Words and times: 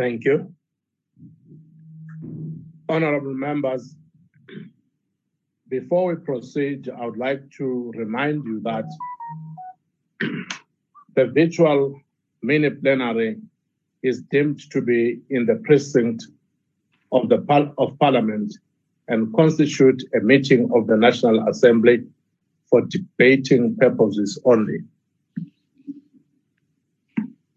Thank 0.00 0.24
you. 0.24 0.50
Honorable 2.88 3.34
members, 3.34 3.94
before 5.68 6.06
we 6.06 6.16
proceed, 6.16 6.88
I 6.88 7.04
would 7.04 7.18
like 7.18 7.42
to 7.58 7.92
remind 7.94 8.46
you 8.46 8.62
that 8.62 8.86
the 11.16 11.26
virtual 11.26 12.00
mini 12.40 12.70
plenary 12.70 13.42
is 14.02 14.22
deemed 14.30 14.60
to 14.70 14.80
be 14.80 15.20
in 15.28 15.44
the 15.44 15.56
precinct 15.66 16.26
of 17.12 17.28
the 17.28 17.42
par- 17.42 17.74
of 17.76 17.98
Parliament 17.98 18.56
and 19.08 19.30
constitute 19.34 20.02
a 20.14 20.20
meeting 20.20 20.70
of 20.74 20.86
the 20.86 20.96
National 20.96 21.46
Assembly 21.46 22.04
for 22.70 22.80
debating 22.86 23.76
purposes 23.76 24.40
only. 24.46 24.78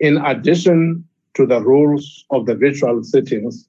In 0.01 0.17
addition 0.17 1.07
to 1.35 1.45
the 1.45 1.62
rules 1.62 2.25
of 2.30 2.45
the 2.45 2.56
virtual 2.56 3.03
sittings, 3.03 3.68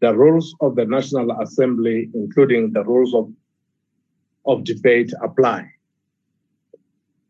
the 0.00 0.14
rules 0.14 0.54
of 0.60 0.76
the 0.76 0.84
National 0.84 1.30
Assembly, 1.40 2.10
including 2.14 2.72
the 2.72 2.84
rules 2.84 3.14
of, 3.14 3.30
of 4.46 4.64
debate, 4.64 5.12
apply. 5.22 5.70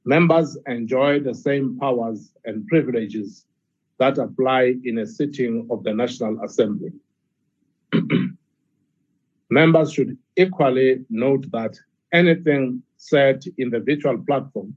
Members 0.04 0.56
enjoy 0.66 1.20
the 1.20 1.34
same 1.34 1.78
powers 1.78 2.32
and 2.44 2.66
privileges 2.66 3.44
that 3.98 4.16
apply 4.16 4.74
in 4.84 4.98
a 4.98 5.06
sitting 5.06 5.66
of 5.70 5.82
the 5.84 5.92
National 5.92 6.42
Assembly. 6.44 6.92
Members 9.50 9.92
should 9.92 10.16
equally 10.36 11.04
note 11.10 11.50
that 11.52 11.78
anything 12.12 12.82
said 12.96 13.42
in 13.58 13.70
the 13.70 13.80
virtual 13.80 14.18
platform 14.18 14.76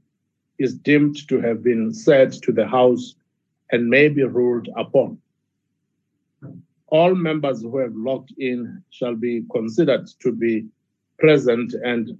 is 0.58 0.74
deemed 0.74 1.16
to 1.28 1.40
have 1.40 1.62
been 1.62 1.92
said 1.92 2.32
to 2.32 2.52
the 2.52 2.66
House 2.66 3.14
and 3.72 3.88
may 3.88 4.08
be 4.08 4.22
ruled 4.22 4.68
upon. 4.76 5.18
All 6.88 7.14
members 7.14 7.62
who 7.62 7.78
have 7.78 7.94
logged 7.94 8.34
in 8.38 8.82
shall 8.90 9.16
be 9.16 9.44
considered 9.50 10.06
to 10.20 10.32
be 10.32 10.66
present 11.18 11.72
and 11.82 12.10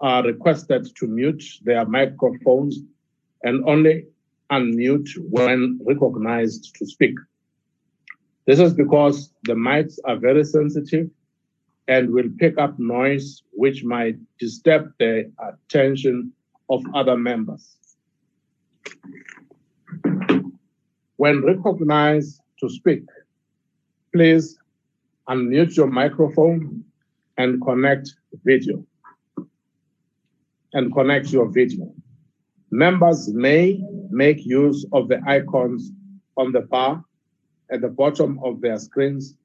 are 0.00 0.22
requested 0.24 0.88
to 0.96 1.06
mute 1.06 1.42
their 1.62 1.84
microphones 1.84 2.78
and 3.42 3.64
only 3.66 4.06
unmute 4.52 5.08
when 5.28 5.80
recognized 5.84 6.74
to 6.76 6.86
speak. 6.86 7.14
This 8.46 8.60
is 8.60 8.72
because 8.72 9.32
the 9.44 9.54
mics 9.54 9.98
are 10.04 10.16
very 10.16 10.44
sensitive 10.44 11.10
and 11.88 12.10
will 12.10 12.30
pick 12.38 12.56
up 12.58 12.78
noise 12.78 13.42
which 13.52 13.84
might 13.84 14.16
disturb 14.38 14.92
the 14.98 15.30
attention 15.42 16.32
of 16.68 16.82
other 16.94 17.16
members. 17.16 17.76
When 21.20 21.44
recognized 21.44 22.40
to 22.60 22.70
speak, 22.70 23.04
please 24.10 24.58
unmute 25.28 25.76
your 25.76 25.88
microphone 25.88 26.82
and 27.36 27.60
connect 27.60 28.14
video 28.42 28.86
and 30.72 30.90
connect 30.94 31.30
your 31.30 31.50
video. 31.50 31.92
Members 32.70 33.28
may 33.34 33.84
make 34.08 34.46
use 34.46 34.86
of 34.94 35.08
the 35.08 35.20
icons 35.26 35.92
on 36.38 36.52
the 36.52 36.62
bar 36.62 37.04
at 37.70 37.82
the 37.82 37.90
bottom 37.90 38.40
of 38.42 38.62
their 38.62 38.78
screens, 38.78 39.36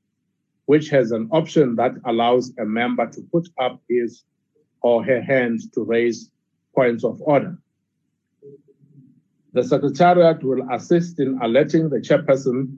which 0.67 0.87
has 0.91 1.11
an 1.11 1.27
option 1.33 1.75
that 1.75 1.91
allows 2.05 2.53
a 2.57 2.63
member 2.63 3.05
to 3.11 3.21
put 3.33 3.49
up 3.59 3.81
his 3.89 4.23
or 4.81 5.03
her 5.03 5.21
hand 5.21 5.59
to 5.73 5.83
raise 5.83 6.31
points 6.73 7.03
of 7.03 7.21
order. 7.23 7.57
The 9.55 9.63
Secretariat 9.63 10.43
will 10.43 10.69
assist 10.69 11.17
in 11.17 11.39
alerting 11.41 11.87
the 11.87 12.01
chairperson 12.01 12.77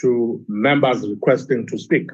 to 0.00 0.44
members 0.48 1.08
requesting 1.08 1.68
to 1.68 1.78
speak. 1.78 2.10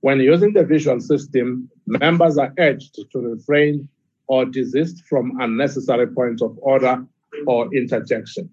When 0.00 0.20
using 0.20 0.52
the 0.52 0.64
visual 0.64 1.00
system, 1.00 1.70
members 1.86 2.36
are 2.36 2.52
urged 2.58 2.98
to 3.10 3.18
refrain 3.18 3.88
or 4.26 4.44
desist 4.44 5.02
from 5.08 5.40
unnecessary 5.40 6.08
points 6.08 6.42
of 6.42 6.58
order 6.60 7.06
or 7.46 7.74
interjection. 7.74 8.50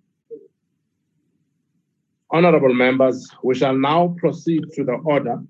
Honorable 2.31 2.73
members, 2.73 3.29
we 3.43 3.53
shall 3.53 3.77
now 3.77 4.15
proceed 4.17 4.63
to 4.75 4.85
the 4.85 4.93
order, 4.93 5.43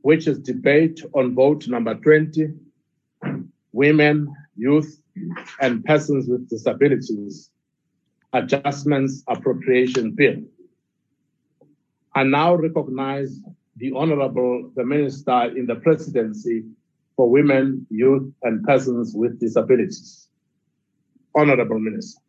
which 0.00 0.26
is 0.26 0.38
debate 0.38 1.02
on 1.12 1.34
vote 1.34 1.68
number 1.68 1.94
20, 1.96 2.48
women, 3.72 4.34
youth, 4.56 5.00
and 5.60 5.84
persons 5.84 6.28
with 6.28 6.48
disabilities, 6.48 7.50
adjustments 8.32 9.22
appropriation 9.28 10.12
bill. 10.12 10.36
I 12.14 12.22
now 12.24 12.54
recognize 12.54 13.40
the 13.76 13.92
Honorable 13.94 14.70
the 14.74 14.84
Minister 14.84 15.56
in 15.56 15.66
the 15.66 15.76
Presidency 15.76 16.64
for 17.14 17.30
Women, 17.30 17.86
Youth, 17.90 18.32
and 18.42 18.64
Persons 18.64 19.12
with 19.14 19.38
Disabilities. 19.40 20.28
Honorable 21.34 21.78
Minister. 21.78 22.20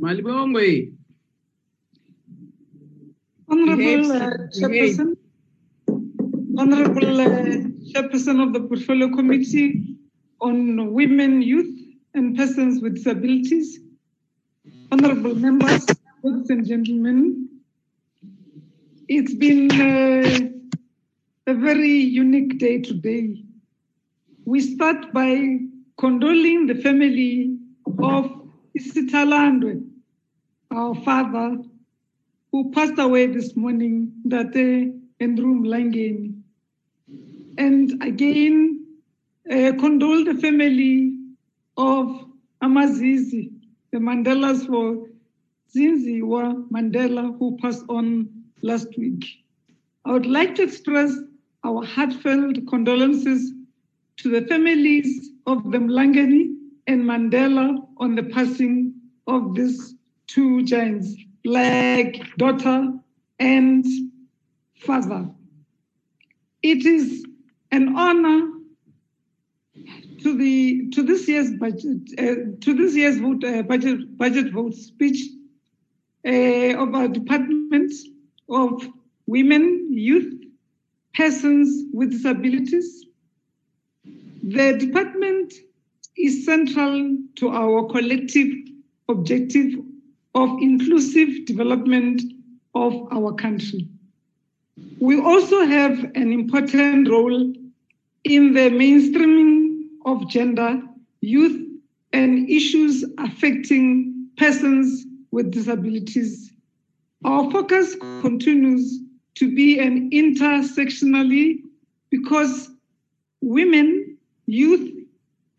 Malibongwe. 0.00 0.92
Honorable 3.50 3.76
Behaves- 3.76 4.10
uh, 4.10 4.36
Chairperson, 4.58 5.16
Honorable 6.58 7.20
uh, 7.20 7.26
Chairperson 7.92 8.42
of 8.42 8.52
the 8.52 8.60
Portfolio 8.60 9.08
Committee 9.14 9.97
on 10.40 10.92
Women, 10.92 11.42
Youth, 11.42 11.78
and 12.14 12.36
Persons 12.36 12.80
with 12.82 12.96
Disabilities, 12.96 13.80
Honorable 14.90 15.34
members, 15.34 15.86
ladies 16.22 16.50
and 16.50 16.66
gentlemen, 16.66 17.48
it's 19.08 19.34
been 19.34 19.70
uh, 19.70 20.48
a 21.46 21.54
very 21.54 21.98
unique 21.98 22.58
day 22.58 22.80
today. 22.80 23.42
We 24.44 24.60
start 24.60 25.12
by 25.12 25.58
condoling 25.98 26.66
the 26.66 26.74
family 26.76 27.58
of 27.86 28.30
Isitwalandwe, 28.78 29.86
our 30.70 30.94
father, 30.96 31.58
who 32.52 32.70
passed 32.72 32.98
away 32.98 33.26
this 33.26 33.56
morning, 33.56 34.12
Date 34.26 34.94
Andrew 35.20 35.54
Mlangeni. 35.60 36.34
And 37.58 38.02
again, 38.02 38.87
uh, 39.50 39.72
condole 39.78 40.24
the 40.24 40.34
family 40.34 41.14
of 41.76 42.24
Amazizi, 42.62 43.50
the 43.92 43.98
Mandelas 43.98 44.66
for 44.66 45.08
Zinziwa 45.74 46.68
Mandela, 46.70 47.38
who 47.38 47.56
passed 47.58 47.84
on 47.88 48.28
last 48.62 48.88
week. 48.98 49.24
I 50.04 50.12
would 50.12 50.26
like 50.26 50.54
to 50.56 50.62
express 50.62 51.12
our 51.64 51.84
heartfelt 51.84 52.66
condolences 52.68 53.52
to 54.18 54.30
the 54.30 54.46
families 54.46 55.30
of 55.46 55.70
the 55.70 55.78
Mlangeni 55.78 56.54
and 56.86 57.02
Mandela 57.04 57.86
on 57.98 58.14
the 58.14 58.22
passing 58.24 58.94
of 59.26 59.54
these 59.54 59.94
two 60.26 60.62
giants, 60.64 61.14
black 61.44 62.16
daughter 62.36 62.92
and 63.38 63.84
father. 64.80 65.28
It 66.62 66.84
is 66.84 67.24
an 67.70 67.96
honor 67.96 68.57
to 70.22 70.36
the 70.36 70.90
to 70.90 71.02
this 71.02 71.28
year's 71.28 71.52
budget 71.52 71.98
uh, 72.18 72.56
to 72.60 72.74
this 72.74 72.94
year's 72.94 73.18
vote 73.18 73.44
uh, 73.44 73.62
budget 73.62 74.16
budget 74.16 74.52
vote 74.52 74.74
speech 74.74 75.20
uh, 76.26 76.74
of 76.82 76.94
our 76.94 77.08
Department 77.08 77.92
of 78.50 78.88
Women, 79.26 79.88
Youth, 79.90 80.34
Persons 81.14 81.84
with 81.92 82.10
Disabilities. 82.10 83.06
The 84.42 84.78
department 84.78 85.52
is 86.16 86.44
central 86.44 87.16
to 87.36 87.50
our 87.50 87.86
collective 87.88 88.48
objective 89.08 89.74
of 90.34 90.50
inclusive 90.60 91.46
development 91.46 92.22
of 92.74 92.94
our 93.12 93.32
country. 93.34 93.88
We 95.00 95.20
also 95.20 95.64
have 95.66 95.92
an 96.14 96.32
important 96.32 97.08
role 97.08 97.52
in 98.24 98.52
the 98.52 98.70
mainstreaming 98.70 99.67
of 100.04 100.28
gender, 100.28 100.80
youth, 101.20 101.66
and 102.12 102.48
issues 102.48 103.04
affecting 103.18 104.28
persons 104.36 105.04
with 105.30 105.50
disabilities. 105.50 106.52
Our 107.24 107.50
focus 107.50 107.96
continues 108.20 109.00
to 109.34 109.54
be 109.54 109.78
an 109.78 110.10
intersectionally 110.10 111.62
because 112.10 112.70
women, 113.40 114.16
youth, 114.46 114.94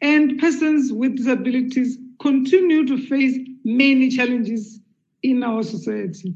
and 0.01 0.39
persons 0.39 0.91
with 0.91 1.17
disabilities 1.17 1.97
continue 2.19 2.85
to 2.85 2.97
face 2.97 3.37
many 3.63 4.09
challenges 4.09 4.79
in 5.23 5.43
our 5.43 5.63
society. 5.63 6.33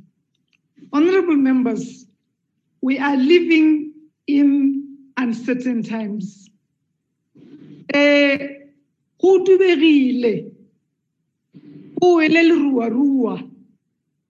Honorable 0.92 1.36
members, 1.36 2.06
we 2.82 3.00
are 3.00 3.16
living 3.16 3.94
in 4.28 4.98
uncertain 5.18 5.84
times. 5.84 6.50
Go 7.94 9.44
go 12.00 12.20
ele 12.22 12.44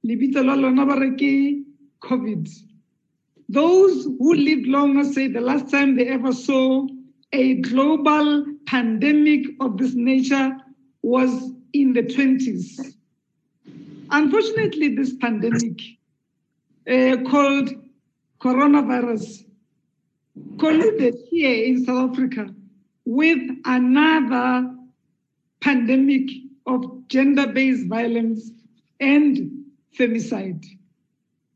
lebitso 0.04 0.44
la 0.44 0.56
lona 0.56 0.86
ba 0.86 0.96
re 1.00 1.12
ke 1.16 1.64
COVID. 2.02 2.50
Those 3.48 4.04
who 4.04 4.34
lived 4.34 4.68
longer 4.68 5.06
say 5.06 5.28
the 5.28 5.40
last 5.40 5.72
time 5.72 5.96
they 5.96 6.08
ever 6.08 6.34
saw 6.34 6.88
a 7.32 7.56
global 7.56 8.46
pandemic 8.66 9.46
of 9.62 9.78
this 9.78 9.94
nature 9.96 10.58
was 11.02 11.54
in 11.72 11.94
the 11.94 12.04
20s. 12.04 12.96
Unfortunately, 14.12 14.96
this 14.96 15.14
pandemic 15.16 15.80
uh, 16.88 17.18
called 17.30 17.70
coronavirus 18.42 19.46
collided 20.60 21.16
here 21.30 21.64
in 21.66 21.86
South 21.86 22.12
Africa 22.12 22.54
with 23.06 23.42
another 23.66 24.76
pandemic 25.62 26.30
of 26.66 27.08
gender 27.08 27.48
based 27.48 27.88
violence 27.88 28.52
and 29.00 29.66
femicide. 29.98 30.66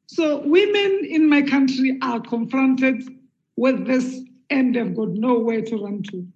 So, 0.07 0.39
women 0.45 1.05
in 1.09 1.29
my 1.29 1.41
country 1.41 1.97
are 2.01 2.19
confronted 2.21 3.03
with 3.55 3.85
this 3.85 4.21
and 4.49 4.75
they've 4.75 4.95
got 4.95 5.09
nowhere 5.09 5.61
to 5.61 5.77
run 5.77 6.03
to. 6.03 6.27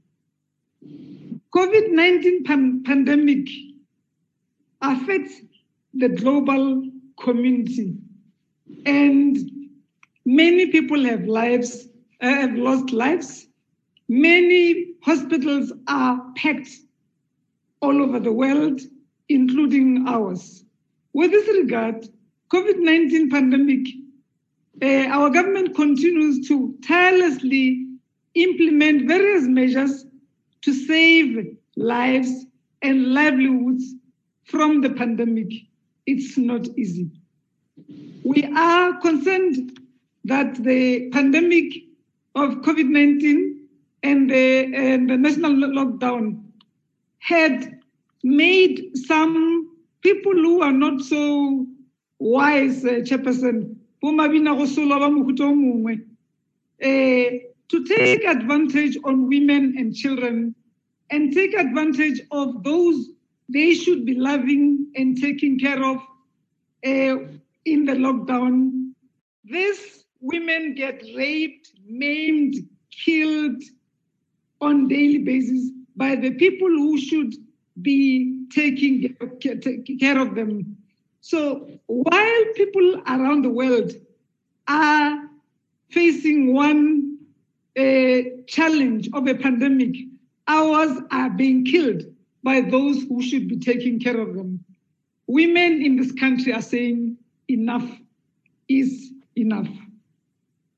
COVID 1.55 1.91
19 1.91 2.43
pan- 2.43 2.83
pandemic 2.83 3.47
affects 4.81 5.41
the 5.93 6.09
global 6.09 6.89
community, 7.19 7.95
and 8.85 9.37
many 10.25 10.67
people 10.67 11.03
have 11.05 11.25
lives, 11.25 11.87
uh, 12.21 12.27
have 12.27 12.55
lost 12.55 12.91
lives. 12.91 13.47
Many 14.07 14.90
hospitals 15.01 15.73
are 15.87 16.31
packed 16.35 16.69
all 17.81 18.01
over 18.01 18.19
the 18.19 18.31
world, 18.31 18.79
including 19.29 20.05
ours. 20.07 20.63
With 21.13 21.31
this 21.31 21.47
regard, 21.47 22.07
COVID-19 22.53 23.31
pandemic, 23.31 23.87
uh, 24.81 25.07
our 25.09 25.29
government 25.29 25.75
continues 25.75 26.47
to 26.47 26.75
tirelessly 26.87 27.87
implement 28.35 29.07
various 29.07 29.43
measures 29.43 30.05
to 30.61 30.73
save 30.73 31.57
lives 31.75 32.45
and 32.81 33.13
livelihoods 33.13 33.95
from 34.45 34.81
the 34.81 34.89
pandemic. 34.89 35.51
It's 36.05 36.37
not 36.37 36.67
easy. 36.77 37.09
We 38.23 38.43
are 38.55 38.99
concerned 39.01 39.79
that 40.25 40.55
the 40.63 41.09
pandemic 41.09 41.73
of 42.35 42.61
COVID 42.61 42.87
19 42.87 43.50
and 44.03 44.29
the, 44.29 44.73
and 44.75 45.09
the 45.09 45.17
national 45.17 45.51
lockdown 45.51 46.43
had 47.19 47.79
made 48.23 48.91
some 48.95 49.75
people 50.01 50.33
who 50.33 50.61
are 50.61 50.71
not 50.71 51.01
so 51.01 51.65
wise, 52.19 52.83
uh, 52.85 53.01
Chairperson, 53.03 53.75
uh, 56.83 57.37
to 57.69 57.85
take 57.85 58.23
advantage 58.25 58.97
on 59.03 59.27
women 59.27 59.75
and 59.77 59.95
children 59.95 60.55
and 61.11 61.33
take 61.33 61.53
advantage 61.53 62.21
of 62.31 62.63
those 62.63 63.09
they 63.49 63.73
should 63.73 64.05
be 64.05 64.15
loving 64.15 64.87
and 64.95 65.19
taking 65.19 65.59
care 65.59 65.83
of 65.83 65.97
uh, 65.97 67.17
in 67.65 67.85
the 67.85 67.93
lockdown. 67.93 68.91
These 69.43 70.05
women 70.21 70.73
get 70.75 71.03
raped, 71.15 71.71
maimed, 71.85 72.55
killed 73.05 73.61
on 74.61 74.87
daily 74.87 75.17
basis 75.17 75.71
by 75.95 76.15
the 76.15 76.31
people 76.31 76.69
who 76.69 76.97
should 76.97 77.33
be 77.81 78.45
taking 78.53 79.15
care 79.99 80.19
of 80.19 80.35
them. 80.35 80.77
So 81.21 81.67
while 81.87 82.43
people 82.55 83.01
around 83.07 83.43
the 83.43 83.49
world 83.49 83.91
are 84.67 85.29
facing 85.89 86.53
one 86.53 87.17
uh, 87.77 88.17
challenge 88.47 89.09
of 89.13 89.27
a 89.27 89.35
pandemic, 89.35 89.95
ours 90.47 90.97
are 91.11 91.29
being 91.29 91.65
killed 91.65 92.03
by 92.43 92.61
those 92.61 93.03
who 93.03 93.21
should 93.21 93.47
be 93.47 93.59
taking 93.59 93.99
care 93.99 94.19
of 94.19 94.35
them. 94.35 94.63
Women 95.27 95.81
in 95.81 95.95
this 95.95 96.11
country 96.11 96.53
are 96.53 96.61
saying 96.61 97.17
enough 97.47 97.89
is 98.67 99.11
enough. 99.35 99.67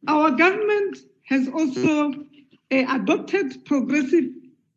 Our 0.07 0.31
government 0.31 0.97
has 1.23 1.47
also 1.47 2.13
adopted 2.81 3.65
progressive 3.65 4.25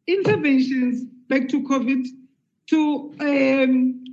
interventions 0.06 1.04
back 1.28 1.48
to 1.48 1.62
COVID 1.62 2.06
to 2.68 3.14
um, 3.20 4.04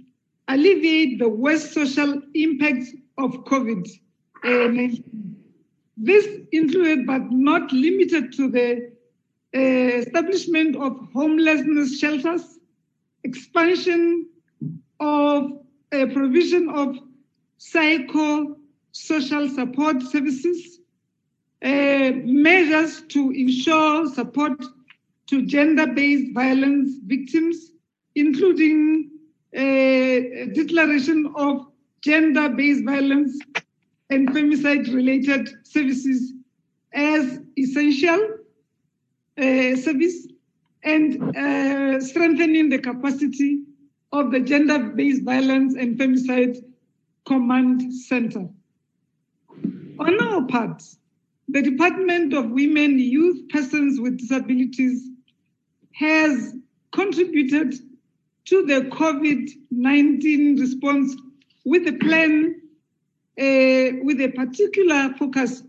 alleviate 0.48 1.20
the 1.20 1.30
worst 1.30 1.74
social 1.74 2.22
impacts 2.34 2.92
of 3.18 3.32
COVID. 3.46 3.88
Uh, 4.44 4.96
this 5.98 6.28
included, 6.52 7.06
but 7.06 7.32
not 7.32 7.72
limited 7.72 8.34
to, 8.34 8.50
the 8.50 8.92
uh, 9.56 9.60
establishment 9.60 10.76
of 10.76 10.98
homelessness 11.14 12.00
shelters, 12.00 12.60
expansion 13.24 14.28
of 15.00 15.52
a 15.92 16.08
provision 16.08 16.70
of 16.70 16.98
psycho-social 17.58 19.50
support 19.50 20.02
services, 20.02 20.80
uh, 20.80 20.83
measures 21.64 23.02
to 23.10 23.32
ensure 23.32 24.08
support 24.10 24.64
to 25.28 25.46
gender-based 25.46 26.34
violence 26.34 26.98
victims, 27.06 27.72
including 28.16 29.10
a 29.54 30.50
declaration 30.54 31.32
of 31.36 31.68
gender-based 32.02 32.84
violence 32.84 33.40
and 34.10 34.30
femicide-related 34.30 35.50
services 35.64 36.34
as 36.94 37.40
essential 37.58 38.20
uh, 39.38 39.76
service 39.76 40.28
and 40.84 41.36
uh, 41.36 42.00
strengthening 42.02 42.70
the 42.70 42.78
capacity 42.78 43.62
of 44.12 44.32
the 44.32 44.40
Gender-Based 44.40 45.24
Violence 45.24 45.76
and 45.76 45.98
Femicide 45.98 46.58
Command 47.26 47.92
Center. 47.94 48.48
On 50.00 50.22
our 50.22 50.46
part, 50.46 50.84
the 51.54 51.62
Department 51.62 52.34
of 52.34 52.50
Women, 52.50 52.98
Youth, 52.98 53.48
Persons 53.50 54.00
with 54.00 54.18
Disabilities 54.18 55.08
has 55.94 56.56
contributed 56.92 57.76
to 58.46 58.66
the 58.66 58.90
COVID 58.90 59.52
19 59.70 60.60
response 60.60 61.16
with 61.64 61.88
a 61.88 61.94
plan 61.94 62.60
uh, 63.40 64.02
with 64.04 64.20
a 64.20 64.34
particular 64.36 65.14
focus 65.20 65.62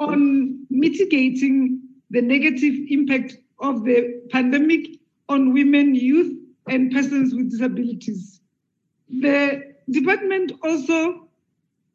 on 0.00 0.66
mitigating 0.70 1.82
the 2.10 2.20
negative 2.20 2.74
impact 2.88 3.36
of 3.60 3.84
the 3.84 4.20
pandemic 4.32 4.98
on 5.28 5.54
women, 5.54 5.94
youth, 5.94 6.36
and 6.68 6.90
persons 6.90 7.32
with 7.32 7.48
disabilities. 7.48 8.40
The 9.08 9.74
department 9.88 10.50
also 10.64 11.28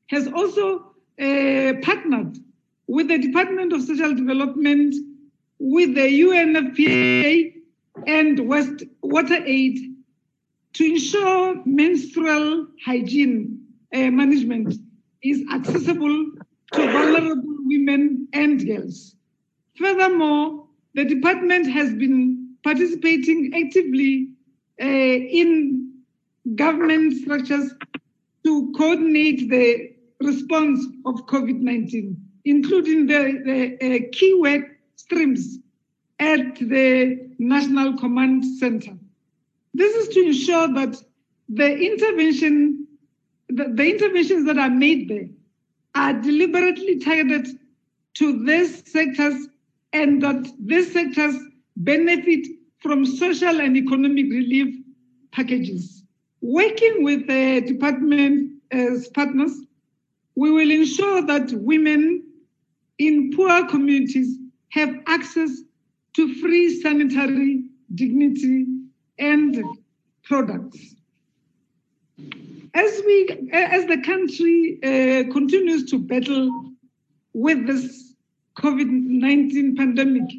has 0.08 0.30
also 0.30 0.94
uh, 1.20 1.74
partnered 1.82 2.38
with 2.88 3.08
the 3.08 3.18
Department 3.18 3.74
of 3.74 3.82
Social 3.84 4.14
Development, 4.14 4.94
with 5.60 5.96
the 5.96 6.22
UNFPA 6.22 7.54
and 8.08 8.48
West 8.48 8.84
Water 9.02 9.40
Aid 9.46 9.94
to 10.74 10.84
ensure 10.84 11.62
menstrual 11.66 12.68
hygiene 12.84 13.60
uh, 13.94 14.10
management 14.10 14.74
is 15.22 15.44
accessible 15.54 16.32
to 16.74 16.92
vulnerable 16.92 17.56
women 17.66 18.28
and 18.34 18.66
girls. 18.66 19.16
Furthermore, 19.78 20.68
the 20.96 21.06
department 21.06 21.70
has 21.72 21.94
been 21.94 22.56
participating 22.64 23.52
actively 23.56 24.30
uh, 24.82 24.86
in 24.86 25.94
government 26.56 27.14
structures 27.22 27.74
to 28.44 28.74
coordinate 28.76 29.50
the 29.50 29.94
response 30.22 30.86
of 31.06 31.26
COVID 31.28 31.60
19, 31.60 32.18
including 32.46 33.08
the, 33.08 33.78
the 33.80 33.96
uh, 33.96 34.00
key 34.12 34.34
work 34.40 34.64
streams 34.96 35.60
at 36.20 36.56
the 36.56 37.30
National 37.40 37.98
Command 37.98 38.46
Center. 38.60 38.98
This 39.74 39.96
is 39.96 40.14
to 40.14 40.26
ensure 40.26 40.68
that 40.74 41.02
the 41.50 41.78
intervention, 41.78 42.88
the, 43.50 43.66
the 43.74 43.90
interventions 43.90 44.46
that 44.46 44.58
are 44.58 44.70
made 44.70 45.10
there 45.10 45.28
are 45.96 46.14
deliberately 46.14 47.00
targeted 47.00 47.48
to 48.16 48.44
these 48.46 48.90
sectors 48.92 49.48
and 49.92 50.22
that 50.22 50.52
these 50.60 50.92
sectors 50.92 51.36
benefit 51.78 52.48
from 52.80 53.06
social 53.06 53.62
and 53.62 53.78
economic 53.78 54.26
relief 54.26 54.76
packages. 55.32 56.04
Working 56.42 57.04
with 57.04 57.28
the 57.28 57.62
department 57.62 58.62
as 58.72 59.08
partners, 59.10 59.58
we 60.36 60.52
will 60.52 60.70
ensure 60.70 61.26
that 61.26 61.52
women 61.54 62.23
in 62.98 63.32
poor 63.36 63.68
communities 63.68 64.38
have 64.70 64.96
access 65.08 65.50
to 66.14 66.34
free 66.36 66.82
sanitary 66.82 67.64
dignity 67.96 68.66
and 69.20 69.64
products. 70.24 70.96
as 72.74 73.02
we, 73.06 73.50
as 73.52 73.86
the 73.86 74.02
country 74.02 74.80
uh, 74.84 75.32
continues 75.32 75.86
to 75.92 76.00
battle 76.00 76.50
with 77.34 77.68
this 77.68 78.16
COVID-19 78.58 79.78
pandemic, 79.78 80.30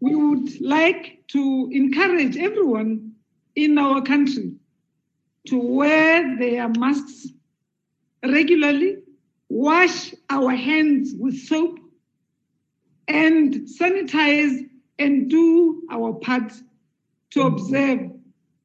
we 0.00 0.14
would 0.14 0.60
like 0.60 1.22
to 1.28 1.68
encourage 1.72 2.36
everyone 2.36 3.12
in 3.56 3.78
our 3.78 4.02
country 4.02 4.52
to 5.48 5.58
wear 5.58 6.36
their 6.38 6.68
masks 6.68 7.28
regularly, 8.24 8.98
wash 9.48 10.14
our 10.30 10.50
hands 10.50 11.14
with 11.18 11.36
soap, 11.46 11.78
and 13.08 13.54
sanitize 13.66 14.68
and 14.98 15.30
do 15.30 15.82
our 15.90 16.12
part 16.14 16.52
to 17.30 17.42
observe 17.42 18.10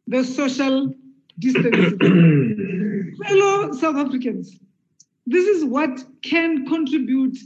the 0.08 0.24
social 0.24 0.94
distancing. 1.40 3.16
Fellow 3.24 3.72
South 3.74 3.96
Africans, 3.96 4.60
this 5.26 5.48
is 5.48 5.64
what 5.66 6.04
can 6.22 6.66
contribute 6.66 7.38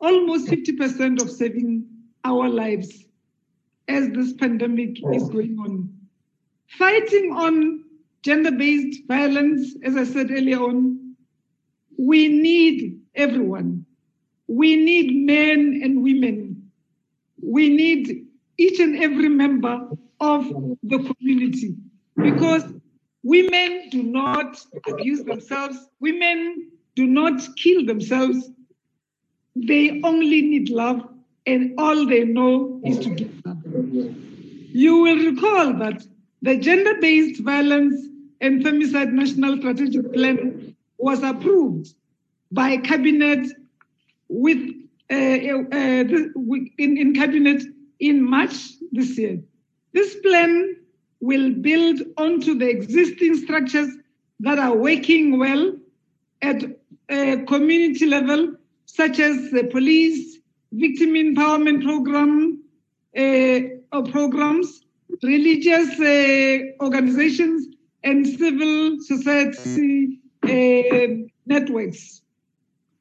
almost 0.00 0.48
50% 0.48 1.20
of 1.22 1.30
saving 1.30 1.86
our 2.24 2.48
lives 2.48 3.04
as 3.88 4.08
this 4.10 4.32
pandemic 4.32 4.98
is 5.12 5.28
going 5.28 5.58
on. 5.58 5.92
Fighting 6.78 7.32
on 7.32 7.84
gender 8.22 8.50
based 8.50 9.06
violence, 9.06 9.76
as 9.84 9.96
I 9.96 10.04
said 10.04 10.30
earlier 10.30 10.58
on, 10.58 11.14
we 11.98 12.28
need 12.28 13.00
everyone. 13.14 13.83
We 14.46 14.76
need 14.76 15.26
men 15.26 15.80
and 15.82 16.02
women. 16.02 16.70
We 17.42 17.68
need 17.68 18.26
each 18.58 18.78
and 18.80 18.96
every 19.02 19.28
member 19.28 19.88
of 20.20 20.46
the 20.82 20.98
community 20.98 21.76
because 22.22 22.64
women 23.22 23.88
do 23.90 24.02
not 24.02 24.60
abuse 24.86 25.24
themselves, 25.24 25.76
women 26.00 26.70
do 26.94 27.06
not 27.06 27.40
kill 27.56 27.84
themselves. 27.84 28.50
They 29.56 30.00
only 30.02 30.42
need 30.42 30.68
love, 30.68 31.08
and 31.46 31.74
all 31.78 32.06
they 32.06 32.24
know 32.24 32.80
is 32.84 32.98
to 33.00 33.10
give 33.10 33.32
love. 33.44 33.58
You 33.64 34.98
will 34.98 35.18
recall 35.30 35.74
that 35.74 36.06
the 36.42 36.56
gender 36.58 36.94
based 37.00 37.40
violence 37.42 38.08
and 38.40 38.64
femicide 38.64 39.12
national 39.12 39.58
strategic 39.58 40.12
plan 40.12 40.76
was 40.98 41.22
approved 41.22 41.94
by 42.52 42.76
cabinet 42.78 43.46
with 44.28 44.58
uh, 45.10 45.14
uh, 45.14 46.04
in, 46.78 46.96
in 46.96 47.14
cabinet 47.14 47.62
in 48.00 48.22
March 48.22 48.54
this 48.92 49.18
year. 49.18 49.38
This 49.92 50.14
plan 50.16 50.76
will 51.20 51.50
build 51.52 52.00
onto 52.16 52.54
the 52.54 52.68
existing 52.68 53.36
structures 53.36 53.90
that 54.40 54.58
are 54.58 54.76
working 54.76 55.38
well 55.38 55.76
at 56.42 56.64
a 57.10 57.44
community 57.44 58.06
level, 58.06 58.54
such 58.86 59.18
as 59.18 59.50
the 59.50 59.64
police, 59.64 60.38
victim 60.72 61.10
empowerment 61.10 61.84
program, 61.84 62.60
uh, 63.16 64.02
programs, 64.10 64.82
religious 65.22 66.00
uh, 66.00 66.84
organizations, 66.84 67.68
and 68.02 68.26
civil 68.26 68.98
society 69.00 70.18
uh, 70.42 71.24
networks. 71.46 72.22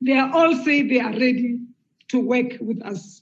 They 0.04 0.20
all 0.20 0.54
say 0.66 0.82
they 0.82 1.00
are 1.00 1.12
ready 1.12 1.60
to 2.10 2.20
work 2.20 2.58
with 2.60 2.84
us. 2.84 3.22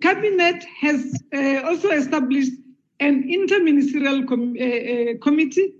Cabinet 0.00 0.64
has 0.80 1.22
uh, 1.34 1.60
also 1.66 1.90
established 1.90 2.52
an 3.00 3.24
interministerial 3.28 4.26
com- 4.26 4.56
uh, 4.58 4.64
uh, 4.64 5.18
committee, 5.20 5.74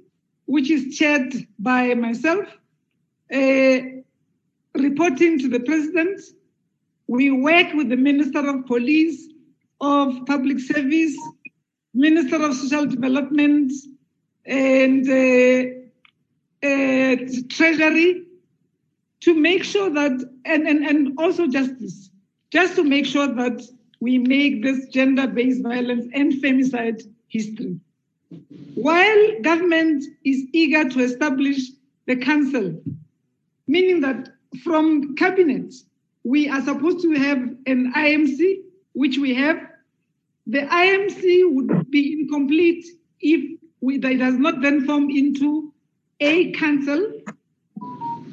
which 0.44 0.70
is 0.70 0.94
chaired 0.96 1.32
by 1.58 1.94
myself, 1.94 2.46
uh, 3.32 3.78
reporting 4.74 5.38
to 5.38 5.48
the 5.48 5.60
president. 5.60 6.20
We 7.06 7.30
work 7.30 7.72
with 7.72 7.88
the 7.88 7.96
Minister 7.96 8.46
of 8.46 8.66
Police, 8.66 9.28
of 9.80 10.26
Public 10.26 10.58
Service, 10.58 11.16
Minister 11.94 12.44
of 12.44 12.54
Social 12.54 12.84
Development, 12.84 13.72
and 14.44 15.08
uh, 15.08 15.64
uh, 16.62 17.16
Treasury 17.48 18.23
to 19.24 19.34
make 19.34 19.64
sure 19.64 19.90
that, 19.90 20.12
and, 20.44 20.68
and, 20.68 20.84
and 20.84 21.18
also 21.18 21.46
justice, 21.46 22.10
just 22.50 22.76
to 22.76 22.84
make 22.84 23.06
sure 23.06 23.26
that 23.26 23.62
we 24.00 24.18
make 24.18 24.62
this 24.62 24.86
gender-based 24.88 25.62
violence 25.62 26.06
and 26.12 26.34
femicide 26.34 27.02
history. 27.28 27.80
While 28.74 29.40
government 29.40 30.04
is 30.24 30.44
eager 30.52 30.88
to 30.90 31.00
establish 31.00 31.70
the 32.06 32.16
council, 32.16 32.78
meaning 33.66 34.02
that 34.02 34.34
from 34.62 35.14
cabinet, 35.16 35.72
we 36.22 36.48
are 36.48 36.60
supposed 36.60 37.00
to 37.02 37.14
have 37.14 37.38
an 37.66 37.92
IMC, 37.94 38.60
which 38.92 39.18
we 39.18 39.34
have. 39.34 39.58
The 40.46 40.60
IMC 40.60 41.50
would 41.50 41.90
be 41.90 42.20
incomplete 42.20 42.84
if 43.20 43.58
it 43.82 44.18
does 44.18 44.34
not 44.34 44.60
then 44.60 44.84
form 44.84 45.10
into 45.10 45.72
a 46.20 46.52
council. 46.52 47.20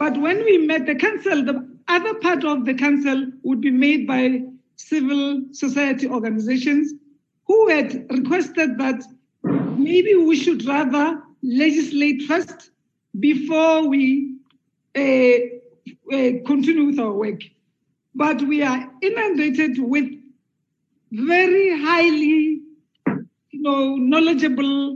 But 0.01 0.17
when 0.19 0.43
we 0.45 0.57
met 0.57 0.87
the 0.87 0.95
council, 0.95 1.43
the 1.43 1.63
other 1.87 2.15
part 2.15 2.43
of 2.43 2.65
the 2.65 2.73
council 2.73 3.27
would 3.43 3.61
be 3.61 3.69
made 3.69 4.07
by 4.07 4.41
civil 4.75 5.43
society 5.51 6.07
organizations 6.07 6.95
who 7.45 7.67
had 7.67 8.07
requested 8.09 8.79
that 8.79 9.03
maybe 9.43 10.15
we 10.15 10.35
should 10.35 10.65
rather 10.65 11.21
legislate 11.43 12.23
first 12.23 12.71
before 13.19 13.87
we 13.87 14.37
uh, 14.95 15.01
uh, 15.01 16.31
continue 16.47 16.85
with 16.85 16.97
our 16.97 17.13
work. 17.13 17.41
But 18.15 18.41
we 18.41 18.63
are 18.63 18.91
inundated 19.03 19.77
with 19.77 20.09
very 21.11 21.79
highly 21.79 22.61
you 23.51 23.61
know, 23.61 23.97
knowledgeable 23.97 24.93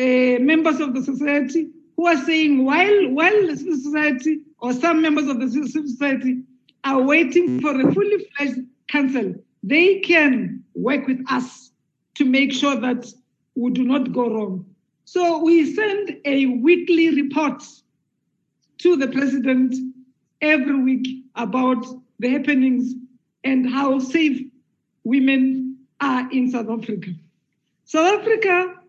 uh, 0.00 0.42
members 0.50 0.80
of 0.80 0.94
the 0.94 1.02
society 1.04 1.68
who 2.02 2.08
are 2.08 2.24
saying 2.24 2.64
while, 2.64 3.10
while 3.10 3.46
the 3.46 3.56
civil 3.56 3.76
society 3.76 4.40
or 4.58 4.72
some 4.72 5.00
members 5.00 5.28
of 5.28 5.38
the 5.38 5.48
civil 5.48 5.68
society 5.68 6.42
are 6.82 7.00
waiting 7.00 7.60
for 7.60 7.80
a 7.80 7.94
fully 7.94 8.26
fledged 8.36 8.58
council, 8.88 9.32
they 9.62 10.00
can 10.00 10.64
work 10.74 11.06
with 11.06 11.24
us 11.30 11.70
to 12.16 12.24
make 12.24 12.52
sure 12.52 12.74
that 12.74 13.06
we 13.54 13.70
do 13.70 13.84
not 13.84 14.12
go 14.12 14.28
wrong. 14.28 14.66
So 15.04 15.44
we 15.44 15.76
send 15.76 16.16
a 16.24 16.46
weekly 16.46 17.22
report 17.22 17.62
to 18.78 18.96
the 18.96 19.06
president 19.06 19.76
every 20.40 20.82
week 20.82 21.06
about 21.36 21.86
the 22.18 22.30
happenings 22.30 22.94
and 23.44 23.70
how 23.70 24.00
safe 24.00 24.44
women 25.04 25.78
are 26.00 26.28
in 26.32 26.50
South 26.50 26.68
Africa. 26.68 27.10
South 27.84 28.18
Africa 28.18 28.81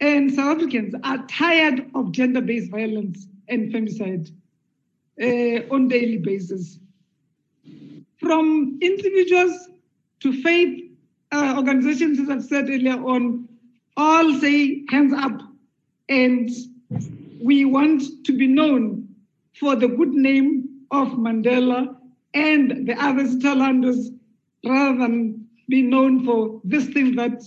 and 0.00 0.32
South 0.32 0.56
Africans 0.56 0.94
are 1.04 1.18
tired 1.26 1.90
of 1.94 2.12
gender 2.12 2.40
based 2.40 2.70
violence 2.70 3.26
and 3.48 3.72
femicide 3.72 4.30
uh, 5.20 5.74
on 5.74 5.88
daily 5.88 6.16
basis. 6.16 6.78
From 8.18 8.78
individuals 8.80 9.68
to 10.20 10.42
faith 10.42 10.90
uh, 11.32 11.54
organizations, 11.56 12.18
as 12.18 12.30
I've 12.30 12.44
said 12.44 12.68
earlier 12.68 13.02
on, 13.02 13.48
all 13.96 14.34
say 14.40 14.84
hands 14.88 15.12
up. 15.12 15.42
And 16.08 16.50
we 17.40 17.64
want 17.64 18.02
to 18.24 18.36
be 18.36 18.46
known 18.46 19.08
for 19.58 19.76
the 19.76 19.88
good 19.88 20.12
name 20.12 20.68
of 20.90 21.08
Mandela 21.08 21.96
and 22.34 22.86
the 22.86 22.94
other 22.94 23.26
Sutherlanders 23.26 24.10
rather 24.64 24.98
than 24.98 25.46
be 25.68 25.82
known 25.82 26.24
for 26.24 26.60
this 26.64 26.88
thing 26.88 27.14
that 27.16 27.42
uh, 27.42 27.44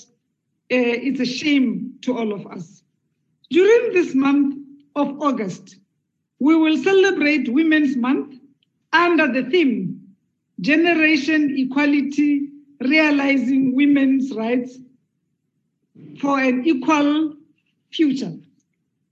it's 0.70 1.20
a 1.20 1.26
shame 1.26 1.93
to 2.04 2.18
all 2.18 2.34
of 2.34 2.46
us. 2.48 2.84
During 3.50 3.94
this 3.94 4.16
month 4.16 4.58
of 4.96 5.22
August, 5.22 5.78
we 6.40 6.56
will 6.56 6.78
celebrate 6.78 7.52
Women's 7.52 7.96
Month 7.96 8.40
under 8.92 9.32
the 9.32 9.50
theme 9.50 10.02
Generation 10.62 11.56
Equality 11.58 12.50
Realizing 12.80 13.76
Women's 13.76 14.34
Rights 14.34 14.78
for 16.20 16.40
an 16.40 16.66
Equal 16.66 17.36
Future. 17.92 18.34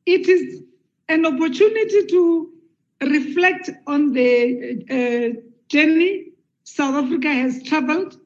It 0.06 0.28
is 0.28 0.64
an 1.10 1.26
opportunity 1.26 2.06
to 2.08 2.52
reflect 3.02 3.70
on 3.88 4.14
the 4.14 4.84
uh, 4.90 5.42
journey 5.68 6.32
South 6.64 7.06
Africa 7.06 7.30
has 7.30 7.64
traveled 7.64 8.18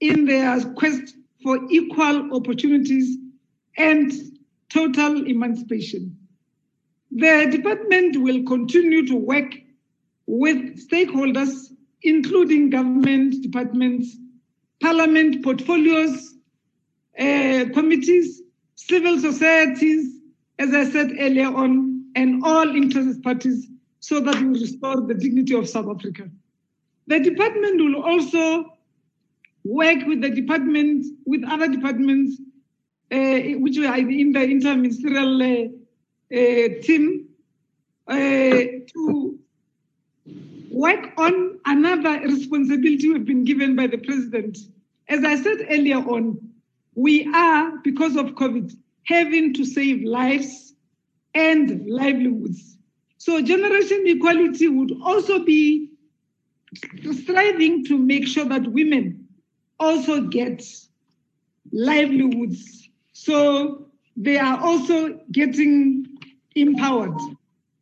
in 0.00 0.24
their 0.26 0.60
quest 0.74 1.16
for 1.42 1.58
equal 1.70 2.34
opportunities 2.34 3.16
and 3.76 4.12
total 4.68 5.26
emancipation. 5.26 6.16
The 7.10 7.48
department 7.50 8.20
will 8.20 8.42
continue 8.44 9.06
to 9.06 9.16
work 9.16 9.54
with 10.26 10.88
stakeholders, 10.88 11.72
including 12.02 12.70
government 12.70 13.42
departments, 13.42 14.16
parliament 14.80 15.44
portfolios, 15.44 16.34
uh, 17.18 17.66
committees, 17.74 18.42
civil 18.76 19.18
societies, 19.20 20.20
as 20.58 20.74
I 20.74 20.84
said 20.84 21.12
earlier 21.18 21.48
on, 21.48 22.06
and 22.16 22.42
all 22.44 22.74
interested 22.74 23.22
parties 23.22 23.68
so 24.00 24.20
that 24.20 24.34
we 24.36 24.48
restore 24.48 25.00
the 25.02 25.14
dignity 25.14 25.54
of 25.54 25.68
South 25.68 25.88
Africa. 25.88 26.28
The 27.06 27.20
department 27.20 27.80
will 27.80 28.02
also 28.02 28.76
work 29.64 30.06
with 30.06 30.22
the 30.22 30.30
department, 30.30 31.06
with 31.24 31.44
other 31.46 31.68
departments, 31.68 32.40
which 33.12 33.76
we 33.76 33.86
are 33.86 33.98
in 33.98 34.32
the 34.32 34.40
interministerial 34.40 35.40
uh, 35.42 35.68
uh, 36.34 36.82
team, 36.82 37.28
to 38.08 39.38
work 40.70 41.12
on 41.18 41.58
another 41.66 42.20
responsibility 42.20 43.10
we've 43.10 43.26
been 43.26 43.44
given 43.44 43.76
by 43.76 43.86
the 43.86 43.98
president. 43.98 44.58
As 45.08 45.24
I 45.24 45.36
said 45.36 45.66
earlier 45.70 45.98
on, 45.98 46.38
we 46.94 47.30
are, 47.34 47.78
because 47.84 48.16
of 48.16 48.26
COVID, 48.34 48.74
having 49.04 49.52
to 49.54 49.64
save 49.64 50.02
lives 50.04 50.74
and 51.34 51.86
livelihoods. 51.86 52.76
So 53.18 53.40
generation 53.42 54.04
equality 54.06 54.68
would 54.68 54.92
also 55.02 55.44
be 55.44 55.90
striving 57.12 57.84
to 57.84 57.98
make 57.98 58.26
sure 58.26 58.44
that 58.46 58.66
women 58.72 59.28
also 59.78 60.22
get 60.22 60.64
livelihoods. 61.72 62.81
So 63.12 63.86
they 64.16 64.38
are 64.38 64.58
also 64.60 65.20
getting 65.30 66.06
empowered. 66.54 67.18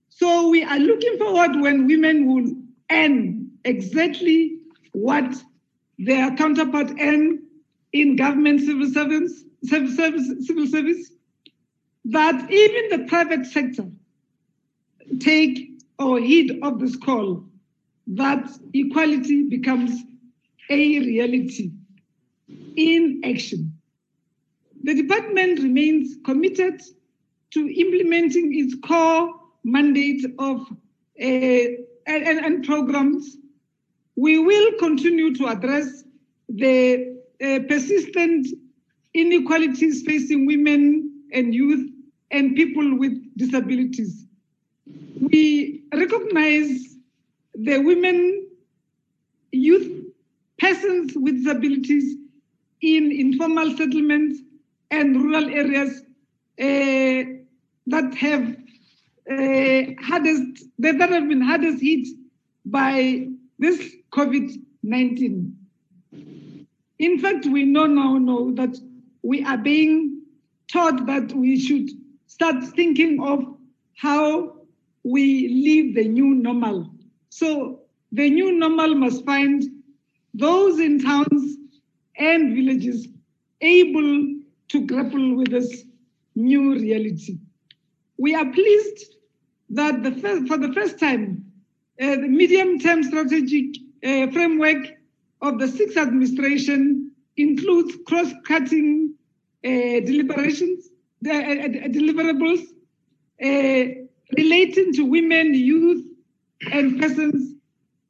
So 0.09 0.49
we 0.49 0.63
are 0.63 0.79
looking 0.79 1.19
forward 1.19 1.61
when 1.61 1.87
women 1.87 2.27
will 2.27 2.55
earn 2.91 3.51
exactly 3.65 4.59
what 4.93 5.35
their 5.99 6.35
counterpart 6.37 6.93
earn 7.01 7.43
in 7.93 8.17
government 8.17 8.61
civil 8.61 8.91
service, 8.91 9.45
civil 9.65 9.91
service, 9.91 10.47
civil 10.47 10.67
service, 10.67 11.11
that 12.07 12.51
even 12.51 13.01
the 13.01 13.07
private 13.09 13.47
sector 13.47 13.87
take 15.19 15.71
or 15.99 16.19
heed 16.19 16.59
of 16.63 16.81
this 16.81 16.97
call 16.97 17.45
that 18.07 18.51
equality 18.73 19.45
becomes 19.45 20.03
a 20.71 20.99
reality 21.01 21.71
in 22.77 23.21
action. 23.25 23.70
The 24.83 24.95
department 24.95 25.61
remains 25.61 26.17
committed 26.25 26.83
to 27.53 27.69
implementing 27.69 28.59
its 28.59 28.75
core 28.87 29.35
mandate 29.65 30.25
of 30.39 30.61
uh, 31.21 31.25
and, 32.07 32.39
and, 32.39 32.65
programs. 32.65 33.37
We 34.17 34.39
will 34.39 34.73
continue 34.79 35.35
to 35.35 35.47
address 35.49 36.05
the 36.49 37.17
uh, 37.43 37.61
persistent 37.69 38.49
inequalities 39.13 40.03
facing 40.07 40.47
women 40.47 41.25
and 41.33 41.55
youth 41.55 41.91
and 42.31 42.57
people 42.57 42.99
with 42.99 43.13
disabilities. 43.37 44.27
We 45.21 45.85
recognize 45.93 46.97
the 47.55 47.79
women, 47.79 48.49
youth, 49.53 50.07
persons 50.59 51.13
with 51.17 51.37
disabilities 51.45 52.17
in 52.81 53.13
informal 53.13 53.77
settlements 53.77 54.41
and 54.91 55.23
rural 55.23 55.49
areas 55.49 56.03
uh, 56.61 57.25
that 57.87 58.15
have 58.15 58.57
uh, 59.31 59.83
hardest 60.03 60.65
that 60.79 61.11
have 61.11 61.29
been 61.29 61.41
hardest 61.41 61.81
hit 61.83 62.09
by 62.65 63.27
this 63.59 63.95
COVID-19. 64.13 65.53
In 66.99 67.19
fact, 67.19 67.47
we 67.47 67.65
know 67.65 67.87
now 67.87 68.19
know 68.19 68.53
that 68.53 68.77
we 69.23 69.45
are 69.45 69.59
being 69.59 70.23
taught 70.71 71.07
that 71.07 71.33
we 71.33 71.59
should 71.59 71.91
start 72.27 72.63
thinking 72.77 73.23
of 73.23 73.45
how 73.97 74.57
we 75.03 75.49
live 75.49 75.95
the 75.95 76.09
new 76.09 76.35
normal. 76.35 76.91
So 77.31 77.81
the 78.13 78.29
new 78.29 78.53
normal 78.53 78.95
must 78.95 79.25
find 79.25 79.65
those 80.35 80.79
in 80.79 81.01
towns 81.01 81.57
and 82.17 82.55
villages 82.55 83.09
able 83.61 84.40
to 84.71 84.87
grapple 84.87 85.37
with 85.37 85.51
this 85.51 85.85
new 86.35 86.75
reality. 86.75 87.39
We 88.19 88.35
are 88.35 88.51
pleased 88.51 89.17
that 89.71 90.03
the 90.03 90.13
first, 90.13 90.47
for 90.49 90.57
the 90.57 90.73
first 90.73 90.99
time, 90.99 91.45
uh, 92.01 92.17
the 92.17 92.29
medium-term 92.29 93.03
strategic 93.05 93.77
uh, 94.05 94.31
framework 94.33 94.87
of 95.43 95.59
the 95.59 95.69
sixth 95.69 95.97
administration 95.97 97.11
includes 97.37 97.97
cross-cutting 98.07 99.15
uh, 99.65 99.69
deliberations, 99.69 100.89
uh, 101.27 101.31
uh, 101.31 101.69
deliverables 101.89 102.63
uh, 103.43 104.07
relating 104.37 104.93
to 104.95 105.05
women, 105.05 105.55
youth, 105.55 106.05
and 106.73 107.01
persons 107.01 107.55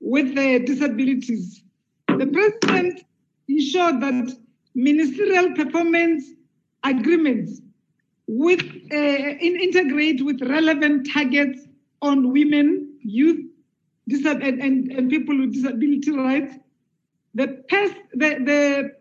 with 0.01 0.35
disabilities. 0.67 1.63
The 2.09 2.27
president 2.27 3.05
ensured 3.49 4.01
that 4.01 4.37
ministerial 4.75 5.55
performance 5.55 6.25
agreements 6.85 7.61
with 8.27 8.61
uh, 8.93 8.97
in, 8.97 9.61
integrate 9.61 10.25
with 10.25 10.41
relevant 10.43 11.09
targets 11.13 11.67
on 12.03 12.33
women, 12.33 12.97
youth, 13.03 13.45
and, 14.09 14.43
and, 14.43 14.91
and 14.93 15.11
people 15.11 15.39
with 15.39 15.53
disability 15.53 16.11
rights. 16.11 16.55
The, 17.35 17.65
past, 17.69 17.95
the, 18.13 18.39
the 18.45 18.93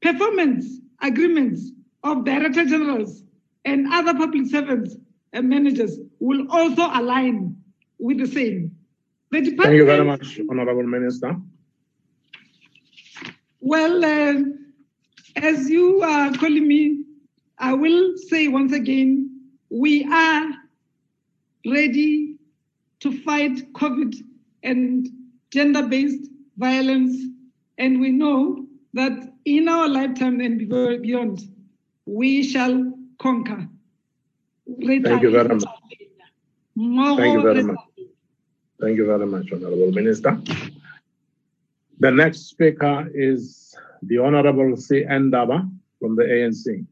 performance 0.00 0.80
agreements 1.02 1.70
of 2.02 2.24
director 2.24 2.64
generals 2.64 3.22
and 3.64 3.92
other 3.92 4.14
public 4.14 4.46
servants 4.46 4.96
and 5.32 5.48
managers 5.48 5.98
will 6.20 6.46
also 6.50 6.82
align 6.82 7.56
with 7.98 8.18
the 8.18 8.26
same. 8.26 8.76
The 9.30 9.56
Thank 9.56 9.74
you 9.74 9.86
very 9.86 10.04
much, 10.04 10.40
Honorable 10.48 10.84
Minister. 10.84 11.36
Well, 13.60 14.04
uh, 14.04 14.42
as 15.36 15.68
you 15.68 16.02
are 16.02 16.32
calling 16.34 16.68
me, 16.68 17.04
I 17.58 17.72
will 17.72 18.16
say 18.16 18.48
once 18.48 18.72
again, 18.72 19.40
we 19.70 20.04
are 20.04 20.50
ready 21.66 22.36
to 23.00 23.22
fight 23.22 23.72
COVID 23.72 24.14
and 24.62 25.08
gender-based 25.50 26.30
violence. 26.56 27.16
And 27.78 28.00
we 28.00 28.10
know 28.10 28.66
that 28.94 29.32
in 29.44 29.68
our 29.68 29.88
lifetime 29.88 30.40
and 30.40 30.68
beyond, 30.68 31.40
we 32.06 32.42
shall 32.42 32.92
conquer. 33.18 33.68
Thank 34.66 35.22
you 35.22 35.30
very 35.30 35.48
much. 35.48 35.64
Thank 36.76 37.34
you 37.34 37.42
very 37.42 37.62
much. 37.62 37.78
Thank 38.80 38.96
you 38.96 39.06
very 39.06 39.26
much, 39.26 39.52
Honorable 39.52 39.92
Minister. 39.92 40.40
The 42.00 42.10
next 42.10 42.48
speaker 42.48 43.08
is 43.14 43.74
the 44.02 44.18
Honorable 44.18 44.76
C. 44.76 45.04
Ndaba 45.04 45.70
from 46.00 46.16
the 46.16 46.24
ANC. 46.24 46.84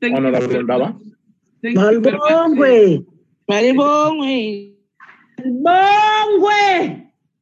Thank 0.00 0.16
Honorable 0.16 0.62
Ndaba. 0.62 0.88
Thank 1.62 1.76
you 1.78 2.00
very 2.00 2.18
much. 2.18 2.30
Malibongwe. 2.30 3.04
Malibongwe. 3.48 4.74
Malibongwe. 5.64 6.60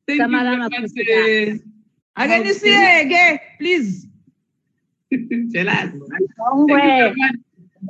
Thank 0.06 0.20
you 0.20 0.28
very 0.28 0.56
much. 0.56 0.72
uh, 0.72 2.22
Agenisieke, 2.22 3.40
please. 3.58 4.06
Jealous. 5.52 5.90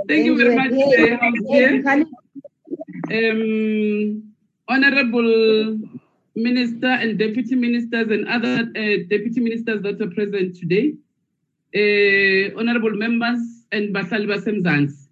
Thank 0.09 0.25
you 0.27 0.37
very 0.39 0.55
much, 0.57 0.73
House 1.87 2.07
Um, 3.13 4.33
Honorable 4.69 5.79
Minister 6.35 6.87
and 6.87 7.19
Deputy 7.19 7.55
Ministers 7.57 8.09
and 8.11 8.27
other 8.29 8.61
uh, 8.75 8.97
Deputy 9.11 9.41
Ministers 9.41 9.83
that 9.83 10.01
are 10.01 10.11
present 10.11 10.57
today, 10.57 10.95
uh, 11.77 12.59
Honorable 12.59 12.93
Members 12.93 13.52
and 13.73 13.95
Basali 13.95 14.27
Basemzans. 14.27 15.09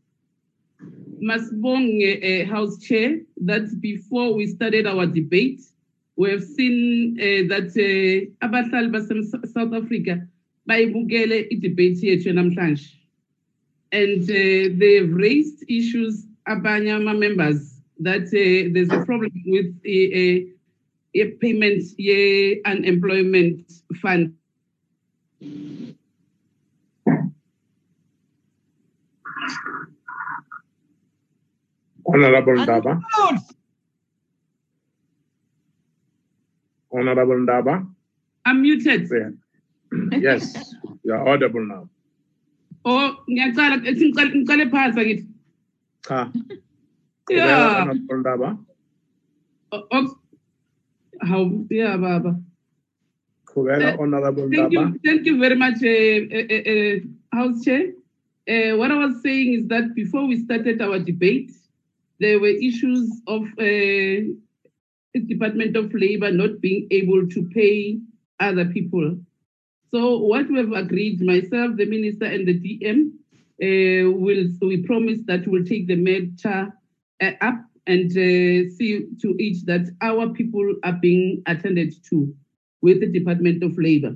Masbong 1.23 2.01
uh, 2.01 2.47
House 2.47 2.79
Chair, 2.79 3.21
that 3.39 3.81
before 3.81 4.35
we 4.35 4.47
started 4.47 4.87
our 4.87 5.07
debate, 5.07 5.61
we 6.17 6.31
have 6.31 6.45
seen 6.45 7.17
uh, 7.19 7.49
that 7.49 7.73
uh, 7.77 8.47
abahlali 8.47 9.25
South 9.53 9.73
Africa 9.75 10.27
bayibukele 10.69 11.47
i-debate 11.51 12.01
yethu 12.03 12.33
namhlanje 12.33 12.93
and 13.93 14.23
uh, 14.23 14.69
they've 14.81 15.13
raised 15.13 15.65
issues 15.69 16.27
abanye 16.47 16.93
ama-members 16.95 17.81
that 17.99 18.31
there's 18.31 18.91
a 18.91 19.05
problem 19.05 19.33
with 19.47 19.75
a, 19.87 20.47
payment 21.41 21.83
ye 21.99 22.61
unemployment 22.65 23.73
fund 24.01 24.33
Honorable 32.07 32.57
Ndaba. 32.63 32.93
Honorable 36.93 37.39
Ndaba. 37.45 37.87
i'm 38.47 38.63
muted 38.63 39.07
Yeah. 39.11 39.31
Yes, 40.21 40.75
you 41.05 41.13
are 41.13 41.29
audible 41.29 41.65
now. 41.67 41.89
oh 42.85 43.17
ngiyacala 43.31 43.77
ethi 43.89 44.05
ngiqale 44.09 44.31
ngiqale 44.35 44.65
phasi 44.73 45.01
akithi 45.01 45.27
Cha. 46.07 46.33
Yeah. 47.29 47.83
Honorable 47.83 48.17
Ndaba. 48.23 48.49
O- 49.73 49.87
o- 49.97 50.17
How, 51.23 51.43
yeah, 51.71 51.97
Baba. 51.99 52.33
Qhubeka, 53.45 53.93
Uh, 53.95 54.01
Honorable 54.01 54.49
Thank 54.49 54.73
you, 54.73 54.99
thank 55.05 55.27
you 55.27 55.37
very 55.39 55.55
much, 55.55 55.83
uh, 55.85 56.21
uh, 56.39 56.63
uh, 56.73 56.95
House 57.37 57.63
Chair. 57.65 57.93
Uh, 58.49 58.77
what 58.77 58.91
I 58.91 58.97
was 58.97 59.23
saying 59.23 59.55
is 59.55 59.67
that 59.69 59.95
before 59.95 60.27
we 60.27 60.45
started 60.45 60.81
our 60.81 60.99
debate, 60.99 61.53
there 62.21 62.41
were 62.41 62.49
issues 62.49 63.21
of 63.27 63.43
uh, 63.43 64.27
the 65.15 65.21
Department 65.27 65.77
of 65.77 65.93
Labor 65.95 66.31
not 66.31 66.61
being 66.61 66.87
able 66.91 67.27
to 67.29 67.49
pay 67.55 68.01
other 68.39 68.65
people. 68.67 69.19
So 69.93 70.19
what 70.19 70.49
we 70.49 70.59
have 70.59 70.73
agreed, 70.73 71.21
myself, 71.21 71.77
the 71.77 71.87
minister, 71.87 72.27
and 72.27 72.47
the 72.47 72.55
DM, 72.55 73.11
uh, 73.63 74.11
will 74.11 74.47
we 74.63 74.83
promise 74.85 75.21
that 75.27 75.47
we'll 75.47 75.65
take 75.65 75.87
the 75.87 75.97
matter 75.97 76.73
uh, 77.23 77.33
up 77.41 77.65
and 77.87 78.11
uh, 78.11 78.71
see 78.77 79.07
to 79.21 79.35
it 79.39 79.67
that 79.67 79.91
our 80.01 80.29
people 80.31 80.77
are 80.85 80.93
being 80.93 81.43
attended 81.47 81.93
to 82.09 82.35
with 82.83 83.01
the 83.01 83.07
Department 83.07 83.63
of 83.63 83.77
Labor. 83.79 84.15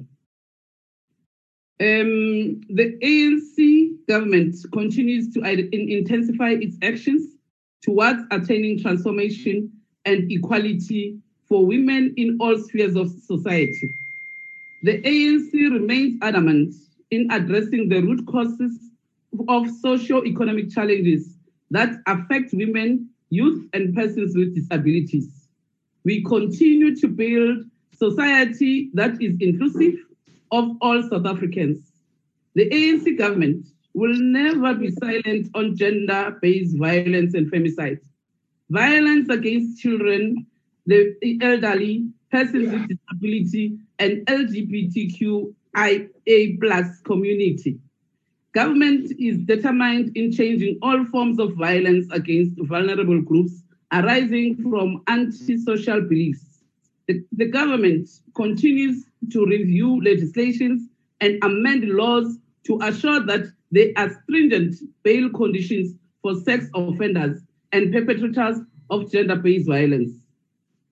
Um, 1.81 2.61
the 2.71 2.97
ANC 3.03 3.94
government 4.07 4.57
continues 4.73 5.33
to 5.35 5.41
intensify 5.43 6.51
its 6.51 6.77
actions 6.83 7.37
towards 7.83 8.21
attaining 8.31 8.81
transformation 8.81 9.71
and 10.05 10.31
equality 10.31 11.19
for 11.49 11.67
women 11.67 12.15
in 12.17 12.37
all 12.41 12.57
spheres 12.59 12.97
of 12.97 13.11
society. 13.11 13.95
The 14.83 15.03
ANC 15.03 15.53
remains 15.53 16.19
adamant 16.23 16.75
in 17.11 17.31
addressing 17.31 17.89
the 17.89 18.01
root 18.01 18.27
causes 18.27 18.79
of 19.49 19.69
socio-economic 19.81 20.71
challenges 20.71 21.37
that 21.71 21.97
affect 22.07 22.53
women, 22.53 23.09
youth, 23.31 23.69
and 23.73 23.95
persons 23.95 24.37
with 24.37 24.55
disabilities. 24.55 25.49
We 26.05 26.23
continue 26.25 26.95
to 26.97 27.09
build 27.09 27.65
society 27.97 28.91
that 28.95 29.21
is 29.23 29.37
inclusive 29.41 29.95
of 30.53 30.77
all 30.81 31.03
South 31.09 31.27
Africans. 31.27 31.79
The 32.55 32.69
ANC 32.71 33.19
government 33.19 33.67
will 33.95 34.15
never 34.15 34.75
be 34.75 34.91
silent 34.91 35.49
on 35.55 35.77
gender-based 35.77 36.77
violence 36.77 37.35
and 37.35 37.51
femicide. 37.51 38.01
Violence 38.71 39.29
against 39.29 39.81
children, 39.81 40.47
the 40.87 41.15
elderly, 41.41 42.09
persons 42.31 42.73
with 42.73 42.89
disability, 42.89 43.79
and 44.01 44.27
LGBTQIA 44.27 45.51
plus 46.61 47.01
community. 47.05 47.79
Government 48.53 49.13
is 49.19 49.39
determined 49.39 50.17
in 50.17 50.33
changing 50.33 50.79
all 50.83 51.05
forms 51.07 51.39
of 51.39 51.55
violence 51.55 52.07
against 52.13 52.53
vulnerable 52.59 53.21
groups 53.21 53.63
arising 53.93 54.57
from 54.63 55.03
antisocial 55.09 56.01
beliefs. 56.01 56.61
The, 57.07 57.25
the 57.33 57.47
government 57.47 58.09
continues 58.35 59.05
to 59.33 59.45
review 59.47 60.03
legislations 60.03 60.89
and 61.21 61.39
amend 61.45 61.85
laws 61.85 62.39
to 62.67 62.79
assure 62.83 63.21
that 63.27 63.53
there 63.75 63.91
are 63.97 64.11
stringent 64.23 64.77
bail 65.03 65.29
conditions 65.31 65.95
for 66.23 66.37
sex 66.37 66.67
offenders 66.75 67.43
and 67.73 67.93
perpetrators 67.93 68.59
of 68.91 69.11
gender-based 69.11 69.67
violence. 69.67 70.13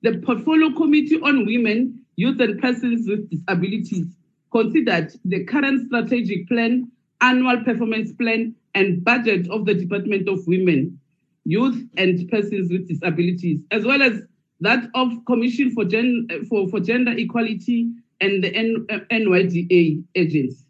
The 0.02 0.18
Portfolio 0.18 0.72
Committee 0.74 1.20
on 1.20 1.46
Women, 1.46 2.00
Youth 2.16 2.40
and 2.40 2.60
Persons 2.60 3.08
with 3.08 3.30
Disabilities 3.30 4.06
considered 4.50 5.12
the 5.24 5.44
current 5.44 5.86
strategic 5.86 6.48
plan, 6.48 6.90
annual 7.20 7.62
performance 7.62 8.12
plan, 8.14 8.52
and 8.74 9.04
budget 9.04 9.48
of 9.48 9.64
the 9.64 9.74
Department 9.74 10.28
of 10.28 10.44
Women, 10.48 10.98
Youth 11.44 11.88
and 11.96 12.28
Persons 12.30 12.72
with 12.72 12.88
Disabilities, 12.88 13.60
as 13.70 13.84
well 13.84 14.02
as 14.02 14.22
that 14.58 14.88
of 14.96 15.12
Commission 15.26 15.70
for, 15.70 15.84
Gen- 15.84 16.26
for, 16.48 16.68
for 16.68 16.80
Gender 16.80 17.12
Equality 17.16 17.92
and 18.20 18.42
the 18.42 18.52
N- 18.56 18.86
uh, 18.90 18.98
NYDA 19.12 20.02
agents. 20.16 20.64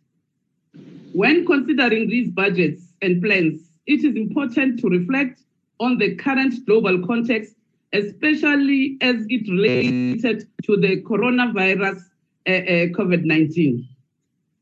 When 1.12 1.44
considering 1.44 2.09
these 2.09 2.31
budgets 2.31 2.83
and 3.03 3.22
plans, 3.22 3.61
it 3.87 4.03
is 4.03 4.16
important 4.16 4.81
to 4.81 4.88
reflect 4.88 5.40
on 5.79 5.98
the 5.98 6.14
current 6.16 6.64
global 6.64 7.07
context, 7.07 7.55
especially 7.92 8.96
as 9.03 9.16
it 9.29 9.46
related 9.51 10.48
to 10.64 10.77
the 10.77 11.03
coronavirus 11.03 12.01
uh, 12.48 12.53
uh, 12.53 12.87
COVID 12.96 13.25
19. 13.25 13.87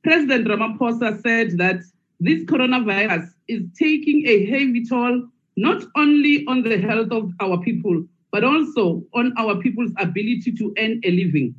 President 0.02 0.48
Ramaphosa 0.48 1.22
said 1.22 1.56
that 1.58 1.76
this 2.18 2.42
coronavirus 2.44 3.30
is 3.46 3.62
taking 3.78 4.26
a 4.26 4.46
heavy 4.46 4.84
toll 4.84 5.28
not 5.56 5.84
only 5.96 6.44
on 6.46 6.62
the 6.62 6.78
health 6.78 7.12
of 7.12 7.30
our 7.40 7.58
people, 7.58 8.04
but 8.32 8.42
also 8.42 9.04
on 9.14 9.32
our 9.38 9.56
people's 9.56 9.92
ability 9.98 10.52
to 10.52 10.74
earn 10.78 11.00
a 11.04 11.10
living, 11.10 11.54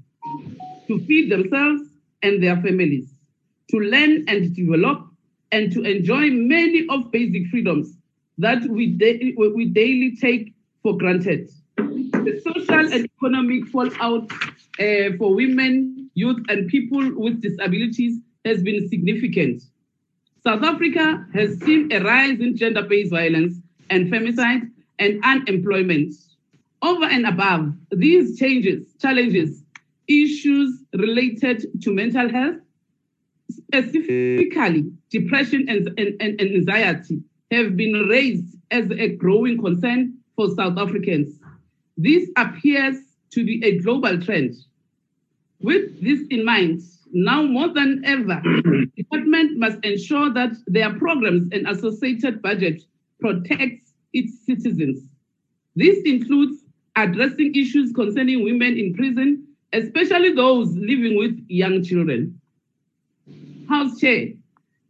to 0.87 0.99
feed 1.05 1.31
themselves 1.31 1.81
and 2.23 2.41
their 2.43 2.55
families, 2.57 3.13
to 3.71 3.79
learn 3.79 4.23
and 4.27 4.53
develop, 4.55 5.07
and 5.51 5.71
to 5.73 5.81
enjoy 5.81 6.29
many 6.29 6.85
of 6.89 7.11
basic 7.11 7.47
freedoms 7.47 7.97
that 8.37 8.61
we, 8.69 8.87
da- 8.87 9.33
we 9.37 9.65
daily 9.65 10.15
take 10.15 10.53
for 10.83 10.97
granted. 10.97 11.49
The 11.77 12.41
social 12.43 12.93
and 12.93 13.09
economic 13.17 13.67
fallout 13.67 14.31
uh, 14.79 15.17
for 15.17 15.33
women, 15.35 16.09
youth, 16.13 16.43
and 16.49 16.67
people 16.67 17.11
with 17.15 17.41
disabilities 17.41 18.19
has 18.45 18.61
been 18.63 18.87
significant. 18.89 19.63
South 20.43 20.63
Africa 20.63 21.25
has 21.33 21.59
seen 21.59 21.91
a 21.91 22.03
rise 22.03 22.39
in 22.39 22.57
gender 22.57 22.81
based 22.81 23.11
violence 23.11 23.57
and 23.89 24.11
femicide 24.11 24.69
and 24.99 25.23
unemployment. 25.23 26.15
Over 26.81 27.05
and 27.05 27.27
above 27.27 27.73
these 27.91 28.39
changes, 28.39 28.93
challenges, 28.99 29.63
issues 30.07 30.83
related 30.93 31.67
to 31.83 31.93
mental 31.93 32.29
health, 32.29 32.55
specifically 33.71 34.91
depression 35.09 35.65
and, 35.69 35.87
and, 35.97 36.21
and 36.21 36.41
anxiety, 36.41 37.21
have 37.51 37.75
been 37.75 37.93
raised 38.09 38.57
as 38.71 38.89
a 38.91 39.09
growing 39.09 39.61
concern 39.61 40.17
for 40.35 40.49
South 40.55 40.77
Africans. 40.77 41.39
This 41.97 42.29
appears 42.37 42.97
to 43.31 43.45
be 43.45 43.63
a 43.65 43.79
global 43.79 44.19
trend. 44.21 44.55
With 45.61 46.01
this 46.01 46.21
in 46.29 46.45
mind, 46.45 46.81
now 47.13 47.43
more 47.43 47.67
than 47.73 48.03
ever, 48.05 48.41
the 48.43 48.89
department 48.97 49.57
must 49.57 49.83
ensure 49.83 50.33
that 50.33 50.51
their 50.67 50.93
programs 50.97 51.51
and 51.51 51.67
associated 51.67 52.41
budget 52.41 52.81
protects 53.19 53.93
its 54.13 54.45
citizens. 54.45 55.03
This 55.75 55.99
includes 56.05 56.63
addressing 56.95 57.53
issues 57.55 57.91
concerning 57.93 58.43
women 58.43 58.77
in 58.77 58.93
prison, 58.93 59.47
especially 59.73 60.33
those 60.33 60.69
living 60.75 61.17
with 61.17 61.45
young 61.47 61.83
children. 61.83 62.40
House 63.67 63.99
Chair, 63.99 64.27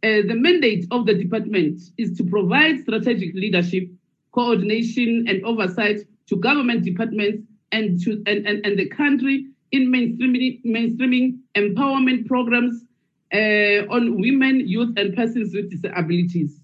uh, 0.04 0.26
the 0.26 0.34
mandate 0.34 0.86
of 0.90 1.06
the 1.06 1.14
department 1.14 1.80
is 1.96 2.16
to 2.16 2.24
provide 2.24 2.80
strategic 2.82 3.34
leadership, 3.34 3.88
coordination, 4.32 5.26
and 5.28 5.44
oversight 5.44 6.00
to 6.26 6.36
government 6.36 6.84
departments 6.84 7.44
and 7.70 8.00
to 8.02 8.22
and, 8.26 8.46
and, 8.46 8.64
and 8.66 8.78
the 8.78 8.88
country 8.88 9.46
in 9.70 9.88
mainstreaming, 9.90 10.60
mainstreaming 10.64 11.38
empowerment 11.56 12.26
programs 12.26 12.82
uh, 13.32 13.86
on 13.90 14.20
women, 14.20 14.66
youth, 14.66 14.92
and 14.96 15.16
persons 15.16 15.54
with 15.54 15.70
disabilities. 15.70 16.60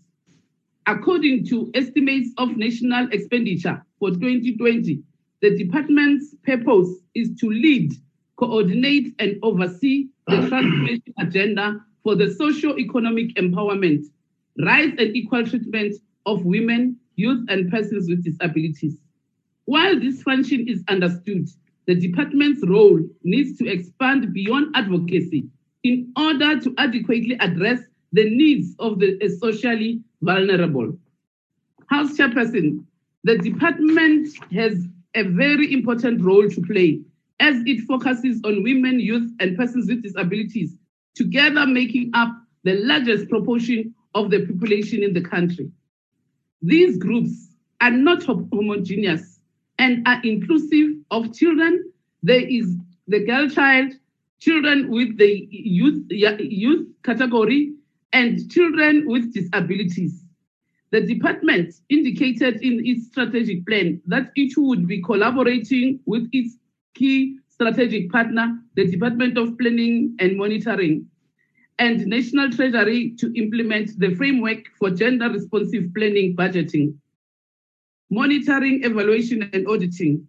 According 0.86 1.46
to 1.46 1.70
estimates 1.74 2.30
of 2.38 2.56
national 2.56 3.08
expenditure 3.12 3.84
for 3.98 4.10
2020, 4.10 5.02
the 5.42 5.56
department's 5.56 6.34
purpose 6.42 6.88
is 7.14 7.30
to 7.40 7.50
lead, 7.50 7.92
coordinate, 8.36 9.14
and 9.18 9.38
oversee 9.42 10.08
the 10.26 10.48
transformation 10.48 11.14
agenda 11.18 11.80
for 12.08 12.14
the 12.14 12.32
socio-economic 12.32 13.34
empowerment, 13.34 14.02
rights 14.64 14.94
and 14.98 15.14
equal 15.14 15.44
treatment 15.44 15.94
of 16.24 16.42
women, 16.42 16.96
youth, 17.16 17.44
and 17.50 17.70
persons 17.70 18.08
with 18.08 18.24
disabilities. 18.24 18.96
While 19.66 20.00
this 20.00 20.22
function 20.22 20.66
is 20.66 20.82
understood, 20.88 21.50
the 21.86 21.94
department's 21.94 22.66
role 22.66 22.98
needs 23.24 23.58
to 23.58 23.68
expand 23.70 24.32
beyond 24.32 24.74
advocacy 24.74 25.50
in 25.84 26.10
order 26.16 26.58
to 26.58 26.74
adequately 26.78 27.36
address 27.40 27.80
the 28.14 28.30
needs 28.30 28.74
of 28.78 29.00
the 29.00 29.18
socially 29.38 30.00
vulnerable. 30.22 30.96
House 31.90 32.16
Chairperson, 32.16 32.86
the 33.24 33.36
department 33.36 34.30
has 34.50 34.82
a 35.14 35.24
very 35.24 35.74
important 35.74 36.22
role 36.22 36.48
to 36.48 36.62
play 36.62 37.02
as 37.38 37.56
it 37.66 37.82
focuses 37.82 38.40
on 38.44 38.62
women, 38.62 38.98
youth, 38.98 39.30
and 39.40 39.58
persons 39.58 39.90
with 39.90 40.02
disabilities, 40.02 40.74
together 41.18 41.66
making 41.66 42.10
up 42.14 42.30
the 42.64 42.74
largest 42.76 43.28
proportion 43.28 43.94
of 44.14 44.30
the 44.30 44.46
population 44.46 45.02
in 45.02 45.12
the 45.12 45.20
country. 45.20 45.70
These 46.62 46.96
groups 46.98 47.50
are 47.80 47.90
not 47.90 48.24
homogeneous 48.24 49.40
and 49.78 50.06
are 50.06 50.20
inclusive 50.22 50.96
of 51.10 51.34
children. 51.34 51.92
There 52.22 52.40
is 52.40 52.76
the 53.08 53.24
girl 53.24 53.48
child, 53.48 53.92
children 54.38 54.90
with 54.90 55.18
the 55.18 55.48
youth, 55.50 56.06
youth 56.10 56.88
category, 57.02 57.74
and 58.12 58.50
children 58.50 59.04
with 59.06 59.34
disabilities. 59.34 60.24
The 60.90 61.02
department 61.02 61.74
indicated 61.90 62.62
in 62.62 62.86
its 62.86 63.08
strategic 63.08 63.66
plan 63.66 64.00
that 64.06 64.30
it 64.36 64.54
would 64.56 64.86
be 64.86 65.02
collaborating 65.02 66.00
with 66.06 66.28
its 66.32 66.56
key 66.94 67.38
strategic 67.60 68.10
partner, 68.12 68.56
the 68.76 68.86
Department 68.86 69.36
of 69.36 69.58
Planning 69.58 70.14
and 70.20 70.36
Monitoring, 70.36 71.06
and 71.80 72.06
National 72.06 72.50
Treasury 72.50 73.14
to 73.18 73.32
implement 73.34 73.98
the 73.98 74.14
framework 74.14 74.58
for 74.78 74.90
gender 74.90 75.28
responsive 75.28 75.92
planning 75.92 76.36
budgeting, 76.36 76.94
monitoring, 78.10 78.84
evaluation, 78.84 79.50
and 79.52 79.66
auditing. 79.66 80.26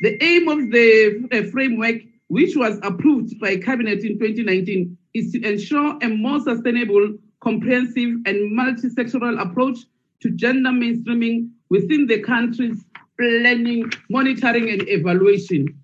The 0.00 0.20
aim 0.22 0.48
of 0.48 0.58
the 0.72 1.48
framework, 1.52 2.02
which 2.26 2.56
was 2.56 2.80
approved 2.82 3.38
by 3.38 3.58
Cabinet 3.58 4.04
in 4.04 4.18
2019, 4.18 4.98
is 5.14 5.30
to 5.32 5.42
ensure 5.44 5.96
a 6.02 6.08
more 6.08 6.40
sustainable, 6.40 7.16
comprehensive, 7.40 8.16
and 8.26 8.56
multi-sectoral 8.56 9.40
approach 9.40 9.78
to 10.20 10.30
gender 10.30 10.70
mainstreaming 10.70 11.50
within 11.68 12.06
the 12.08 12.20
country's 12.20 12.84
planning, 13.18 13.88
monitoring, 14.10 14.70
and 14.70 14.88
evaluation, 14.88 15.78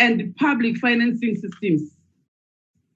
and 0.00 0.34
public 0.36 0.78
financing 0.78 1.36
systems. 1.36 1.94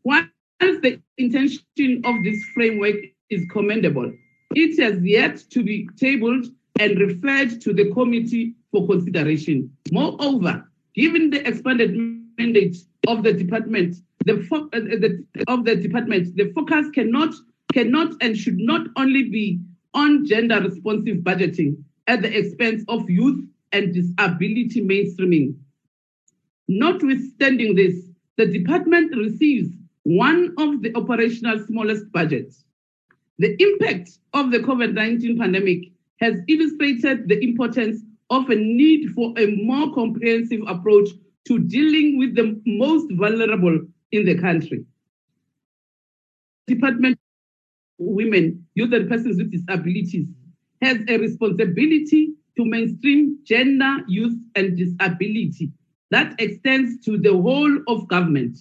While 0.02 0.26
the 0.60 1.00
intention 1.18 2.02
of 2.04 2.24
this 2.24 2.42
framework 2.54 2.96
is 3.30 3.46
commendable, 3.52 4.10
it 4.54 4.82
has 4.82 5.00
yet 5.02 5.36
to 5.50 5.62
be 5.62 5.88
tabled 5.96 6.46
and 6.80 6.98
referred 6.98 7.60
to 7.60 7.72
the 7.72 7.92
committee 7.92 8.54
for 8.72 8.86
consideration. 8.86 9.70
Moreover, 9.92 10.68
given 10.94 11.30
the 11.30 11.46
expanded 11.46 11.94
mandate 12.38 12.78
of 13.06 13.22
the 13.22 13.32
department, 13.32 13.96
the, 14.24 14.42
fo- 14.48 14.68
uh, 14.72 14.80
the, 14.80 15.24
of 15.46 15.64
the 15.64 15.76
department, 15.76 16.34
the 16.36 16.50
focus 16.52 16.86
cannot 16.94 17.34
cannot 17.72 18.12
and 18.20 18.36
should 18.38 18.58
not 18.58 18.86
only 18.96 19.28
be 19.28 19.58
on 19.94 20.24
gender 20.24 20.60
responsive 20.60 21.18
budgeting 21.18 21.76
at 22.06 22.22
the 22.22 22.38
expense 22.38 22.84
of 22.88 23.08
youth 23.10 23.44
and 23.72 23.92
disability 23.92 24.80
mainstreaming. 24.80 25.54
Notwithstanding 26.68 27.74
this, 27.74 27.94
the 28.36 28.46
department 28.46 29.14
receives 29.16 29.70
one 30.04 30.54
of 30.58 30.82
the 30.82 30.94
operational 30.96 31.64
smallest 31.66 32.10
budgets. 32.12 32.64
The 33.38 33.56
impact 33.60 34.10
of 34.32 34.50
the 34.50 34.58
COVID 34.58 34.94
19 34.94 35.38
pandemic 35.38 35.90
has 36.20 36.40
illustrated 36.48 37.28
the 37.28 37.42
importance 37.42 38.02
of 38.30 38.48
a 38.48 38.54
need 38.54 39.10
for 39.10 39.34
a 39.38 39.46
more 39.56 39.92
comprehensive 39.94 40.60
approach 40.66 41.08
to 41.46 41.58
dealing 41.58 42.18
with 42.18 42.34
the 42.34 42.60
most 42.64 43.12
vulnerable 43.12 43.80
in 44.12 44.24
the 44.24 44.38
country. 44.38 44.84
Department 46.66 47.18
Women, 47.98 48.66
Youth 48.74 48.92
and 48.92 49.08
Persons 49.08 49.36
with 49.36 49.52
Disabilities 49.52 50.26
has 50.82 50.98
a 51.08 51.18
responsibility 51.18 52.32
to 52.56 52.64
mainstream 52.64 53.38
gender, 53.44 53.98
youth, 54.08 54.36
and 54.54 54.76
disability 54.76 55.70
that 56.14 56.32
extends 56.38 57.04
to 57.04 57.18
the 57.18 57.32
whole 57.32 57.76
of 57.88 58.06
government. 58.06 58.56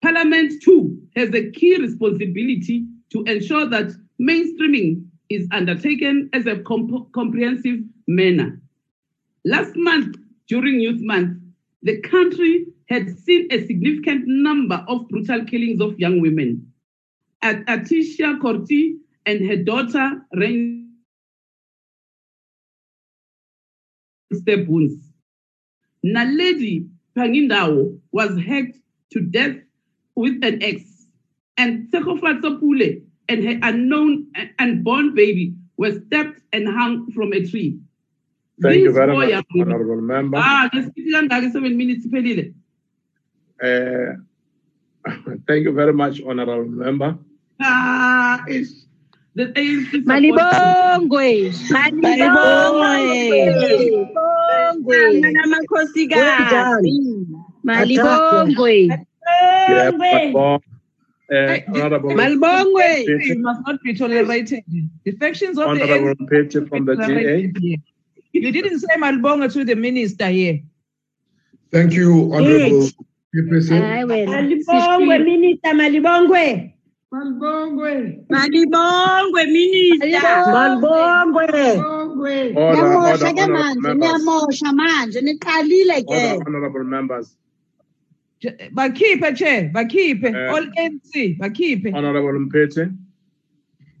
Parliament, 0.00 0.52
too, 0.62 0.96
has 1.16 1.34
a 1.34 1.50
key 1.50 1.76
responsibility 1.76 2.86
to 3.10 3.24
ensure 3.24 3.66
that 3.66 3.90
mainstreaming 4.20 5.04
is 5.28 5.48
undertaken 5.50 6.30
as 6.32 6.46
a 6.46 6.60
comp- 6.60 7.10
comprehensive 7.12 7.80
manner. 8.06 8.60
Last 9.44 9.72
month, 9.74 10.16
during 10.46 10.78
Youth 10.78 11.00
Month, 11.00 11.38
the 11.82 12.00
country 12.02 12.66
had 12.88 13.18
seen 13.18 13.48
a 13.50 13.66
significant 13.66 14.22
number 14.28 14.84
of 14.86 15.08
brutal 15.08 15.44
killings 15.44 15.80
of 15.80 15.98
young 15.98 16.20
women. 16.20 16.64
At 17.42 17.66
Altecia 17.66 18.38
Kortjie 18.38 18.98
and 19.26 19.44
her 19.48 19.56
daughter, 19.56 20.24
Rain 20.34 20.92
Stepuns. 24.32 25.03
Naledi 26.04 26.86
Phangindawo 27.16 27.98
was 28.12 28.36
hacked 28.38 28.76
to 29.12 29.20
death 29.20 29.56
with 30.14 30.42
an 30.44 30.62
axe, 30.62 31.06
and 31.56 31.88
Tshegofatso 31.90 32.60
Pule 32.60 33.00
and 33.28 33.44
her 33.44 33.58
unknown 33.62 34.26
and 34.34 34.50
unborn 34.58 35.14
baby 35.14 35.54
were 35.76 35.92
stabbed 35.92 36.40
and 36.52 36.68
hung 36.68 37.10
from 37.12 37.32
a 37.32 37.40
tree. 37.46 37.78
Thank 38.62 38.82
you 38.82 38.92
very 38.92 39.16
much, 39.16 39.30
young 39.30 39.44
Honorable 39.60 40.00
Member. 40.00 40.38
Ah, 40.38 40.68
ngesifithi 40.72 41.10
kangaka 41.10 41.50
seven 41.50 41.76
minutes 41.76 42.06
iphelile. 42.06 42.54
Uh, 43.62 44.14
thank 45.48 45.64
you 45.64 45.72
very 45.72 45.92
much, 45.92 46.20
Honorable 46.22 46.68
Member. 46.70 47.18
Ah, 47.60 48.44
ish. 48.48 48.70
The 49.34 49.46
ANC 49.58 49.90
support- 49.90 50.06
Malibongwe. 50.06 51.50
Malibongwe. 51.74 53.34
Malibongwe. 54.84 55.32
Namakhosikazi. 55.32 56.92
Malibongwe. 57.64 58.74
Yeah, 59.68 59.90
but, 59.90 60.34
uh, 61.32 61.58
Honorable, 61.74 62.10
Malibongwe. 62.10 63.04
It 63.08 63.38
must 63.38 63.60
not 63.66 63.82
be 63.82 63.94
tolerated. 63.94 64.62
Defections 65.04 65.58
of 65.58 65.64
the 65.64 65.84
Honorable 65.84 66.14
ANC 66.14 66.20
Mphithi 66.20 66.68
from 66.68 66.84
the 66.84 66.96
DA. 66.96 67.80
You 68.32 68.52
didn't 68.52 68.80
say 68.80 68.96
Malibonga 68.96 69.52
to 69.52 69.64
the 69.64 69.74
minister 69.74 70.28
here. 70.28 70.60
Thank 71.70 71.94
you, 71.94 72.30
Honorable 72.34 72.88
Chairperson. 73.34 73.80
Hayi 73.80 74.04
wena. 74.04 74.30
Malibongwe, 74.32 75.24
Minister 75.24 75.74
Malibongwe. 75.74 76.74
Malbongwe. 77.14 78.26
Malibongwe, 78.28 79.46
Minister. 79.46 80.44
Malibongwe. 80.52 81.44
Order, 81.44 81.64
Niyamosha 81.64 81.72
order, 81.72 81.72
ke 81.72 82.03
honorable 82.56 83.32
members. 83.32 83.76
niyamosha 83.94 84.72
manje, 84.72 85.20
niqalile 85.20 86.02
ke. 86.04 86.08
Order, 86.08 86.44
honorable 86.46 86.84
members. 86.84 87.36
Bakhiphe 88.74 89.36
chair, 89.36 89.70
bakhiphe. 89.74 90.24
Eh. 90.24 90.48
All 90.52 90.66
NC, 90.78 91.38
bakhiphe. 91.38 91.94
Honorable 91.94 92.38
Mphithi. 92.46 92.96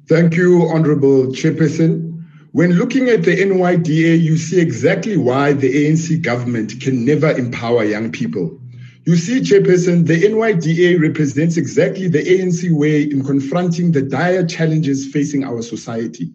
Thank 0.06 0.36
you, 0.36 0.68
Honorable 0.68 1.28
Chairperson. 1.28 2.22
When 2.52 2.72
looking 2.72 3.08
at 3.08 3.24
the 3.24 3.36
NYDA, 3.36 4.20
you 4.20 4.36
see 4.36 4.60
exactly 4.60 5.16
why 5.16 5.54
the 5.54 5.72
ANC 5.86 6.22
government 6.22 6.80
can 6.80 7.04
never 7.04 7.30
empower 7.30 7.84
young 7.84 8.12
people. 8.12 8.60
You 9.06 9.16
see, 9.16 9.40
Chairperson, 9.40 10.06
the 10.06 10.22
NYDA 10.22 11.00
represents 11.00 11.56
exactly 11.56 12.08
the 12.08 12.22
ANC 12.22 12.70
way 12.70 13.02
in 13.02 13.24
confronting 13.24 13.92
the 13.92 14.02
dire 14.02 14.46
challenges 14.46 15.10
facing 15.10 15.42
our 15.42 15.62
society. 15.62 16.32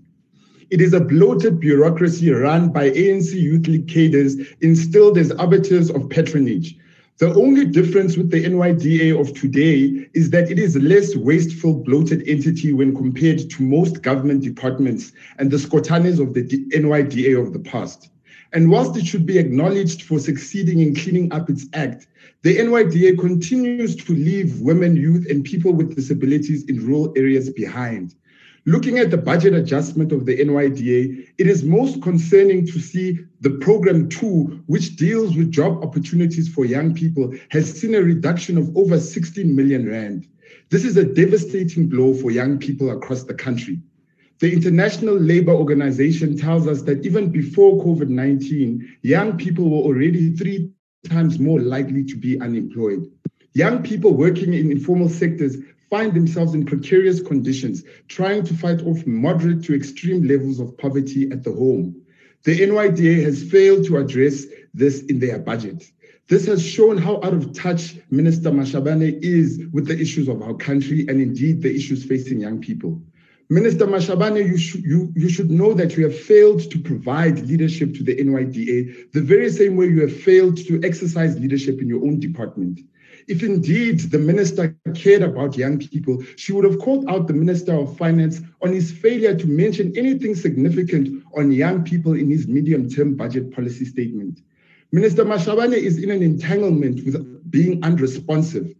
It 0.69 0.81
is 0.81 0.93
a 0.93 0.99
bloated 0.99 1.59
bureaucracy 1.59 2.29
run 2.29 2.69
by 2.69 2.91
ANC 2.91 3.33
Youth 3.33 3.67
League 3.67 3.87
cadres 3.87 4.37
instilled 4.61 5.17
as 5.17 5.31
arbiters 5.31 5.89
of 5.89 6.07
patronage. 6.11 6.77
The 7.17 7.33
only 7.33 7.65
difference 7.65 8.15
with 8.15 8.29
the 8.29 8.45
NYDA 8.45 9.19
of 9.19 9.33
today 9.33 10.07
is 10.13 10.29
that 10.29 10.51
it 10.51 10.59
is 10.59 10.75
a 10.75 10.79
less 10.79 11.15
wasteful, 11.15 11.73
bloated 11.73 12.21
entity 12.27 12.71
when 12.71 12.95
compared 12.95 13.49
to 13.49 13.63
most 13.63 14.03
government 14.03 14.43
departments 14.43 15.11
and 15.39 15.49
the 15.49 15.57
Scotanes 15.57 16.19
of 16.19 16.35
the 16.35 16.43
NYDA 16.43 17.41
of 17.41 17.51
the 17.51 17.59
past. 17.59 18.11
And 18.53 18.69
whilst 18.69 18.95
it 18.95 19.07
should 19.07 19.25
be 19.25 19.39
acknowledged 19.39 20.03
for 20.03 20.19
succeeding 20.19 20.81
in 20.81 20.93
cleaning 20.93 21.33
up 21.33 21.49
its 21.49 21.65
act, 21.73 22.05
the 22.43 22.57
NYDA 22.57 23.17
continues 23.17 23.95
to 23.95 24.13
leave 24.13 24.61
women, 24.61 24.95
youth, 24.95 25.25
and 25.31 25.43
people 25.43 25.73
with 25.73 25.95
disabilities 25.95 26.63
in 26.65 26.85
rural 26.85 27.11
areas 27.17 27.49
behind. 27.49 28.13
Looking 28.65 28.97
at 28.97 29.09
the 29.09 29.17
budget 29.17 29.53
adjustment 29.53 30.11
of 30.11 30.25
the 30.25 30.37
NYDA, 30.37 31.27
it 31.37 31.47
is 31.47 31.63
most 31.63 32.01
concerning 32.01 32.65
to 32.65 32.79
see 32.79 33.19
the 33.41 33.51
program 33.51 34.09
two, 34.09 34.61
which 34.67 34.97
deals 34.97 35.35
with 35.35 35.51
job 35.51 35.83
opportunities 35.83 36.49
for 36.49 36.65
young 36.65 36.93
people, 36.93 37.33
has 37.49 37.71
seen 37.79 37.95
a 37.95 38.01
reduction 38.01 38.57
of 38.57 38.75
over 38.75 38.99
16 38.99 39.55
million 39.55 39.87
rand. 39.87 40.27
This 40.69 40.83
is 40.83 40.97
a 40.97 41.05
devastating 41.05 41.87
blow 41.87 42.13
for 42.13 42.31
young 42.31 42.57
people 42.57 42.91
across 42.91 43.23
the 43.23 43.33
country. 43.33 43.81
The 44.39 44.51
International 44.51 45.15
Labour 45.15 45.53
Organization 45.53 46.37
tells 46.37 46.67
us 46.67 46.81
that 46.83 47.05
even 47.05 47.29
before 47.29 47.83
COVID 47.83 48.09
19, 48.09 48.97
young 49.03 49.37
people 49.37 49.69
were 49.69 49.83
already 49.83 50.35
three 50.35 50.71
times 51.09 51.39
more 51.39 51.59
likely 51.59 52.03
to 52.05 52.15
be 52.15 52.39
unemployed. 52.39 53.05
Young 53.53 53.83
people 53.83 54.13
working 54.13 54.53
in 54.53 54.71
informal 54.71 55.09
sectors 55.09 55.57
find 55.89 56.13
themselves 56.13 56.53
in 56.53 56.65
precarious 56.65 57.21
conditions, 57.21 57.83
trying 58.07 58.43
to 58.43 58.53
fight 58.53 58.81
off 58.83 59.05
moderate 59.05 59.63
to 59.63 59.75
extreme 59.75 60.27
levels 60.27 60.59
of 60.59 60.77
poverty 60.77 61.29
at 61.31 61.43
the 61.43 61.51
home. 61.51 62.01
The 62.43 62.59
NYDA 62.59 63.23
has 63.23 63.43
failed 63.43 63.85
to 63.85 63.97
address 63.97 64.45
this 64.73 65.01
in 65.03 65.19
their 65.19 65.39
budget. 65.39 65.83
This 66.27 66.45
has 66.45 66.63
shown 66.63 66.97
how 66.97 67.15
out 67.23 67.33
of 67.33 67.53
touch 67.53 67.97
Minister 68.11 68.51
Mashabane 68.51 69.19
is 69.23 69.65
with 69.71 69.87
the 69.87 69.99
issues 69.99 70.27
of 70.27 70.41
our 70.43 70.53
country 70.53 71.07
and 71.09 71.19
indeed 71.19 71.61
the 71.61 71.73
issues 71.73 72.05
facing 72.05 72.39
young 72.39 72.61
people. 72.61 73.01
Minister 73.51 73.87
Mashabane, 73.87 74.45
you, 74.45 74.57
sh- 74.57 74.75
you, 74.75 75.11
you 75.15 75.27
should 75.27 75.49
know 75.49 75.73
that 75.73 75.97
you 75.97 76.03
have 76.03 76.15
failed 76.17 76.69
to 76.69 76.77
provide 76.77 77.47
leadership 77.47 77.95
to 77.95 78.03
the 78.03 78.15
NYDA 78.15 79.11
the 79.11 79.21
very 79.21 79.49
same 79.49 79.75
way 79.75 79.87
you 79.87 80.01
have 80.01 80.15
failed 80.15 80.57
to 80.67 80.79
exercise 80.83 81.39
leadership 81.39 81.81
in 81.81 81.87
your 81.87 82.05
own 82.05 82.19
department. 82.19 82.79
If 83.27 83.41
indeed 83.41 84.01
the 84.11 84.19
minister 84.19 84.77
cared 84.93 85.23
about 85.23 85.57
young 85.57 85.79
people, 85.79 86.23
she 86.35 86.53
would 86.53 86.63
have 86.63 86.77
called 86.77 87.09
out 87.09 87.25
the 87.25 87.33
Minister 87.33 87.73
of 87.73 87.97
Finance 87.97 88.39
on 88.61 88.71
his 88.71 88.91
failure 88.91 89.35
to 89.35 89.47
mention 89.47 89.97
anything 89.97 90.35
significant 90.35 91.23
on 91.35 91.51
young 91.51 91.83
people 91.83 92.13
in 92.13 92.29
his 92.29 92.47
medium 92.47 92.87
term 92.87 93.15
budget 93.15 93.51
policy 93.51 93.85
statement. 93.85 94.41
Minister 94.91 95.25
Mashabane 95.25 95.73
is 95.73 95.97
in 95.97 96.11
an 96.11 96.21
entanglement 96.21 97.03
with 97.03 97.51
being 97.51 97.83
unresponsive. 97.83 98.75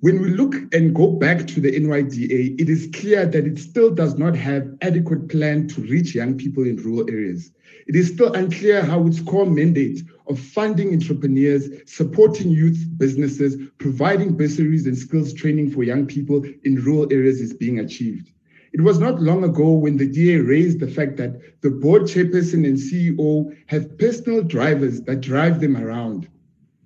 When 0.00 0.20
we 0.20 0.30
look 0.30 0.54
and 0.74 0.94
go 0.94 1.12
back 1.12 1.46
to 1.46 1.60
the 1.60 1.72
NYDA, 1.72 2.60
it 2.60 2.68
is 2.68 2.90
clear 2.92 3.24
that 3.26 3.46
it 3.46 3.58
still 3.58 3.90
does 3.94 4.18
not 4.18 4.36
have 4.36 4.76
adequate 4.82 5.28
plan 5.28 5.66
to 5.68 5.80
reach 5.82 6.14
young 6.14 6.36
people 6.36 6.66
in 6.66 6.76
rural 6.76 7.08
areas. 7.08 7.52
It 7.86 7.96
is 7.96 8.08
still 8.08 8.32
unclear 8.34 8.82
how 8.82 9.06
its 9.06 9.20
core 9.20 9.46
mandate 9.46 10.02
of 10.26 10.38
funding 10.38 10.92
entrepreneurs, 10.92 11.68
supporting 11.86 12.50
youth 12.50 12.86
businesses, 12.98 13.56
providing 13.78 14.36
bursaries 14.36 14.86
and 14.86 14.96
skills 14.96 15.32
training 15.32 15.70
for 15.70 15.84
young 15.84 16.06
people 16.06 16.44
in 16.64 16.82
rural 16.82 17.10
areas 17.12 17.40
is 17.40 17.54
being 17.54 17.78
achieved. 17.78 18.30
It 18.72 18.80
was 18.80 18.98
not 18.98 19.22
long 19.22 19.44
ago 19.44 19.70
when 19.72 19.96
the 19.96 20.08
DA 20.08 20.38
raised 20.38 20.80
the 20.80 20.88
fact 20.88 21.16
that 21.18 21.40
the 21.60 21.70
board 21.70 22.02
chairperson 22.02 22.66
and 22.66 22.76
CEO 22.76 23.56
have 23.66 23.96
personal 23.98 24.42
drivers 24.42 25.00
that 25.02 25.20
drive 25.20 25.60
them 25.60 25.76
around. 25.76 26.28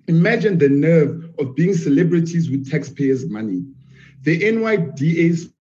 Imagine 0.09 0.57
the 0.57 0.69
nerve 0.69 1.29
of 1.37 1.55
being 1.55 1.75
celebrities 1.75 2.49
with 2.49 2.67
taxpayers' 2.67 3.29
money. 3.29 3.63
The 4.23 4.41
NYDA's 4.41 5.53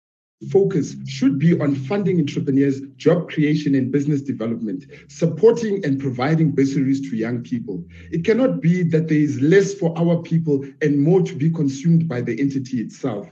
focus 0.50 0.95
should 1.06 1.38
be 1.38 1.60
on 1.60 1.76
funding 1.76 2.18
entrepreneurs, 2.18 2.80
job 2.95 3.30
creation, 3.30 3.76
and 3.76 3.91
business 3.91 4.22
development, 4.22 4.86
supporting 5.10 5.84
and 5.84 6.00
providing 6.00 6.52
bursaries 6.52 7.02
to 7.10 7.18
young 7.18 7.43
people. 7.43 7.84
It 8.10 8.24
cannot 8.24 8.62
be 8.62 8.84
that 8.84 9.10
there 9.10 9.18
is 9.18 9.41
less 9.41 9.74
for 9.74 9.93
our 9.98 10.22
people 10.22 10.66
and 10.82 10.98
more 10.98 11.22
to 11.24 11.36
be 11.36 11.50
consumed 11.50 12.08
by 12.08 12.22
the 12.22 12.39
entity 12.39 12.80
itself. 12.80 13.28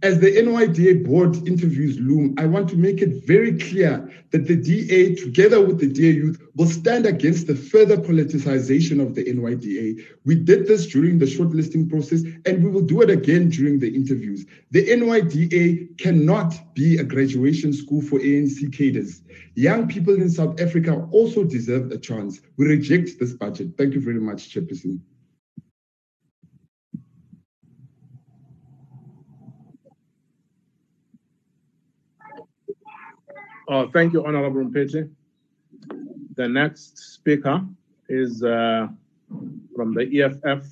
As 0.00 0.20
the 0.20 0.30
NYDA 0.30 1.04
board 1.04 1.34
interviews 1.48 1.98
loom, 1.98 2.32
I 2.38 2.46
want 2.46 2.68
to 2.68 2.76
make 2.76 3.02
it 3.02 3.26
very 3.26 3.58
clear 3.58 4.08
that 4.30 4.46
the 4.46 4.54
DA, 4.54 5.16
together 5.16 5.60
with 5.60 5.80
the 5.80 5.88
DA 5.88 6.12
youth, 6.12 6.40
will 6.54 6.68
stand 6.68 7.04
against 7.04 7.48
the 7.48 7.56
further 7.56 7.96
politicization 7.96 9.02
of 9.04 9.16
the 9.16 9.24
NYDA. 9.24 10.00
We 10.24 10.36
did 10.36 10.68
this 10.68 10.86
during 10.86 11.18
the 11.18 11.26
shortlisting 11.26 11.90
process, 11.90 12.22
and 12.46 12.62
we 12.62 12.70
will 12.70 12.82
do 12.82 13.02
it 13.02 13.10
again 13.10 13.48
during 13.48 13.80
the 13.80 13.92
interviews. 13.92 14.46
The 14.70 14.86
NYDA 14.86 15.98
cannot 15.98 16.54
be 16.74 16.98
a 16.98 17.02
graduation 17.02 17.72
school 17.72 18.00
for 18.00 18.20
ANC 18.20 18.72
cadres. 18.72 19.22
Young 19.56 19.88
people 19.88 20.14
in 20.14 20.30
South 20.30 20.60
Africa 20.60 21.08
also 21.10 21.42
deserve 21.42 21.90
a 21.90 21.98
chance. 21.98 22.40
We 22.56 22.66
reject 22.66 23.18
this 23.18 23.32
budget. 23.32 23.76
Thank 23.76 23.94
you 23.94 24.00
very 24.00 24.20
much, 24.20 24.54
Chairperson. 24.54 25.00
Oh, 33.70 33.86
thank 33.90 34.14
you, 34.14 34.24
Honorable 34.24 34.64
Mphithi. 34.64 35.10
The 36.36 36.48
next 36.48 36.96
speaker 36.96 37.60
is 38.08 38.42
uh, 38.42 38.88
from 39.76 39.92
the 39.92 40.04
EFF, 40.22 40.64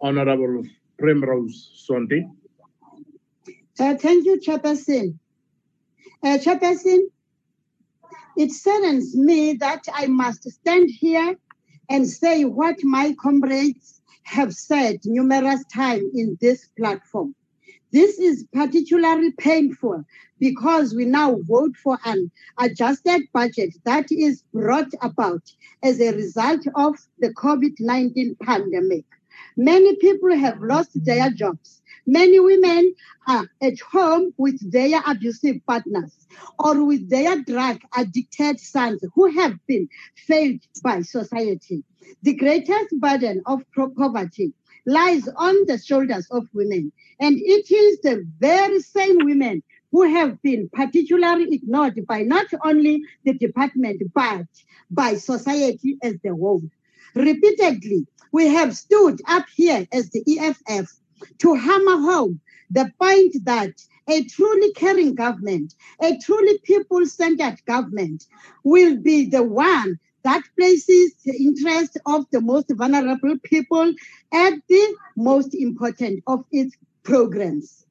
Honorable 0.00 0.62
Primrose 0.98 1.86
Sonti. 1.86 2.26
Uh, 3.78 3.94
thank 3.96 4.24
you, 4.24 4.40
Chairperson. 4.40 5.18
Uh, 6.24 6.38
it 8.38 8.50
saddens 8.50 9.14
me 9.14 9.52
that 9.54 9.84
I 9.92 10.06
must 10.06 10.50
stand 10.50 10.88
here 10.88 11.36
and 11.90 12.08
say 12.08 12.46
what 12.46 12.82
my 12.82 13.14
comrades 13.20 14.00
have 14.22 14.54
said 14.54 15.00
numerous 15.04 15.62
times 15.66 16.10
in 16.14 16.38
this 16.40 16.66
platform. 16.78 17.34
This 17.92 18.18
is 18.18 18.44
particularly 18.52 19.30
painful 19.32 20.04
because 20.38 20.94
we 20.94 21.04
now 21.04 21.36
vote 21.42 21.76
for 21.76 21.98
an 22.04 22.30
adjusted 22.58 23.22
budget 23.32 23.74
that 23.84 24.06
is 24.10 24.42
brought 24.52 24.90
about 25.00 25.42
as 25.82 26.00
a 26.00 26.12
result 26.14 26.66
of 26.74 26.96
the 27.20 27.32
COVID 27.34 27.74
19 27.78 28.36
pandemic. 28.42 29.04
Many 29.56 29.96
people 29.96 30.36
have 30.36 30.60
lost 30.60 30.90
their 31.04 31.30
jobs. 31.30 31.80
Many 32.06 32.40
women 32.40 32.94
are 33.26 33.48
at 33.62 33.78
home 33.80 34.32
with 34.36 34.70
their 34.70 35.00
abusive 35.06 35.56
partners 35.66 36.26
or 36.58 36.84
with 36.84 37.08
their 37.08 37.40
drug 37.42 37.80
addicted 37.96 38.60
sons 38.60 39.02
who 39.14 39.26
have 39.38 39.58
been 39.66 39.88
failed 40.16 40.60
by 40.82 41.02
society. 41.02 41.84
The 42.22 42.34
greatest 42.34 42.98
burden 43.00 43.42
of 43.46 43.62
poverty 43.74 44.52
lies 44.86 45.28
on 45.36 45.66
the 45.66 45.78
shoulders 45.78 46.26
of 46.30 46.48
women. 46.54 46.92
And 47.20 47.36
it 47.38 47.70
is 47.70 48.00
the 48.00 48.26
very 48.38 48.80
same 48.80 49.18
women 49.24 49.62
who 49.90 50.02
have 50.02 50.40
been 50.42 50.68
particularly 50.72 51.48
ignored 51.52 52.06
by 52.06 52.22
not 52.22 52.46
only 52.64 53.02
the 53.24 53.34
department, 53.34 54.02
but 54.14 54.46
by 54.90 55.14
society 55.14 55.96
as 56.02 56.14
the 56.22 56.30
whole. 56.30 56.62
Repeatedly, 57.14 58.06
we 58.32 58.48
have 58.48 58.76
stood 58.76 59.20
up 59.26 59.46
here 59.54 59.86
as 59.92 60.10
the 60.10 60.22
EFF 60.38 60.92
to 61.38 61.54
hammer 61.54 61.98
home 61.98 62.40
the 62.70 62.90
point 63.00 63.34
that 63.44 63.72
a 64.08 64.24
truly 64.24 64.72
caring 64.72 65.14
government, 65.14 65.74
a 66.00 66.16
truly 66.18 66.58
people 66.58 67.06
centered 67.06 67.64
government 67.66 68.24
will 68.64 68.96
be 68.96 69.28
the 69.28 69.42
one 69.42 69.98
that 70.26 70.42
places 70.58 71.14
the 71.24 71.36
interest 71.36 71.96
of 72.04 72.26
the 72.32 72.40
most 72.40 72.66
vulnerable 72.74 73.36
people 73.44 73.94
at 74.34 74.54
the 74.68 74.96
most 75.16 75.54
important 75.54 76.20
of 76.26 76.44
its 76.50 76.76
programs. 77.04 77.86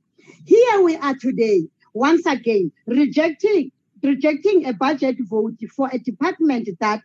Here 0.45 0.81
we 0.81 0.97
are 0.97 1.15
today, 1.15 1.69
once 1.93 2.25
again, 2.25 2.73
rejecting 2.87 3.71
rejecting 4.03 4.65
a 4.65 4.73
budget 4.73 5.15
vote 5.21 5.55
for 5.73 5.89
a 5.93 5.97
department 5.97 6.67
that 6.81 7.03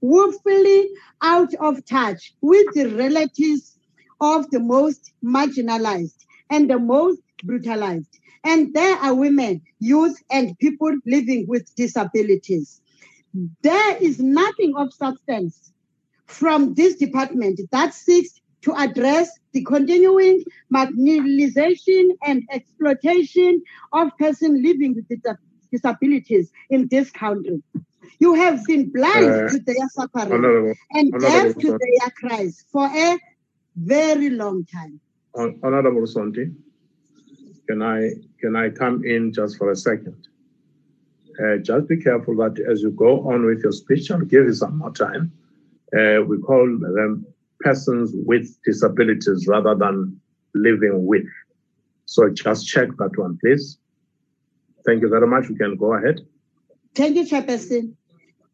woefully 0.00 0.88
out 1.22 1.52
of 1.54 1.84
touch 1.84 2.32
with 2.40 2.66
the 2.74 2.86
relatives 2.86 3.76
of 4.20 4.48
the 4.52 4.60
most 4.60 5.12
marginalized 5.24 6.24
and 6.50 6.70
the 6.70 6.78
most 6.78 7.20
brutalized. 7.42 8.16
And 8.44 8.72
there 8.72 8.96
are 8.98 9.14
women, 9.14 9.60
youth, 9.80 10.16
and 10.30 10.56
people 10.60 10.94
living 11.04 11.46
with 11.48 11.74
disabilities. 11.74 12.80
There 13.62 13.96
is 14.02 14.18
nothing 14.20 14.74
of 14.76 14.92
substance 14.92 15.72
from 16.26 16.74
this 16.74 16.96
department 16.96 17.60
that 17.70 17.94
seeks 17.94 18.40
to 18.62 18.72
address 18.74 19.30
the 19.52 19.62
continuing 19.64 20.42
marginalization 20.74 22.08
and 22.24 22.42
exploitation 22.52 23.62
of 23.92 24.10
persons 24.18 24.60
living 24.62 24.94
with 24.94 25.06
disabilities 25.72 26.50
in 26.70 26.88
this 26.88 27.10
country. 27.10 27.62
You 28.20 28.34
have 28.34 28.64
been 28.66 28.90
blind 28.90 29.32
Uh, 29.32 29.48
to 29.50 29.58
their 29.60 29.88
suffering 29.90 30.32
Honorable, 30.32 30.74
and 30.92 31.12
deaf 31.20 31.54
to 31.58 31.66
Sonti. 31.68 31.78
their 31.78 32.10
cries 32.20 32.64
for 32.72 32.86
a 32.86 33.18
very 33.76 34.30
long 34.30 34.64
time. 34.66 35.00
Hon- 35.34 35.58
Honorable 35.62 36.02
Sonti, 36.06 36.54
can 37.68 37.82
I 37.82 38.10
can 38.40 38.56
I 38.56 38.70
come 38.70 39.04
in 39.04 39.32
just 39.32 39.56
for 39.58 39.70
a 39.70 39.76
second? 39.76 40.28
Uh, 41.42 41.56
just 41.58 41.88
be 41.88 41.96
careful 41.96 42.36
that 42.36 42.58
as 42.70 42.82
you 42.82 42.90
go 42.90 43.28
on 43.30 43.46
with 43.46 43.62
your 43.62 43.72
speech, 43.72 44.10
I'll 44.10 44.20
give 44.20 44.44
you 44.44 44.54
some 44.54 44.78
more 44.78 44.92
time. 44.92 45.32
Uh, 45.96 46.22
we 46.26 46.38
call 46.38 46.66
them 46.66 47.26
persons 47.60 48.10
with 48.14 48.56
disabilities 48.64 49.46
rather 49.46 49.74
than 49.74 50.20
living 50.54 51.06
with. 51.06 51.26
So 52.06 52.30
just 52.30 52.66
check 52.66 52.88
that 52.98 53.16
one, 53.16 53.38
please. 53.40 53.78
Thank 54.84 55.02
you 55.02 55.08
very 55.08 55.26
much. 55.26 55.48
We 55.48 55.56
can 55.56 55.76
go 55.76 55.94
ahead. 55.94 56.20
Thank 56.94 57.16
you, 57.16 57.24
Chairperson. 57.24 57.94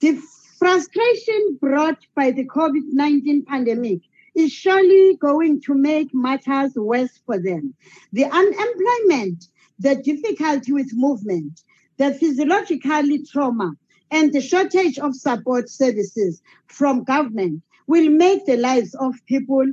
The 0.00 0.20
frustration 0.58 1.58
brought 1.60 1.98
by 2.14 2.30
the 2.32 2.44
COVID 2.44 2.92
19 2.92 3.44
pandemic 3.44 4.00
is 4.34 4.52
surely 4.52 5.16
going 5.16 5.60
to 5.62 5.74
make 5.74 6.12
matters 6.12 6.74
worse 6.74 7.20
for 7.24 7.38
them. 7.38 7.74
The 8.12 8.24
unemployment, 8.24 9.46
the 9.78 9.96
difficulty 9.96 10.72
with 10.72 10.90
movement, 10.92 11.60
the 11.96 12.12
physiological 12.14 13.02
trauma, 13.30 13.72
and 14.10 14.32
the 14.32 14.40
shortage 14.40 14.98
of 14.98 15.14
support 15.14 15.68
services 15.68 16.42
from 16.66 17.04
government 17.04 17.62
will 17.86 18.08
make 18.10 18.46
the 18.46 18.56
lives 18.56 18.94
of 18.94 19.14
people, 19.26 19.66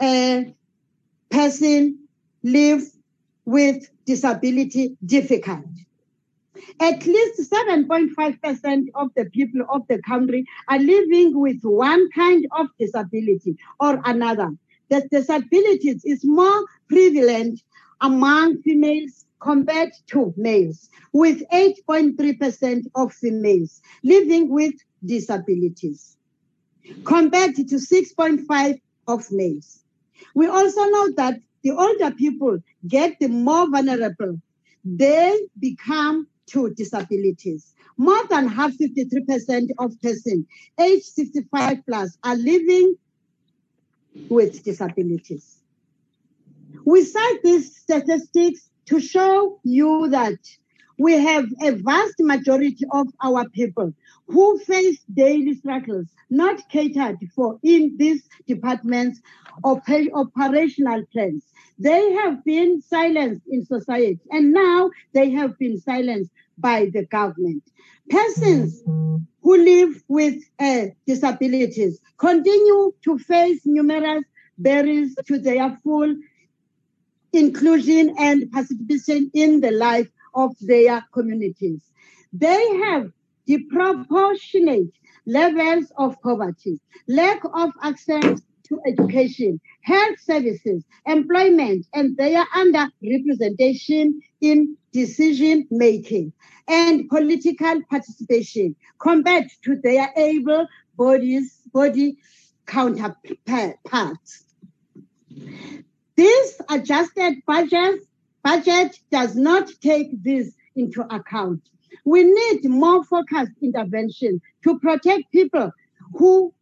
uh, 0.00 0.42
person 1.30 1.98
live 2.42 2.82
with 3.44 3.88
disability 4.06 4.96
difficult. 5.04 5.64
At 6.80 7.06
least 7.06 7.50
7.5% 7.50 8.86
of 8.94 9.10
the 9.16 9.24
people 9.26 9.62
of 9.68 9.86
the 9.88 10.00
country 10.02 10.44
are 10.68 10.78
living 10.78 11.38
with 11.38 11.60
one 11.62 12.10
kind 12.10 12.46
of 12.52 12.66
disability 12.78 13.56
or 13.78 14.00
another. 14.04 14.50
The 14.88 15.06
disabilities 15.10 16.04
is 16.04 16.24
more 16.24 16.64
prevalent 16.88 17.60
among 18.00 18.62
females 18.62 19.26
compared 19.40 19.90
to 20.08 20.32
males, 20.36 20.88
with 21.12 21.42
8.3% 21.50 22.82
of 22.94 23.12
females 23.12 23.80
living 24.04 24.50
with 24.50 24.74
disabilities, 25.04 26.16
compared 27.04 27.54
to 27.56 27.64
6.5 27.64 28.80
of 29.08 29.24
males. 29.32 29.80
We 30.34 30.46
also 30.46 30.84
know 30.84 31.12
that 31.16 31.40
the 31.62 31.72
older 31.72 32.10
people 32.10 32.58
get 32.86 33.18
the 33.18 33.28
more 33.28 33.68
vulnerable. 33.70 34.40
They 34.84 35.38
become 35.58 36.26
to 36.48 36.70
disabilities. 36.74 37.74
More 37.96 38.26
than 38.28 38.48
half, 38.48 38.72
53% 38.72 39.70
of 39.78 40.00
persons 40.00 40.46
aged 40.78 41.04
65 41.04 41.78
plus 41.86 42.16
are 42.24 42.36
living 42.36 42.94
with 44.28 44.64
disabilities. 44.64 45.58
We 46.84 47.04
cite 47.04 47.42
these 47.42 47.76
statistics 47.76 48.70
to 48.90 49.00
show 49.00 49.60
you 49.62 50.08
that 50.08 50.38
we 50.98 51.12
have 51.12 51.46
a 51.62 51.70
vast 51.70 52.16
majority 52.18 52.84
of 52.92 53.06
our 53.22 53.48
people 53.50 53.94
who 54.26 54.58
face 54.58 55.00
daily 55.14 55.54
struggles 55.54 56.06
not 56.28 56.68
catered 56.68 57.16
for 57.34 57.58
in 57.62 57.96
these 57.96 58.28
departments 58.46 59.20
of 59.64 59.80
operational 60.14 61.02
plans. 61.12 61.44
They 61.78 62.12
have 62.12 62.44
been 62.44 62.82
silenced 62.82 63.46
in 63.48 63.64
society 63.64 64.20
and 64.30 64.52
now 64.52 64.90
they 65.14 65.30
have 65.30 65.56
been 65.58 65.80
silenced 65.80 66.32
by 66.58 66.90
the 66.92 67.06
government. 67.06 67.62
Persons 68.10 68.82
who 69.42 69.56
live 69.56 70.02
with 70.08 70.42
uh, 70.58 70.86
disabilities 71.06 72.00
continue 72.18 72.92
to 73.04 73.18
face 73.18 73.60
numerous 73.64 74.24
barriers 74.58 75.14
to 75.26 75.38
their 75.38 75.78
full 75.82 76.14
inclusion 77.32 78.14
and 78.18 78.50
participation 78.50 79.30
in 79.34 79.60
the 79.60 79.70
life 79.70 80.10
of 80.34 80.54
their 80.60 81.04
communities. 81.12 81.82
They 82.32 82.78
have 82.84 83.10
disproportionate 83.46 84.92
levels 85.26 85.92
of 85.98 86.20
poverty, 86.22 86.80
lack 87.08 87.42
of 87.54 87.70
access 87.82 88.40
to 88.68 88.80
education, 88.86 89.60
health 89.82 90.18
services, 90.20 90.84
employment, 91.06 91.86
and 91.92 92.16
they 92.16 92.36
are 92.36 92.46
under 92.54 92.86
representation 93.02 94.20
in 94.40 94.76
decision 94.92 95.66
making 95.70 96.32
and 96.68 97.08
political 97.08 97.82
participation 97.90 98.76
compared 99.00 99.48
to 99.64 99.76
their 99.82 100.12
able 100.16 100.66
bodies, 100.96 101.60
body 101.72 102.16
counterparts. 102.66 104.44
This 106.20 106.60
adjusted 106.68 107.42
budget, 107.46 108.00
budget 108.44 109.00
does 109.10 109.34
not 109.36 109.70
take 109.80 110.22
this 110.22 110.54
into 110.76 111.00
account. 111.10 111.62
We 112.04 112.24
need 112.24 112.68
more 112.68 113.02
focused 113.04 113.52
intervention 113.62 114.42
to 114.64 114.78
protect 114.80 115.32
people 115.32 115.72
who 116.12 116.52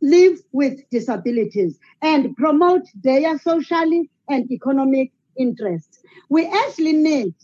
live 0.00 0.38
with 0.52 0.88
disabilities 0.90 1.80
and 2.00 2.36
promote 2.36 2.84
their 2.94 3.36
social 3.40 4.04
and 4.28 4.52
economic 4.52 5.10
interests. 5.36 5.98
We 6.28 6.46
actually 6.46 6.92
need 6.92 7.34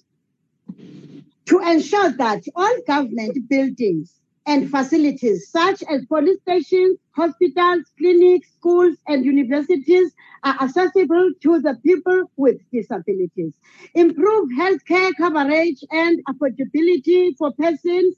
to 1.47 1.59
ensure 1.59 2.11
that 2.11 2.45
all 2.55 2.77
government 2.87 3.49
buildings 3.49 4.21
and 4.47 4.71
facilities 4.71 5.49
such 5.49 5.83
as 5.85 6.05
police 6.07 6.41
stations, 6.43 6.99
hospitals, 7.13 7.85
clinics, 7.99 8.53
schools, 8.53 8.97
and 9.07 9.25
universities 9.25 10.13
are 10.43 10.57
accessible 10.61 11.31
to 11.43 11.61
the 11.61 11.75
people 11.83 12.31
with 12.37 12.59
disabilities. 12.71 13.55
Improve 13.95 14.51
healthcare 14.59 15.13
coverage 15.17 15.83
and 15.91 16.21
affordability 16.27 17.37
for 17.39 17.53
persons 17.53 18.17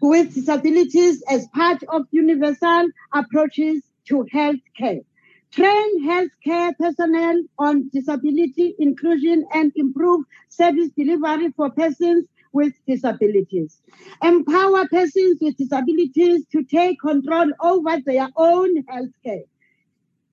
with 0.00 0.34
disabilities 0.34 1.22
as 1.30 1.46
part 1.48 1.82
of 1.88 2.02
universal 2.10 2.86
approaches 3.12 3.82
to 4.06 4.26
healthcare. 4.34 5.04
Train 5.52 6.04
healthcare 6.04 6.76
personnel 6.76 7.40
on 7.60 7.88
disability 7.92 8.74
inclusion 8.80 9.46
and 9.54 9.70
improve 9.76 10.24
service 10.48 10.90
delivery 10.96 11.52
for 11.56 11.70
persons 11.70 12.26
with 12.54 12.72
disabilities. 12.86 13.80
Empower 14.22 14.88
persons 14.88 15.38
with 15.40 15.56
disabilities 15.56 16.46
to 16.52 16.64
take 16.64 16.98
control 17.00 17.50
over 17.60 18.00
their 18.06 18.28
own 18.36 18.82
healthcare 18.84 19.44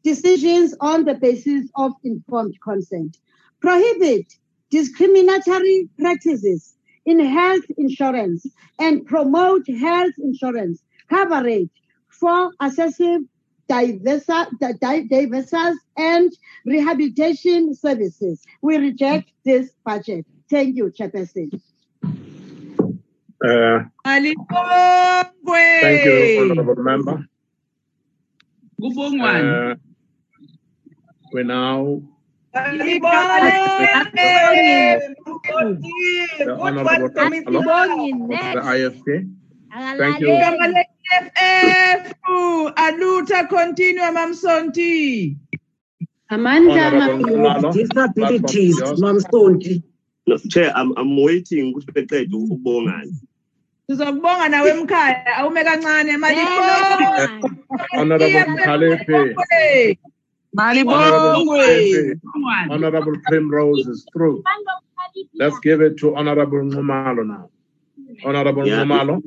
decisions 0.03 0.75
on 0.79 1.05
the 1.05 1.15
basis 1.15 1.69
of 1.75 1.91
informed 2.03 2.55
consent. 2.63 3.17
Prohibit 3.59 4.25
discriminatory 4.69 5.89
practices 5.99 6.75
in 7.05 7.19
health 7.19 7.65
insurance 7.77 8.45
and 8.79 9.05
promote 9.05 9.67
health 9.67 10.13
insurance 10.17 10.81
coverage 11.09 11.69
for 12.07 12.51
accessible 12.61 13.25
diverse 13.67 14.29
and 15.97 16.31
rehabilitation 16.65 17.73
services. 17.73 18.43
We 18.61 18.77
reject 18.77 19.31
this 19.45 19.71
budget. 19.85 20.25
Thank 20.49 20.75
you, 20.75 20.91
Chairperson. 20.91 21.61
Uh, 23.43 23.83
Alibongwe. 24.05 25.81
thank 25.81 26.05
you, 26.05 26.51
Honorable 26.51 26.83
Member. 26.83 27.25
Kubongwane. 28.79 29.71
Uh, 29.71 29.75
we 31.33 31.43
now 31.43 32.01
the 32.53 32.59
Honorable 36.59 37.05
of 37.05 37.13
the 37.13 37.29
next. 38.27 38.57
IFP. 38.57 39.07
Thank 39.97 40.19
you. 40.19 40.27
FF 41.11 42.13
aluta 42.75 43.47
continua 43.49 44.11
mamsonti. 44.11 45.37
Amanda 46.29 46.87
Honorable 46.87 47.71
disabilities, 47.71 47.91
platform 47.91 48.35
is 48.55 48.79
yours. 48.79 49.01
Mamsonti. 49.01 49.83
No, 50.27 50.37
Chair, 50.37 50.71
I'm, 50.75 50.93
I'm 50.97 51.21
waiting 51.21 51.73
ukuthi 51.73 51.91
beqede 51.91 52.33
ukubonga. 52.33 53.03
Sizokubonga 53.87 54.49
nawe 54.49 54.69
emkhaya 54.69 55.37
awume 55.37 55.61
kancane 55.63 56.17
malibongwe. 56.17 57.51
Honorable 57.97 58.45
Mkhalepe, 58.53 59.97
Malibongwe. 60.53 61.65
Honorable 62.33 62.73
Honorable 62.73 63.17
Primrose 63.27 63.87
is 63.89 64.05
through. 64.13 64.43
Let's 65.33 65.59
give 65.59 65.81
it 65.81 65.97
to 65.97 66.15
Honorable 66.15 66.59
Ngumalo 66.63 67.25
now. 67.27 67.49
Honorable 68.25 68.67
Yeah. 68.67 68.83
Ngumalo. 68.85 69.21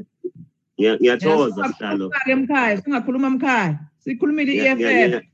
Ngiya- 0.79 0.99
Ngiyathokoza 1.01 1.65
sihlalo. 1.69 2.11
emkhaya 2.29 2.77
singakhuluma 2.83 3.27
emkhaya 3.27 3.79
sikhulumile 4.05 4.53
Ngiya- 4.55 4.77
ngiya- 4.77 4.91
i-EFF 4.91 5.25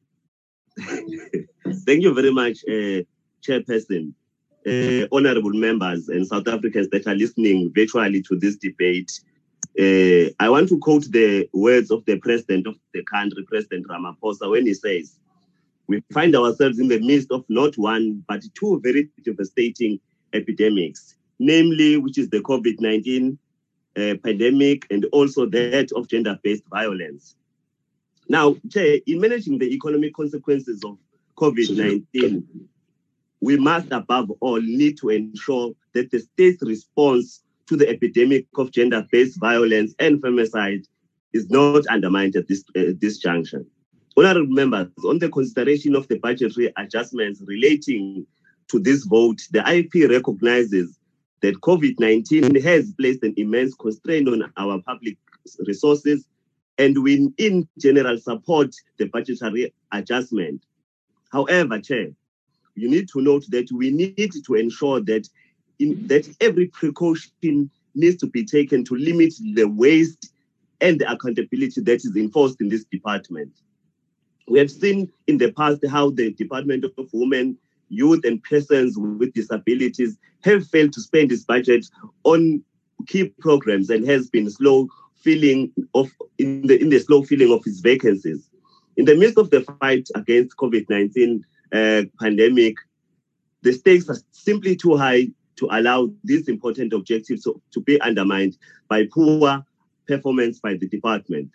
ngiya- 0.76 1.84
Thank 1.86 2.02
you 2.02 2.12
very 2.14 2.30
much, 2.32 2.58
uh, 2.68 3.00
Chairperson, 3.42 4.12
uh, 4.66 5.06
honorable 5.12 5.52
members 5.52 6.08
and 6.08 6.26
South 6.26 6.48
Africans 6.48 6.88
that 6.90 7.06
are 7.06 7.14
listening 7.14 7.72
virtually 7.74 8.22
to 8.22 8.36
this 8.36 8.56
debate. 8.56 9.20
Uh, 9.78 10.32
I 10.38 10.48
want 10.48 10.68
to 10.68 10.78
quote 10.78 11.04
the 11.11 11.48
words 11.52 11.90
of 11.90 12.04
the 12.04 12.18
president 12.18 12.66
of 12.66 12.76
the 12.92 13.02
country, 13.04 13.44
President 13.44 13.86
Ramaphosa, 13.88 14.50
when 14.50 14.66
he 14.66 14.74
says, 14.74 15.18
We 15.86 16.02
find 16.12 16.34
ourselves 16.34 16.78
in 16.78 16.88
the 16.88 17.00
midst 17.00 17.30
of 17.30 17.44
not 17.48 17.78
one, 17.78 18.24
but 18.28 18.42
two 18.54 18.80
very 18.82 19.08
devastating 19.24 20.00
epidemics, 20.32 21.16
namely, 21.38 21.96
which 21.96 22.18
is 22.18 22.28
the 22.30 22.40
COVID 22.40 22.80
19 22.80 23.38
uh, 23.96 24.14
pandemic 24.22 24.86
and 24.90 25.04
also 25.06 25.46
that 25.46 25.90
of 25.92 26.08
gender 26.08 26.38
based 26.42 26.64
violence. 26.68 27.34
Now, 28.28 28.56
Chair, 28.70 28.98
in 29.06 29.20
managing 29.20 29.58
the 29.58 29.72
economic 29.74 30.14
consequences 30.14 30.84
of 30.84 30.98
COVID 31.36 31.76
19, 31.76 32.68
we 33.41 33.57
must 33.57 33.91
above 33.91 34.30
all 34.41 34.61
need 34.61 34.99
to 34.99 35.09
ensure 35.09 35.72
that 35.95 36.11
the 36.11 36.20
state's 36.20 36.62
response 36.62 37.43
to 37.66 37.76
the 37.76 37.88
epidemic 37.88 38.47
of 38.57 38.70
gender 38.70 39.07
based 39.11 39.38
violence 39.41 39.95
and 39.99 40.20
femicide 40.20 40.84
is 41.32 41.49
not 41.51 41.86
undermined 41.86 42.36
at 42.36 42.49
this, 42.49 42.64
uh, 42.76 42.93
this 43.01 43.18
junction. 43.18 43.64
Honorable 44.16 44.53
members, 44.53 44.88
on 45.05 45.18
the 45.18 45.28
consideration 45.28 45.95
of 45.95 46.09
the 46.09 46.18
budgetary 46.18 46.72
adjustments 46.76 47.41
relating 47.47 48.26
to 48.68 48.78
this 48.80 49.05
vote, 49.05 49.41
the 49.53 49.61
IP 49.68 50.11
recognizes 50.11 50.99
that 51.43 51.61
COVID 51.61 51.95
19 51.99 52.61
has 52.62 52.93
placed 52.99 53.22
an 53.22 53.34
immense 53.36 53.74
constraint 53.74 54.28
on 54.28 54.53
our 54.57 54.80
public 54.82 55.16
resources, 55.66 56.26
and 56.76 57.03
we, 57.03 57.30
in 57.38 57.68
general, 57.78 58.18
support 58.18 58.74
the 58.99 59.07
budgetary 59.07 59.72
adjustment. 59.93 60.64
However, 61.32 61.80
Chair, 61.80 62.09
you 62.74 62.88
need 62.88 63.08
to 63.12 63.20
note 63.20 63.44
that 63.50 63.70
we 63.72 63.90
need 63.90 64.32
to 64.46 64.54
ensure 64.54 65.00
that 65.00 65.28
in, 65.78 66.06
that 66.06 66.28
every 66.40 66.66
precaution 66.66 67.70
needs 67.94 68.16
to 68.16 68.26
be 68.26 68.44
taken 68.44 68.84
to 68.84 68.94
limit 68.94 69.34
the 69.54 69.64
waste 69.64 70.32
and 70.80 71.00
the 71.00 71.10
accountability 71.10 71.80
that 71.80 72.04
is 72.04 72.16
enforced 72.16 72.60
in 72.60 72.68
this 72.68 72.84
department. 72.84 73.52
We 74.48 74.58
have 74.58 74.70
seen 74.70 75.12
in 75.26 75.38
the 75.38 75.52
past 75.52 75.84
how 75.86 76.10
the 76.10 76.32
Department 76.32 76.84
of 76.84 77.08
Women, 77.12 77.56
Youth 77.88 78.24
and 78.24 78.42
Persons 78.42 78.96
with 78.96 79.32
Disabilities 79.34 80.16
have 80.42 80.66
failed 80.66 80.92
to 80.94 81.00
spend 81.00 81.32
its 81.32 81.44
budget 81.44 81.86
on 82.24 82.62
key 83.06 83.32
programs 83.40 83.90
and 83.90 84.06
has 84.06 84.28
been 84.28 84.50
slow 84.50 84.88
filling 85.16 85.72
of 85.94 86.10
in 86.38 86.66
the 86.66 86.80
in 86.80 86.88
the 86.88 86.98
slow 86.98 87.22
filling 87.22 87.52
of 87.52 87.62
its 87.66 87.80
vacancies. 87.80 88.48
In 88.96 89.04
the 89.04 89.16
midst 89.16 89.38
of 89.38 89.50
the 89.50 89.60
fight 89.80 90.08
against 90.14 90.56
COVID-19 90.56 91.42
uh, 91.72 92.02
pandemic, 92.20 92.76
the 93.62 93.72
stakes 93.72 94.08
are 94.08 94.18
simply 94.32 94.76
too 94.76 94.96
high 94.96 95.28
to 95.56 95.68
allow 95.70 96.10
these 96.24 96.48
important 96.48 96.92
objectives 96.92 97.42
to, 97.44 97.80
be 97.82 98.00
undermined 98.00 98.56
by 98.88 99.06
poor 99.12 99.64
performance 100.08 100.58
by 100.58 100.74
the 100.74 100.88
department. 100.88 101.50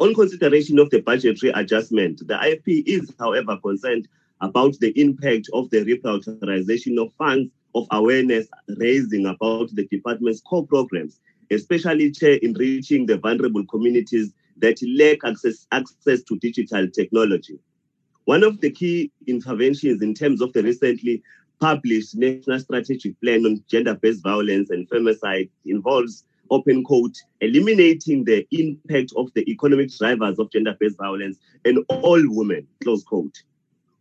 On 0.00 0.12
consideration 0.12 0.78
of 0.78 0.90
the 0.90 1.00
budgetary 1.00 1.52
adjustment, 1.52 2.18
the 2.26 2.34
IFP 2.34 2.82
is, 2.86 3.14
however, 3.18 3.56
concerned 3.62 4.08
about 4.40 4.78
the 4.80 4.90
impact 5.00 5.48
of 5.52 5.70
the 5.70 5.84
reprioritization 5.84 7.00
of 7.00 7.12
funds 7.14 7.50
of 7.74 7.86
awareness 7.92 8.48
raising 8.76 9.26
about 9.26 9.74
the 9.74 9.86
department's 9.90 10.40
core 10.40 10.66
programs, 10.66 11.20
especially 11.50 12.12
in 12.42 12.52
reaching 12.54 13.06
the 13.06 13.18
vulnerable 13.18 13.64
communities 13.66 14.32
that 14.58 14.78
lack 14.96 15.18
access, 15.24 15.66
access 15.72 16.22
to 16.24 16.36
digital 16.38 16.88
technology. 16.90 17.58
One 18.28 18.44
of 18.44 18.60
the 18.60 18.70
key 18.70 19.10
interventions 19.26 20.02
in 20.02 20.12
terms 20.12 20.42
of 20.42 20.52
the 20.52 20.62
recently 20.62 21.22
published 21.60 22.14
National 22.14 22.60
Strategic 22.60 23.18
Plan 23.22 23.46
on 23.46 23.64
Gender-Based 23.70 24.22
Violence 24.22 24.68
and 24.68 24.86
Femicide 24.90 25.48
involves 25.64 26.24
open 26.50 26.84
quote, 26.84 27.16
eliminating 27.40 28.24
the 28.24 28.46
impact 28.50 29.14
of 29.16 29.32
the 29.32 29.50
economic 29.50 29.90
drivers 29.96 30.38
of 30.38 30.52
gender-based 30.52 30.98
violence 30.98 31.38
and 31.64 31.78
all 31.88 32.22
women, 32.26 32.66
close 32.82 33.02
quote. 33.02 33.34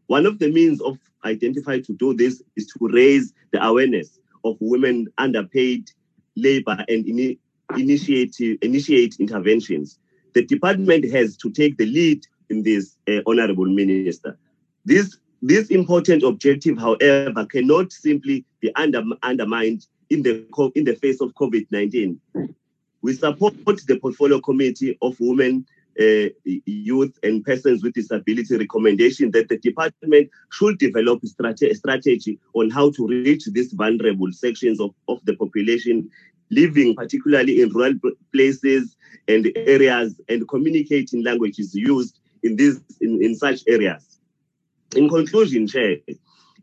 One 0.08 0.26
of 0.26 0.40
the 0.40 0.52
means 0.52 0.82
of 0.82 0.98
identify 1.24 1.80
to 1.80 1.94
do 1.94 2.14
this 2.14 2.44
is 2.58 2.68
to 2.68 2.90
raise 2.90 3.34
the 3.54 3.66
awareness 3.66 4.20
of 4.44 4.58
women 4.60 5.08
underpaid 5.18 5.90
labor 6.36 6.84
and 6.90 7.06
ini 7.06 7.40
initiate, 7.78 8.38
initiate 8.62 9.16
interventions. 9.22 10.00
The 10.34 10.46
department 10.46 11.10
has 11.12 11.38
to 11.38 11.50
take 11.50 11.78
the 11.78 11.86
lead 11.86 12.28
in 12.50 12.64
this, 12.64 12.98
uh, 13.08 13.22
Honorable 13.26 13.66
Minister. 13.66 14.38
This, 14.86 15.18
this 15.42 15.70
important 15.70 16.24
objective, 16.24 16.78
however, 16.78 17.46
cannot 17.46 17.92
simply 17.92 18.46
be 18.60 18.74
under, 18.76 19.04
undermined 19.24 19.86
in 20.10 20.24
the, 20.24 20.46
in 20.76 20.84
the 20.84 20.96
face 20.96 21.22
of 21.22 21.34
COVID-19. 21.36 22.18
We 23.02 23.14
support 23.14 23.56
the 23.66 24.00
Portfolio 24.00 24.40
Committee 24.40 24.98
of 25.02 25.16
Women 25.20 25.66
uh, 26.00 26.30
youth 26.46 27.18
and 27.24 27.44
persons 27.44 27.84
with 27.84 27.94
disability 27.94 28.56
recommendation 28.56 29.32
that 29.32 29.50
the 29.50 29.58
department 29.58 30.30
should 30.52 30.78
develop 30.78 31.24
a 31.24 31.28
strate 31.28 31.76
strategy 31.76 32.40
on 32.54 32.70
how 32.70 32.92
to 32.92 33.08
reach 33.08 33.46
these 33.48 33.74
vulnerable 33.74 34.32
sections 34.32 34.80
of, 34.80 34.94
of 35.08 35.20
the 35.26 35.36
population 35.36 36.10
living 36.50 36.96
particularly 36.96 37.62
in 37.62 37.70
rural 37.70 37.94
places 38.32 38.96
and 39.28 39.52
areas 39.56 40.22
and 40.30 40.48
communicating 40.48 41.24
languages 41.24 41.74
used 41.74 42.20
in 42.48 42.56
these 42.56 42.80
in, 43.02 43.22
in 43.22 43.36
such 43.36 43.62
areas. 43.68 44.20
In 44.96 45.10
conclusion, 45.10 45.68
Chair, 45.68 45.98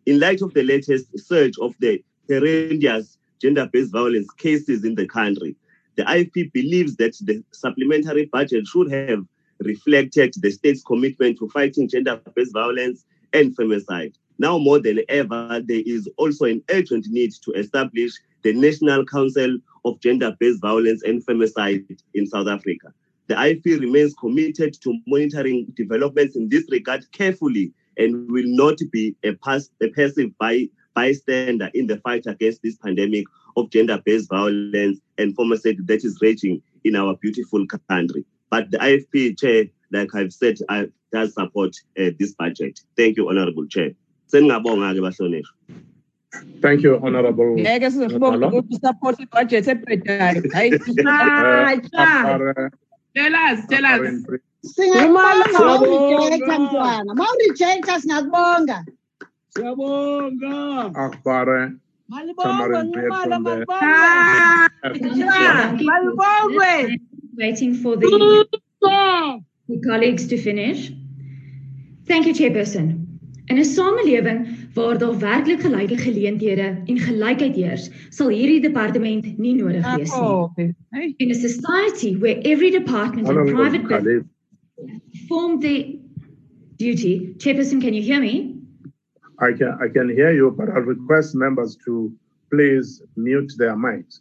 in 0.07 0.19
light 0.19 0.43
of 0.43 0.55
the 0.55 0.63
latest 0.63 1.07
surge 1.19 1.57
of 1.61 1.75
the 1.81 2.03
horrendous 2.29 3.19
gender-based 3.41 3.93
violence 3.93 4.31
cases 4.39 4.85
in 4.85 4.95
the 4.95 5.07
country, 5.07 5.55
the 5.97 6.03
IFP 6.05 6.53
believes 6.53 6.97
that 6.97 7.15
the 7.23 7.45
supplementary 7.53 8.27
budget 8.27 8.67
should 8.67 8.91
have 8.91 9.25
reflected 9.61 10.35
the 10.41 10.51
state's 10.51 10.83
commitment 10.83 11.39
to 11.39 11.49
fighting 11.51 11.89
gender-based 11.89 12.53
violence 12.53 13.05
and 13.33 13.57
femicide. 13.57 14.15
Now 14.39 14.59
more 14.59 14.81
than 14.81 15.01
ever, 15.09 15.63
there 15.65 15.83
is 15.87 16.09
also 16.17 16.47
an 16.47 16.63
urgent 16.71 17.07
need 17.09 17.33
to 17.45 17.53
establish 17.53 18.13
the 18.43 18.53
National 18.53 19.05
Council 19.07 19.59
of 19.85 20.01
Gender-Based 20.01 20.61
Violence 20.61 21.03
and 21.03 21.25
Femicide 21.25 21.99
in 22.15 22.27
South 22.27 22.49
Africa. 22.49 22.93
The 23.27 23.35
IFP 23.35 23.81
remains 23.81 24.15
committed 24.15 24.75
to 24.83 24.99
monitoring 25.07 25.67
developments 25.75 26.37
in 26.37 26.49
this 26.49 26.65
regard 26.71 27.11
carefully 27.13 27.73
and 27.97 28.31
will 28.31 28.47
not 28.47 28.79
be 28.93 29.17
a, 29.25 29.33
pass, 29.35 29.71
a 29.83 29.89
passive 29.91 30.37
by, 30.39 30.69
bystander 30.95 31.71
in 31.75 31.87
the 31.87 31.99
fight 31.99 32.27
against 32.27 32.63
this 32.63 32.77
pandemic 32.77 33.25
of 33.57 33.71
gender-based 33.71 34.29
violence 34.29 35.01
and 35.19 35.37
femicide 35.37 35.87
that 35.87 36.05
is 36.05 36.19
raging 36.21 36.61
in 36.85 36.97
our 36.97 37.17
beautiful 37.17 37.65
country. 37.89 38.25
But 38.51 38.71
the 38.71 38.79
IFP 38.79 39.39
chair, 39.39 39.65
like 39.91 40.15
I've 40.15 40.33
said, 40.33 40.59
I, 40.69 40.89
does 41.13 41.35
support 41.35 41.75
uh, 41.99 42.11
this 42.19 42.35
budget. 42.35 42.81
Thank 42.97 43.17
you, 43.17 43.29
Honorable 43.29 43.67
Chair. 43.67 43.91
Thank 44.29 44.51
you, 46.83 47.01
Honorable. 47.03 47.57
ngeke 47.57 47.91
sizobonga 47.91 48.49
ukuthi 48.49 48.81
support 48.81 49.21
ibudget 49.21 49.69
ebhedayo 49.69 50.43
hayi 50.53 50.71
Tell 53.17 53.35
us, 53.35 53.67
tell 53.67 53.85
us. 53.85 54.01
Singakubonga 54.63 55.47
mawurejecta 55.53 56.59
mntwana. 56.59 57.15
Mawurejecta 57.15 58.01
singakubonga. 58.01 58.85
Siyabonga. 59.49 60.55
Akbare. 60.95 61.73
malibongwe 62.09 62.85
ngumala 62.85 63.37
ah, 63.71 64.69
Malibongwe. 65.89 66.99
Waiting 67.37 67.75
for 67.75 67.97
the, 67.97 68.47
the 69.69 69.81
colleagues 69.87 70.27
to 70.29 70.37
finish. 70.39 70.93
Thank 72.07 72.27
you, 72.27 72.35
Chairperson. 72.35 73.19
In 73.49 73.59
'n 73.59 73.65
samelewing 73.65 74.54
waar 74.75 74.99
daar 74.99 75.19
werklik 75.19 75.61
gelyke 75.61 75.97
geleenthede 75.97 76.83
en 76.85 76.99
gelykheid 76.99 77.55
heers, 77.55 77.91
sal 78.11 78.29
hierdie 78.35 78.61
departement 78.61 79.39
nie 79.39 79.55
nodig 79.55 79.87
wees 79.97 80.15
nie. 80.15 80.75
In 81.19 81.31
a 81.31 81.35
society 81.35 82.17
where 82.19 82.41
every 82.43 82.71
department 82.71 83.29
and 83.29 83.51
private 83.51 83.87
business 83.89 84.25
perform 85.13 85.61
their 85.61 85.95
duty, 86.77 87.35
Chairperson, 87.39 87.81
can 87.81 87.95
you 87.95 88.03
hear 88.03 88.21
me? 88.21 88.61
I 89.39 89.53
can 89.53 89.79
I 89.81 89.89
can 89.89 90.09
hear 90.09 90.33
you, 90.33 90.51
but 90.51 90.69
I'll 90.69 90.87
request 90.87 91.35
members 91.35 91.77
to 91.85 92.13
please 92.51 93.03
mute 93.17 93.53
their 93.59 93.77
mics. 93.77 94.21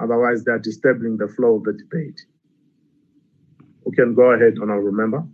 Otherwise, 0.00 0.44
they're 0.44 0.58
disturbing 0.58 1.16
the 1.16 1.28
flow 1.28 1.56
of 1.56 1.64
the 1.64 1.72
debate. 1.72 2.20
We 3.84 3.94
can 3.94 4.14
go 4.14 4.32
ahead, 4.32 4.54
Honorable 4.60 4.92
Member. 4.92 5.24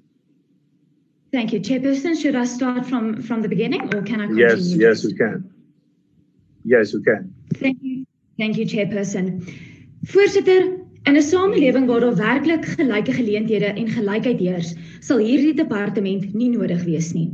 Thank 1.30 1.52
you, 1.52 1.60
Chairperson. 1.60 2.16
Should 2.20 2.36
I 2.36 2.44
start 2.44 2.86
from 2.86 3.22
from 3.22 3.42
the 3.42 3.48
beginning, 3.48 3.82
or 3.94 4.02
can 4.02 4.20
I 4.20 4.26
continue? 4.26 4.48
Yes, 4.48 4.74
yes, 4.74 5.04
you 5.04 5.14
can. 5.14 5.44
Yes, 6.64 6.92
you 6.92 7.02
can. 7.02 7.34
Thank 7.54 7.78
you. 7.82 8.06
Thank 8.38 8.56
you, 8.56 8.64
Chairperson. 8.64 9.44
Voorsitter, 10.06 10.78
in 11.04 11.16
'n 11.16 11.22
samelewing 11.22 11.86
waar 11.86 12.00
daar 12.00 12.16
werklik 12.16 12.64
gelyke 12.64 13.12
geleenthede 13.12 13.64
en 13.64 13.88
gelykheid 13.88 14.40
heers, 14.40 14.74
sal 15.00 15.18
hierdie 15.18 15.54
departement 15.54 16.34
nie 16.34 16.48
nodig 16.48 16.84
wees 16.84 17.12
nie. 17.12 17.30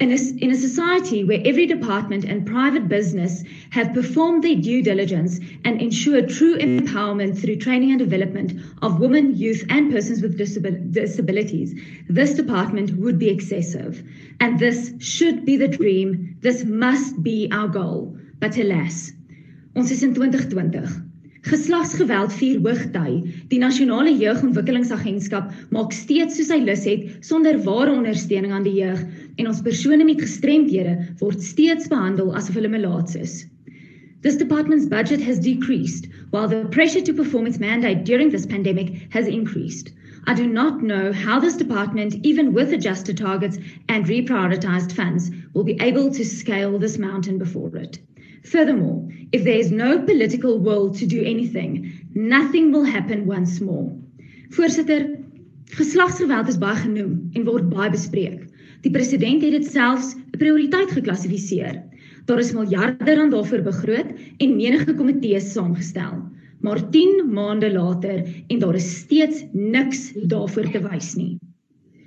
In 0.00 0.12
a, 0.12 0.16
in 0.38 0.50
a 0.50 0.56
society 0.56 1.24
where 1.24 1.42
every 1.44 1.66
department 1.66 2.24
and 2.24 2.46
private 2.46 2.88
business 2.88 3.44
have 3.68 3.92
performed 3.92 4.42
their 4.42 4.54
due 4.54 4.82
diligence 4.82 5.38
and 5.66 5.78
ensured 5.78 6.30
true 6.30 6.56
empowerment 6.56 7.38
through 7.38 7.56
training 7.56 7.90
and 7.90 7.98
development 7.98 8.54
of 8.80 8.98
women, 8.98 9.36
youth, 9.36 9.62
and 9.68 9.92
persons 9.92 10.22
with 10.22 10.38
disabil- 10.38 10.90
disabilities, 10.90 11.78
this 12.08 12.32
department 12.32 12.96
would 12.96 13.18
be 13.18 13.28
excessive. 13.28 14.02
And 14.40 14.58
this 14.58 14.94
should 15.00 15.44
be 15.44 15.58
the 15.58 15.68
dream. 15.68 16.34
This 16.40 16.64
must 16.64 17.22
be 17.22 17.50
our 17.52 17.68
goal. 17.68 18.16
But 18.38 18.56
alas, 18.56 19.12
ons 19.76 19.90
is 19.90 20.02
in 20.02 20.14
2020. 20.14 21.10
Geslagsgeweld 21.42 22.32
vier 22.32 22.60
hoogty. 22.60 23.32
Die 23.48 23.58
Nasionale 23.58 24.12
Jeugontwikkelingsagentskap 24.12 25.52
maak 25.72 25.94
steeds 25.96 26.36
soos 26.36 26.50
hy 26.52 26.58
lus 26.66 26.84
het 26.84 27.24
sonder 27.24 27.56
ware 27.64 27.94
ondersteuning 27.94 28.52
aan 28.52 28.66
die 28.66 28.76
jeug 28.76 29.00
en 29.40 29.48
ons 29.48 29.62
persone 29.64 30.04
met 30.04 30.20
gestremdhede 30.20 30.94
word 31.20 31.42
steeds 31.42 31.88
behandel 31.88 32.34
asof 32.36 32.58
hulle 32.58 32.68
melaats 32.72 33.16
is. 33.16 33.38
This 34.22 34.36
department's 34.36 34.84
budget 34.84 35.22
has 35.22 35.38
decreased 35.40 36.08
while 36.30 36.46
the 36.46 36.66
pressure 36.76 37.00
to 37.00 37.14
perform 37.14 37.46
its 37.46 37.58
mandate 37.58 38.04
during 38.04 38.28
this 38.30 38.44
pandemic 38.44 38.90
has 39.16 39.26
increased. 39.26 39.92
I 40.26 40.34
do 40.34 40.46
not 40.46 40.82
know 40.82 41.12
how 41.12 41.40
this 41.40 41.56
department, 41.56 42.16
even 42.22 42.52
with 42.52 42.74
adjusted 42.74 43.16
targets 43.16 43.56
and 43.88 44.04
reprioritized 44.04 44.92
funds, 44.92 45.30
will 45.54 45.64
be 45.64 45.80
able 45.80 46.12
to 46.12 46.24
scale 46.24 46.78
this 46.78 46.98
mountain 46.98 47.38
before 47.38 47.74
it. 47.76 47.98
Furthermore, 48.44 49.08
if 49.32 49.44
there 49.44 49.58
is 49.58 49.70
no 49.70 50.00
political 50.00 50.58
will 50.58 50.92
to 50.94 51.06
do 51.06 51.24
anything, 51.24 51.90
nothing 52.12 52.72
will 52.72 52.84
happen 52.84 53.26
once 53.26 53.58
more. 53.62 53.90
Voorsitter, 54.50 55.16
geslagsgeweld 55.78 56.48
is 56.48 56.58
baie 56.58 56.76
genoem 56.84 57.30
en 57.34 57.48
word 57.48 57.70
baie 57.70 57.90
bespreek. 57.96 58.49
Die 58.80 58.92
president 58.92 59.42
het 59.44 59.52
dit 59.52 59.66
selfs 59.66 60.14
'n 60.16 60.38
prioriteit 60.38 60.90
geklassifiseer. 60.90 61.82
Daar 62.24 62.38
is 62.38 62.52
miljarde 62.52 63.14
rand 63.14 63.32
daarvoor 63.32 63.62
begroot 63.62 64.10
en 64.38 64.56
menige 64.56 64.94
komitees 64.94 65.52
saamgestel. 65.52 66.22
Maar 66.60 66.90
10 66.90 67.28
maande 67.32 67.72
later 67.72 68.24
en 68.46 68.58
daar 68.58 68.74
is 68.74 68.98
steeds 68.98 69.44
niks 69.52 70.12
daarvoor 70.12 70.70
te 70.70 70.80
wys 70.88 71.14
nie. 71.14 71.38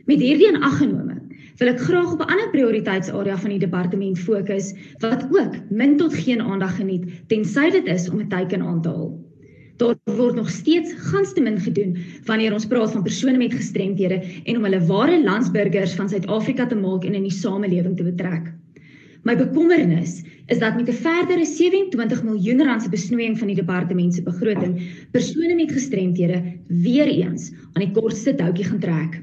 Met 0.05 0.19
hierdie 0.19 0.47
in 0.47 0.63
ag 0.63 0.77
genome, 0.77 1.21
wil 1.57 1.67
ek 1.67 1.79
graag 1.79 2.13
op 2.13 2.21
'n 2.21 2.31
ander 2.31 2.49
prioriteitsarea 2.49 3.37
van 3.37 3.49
die 3.49 3.59
departement 3.59 4.19
fokus 4.19 4.73
wat 4.99 5.27
ook 5.31 5.53
min 5.69 5.97
tot 5.97 6.13
geen 6.13 6.41
aandag 6.41 6.75
geniet 6.75 7.05
tensy 7.27 7.69
dit 7.69 7.85
is 7.85 8.09
om 8.09 8.19
'n 8.19 8.29
teiken 8.29 8.61
aan 8.61 8.81
te 8.81 8.89
haal. 8.89 9.13
Daar 9.77 9.95
word 10.05 10.35
nog 10.35 10.49
steeds 10.49 10.93
gans 11.09 11.33
te 11.33 11.41
min 11.41 11.59
gedoen 11.59 11.95
wanneer 12.25 12.53
ons 12.53 12.67
praat 12.69 12.91
van 12.93 13.03
persone 13.03 13.37
met 13.37 13.53
gestremthede 13.53 14.21
en 14.43 14.57
om 14.57 14.67
hulle 14.67 14.85
ware 14.85 15.23
landsburgers 15.23 15.95
van 15.97 16.09
Suid-Afrika 16.09 16.67
te 16.67 16.77
maak 16.77 17.07
en 17.07 17.17
in 17.17 17.25
die 17.25 17.33
samelewing 17.33 17.97
te 17.97 18.05
betrek. 18.05 18.51
My 19.23 19.37
bekommernis 19.39 20.19
is 20.51 20.59
dat 20.59 20.75
met 20.75 20.89
'n 20.89 20.99
verdere 20.99 21.45
27 21.45 22.23
miljoen 22.23 22.63
rand 22.63 22.81
se 22.83 22.89
besnoeiing 22.89 23.37
van 23.39 23.47
die 23.47 23.55
departement 23.55 24.13
se 24.13 24.21
begroting, 24.21 24.81
persone 25.11 25.55
met 25.55 25.71
gestremthede 25.71 26.43
weer 26.67 27.07
eens 27.07 27.51
aan 27.73 27.85
die 27.85 27.91
kortste 27.91 28.35
toutjie 28.35 28.65
gaan 28.65 28.79
trek. 28.79 29.21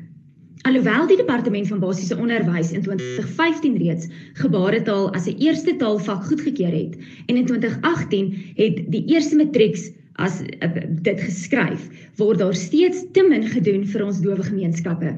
Alhoewel 0.63 1.07
die 1.07 1.17
departement 1.17 1.69
van 1.69 1.79
basiese 1.79 2.17
onderwys 2.17 2.73
in 2.73 2.83
2015 2.83 3.77
reeds 3.77 4.09
gebaretaal 4.33 5.13
as 5.15 5.27
'n 5.27 5.37
eerste 5.39 5.77
taalvak 5.77 6.25
goedgekeur 6.25 6.73
het 6.73 6.97
en 7.27 7.37
in 7.37 7.47
2018 7.47 8.35
het 8.55 8.85
die 8.89 9.05
eerste 9.07 9.37
matrieks 9.37 9.91
as 10.17 10.43
uh, 10.43 10.69
dit 11.03 11.21
geskryf, 11.21 11.89
word 12.17 12.39
daar 12.39 12.55
steeds 12.55 13.05
te 13.13 13.23
min 13.23 13.47
gedoen 13.49 13.85
vir 13.87 14.05
ons 14.05 14.21
dowe 14.21 14.43
gemeenskappe. 14.43 15.15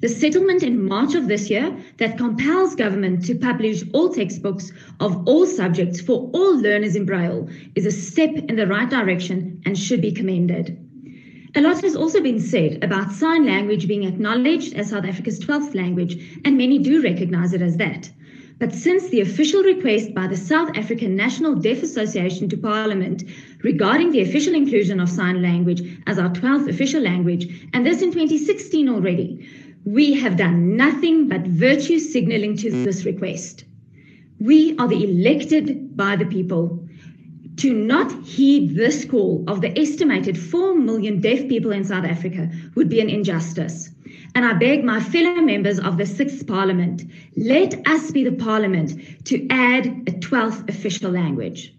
The 0.00 0.08
settlement 0.08 0.62
in 0.62 0.82
March 0.82 1.14
of 1.14 1.28
this 1.28 1.50
year 1.50 1.76
that 1.98 2.16
compels 2.16 2.74
government 2.74 3.26
to 3.26 3.34
publish 3.34 3.84
all 3.92 4.08
textbooks 4.08 4.72
of 4.98 5.28
all 5.28 5.44
subjects 5.44 6.00
for 6.00 6.30
all 6.32 6.56
learners 6.58 6.96
in 6.96 7.04
Braille 7.04 7.48
is 7.74 7.84
a 7.84 7.90
step 7.90 8.30
in 8.48 8.56
the 8.56 8.66
right 8.66 8.88
direction 8.88 9.60
and 9.66 9.78
should 9.78 10.00
be 10.00 10.12
commended. 10.12 10.78
A 11.54 11.60
lot 11.60 11.82
has 11.82 11.96
also 11.96 12.22
been 12.22 12.40
said 12.40 12.82
about 12.82 13.12
sign 13.12 13.44
language 13.44 13.88
being 13.88 14.04
acknowledged 14.04 14.72
as 14.74 14.90
South 14.90 15.04
Africa's 15.04 15.40
12th 15.40 15.74
language, 15.74 16.40
and 16.44 16.56
many 16.56 16.78
do 16.78 17.02
recognize 17.02 17.52
it 17.52 17.60
as 17.60 17.76
that. 17.76 18.08
But 18.60 18.74
since 18.74 19.08
the 19.08 19.22
official 19.22 19.62
request 19.62 20.12
by 20.14 20.26
the 20.26 20.36
South 20.36 20.76
African 20.76 21.16
National 21.16 21.54
Deaf 21.54 21.82
Association 21.82 22.46
to 22.50 22.58
Parliament 22.58 23.24
regarding 23.62 24.12
the 24.12 24.20
official 24.20 24.54
inclusion 24.54 25.00
of 25.00 25.08
sign 25.08 25.40
language 25.40 25.80
as 26.06 26.18
our 26.18 26.28
12th 26.28 26.68
official 26.68 27.00
language, 27.00 27.66
and 27.72 27.86
this 27.86 28.02
in 28.02 28.12
2016 28.12 28.86
already, 28.90 29.48
we 29.86 30.12
have 30.12 30.36
done 30.36 30.76
nothing 30.76 31.26
but 31.26 31.40
virtue 31.46 31.98
signaling 31.98 32.54
to 32.58 32.70
this 32.84 33.06
request. 33.06 33.64
We 34.38 34.76
are 34.76 34.88
the 34.88 35.04
elected 35.04 35.96
by 35.96 36.16
the 36.16 36.26
people. 36.26 36.86
To 37.56 37.72
not 37.72 38.12
heed 38.26 38.74
this 38.74 39.06
call 39.06 39.42
of 39.48 39.62
the 39.62 39.78
estimated 39.78 40.38
4 40.38 40.74
million 40.74 41.22
deaf 41.22 41.48
people 41.48 41.72
in 41.72 41.84
South 41.84 42.04
Africa 42.04 42.50
would 42.74 42.90
be 42.90 43.00
an 43.00 43.08
injustice. 43.08 43.88
And 44.34 44.44
I 44.44 44.52
beg 44.52 44.84
my 44.84 45.00
fellow 45.00 45.40
members 45.40 45.78
of 45.78 45.96
the 45.96 46.04
6th 46.04 46.46
Parliament, 46.46 47.02
let 47.36 47.74
us 47.86 48.10
be 48.10 48.24
the 48.24 48.32
Parliament 48.32 48.94
to 49.26 49.46
add 49.50 49.86
a 49.86 50.12
12th 50.12 50.68
official 50.68 51.10
language. 51.10 51.74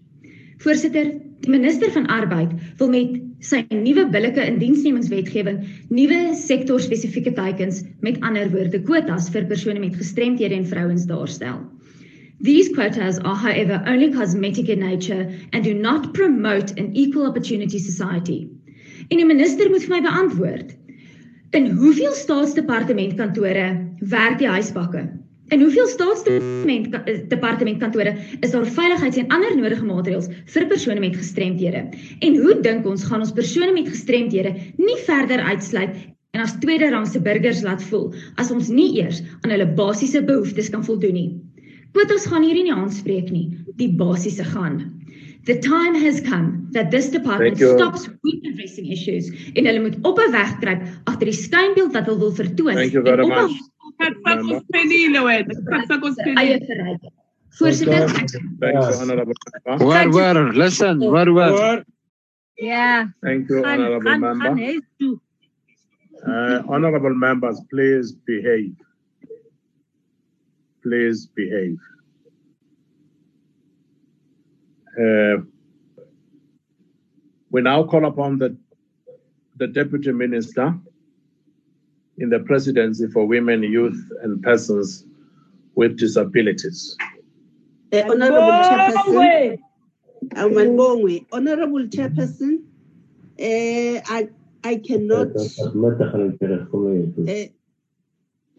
Voorsitter, 0.57 1.19
die 1.41 1.49
minister 1.49 1.89
van 1.91 2.05
Arbeid 2.07 2.51
wil 2.77 2.89
met 2.93 3.15
sy 3.41 3.63
nuwe 3.73 4.03
billike 4.13 4.43
indiensnemingswetgewing 4.45 5.63
nuwe 5.89 6.19
sektorspesifieke 6.37 7.33
teikens 7.33 7.81
met 8.05 8.19
ander 8.21 8.51
woorde 8.53 8.81
kwotas 8.85 9.31
vir 9.33 9.47
persone 9.49 9.81
met 9.81 9.97
gestremthede 9.97 10.59
en 10.59 10.67
vrouens 10.69 11.07
daarstel. 11.09 11.63
These 12.41 12.73
quotas 12.73 13.17
are, 13.19 13.35
however, 13.35 13.81
only 13.87 14.11
cosmetic 14.13 14.69
in 14.69 14.79
nature 14.79 15.29
and 15.53 15.63
do 15.63 15.73
not 15.73 16.13
promote 16.13 16.77
an 16.77 16.95
equal 16.95 17.27
opportunity 17.27 17.77
society. 17.79 18.47
En 19.09 19.17
die 19.17 19.25
minister 19.25 19.69
moet 19.69 19.85
vir 19.85 19.95
my 19.95 20.01
beantwoord. 20.05 20.77
In 21.51 21.65
hoeveel 21.75 22.13
staatsdepartementkantore 22.15 23.91
werk 23.99 24.37
die 24.39 24.47
huisbakke? 24.47 25.01
In 25.51 25.59
hoeveel 25.65 25.89
staatsdepartementkantore 25.91 28.13
is 28.39 28.53
daar 28.53 28.69
veiligheids- 28.77 29.19
en 29.19 29.27
ander 29.35 29.51
nodige 29.57 29.83
maatreëls 29.83 30.29
vir 30.53 30.65
persone 30.69 31.01
met 31.03 31.17
gestremthede? 31.19 31.81
En 32.23 32.37
hoe 32.39 32.55
dink 32.63 32.87
ons 32.87 33.03
gaan 33.03 33.19
ons 33.19 33.35
persone 33.35 33.75
met 33.75 33.91
gestremthede 33.91 34.55
nie 34.77 34.95
verder 35.03 35.43
uitsluit 35.51 35.91
en 36.31 36.39
as 36.45 36.55
tweede-rangse 36.63 37.19
burgers 37.19 37.59
laat 37.67 37.83
voel 37.83 38.15
as 38.39 38.47
ons 38.55 38.71
nie 38.71 39.03
eers 39.03 39.19
aan 39.41 39.51
hulle 39.51 39.67
basiese 39.75 40.23
behoeftes 40.23 40.71
kan 40.71 40.87
voldoen 40.87 41.19
nie? 41.19 41.35
Quotas 41.93 42.25
gaan 42.31 42.43
hierdie 42.43 42.63
nie 42.67 42.73
aanspreek 42.75 43.31
nie, 43.31 43.47
die 43.79 43.89
basiese 43.99 44.45
gaan. 44.53 44.79
The 45.45 45.57
time 45.59 45.95
has 45.97 46.21
come 46.21 46.67
that 46.71 46.91
this 46.91 47.09
department 47.09 47.57
stops 47.57 48.07
weak 48.23 48.45
addressing 48.45 48.91
issues 48.93 49.31
en 49.55 49.65
hulle 49.65 49.81
moet 49.81 49.97
op 50.05 50.19
'n 50.19 50.31
weg 50.31 50.51
kruip 50.61 50.81
agter 51.09 51.25
die 51.25 51.39
skynbeeld 51.39 51.93
wat 51.93 52.05
hulle 52.05 52.19
wil 52.19 52.31
vertoon. 52.31 52.75
Thank 52.75 52.93
you 52.93 53.03
very 53.03 53.25
much. 53.25 53.51
Voorsitter. 57.59 58.07
Thank 58.07 58.31
you, 58.61 58.93
Honorable 59.01 59.33
Member. 59.65 59.85
Where, 59.85 60.09
where? 60.09 60.53
Listen, 60.53 60.99
where, 60.99 61.33
where? 61.33 61.83
Yeah. 62.57 63.07
Thank 63.21 63.49
you, 63.49 63.65
Honorable 63.65 64.17
Member. 64.17 64.79
Uh, 66.25 66.61
honorable 66.69 67.15
members, 67.15 67.59
please 67.69 68.11
behave. 68.11 68.75
Please 70.83 71.27
behave. 71.27 71.79
Uh, 74.99 75.37
we 77.49 77.61
now 77.61 77.83
call 77.83 78.05
upon 78.05 78.37
the, 78.39 78.57
the 79.57 79.67
Deputy 79.67 80.11
Minister 80.11 80.73
in 82.17 82.29
the 82.29 82.39
Presidency 82.39 83.07
for 83.07 83.25
Women, 83.25 83.63
Youth, 83.63 84.11
and 84.21 84.41
Persons 84.41 85.05
with 85.75 85.97
Disabilities. 85.97 86.97
Uh, 87.93 88.03
Honorable 88.09 88.51
Chairperson, 88.67 89.59
uh, 90.35 90.47
Honorable 91.35 91.87
Chairperson, 91.87 92.63
uh, 93.39 94.01
I 94.07 94.29
I 94.63 94.75
cannot 94.75 95.35
uh, 95.35 95.43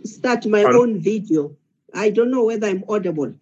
start 0.04 0.46
my 0.46 0.64
own 0.64 1.00
video. 1.00 1.56
I 1.94 2.10
don't 2.10 2.30
know 2.30 2.44
whether 2.44 2.66
I'm 2.66 2.84
audible. 2.88 3.34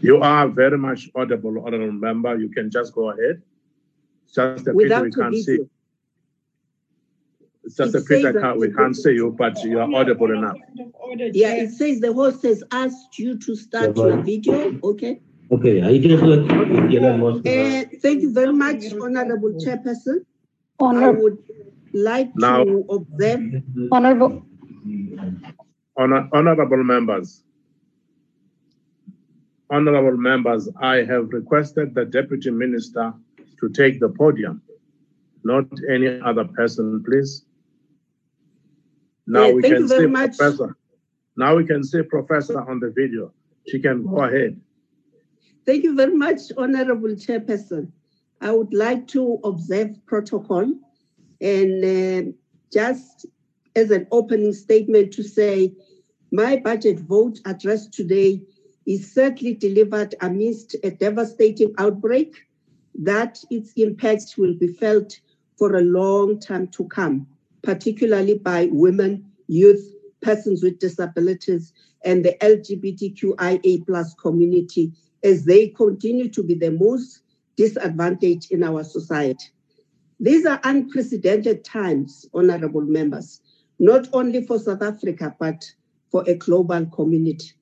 You 0.00 0.18
are 0.22 0.48
very 0.48 0.78
much 0.78 1.10
audible, 1.14 1.62
Honorable 1.64 1.92
Member. 1.92 2.36
You 2.38 2.48
can 2.48 2.70
just 2.70 2.94
go 2.94 3.10
ahead. 3.10 3.42
It's 4.24 4.34
Just 4.34 4.62
a 4.66 4.72
pity 4.72 4.74
Without 4.76 5.04
we 5.04 5.10
can't 5.12 5.34
see. 5.34 5.44
video. 5.52 5.68
It's 7.64 7.76
just 7.76 7.94
a 7.94 7.98
It 7.98 8.06
pity 8.06 8.22
says 8.22 8.36
I 8.36 8.40
can't, 8.40 8.58
we 8.58 8.72
can't 8.72 8.96
see 8.96 9.12
you, 9.12 9.30
but 9.30 9.62
you 9.64 9.78
are 9.80 9.92
audible 9.94 10.30
enough. 10.32 10.56
Yeah, 11.32 11.54
it 11.54 11.70
says 11.70 12.00
the 12.00 12.12
host 12.12 12.42
has 12.42 12.62
asked 12.70 13.18
you 13.18 13.38
to 13.38 13.56
start 13.56 13.96
your 13.96 14.16
video. 14.18 14.78
Okay. 14.82 15.20
Okay, 15.50 15.82
I 15.82 15.98
just 15.98 16.22
want 16.22 16.48
to 16.48 16.88
get 16.88 17.02
a 17.04 17.16
more. 17.18 17.32
Uh, 17.32 17.84
thank 18.00 18.22
you 18.22 18.32
very 18.32 18.52
much, 18.52 18.82
Honorable 18.92 19.52
Chairperson. 19.64 20.20
I 20.80 20.84
Honorable, 20.84 21.22
would 21.22 21.38
like 21.92 22.34
Now- 22.36 22.64
to 22.64 22.84
observe. 22.90 23.62
honorable, 23.92 24.44
Honor, 25.96 26.28
honorable 26.32 26.82
members, 26.82 27.44
honorable 29.74 30.16
members, 30.16 30.68
I 30.80 30.96
have 31.10 31.28
requested 31.30 31.94
the 31.94 32.04
deputy 32.04 32.50
minister 32.50 33.12
to 33.60 33.68
take 33.70 33.98
the 33.98 34.08
podium, 34.08 34.62
not 35.42 35.64
any 35.90 36.20
other 36.20 36.44
person, 36.44 37.02
please. 37.04 37.44
Now 39.26 39.46
Yeah, 39.46 39.52
we 39.54 39.62
can 39.62 39.88
see 39.88 40.06
much. 40.06 40.36
professor. 40.36 40.76
Now 41.36 41.56
we 41.56 41.64
can 41.66 41.82
see 41.82 42.02
professor 42.02 42.60
on 42.70 42.78
the 42.78 42.90
video. 42.90 43.32
She 43.68 43.80
can 43.80 44.06
go 44.06 44.18
ahead. 44.24 44.60
Thank 45.66 45.82
you 45.82 45.94
very 45.96 46.14
much, 46.14 46.40
Honorable 46.56 47.14
Chairperson. 47.24 47.90
I 48.40 48.50
would 48.52 48.74
like 48.74 49.08
to 49.08 49.40
observe 49.42 49.90
protocol 50.06 50.66
and 51.40 51.84
uh, 51.84 52.30
just 52.72 53.26
as 53.74 53.90
an 53.90 54.06
opening 54.12 54.52
statement 54.52 55.12
to 55.14 55.22
say 55.22 55.72
my 56.30 56.56
budget 56.56 57.00
vote 57.00 57.40
address 57.46 57.88
today 57.88 58.42
is 58.86 59.12
certainly 59.12 59.54
delivered 59.54 60.14
amidst 60.20 60.76
a 60.82 60.90
devastating 60.90 61.74
outbreak 61.78 62.34
that 62.94 63.42
its 63.50 63.72
impacts 63.76 64.36
will 64.36 64.54
be 64.54 64.68
felt 64.68 65.18
for 65.58 65.76
a 65.76 65.82
long 65.82 66.38
time 66.38 66.68
to 66.68 66.84
come, 66.88 67.26
particularly 67.62 68.38
by 68.38 68.68
women, 68.72 69.24
youth, 69.46 69.94
persons 70.20 70.62
with 70.62 70.78
disabilities, 70.78 71.72
and 72.04 72.24
the 72.24 72.36
LGBTQIA 72.40 73.86
plus 73.86 74.14
community 74.14 74.92
as 75.22 75.44
they 75.44 75.68
continue 75.68 76.28
to 76.28 76.42
be 76.42 76.54
the 76.54 76.70
most 76.70 77.22
disadvantaged 77.56 78.52
in 78.52 78.62
our 78.62 78.84
society. 78.84 79.46
These 80.20 80.46
are 80.46 80.60
unprecedented 80.64 81.64
times, 81.64 82.26
honorable 82.34 82.82
members, 82.82 83.40
not 83.78 84.08
only 84.12 84.46
for 84.46 84.58
South 84.58 84.82
Africa, 84.82 85.34
but 85.38 85.64
for 86.10 86.24
a 86.28 86.34
global 86.34 86.86
community. 86.86 87.52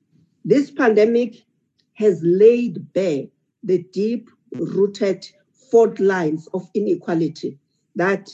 This 0.45 0.71
pandemic 0.71 1.45
has 1.93 2.21
laid 2.21 2.91
bare 2.93 3.27
the 3.63 3.83
deep 3.93 4.29
rooted 4.53 5.25
fault 5.71 5.99
lines 5.99 6.47
of 6.53 6.69
inequality 6.73 7.57
that 7.95 8.29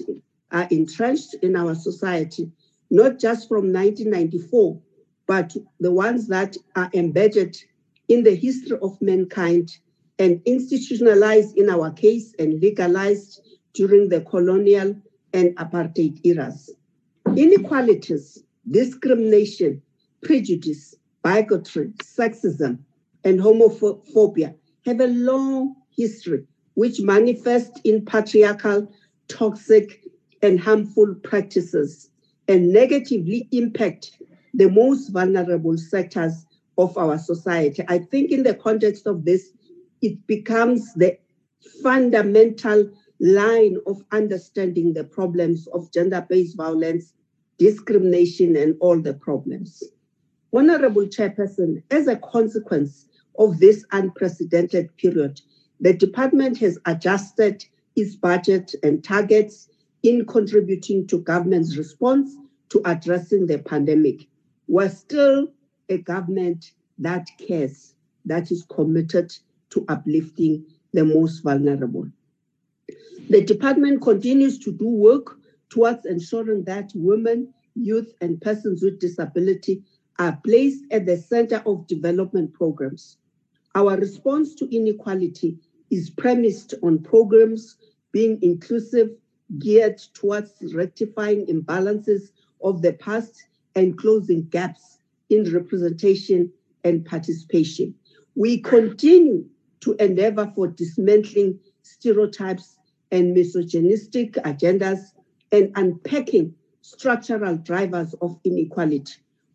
are 0.52 0.68
entrenched 0.72 1.36
in 1.44 1.56
our 1.56 1.76
society, 1.76 2.52
not 2.90 3.20
just 3.20 3.48
from 3.48 3.72
1994, 3.72 4.82
but 5.28 5.56
the 5.80 5.92
ones 5.92 6.28
that 6.28 6.58
are 6.76 6.90
embedded 6.96 7.56
in 8.08 8.24
the 8.24 8.36
history 8.36 8.80
of 8.82 9.00
mankind 9.02 9.78
and 10.18 10.42
institutionalized 10.46 11.56
in 11.58 11.70
our 11.70 11.92
case 11.92 12.34
and 12.40 12.60
legalized 12.60 13.42
during 13.74 14.10
the 14.10 14.22
colonial 14.22 14.96
and 15.34 15.56
apartheid 15.58 16.20
eras. 16.24 16.72
Inequalities, 17.38 18.44
discrimination, 18.68 19.84
prejudice, 20.24 20.96
bigotry, 21.24 21.92
sexism, 22.04 22.80
and 23.24 23.40
homophobia 23.40 24.56
have 24.86 25.00
a 25.02 25.08
long 25.08 25.76
history 25.96 26.46
which 26.76 27.02
manifest 27.02 27.80
in 27.84 28.06
patriarchal, 28.06 28.92
toxic, 29.28 30.06
and 30.42 30.60
harmful 30.60 31.14
practices 31.24 32.10
and 32.48 32.72
negatively 32.72 33.48
impact 33.52 34.12
the 34.54 34.70
most 34.70 35.10
vulnerable 35.10 35.78
sectors 35.78 36.46
of 36.78 36.98
our 36.98 37.18
society. 37.18 37.84
I 37.88 38.00
think, 38.00 38.32
in 38.32 38.44
the 38.44 38.56
context 38.56 39.06
of 39.06 39.26
this, 39.26 39.52
it 40.02 40.26
becomes 40.28 40.94
the 40.94 41.18
fundamental 41.84 42.90
line 43.20 43.78
of 43.86 44.02
understanding 44.12 44.94
the 44.94 45.04
problems 45.04 45.68
of 45.68 45.92
gender 45.92 46.26
based 46.28 46.56
violence, 46.56 47.14
discrimination, 47.58 48.56
and 48.56 48.76
all 48.80 49.00
the 49.00 49.14
problems. 49.14 49.84
Honorable 50.54 51.06
Chairperson, 51.06 51.84
as 51.92 52.08
a 52.08 52.16
consequence 52.16 53.06
of 53.38 53.60
this 53.60 53.86
unprecedented 53.92 54.96
period, 54.98 55.42
the 55.80 55.94
department 55.94 56.58
has 56.58 56.78
adjusted 56.86 57.66
its 57.96 58.16
budget 58.16 58.74
and 58.84 59.04
targets 59.04 59.70
in 60.04 60.26
contributing 60.26 61.06
to 61.08 61.20
government's 61.20 61.78
response 61.78 62.36
to 62.70 62.82
addressing 62.86 63.46
the 63.48 63.60
pandemic. 63.60 64.28
We're 64.68 64.90
still 64.90 65.50
a 65.90 65.98
government 65.98 66.72
that 66.98 67.28
cares, 67.38 67.96
that 68.26 68.52
is 68.52 68.66
committed 68.70 69.36
to 69.72 69.86
uplifting 69.88 70.66
the 70.94 71.06
most 71.06 71.40
vulnerable. 71.40 72.10
The 73.30 73.44
department 73.44 74.02
continues 74.02 74.58
to 74.60 74.72
do 74.72 74.88
work 74.88 75.38
towards 75.70 76.06
ensuring 76.06 76.64
that 76.64 76.92
women, 76.96 77.54
youth, 77.76 78.14
and 78.22 78.42
persons 78.42 78.82
with 78.82 79.00
disability 79.00 79.84
are 80.20 80.38
placed 80.44 80.84
at 80.92 81.06
the 81.06 81.18
center 81.18 81.64
of 81.66 81.88
development 81.88 82.54
programs. 82.54 83.18
Our 83.74 83.96
response 83.98 84.54
to 84.56 84.76
inequality 84.76 85.58
is 85.90 86.10
premised 86.10 86.74
on 86.84 87.00
programs 87.00 87.78
being 88.12 88.38
inclusive, 88.42 89.12
geared 89.58 89.98
towards 90.14 90.52
rectifying 90.76 91.46
imbalances 91.48 92.32
of 92.62 92.82
the 92.82 92.94
past 92.94 93.44
and 93.76 93.98
closing 93.98 94.44
gaps 94.50 95.00
in 95.30 95.52
representation 95.54 96.52
and 96.84 97.06
participation. 97.06 97.96
We 98.36 98.60
continue 98.60 99.46
to 99.82 99.96
endeavor 100.04 100.52
for 100.54 100.68
dismantling 100.68 101.60
stereotypes 101.84 102.78
and 103.12 103.34
misogynistic 103.34 104.34
agendas 104.34 105.00
and 105.52 105.72
unpacking 105.76 106.54
structural 106.82 107.56
drivers 107.58 108.14
of 108.22 108.40
inequality. 108.44 109.14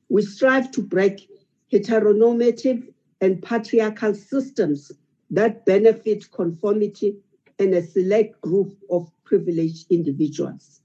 We 0.09 0.23
strive 0.23 0.71
to 0.73 0.83
break 0.83 1.29
heteronormative 1.73 2.93
and 3.21 3.43
patriarchal 3.43 4.15
systems 4.15 4.93
that 5.31 5.65
benefit 5.65 6.31
conformity 6.31 7.17
and 7.59 7.75
a 7.75 7.83
select 7.83 8.41
group 8.41 8.77
of 8.91 9.11
privileged 9.25 9.91
individuals. 9.91 10.81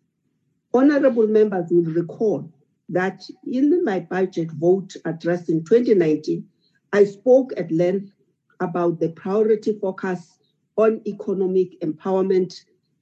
Honorable 0.73 1.27
members 1.27 1.69
will 1.69 1.91
recall 1.93 2.51
that 2.89 3.23
in 3.45 3.83
my 3.83 3.99
budget 3.99 4.51
vote 4.51 4.95
address 5.05 5.49
in 5.49 5.63
2019, 5.63 6.47
I 6.93 7.05
spoke 7.05 7.53
at 7.57 7.71
length 7.71 8.11
about 8.59 8.99
the 8.99 9.09
priority 9.09 9.77
focus 9.79 10.37
on 10.77 11.01
economic 11.05 11.79
empowerment 11.81 12.53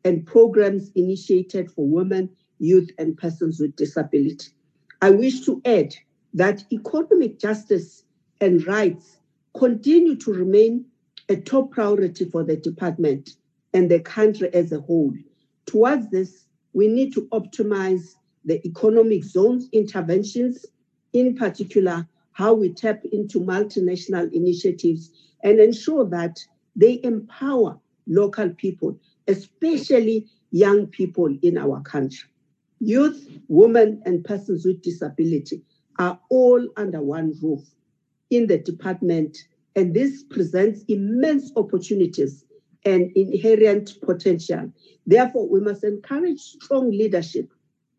and 0.03 0.26
programs 0.26 0.91
initiated 0.95 1.72
for 1.72 1.88
women, 1.88 2.30
youth, 2.59 2.89
and 2.97 3.18
persons 3.18 3.59
with 3.59 3.76
disability. 3.76 4.49
I 5.01 5.11
wish 5.11 5.41
to 5.45 5.61
add 5.65 5.93
that 6.34 6.63
economic 6.71 7.39
justice 7.39 8.03
and 8.41 8.65
rights 8.67 9.17
continue 9.57 10.15
to 10.15 10.34
remain 10.34 10.86
a 11.30 11.36
top 11.36 11.71
priority 11.71 12.25
for 12.25 12.43
the 12.43 12.55
department 12.55 13.32
and 13.73 13.89
the 13.89 13.99
country 13.99 14.53
as 14.53 14.71
a 14.71 14.80
whole. 14.80 15.13
Towards 15.65 16.09
this, 16.09 16.45
we 16.73 16.88
need 16.88 17.13
to 17.13 17.28
optimize 17.32 18.15
the 18.45 18.65
economic 18.65 19.23
zones 19.23 19.67
interventions, 19.71 20.65
in 21.13 21.36
particular, 21.36 22.07
how 22.32 22.53
we 22.53 22.71
tap 22.71 23.03
into 23.11 23.39
multinational 23.39 24.32
initiatives 24.32 25.11
and 25.43 25.59
ensure 25.59 26.05
that 26.05 26.38
they 26.75 27.01
empower 27.03 27.80
local 28.05 28.49
people, 28.51 28.97
especially 29.28 30.28
young 30.51 30.86
people 30.88 31.36
in 31.41 31.57
our 31.57 31.82
country. 31.82 32.30
Youth, 32.80 33.28
women, 33.47 34.01
and 34.05 34.23
persons 34.23 34.65
with 34.65 34.82
disability 34.84 35.63
are 35.99 36.19
all 36.29 36.67
under 36.77 37.01
one 37.01 37.33
roof 37.41 37.61
in 38.29 38.47
the 38.47 38.57
department, 38.57 39.37
and 39.75 39.93
this 39.93 40.23
presents 40.23 40.83
immense 40.87 41.51
opportunities 41.55 42.45
and 42.85 43.11
inherent 43.15 43.93
potential. 44.01 44.71
Therefore, 45.05 45.47
we 45.49 45.59
must 45.59 45.83
encourage 45.83 46.39
strong 46.39 46.91
leadership 46.91 47.49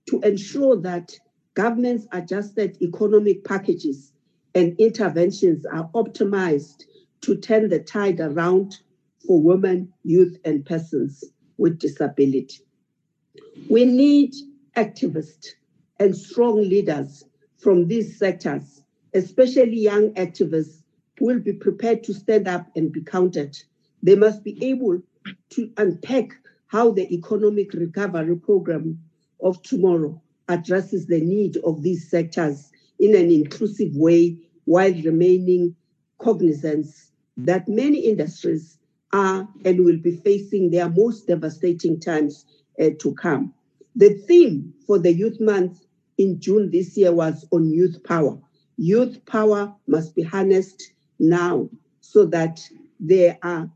to 0.06 0.20
ensure 0.20 0.76
that 0.80 1.14
government's 1.54 2.06
adjusted 2.12 2.80
economic 2.80 3.44
packages 3.44 4.12
and 4.54 4.78
interventions 4.78 5.66
are 5.66 5.90
optimized 5.94 6.84
to 7.20 7.36
turn 7.36 7.68
the 7.68 7.80
tide 7.80 8.20
around 8.20 8.76
for 9.26 9.40
women, 9.42 9.92
youth, 10.04 10.38
and 10.44 10.64
persons 10.64 11.24
with 11.58 11.78
disability. 11.78 12.60
We 13.68 13.84
need 13.84 14.34
activists 14.76 15.48
and 15.98 16.16
strong 16.16 16.56
leaders 16.56 17.24
from 17.58 17.88
these 17.88 18.18
sectors, 18.18 18.82
especially 19.14 19.78
young 19.78 20.10
activists 20.14 20.82
will 21.20 21.40
be 21.40 21.52
prepared 21.52 22.04
to 22.04 22.14
stand 22.14 22.46
up 22.46 22.66
and 22.76 22.92
be 22.92 23.02
counted. 23.02 23.58
They 24.02 24.14
must 24.14 24.44
be 24.44 24.64
able 24.64 25.02
to 25.50 25.70
unpack 25.76 26.32
how 26.68 26.92
the 26.92 27.12
economic 27.12 27.72
recovery 27.72 28.36
program 28.36 29.00
of 29.42 29.60
tomorrow 29.62 30.20
addresses 30.48 31.06
the 31.06 31.20
need 31.20 31.56
of 31.58 31.82
these 31.82 32.08
sectors 32.08 32.70
in 32.98 33.14
an 33.14 33.30
inclusive 33.30 33.94
way 33.96 34.38
while 34.64 34.92
remaining 34.92 35.74
cognizant 36.18 36.86
that 37.36 37.68
many 37.68 37.98
industries 38.00 38.78
are 39.12 39.48
and 39.64 39.84
will 39.84 39.96
be 39.96 40.16
facing 40.16 40.70
their 40.70 40.88
most 40.88 41.26
devastating 41.26 41.98
times 41.98 42.44
uh, 42.80 42.90
to 42.98 43.14
come. 43.14 43.54
The 43.96 44.14
theme 44.26 44.74
for 44.86 44.98
the 44.98 45.12
Youth 45.12 45.40
Month 45.40 45.84
in 46.18 46.40
June 46.40 46.70
this 46.70 46.96
year 46.96 47.12
was 47.12 47.46
on 47.50 47.70
youth 47.70 48.02
power. 48.04 48.38
Youth 48.76 49.24
power 49.26 49.74
must 49.86 50.14
be 50.14 50.22
harnessed 50.22 50.92
now 51.18 51.68
so 52.00 52.26
that 52.26 52.60
there 53.00 53.38
are 53.42 53.70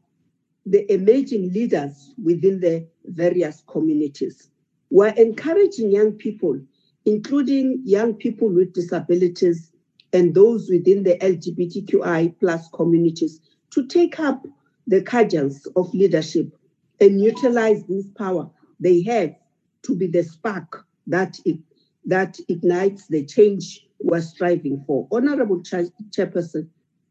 the 0.67 0.93
emerging 0.93 1.53
leaders 1.53 2.13
within 2.23 2.61
the 2.61 2.87
various 3.05 3.63
communities. 3.67 4.49
We're 4.91 5.09
encouraging 5.09 5.91
young 5.91 6.13
people, 6.13 6.61
including 7.07 7.83
young 7.85 8.15
people 8.15 8.49
with 8.49 8.75
disabilities 8.75 9.73
and 10.13 10.35
those 10.35 10.69
within 10.69 11.03
the 11.03 11.17
LGBTQI 11.19 12.39
plus 12.39 12.69
communities, 12.69 13.41
to 13.71 13.87
take 13.87 14.21
up 14.21 14.47
the 14.87 15.01
cudgels 15.03 15.67
of 15.75 15.93
leadership 15.95 16.55
and 17.01 17.21
utilize 17.21 17.85
this 17.87 18.07
power 18.17 18.49
they 18.79 19.03
have 19.03 19.35
to 19.83 19.95
be 19.95 20.07
the 20.07 20.23
spark 20.23 20.85
that, 21.07 21.39
it, 21.45 21.59
that 22.05 22.39
ignites 22.49 23.07
the 23.07 23.25
change 23.25 23.87
we're 24.01 24.21
striving 24.21 24.83
for. 24.87 25.07
Honorable 25.13 25.61
Chairperson, 25.61 26.69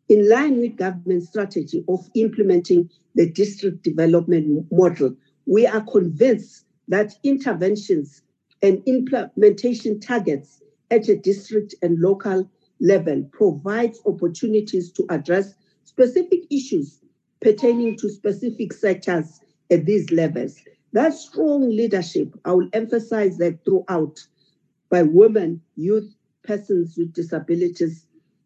in 0.10 0.30
line 0.30 0.60
with 0.60 0.76
government 0.76 1.24
strategy 1.24 1.86
of 1.88 2.10
implementing 2.16 2.90
the 3.16 3.30
district 3.30 3.84
development 3.84 4.66
model, 4.72 5.16
we 5.46 5.66
are 5.66 5.82
convinced 5.82 6.66
that 6.88 7.14
interventions 7.24 8.22
and 8.62 8.84
implementation 8.86 10.00
targets 10.00 10.62
at 10.92 11.08
a 11.08 11.16
district 11.16 11.74
and 11.82 12.00
local 12.00 12.50
level 12.82 13.24
provides 13.32 14.02
opportunities 14.06 14.92
to 14.92 15.06
address 15.10 15.54
specific 15.86 16.42
issues 16.52 17.00
pertaining 17.42 17.98
to 17.98 18.10
specific 18.10 18.74
sectors 18.74 19.40
at 19.72 19.86
these 19.86 20.12
levels. 20.12 20.60
That 20.94 21.14
strong 21.14 21.70
leadership, 21.70 22.38
I 22.44 22.52
will 22.52 22.70
emphasize 22.74 23.38
that 23.38 23.64
throughout, 23.64 24.20
by 24.92 25.02
women, 25.02 25.62
youth, 25.76 26.14
persons 26.44 26.96
with 26.98 27.14
disabilities, 27.14 28.06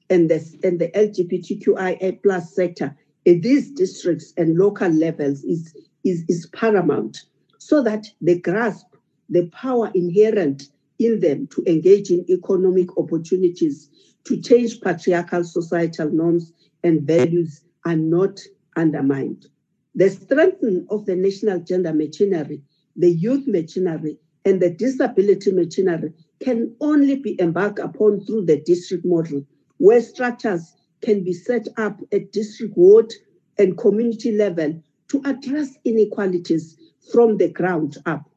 and 0.10 0.30
the, 0.30 0.36
and 0.64 0.80
the 0.80 0.90
LGBTQIA 0.90 2.22
plus 2.22 2.54
sector 2.54 2.96
in 3.26 3.42
these 3.42 3.72
districts 3.72 4.34
and 4.38 4.58
local 4.58 4.90
levels 4.90 5.44
is, 5.44 5.76
is, 6.04 6.24
is 6.30 6.46
paramount 6.54 7.24
so 7.58 7.82
that 7.82 8.06
they 8.22 8.38
grasp 8.38 8.86
the 9.30 9.48
power 9.48 9.92
inherent 9.96 10.70
in 11.00 11.20
them 11.20 11.48
to 11.48 11.64
engage 11.66 12.12
in 12.12 12.24
economic 12.30 12.96
opportunities 12.98 13.90
to 14.24 14.40
change 14.40 14.80
patriarchal 14.82 15.44
societal 15.44 16.12
norms 16.12 16.54
and 16.84 17.02
values 17.02 17.62
are 17.86 17.96
not 17.96 18.40
undermined. 18.78 19.48
The 19.96 20.10
strengthening 20.10 20.86
of 20.92 21.06
the 21.06 21.16
national 21.16 21.62
gender 21.62 21.94
machinery 21.94 22.62
the 22.96 23.12
youth 23.12 23.48
machinery, 23.48 24.18
and 24.46 24.62
the 24.62 24.70
disability 24.70 25.52
machinery 25.52 26.14
can 26.46 26.76
only 26.80 27.16
be 27.16 27.36
embarked 27.42 27.80
upon 27.80 28.24
through 28.24 28.46
the 28.46 28.62
district 28.62 29.04
model, 29.04 29.44
where 29.78 30.00
structures 30.00 30.76
can 31.02 31.24
be 31.24 31.34
set 31.34 31.68
up 31.78 32.00
at 32.12 32.32
district 32.32 32.78
ward 32.78 33.12
and 33.58 33.80
community 33.80 34.32
level 34.32 34.80
to 35.08 35.20
address 35.26 35.76
inequalities 35.86 36.78
from 37.12 37.38
the 37.38 37.50
ground 37.50 37.98
up, 38.06 38.30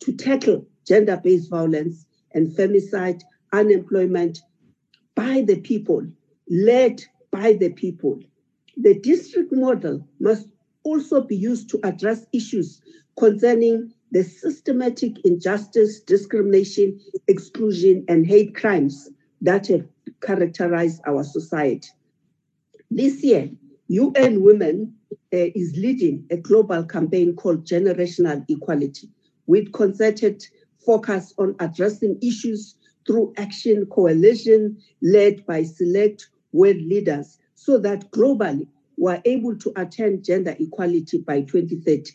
to 0.00 0.12
tackle 0.12 0.66
gender 0.86 1.18
based 1.24 1.48
violence 1.48 2.04
and 2.32 2.48
femicide, 2.48 3.22
unemployment 3.54 4.40
by 5.14 5.40
the 5.40 5.58
people, 5.60 6.06
led 6.50 7.02
by 7.30 7.54
the 7.54 7.70
people. 7.70 8.20
The 8.76 9.00
district 9.00 9.52
model 9.52 10.06
must 10.20 10.48
also 10.82 11.22
be 11.22 11.36
used 11.36 11.70
to 11.70 11.80
address 11.82 12.26
issues 12.30 12.82
concerning 13.18 13.90
the 14.10 14.22
systematic 14.22 15.24
injustice, 15.24 16.00
discrimination, 16.00 17.00
exclusion, 17.26 18.04
and 18.08 18.26
hate 18.26 18.54
crimes 18.54 19.10
that 19.40 19.66
have 19.66 19.86
characterized 20.20 21.00
our 21.06 21.24
society. 21.24 21.88
This 22.90 23.22
year, 23.24 23.50
UN 23.88 24.42
Women 24.42 24.94
uh, 25.12 25.16
is 25.30 25.76
leading 25.76 26.26
a 26.30 26.36
global 26.36 26.84
campaign 26.84 27.34
called 27.34 27.66
Generational 27.66 28.44
Equality, 28.48 29.08
with 29.46 29.72
concerted 29.72 30.46
focus 30.84 31.34
on 31.38 31.56
addressing 31.58 32.18
issues 32.22 32.76
through 33.06 33.34
action 33.36 33.86
coalition 33.86 34.78
led 35.02 35.44
by 35.46 35.62
select 35.62 36.28
world 36.52 36.76
leaders 36.76 37.38
so 37.54 37.78
that 37.78 38.10
globally 38.10 38.66
we're 38.96 39.20
able 39.24 39.56
to 39.56 39.72
attain 39.76 40.22
gender 40.22 40.54
equality 40.58 41.18
by 41.18 41.40
2030. 41.42 42.12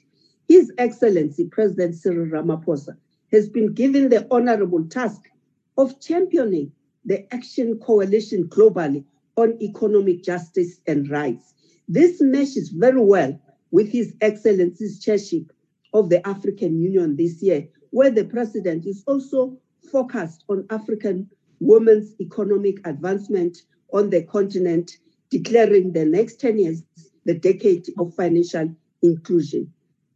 His 0.50 0.74
Excellency 0.80 1.46
President 1.46 1.94
Cyril 1.94 2.26
Ramaphosa 2.26 2.98
has 3.32 3.48
been 3.48 3.72
given 3.72 4.10
the 4.10 4.26
honorable 4.32 4.84
task 4.84 5.30
of 5.78 6.02
championing 6.02 6.72
the 7.06 7.32
action 7.32 7.78
coalition 7.78 8.50
globally 8.50 9.04
on 9.38 9.62
economic 9.62 10.24
justice 10.24 10.82
and 10.88 11.08
rights. 11.08 11.54
This 11.88 12.20
meshes 12.20 12.70
very 12.70 13.00
well 13.00 13.40
with 13.70 13.90
His 13.90 14.16
Excellency's 14.22 15.00
chairship 15.00 15.54
of 15.94 16.10
the 16.10 16.28
African 16.28 16.82
Union 16.82 17.16
this 17.16 17.44
year, 17.44 17.68
where 17.92 18.10
the 18.10 18.26
president 18.26 18.88
is 18.88 19.04
also 19.06 19.56
focused 19.92 20.46
on 20.50 20.66
African 20.72 21.30
women's 21.60 22.20
economic 22.20 22.88
advancement 22.88 23.56
on 23.94 24.10
the 24.10 24.24
continent, 24.24 24.98
declaring 25.30 25.94
the 25.94 26.06
next 26.06 26.40
10 26.42 26.58
years 26.58 26.84
the 27.26 27.36
decade 27.36 27.86
of 28.00 28.16
financial 28.16 28.76
inclusion. 29.04 29.72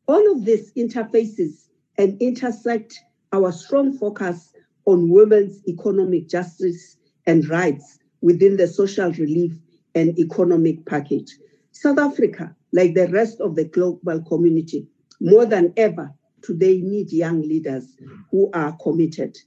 All 0.08 0.32
of 0.32 0.45
this 0.45 0.72
interfaces 0.74 1.68
and 1.97 2.22
intersect 2.22 2.99
our 3.32 3.51
strong 3.51 3.97
focus 3.97 4.54
on 4.86 5.10
women's 5.10 5.66
economic 5.68 6.28
justice 6.28 6.97
and 7.26 7.47
rights 7.47 7.99
within 8.22 8.58
the 8.58 8.68
social 8.68 9.12
relief 9.14 9.54
and 9.95 10.18
economic 10.20 10.86
package. 10.86 11.32
South 11.72 11.99
Africa, 11.99 12.56
like 12.74 12.93
the 12.95 13.08
rest 13.08 13.39
of 13.39 13.56
the 13.56 13.64
global 13.66 14.22
community, 14.24 14.88
more 15.22 15.45
than 15.45 15.74
ever 15.78 16.14
today 16.41 16.82
need 16.82 17.12
young 17.12 17.41
leaders 17.41 17.95
who 18.30 18.49
are 18.54 18.76
committed. 18.84 19.38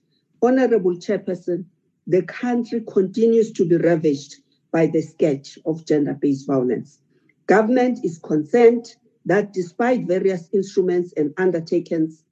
Honorable 0.42 0.94
Chairperson, 0.94 1.66
the 2.06 2.22
country 2.22 2.82
continues 2.90 3.52
to 3.52 3.68
be 3.68 3.76
ravaged 3.76 4.36
by 4.72 4.86
the 4.86 5.02
scourge 5.02 5.58
of 5.66 5.84
gender-based 5.86 6.46
violence. 6.46 6.98
Government 7.46 8.04
is 8.04 8.18
concerned 8.18 8.86
that 9.26 9.52
despite 9.52 10.06
various 10.06 10.48
instruments 10.54 11.12
and 11.16 11.34
undertakings, 11.36 12.22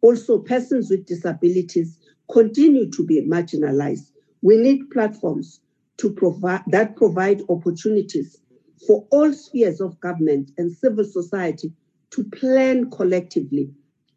also 0.00 0.38
persons 0.38 0.88
with 0.88 1.06
disabilities 1.06 1.98
continue 2.30 2.90
to 2.90 3.04
be 3.04 3.20
marginalized. 3.22 4.10
We 4.42 4.56
need 4.56 4.90
platforms 4.90 5.60
to 5.98 6.10
provide 6.12 6.62
that 6.68 6.96
provide 6.96 7.42
opportunities 7.48 8.38
for 8.86 9.06
all 9.10 9.32
spheres 9.32 9.80
of 9.80 9.98
government 10.00 10.50
and 10.58 10.70
civil 10.72 11.04
society 11.04 11.72
to 12.10 12.24
plan 12.24 12.90
collectively. 12.90 13.70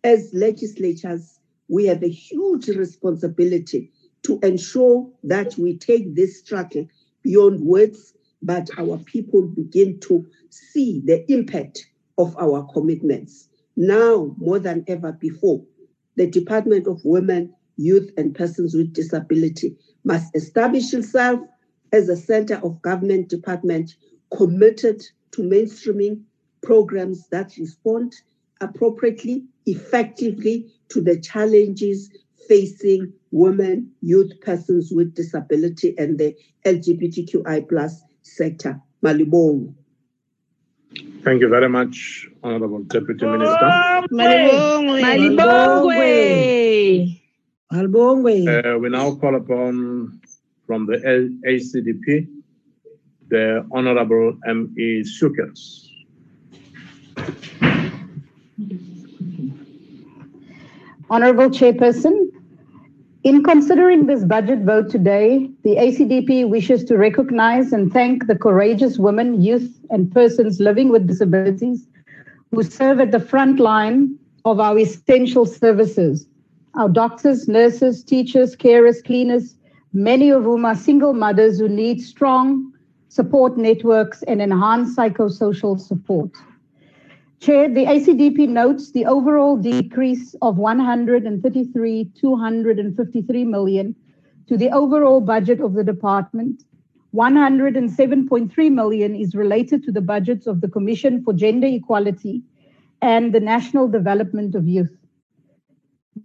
As 0.04 0.30
legislatures, 0.34 1.40
we 1.70 1.86
have 1.86 2.04
a 2.04 2.10
huge 2.10 2.68
responsibility 2.68 3.92
to 4.24 4.40
ensure 4.44 5.10
that 5.24 5.58
we 5.58 5.78
take 5.78 6.16
this 6.16 6.40
struggle 6.40 6.88
beyond 7.24 7.62
words, 7.62 8.14
but 8.42 8.70
our 8.78 8.98
people 9.00 9.42
begin 9.42 10.00
to 10.02 10.26
see 10.50 11.02
the 11.06 11.30
impact 11.32 11.88
of 12.18 12.36
our 12.38 12.64
commitments. 12.74 13.50
Now, 13.76 14.36
more 14.38 14.60
than 14.60 14.84
ever 14.88 15.12
before, 15.12 15.64
the 16.16 16.28
Department 16.28 16.88
of 16.88 17.00
Women, 17.04 17.54
Youth, 17.78 18.12
and 18.18 18.34
Persons 18.34 18.74
with 18.74 18.94
Disability 18.94 19.78
must 20.04 20.36
establish 20.36 20.94
itself 20.94 21.40
as 21.92 22.10
a 22.10 22.18
center 22.18 22.56
of 22.64 22.82
government 22.82 23.30
department 23.30 23.96
committed 24.36 25.04
to 25.32 25.42
mainstreaming 25.42 26.22
programs 26.64 27.28
that 27.30 27.56
respond 27.58 28.14
appropriately, 28.62 29.46
effectively 29.66 30.72
to 30.90 31.02
the 31.02 31.20
challenges 31.20 32.10
facing 32.48 33.14
women, 33.32 33.92
youth, 34.02 34.32
persons 34.42 34.92
with 34.92 35.14
disability, 35.14 35.94
and 35.98 36.18
the 36.18 36.36
LGBTQI 36.66 37.68
plus 37.70 38.02
sector. 38.24 38.82
Malibong. 39.04 39.76
Thank 41.24 41.42
you 41.42 41.50
very 41.50 41.70
much, 41.70 42.28
Honorable 42.44 42.84
Deputy 42.84 43.26
Minister. 43.26 44.04
Malibongwe. 44.12 45.02
Malibongwe. 45.02 47.20
Malibongwe. 47.74 48.36
Uh, 48.48 48.78
we 48.80 48.90
now 48.90 49.16
call 49.16 49.36
upon 49.36 50.20
from 50.66 50.86
the 50.86 50.98
ACDP, 51.48 52.28
the 53.30 53.66
Honorable 53.72 54.38
M.E. 54.48 55.04
Sukers. 55.04 55.88
Honorable 61.10 61.50
Chairperson, 61.50 62.30
in 63.28 63.44
considering 63.44 64.06
this 64.06 64.24
budget 64.24 64.60
vote 64.60 64.90
today, 64.90 65.50
the 65.66 65.76
ACDP 65.76 66.48
wishes 66.48 66.86
to 66.86 66.98
recognize 66.98 67.74
and 67.74 67.92
thank 67.92 68.26
the 68.26 68.38
courageous 68.38 68.98
women, 68.98 69.42
youth, 69.42 69.78
and 69.90 70.10
persons 70.14 70.62
living 70.62 70.88
with 70.88 71.08
disabilities 71.08 71.86
who 72.52 72.64
serve 72.64 73.02
at 73.02 73.12
the 73.12 73.20
front 73.20 73.60
line 73.60 74.18
of 74.46 74.62
our 74.62 74.80
essential 74.80 75.46
services. 75.46 76.26
Our 76.76 76.88
doctors, 76.88 77.50
nurses, 77.50 78.02
teachers, 78.02 78.56
carers, 78.56 79.04
cleaners, 79.04 79.58
many 79.92 80.30
of 80.30 80.44
whom 80.44 80.64
are 80.64 80.74
single 80.74 81.14
mothers 81.14 81.60
who 81.60 81.68
need 81.68 82.00
strong 82.00 82.72
support 83.10 83.58
networks 83.58 84.24
and 84.24 84.42
enhanced 84.42 84.98
psychosocial 84.98 85.78
support. 85.78 86.32
Chair, 87.40 87.70
the 87.70 87.86
ACDP 87.86 88.50
notes 88.50 88.92
the 88.92 89.06
overall 89.06 89.58
decrease 89.58 90.36
of 90.42 90.58
133, 90.58 92.12
253 92.20 93.46
million 93.46 93.96
to 94.48 94.58
the 94.58 94.72
overall 94.72 95.22
budget 95.22 95.62
of 95.62 95.74
the 95.74 95.84
department. 95.84 96.64
107.3 97.14 98.72
million 98.72 99.16
is 99.16 99.36
related 99.36 99.84
to 99.84 99.92
the 99.92 100.02
budgets 100.02 100.48
of 100.48 100.62
the 100.62 100.68
Commission 100.68 101.24
for 101.24 101.32
Gender 101.32 101.68
Equality 101.68 102.42
and 103.02 103.34
the 103.34 103.40
National 103.40 103.88
Development 103.88 104.56
of 104.56 104.68
Youth. 104.68 104.98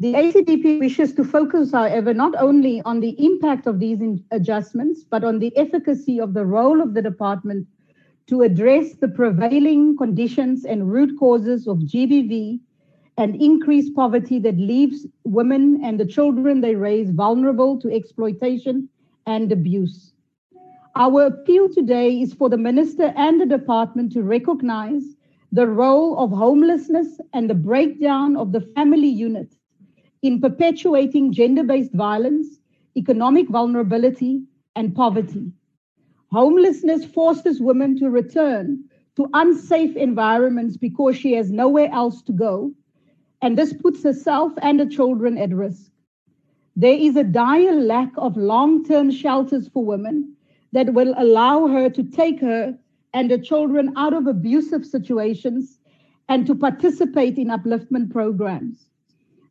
The 0.01 0.15
ACDP 0.15 0.81
wishes 0.81 1.13
to 1.15 1.25
focus, 1.25 1.73
however, 1.73 2.15
not 2.15 2.35
only 2.37 2.81
on 2.83 3.01
the 3.01 3.15
impact 3.25 3.67
of 3.67 3.79
these 3.79 4.01
adjustments, 4.31 5.05
but 5.09 5.23
on 5.23 5.39
the 5.39 5.57
efficacy 5.59 6.19
of 6.19 6.33
the 6.33 6.47
role 6.47 6.81
of 6.81 6.95
the 6.95 7.03
department 7.03 7.67
to 8.33 8.41
address 8.41 8.95
the 8.95 9.09
prevailing 9.09 9.95
conditions 9.95 10.65
and 10.65 10.91
root 10.91 11.19
causes 11.19 11.69
of 11.69 11.77
GBV 11.81 12.59
and 13.19 13.37
increased 13.43 13.95
poverty 13.95 14.39
that 14.39 14.57
leaves 14.57 15.07
women 15.25 15.85
and 15.85 16.01
the 16.01 16.07
children 16.07 16.63
they 16.63 16.75
raise 16.75 17.11
vulnerable 17.11 17.79
to 17.79 17.93
exploitation 17.93 18.89
and 19.27 19.53
abuse. 19.53 20.15
Our 20.97 21.27
appeal 21.27 21.69
today 21.69 22.23
is 22.23 22.33
for 22.33 22.49
the 22.49 22.57
minister 22.57 23.13
and 23.17 23.39
the 23.39 23.45
department 23.45 24.13
to 24.13 24.23
recognize 24.23 25.03
the 25.53 25.67
role 25.67 26.19
of 26.19 26.31
homelessness 26.31 27.21
and 27.35 27.51
the 27.51 27.55
breakdown 27.55 28.39
of 28.39 28.53
the 28.53 28.63
family 28.75 29.09
unit 29.09 29.55
in 30.23 30.41
perpetuating 30.41 31.35
gender 31.35 31.65
based 31.65 31.93
violence, 31.93 32.47
economic 32.97 33.51
vulnerability, 33.51 34.41
and 34.75 34.95
poverty. 34.95 35.53
Homelessness 36.33 37.05
forces 37.05 37.61
women 37.61 37.99
to 37.99 38.09
return 38.09 38.85
to 39.17 39.29
unsafe 39.35 39.95
environments 39.97 40.79
because 40.79 41.15
she 41.15 41.33
has 41.35 41.51
nowhere 41.51 41.91
else 41.93 42.23
to 42.23 42.33
go, 42.33 42.73
and 43.43 43.59
this 43.59 43.75
puts 43.75 44.03
herself 44.03 44.51
and 44.63 44.81
her 44.81 44.87
children 44.87 45.37
at 45.37 45.55
risk. 45.55 45.93
There 46.75 46.97
is 46.97 47.17
a 47.17 47.23
dire 47.23 47.75
lack 47.75 48.13
of 48.17 48.39
long 48.39 48.83
term 48.83 49.11
shelters 49.11 49.69
for 49.69 49.85
women 49.85 50.35
that 50.73 50.95
will 50.95 51.13
allow 51.19 51.67
her 51.67 51.91
to 51.91 52.03
take 52.03 52.41
her 52.41 52.79
and 53.13 53.31
her 53.31 53.37
children 53.37 53.93
out 53.97 54.15
of 54.15 54.27
abusive 54.27 54.87
situations 54.87 55.79
and 56.31 56.47
to 56.47 56.55
participate 56.55 57.37
in 57.37 57.49
upliftment 57.49 58.11
programs. 58.11 58.87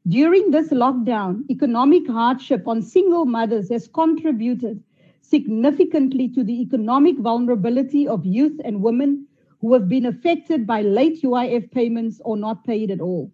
During 0.07 0.49
this 0.49 0.69
lockdown, 0.69 1.43
economic 1.47 2.07
hardship 2.07 2.67
on 2.67 2.81
single 2.81 3.25
mothers 3.25 3.69
has 3.69 3.87
contributed 3.87 4.83
significantly 5.31 6.27
to 6.27 6.43
the 6.43 6.61
economic 6.61 7.17
vulnerability 7.17 8.07
of 8.07 8.25
youth 8.25 8.59
and 8.65 8.83
women 8.83 9.25
who 9.61 9.73
have 9.73 9.87
been 9.87 10.05
affected 10.05 10.67
by 10.67 10.81
late 10.81 11.21
UIF 11.23 11.71
payments 11.71 12.21
or 12.25 12.35
not 12.35 12.65
paid 12.65 12.91
at 12.91 12.99
all. 12.99 13.31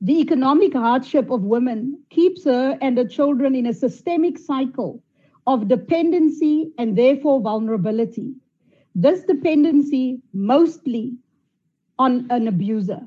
The 0.00 0.18
economic 0.20 0.72
hardship 0.72 1.30
of 1.30 1.42
women 1.42 2.02
keeps 2.08 2.44
her 2.44 2.78
and 2.80 2.96
her 2.96 3.04
children 3.04 3.54
in 3.54 3.66
a 3.66 3.74
systemic 3.74 4.38
cycle 4.38 5.02
of 5.46 5.68
dependency 5.68 6.72
and 6.78 6.96
therefore 6.96 7.40
vulnerability. 7.42 8.34
This 8.94 9.24
dependency 9.24 10.22
mostly 10.32 11.16
on 11.98 12.26
an 12.30 12.48
abuser. 12.48 13.02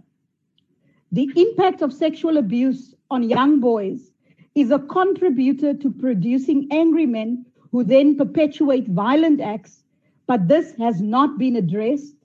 The 1.11 1.31
impact 1.35 1.81
of 1.81 1.91
sexual 1.91 2.37
abuse 2.37 2.93
on 3.09 3.27
young 3.27 3.59
boys 3.59 4.12
is 4.55 4.71
a 4.71 4.79
contributor 4.79 5.73
to 5.73 5.89
producing 5.89 6.67
angry 6.71 7.05
men 7.05 7.45
who 7.71 7.83
then 7.83 8.15
perpetuate 8.15 8.87
violent 8.87 9.41
acts, 9.41 9.83
but 10.27 10.47
this 10.47 10.75
has 10.75 11.01
not 11.01 11.37
been 11.37 11.55
addressed, 11.55 12.15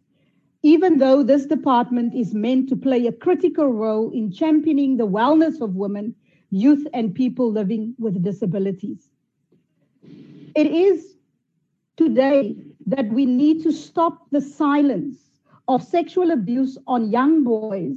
even 0.62 0.98
though 0.98 1.22
this 1.22 1.46
department 1.46 2.14
is 2.14 2.34
meant 2.34 2.68
to 2.68 2.76
play 2.76 3.06
a 3.06 3.12
critical 3.12 3.72
role 3.72 4.10
in 4.10 4.30
championing 4.30 4.96
the 4.96 5.06
wellness 5.06 5.60
of 5.60 5.76
women, 5.76 6.14
youth, 6.50 6.86
and 6.92 7.14
people 7.14 7.50
living 7.50 7.94
with 7.98 8.22
disabilities. 8.22 9.08
It 10.54 10.66
is 10.66 11.14
today 11.96 12.56
that 12.86 13.08
we 13.08 13.24
need 13.26 13.62
to 13.62 13.72
stop 13.72 14.30
the 14.30 14.40
silence 14.40 15.16
of 15.66 15.82
sexual 15.82 16.30
abuse 16.30 16.78
on 16.86 17.10
young 17.10 17.44
boys 17.44 17.96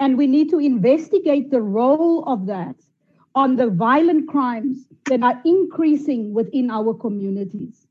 and 0.00 0.16
we 0.16 0.26
need 0.26 0.50
to 0.50 0.58
investigate 0.58 1.50
the 1.50 1.62
role 1.62 2.24
of 2.24 2.46
that 2.46 2.76
on 3.38 3.54
the 3.56 3.70
violent 3.70 4.26
crimes 4.28 4.86
that 5.06 5.22
are 5.22 5.40
increasing 5.44 6.32
within 6.34 6.70
our 6.70 6.92
communities. 6.92 7.86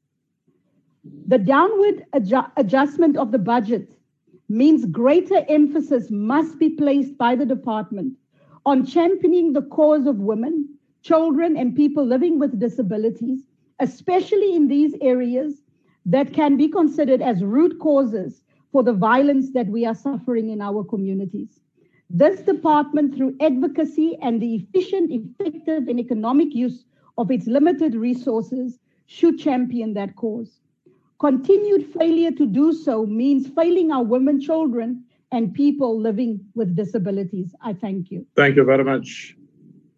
The 1.27 1.37
downward 1.37 2.05
adju- 2.13 2.51
adjustment 2.57 3.15
of 3.15 3.31
the 3.31 3.39
budget 3.39 3.89
means 4.49 4.85
greater 4.85 5.45
emphasis 5.47 6.11
must 6.11 6.59
be 6.59 6.69
placed 6.69 7.17
by 7.17 7.35
the 7.35 7.45
department 7.45 8.17
on 8.65 8.85
championing 8.85 9.53
the 9.53 9.61
cause 9.61 10.05
of 10.05 10.19
women, 10.19 10.67
children, 11.01 11.55
and 11.55 11.75
people 11.75 12.05
living 12.05 12.39
with 12.39 12.59
disabilities, 12.59 13.47
especially 13.79 14.53
in 14.53 14.67
these 14.67 14.95
areas 15.01 15.61
that 16.05 16.33
can 16.33 16.57
be 16.57 16.67
considered 16.67 17.21
as 17.21 17.43
root 17.43 17.79
causes 17.79 18.43
for 18.73 18.83
the 18.83 18.93
violence 18.93 19.51
that 19.53 19.67
we 19.67 19.85
are 19.85 19.95
suffering 19.95 20.49
in 20.49 20.61
our 20.61 20.83
communities. 20.83 21.61
This 22.09 22.39
department, 22.41 23.15
through 23.15 23.35
advocacy 23.41 24.17
and 24.21 24.41
the 24.41 24.55
efficient, 24.55 25.11
effective, 25.11 25.87
and 25.87 25.99
economic 25.99 26.55
use 26.55 26.85
of 27.17 27.31
its 27.31 27.47
limited 27.47 27.95
resources, 27.95 28.79
should 29.07 29.39
champion 29.39 29.93
that 29.93 30.15
cause. 30.15 30.59
Continued 31.19 31.85
failure 31.97 32.31
to 32.31 32.45
do 32.45 32.73
so 32.73 33.05
means 33.05 33.47
failing 33.49 33.91
our 33.91 34.03
women, 34.03 34.39
children, 34.39 35.03
and 35.31 35.53
people 35.53 35.99
living 35.99 36.39
with 36.55 36.75
disabilities. 36.75 37.53
I 37.61 37.73
thank 37.73 38.11
you. 38.11 38.25
Thank 38.35 38.55
you 38.55 38.63
very 38.63 38.83
much. 38.83 39.35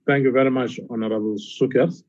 Thank 0.07 0.23
you 0.23 0.31
very 0.31 0.49
much, 0.49 0.79
Honorable 0.89 1.35
Sukers. 1.35 2.03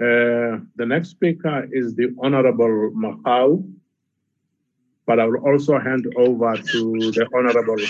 Uh, 0.00 0.62
the 0.76 0.86
next 0.86 1.10
speaker 1.10 1.68
is 1.70 1.94
the 1.94 2.14
Honorable 2.20 2.92
Mahau, 2.96 3.64
but 5.08 5.18
I 5.18 5.24
will 5.24 5.42
also 5.50 5.78
hand 5.78 6.06
over 6.18 6.54
to 6.72 6.80
the 7.16 7.26
Honorable 7.34 7.82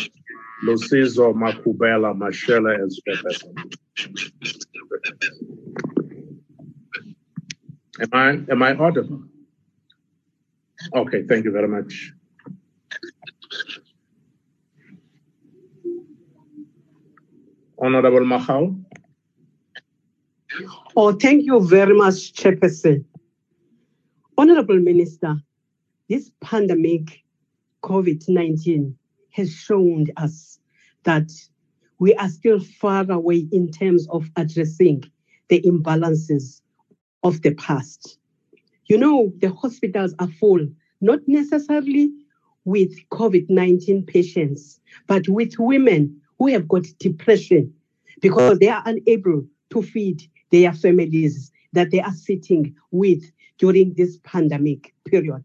Lusizo 0.65 1.35
Makhubela 1.35 2.11
Mashele 2.17 2.73
as 2.85 3.01
chairperson. 3.05 3.55
Am 8.01 8.11
I 8.13 8.29
am 8.53 8.63
I 8.63 8.75
audible? 8.77 9.25
Okay, 10.95 11.25
thank 11.29 11.45
you 11.45 11.51
very 11.51 11.67
much. 11.67 12.13
Honorable 17.81 18.25
Mahal. 18.25 18.77
Oh, 20.97 21.13
thank 21.13 21.45
you 21.45 21.61
very 21.61 21.95
much, 21.95 22.33
Chairperson. 22.33 23.05
Honorable 24.37 24.79
Minister, 24.79 25.37
this 26.09 26.31
pandemic, 26.41 27.23
COVID 27.83 28.29
19, 28.29 28.97
has 29.33 29.53
shown 29.53 30.07
us 30.17 30.59
that 31.05 31.31
we 31.99 32.15
are 32.15 32.29
still 32.29 32.61
far 32.61 33.11
away 33.11 33.49
in 33.53 33.71
terms 33.71 34.07
of 34.09 34.29
addressing 34.37 35.05
the 35.49 35.61
imbalances 35.63 36.61
of 37.23 37.43
the 37.43 37.55
past. 37.55 38.19
You 38.87 38.99
know, 38.99 39.33
the 39.39 39.51
hospitals 39.51 40.15
are 40.19 40.29
full, 40.29 40.67
not 41.01 41.21
necessarily 41.27 42.11
with 42.65 42.93
COVID 43.11 43.49
19 43.49 44.05
patients, 44.07 44.81
but 45.07 45.29
with 45.29 45.59
women 45.59 46.21
who 46.39 46.47
have 46.49 46.69
got 46.69 46.85
depression 46.99 47.73
because 48.21 48.59
they 48.59 48.69
are 48.69 48.83
unable 48.87 49.45
to 49.71 49.83
feed 49.83 50.23
their 50.51 50.73
families 50.73 51.53
that 51.73 51.91
they 51.91 52.01
are 52.01 52.13
sitting 52.13 52.75
with 52.91 53.23
during 53.59 53.95
this 53.95 54.19
pandemic 54.25 54.95
period. 55.05 55.45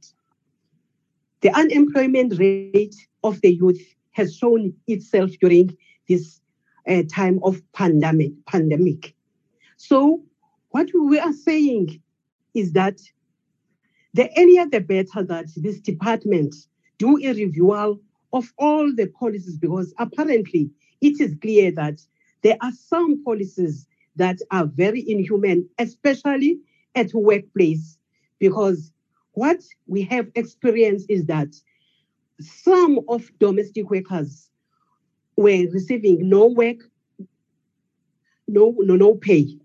The 1.44 1.54
unemployment 1.54 2.39
rate 2.39 2.96
of 3.22 3.41
the 3.41 3.54
youth 3.54 3.82
has 4.12 4.36
shown 4.36 4.74
itself 4.88 5.32
during 5.41 5.78
this 6.08 6.39
uh, 6.88 7.04
time 7.12 7.41
of 7.44 7.62
pandemic. 7.74 8.32
Pandemic. 8.46 9.14
So, 9.76 10.24
what 10.70 10.88
we 10.94 11.20
are 11.20 11.34
saying 11.34 12.02
is 12.54 12.72
that 12.74 13.02
the 14.14 14.30
earlier 14.38 14.66
the 14.70 14.80
better 14.80 15.22
that 15.24 15.48
this 15.58 15.82
department 15.82 16.56
do 16.98 17.20
a 17.22 17.34
review 17.34 17.74
of 17.74 18.54
all 18.58 18.94
the 18.96 19.08
policies 19.08 19.58
because 19.58 19.94
apparently 20.00 20.70
it 21.02 21.20
is 21.20 21.36
clear 21.41 21.72
that 21.72 22.00
there 22.41 22.58
are 22.62 22.72
some 22.72 23.22
policies 23.26 23.86
that 24.16 24.38
are 24.52 24.66
very 24.66 25.04
inhuman, 25.10 25.68
especially 25.78 26.60
at 26.96 27.14
workplace, 27.14 27.98
because 28.39 28.94
what 29.34 29.59
we 29.88 30.03
have 30.03 30.27
experienced 30.36 31.07
is 31.09 31.25
that 31.25 31.49
some 32.39 32.99
of 33.07 33.29
domestic 33.39 33.89
workers 33.89 34.49
were 35.38 35.65
receiving 35.71 36.29
no 36.29 36.47
work, 36.47 36.77
no, 38.47 38.75
no, 38.79 38.95
no 38.95 39.15
pay, 39.15 39.57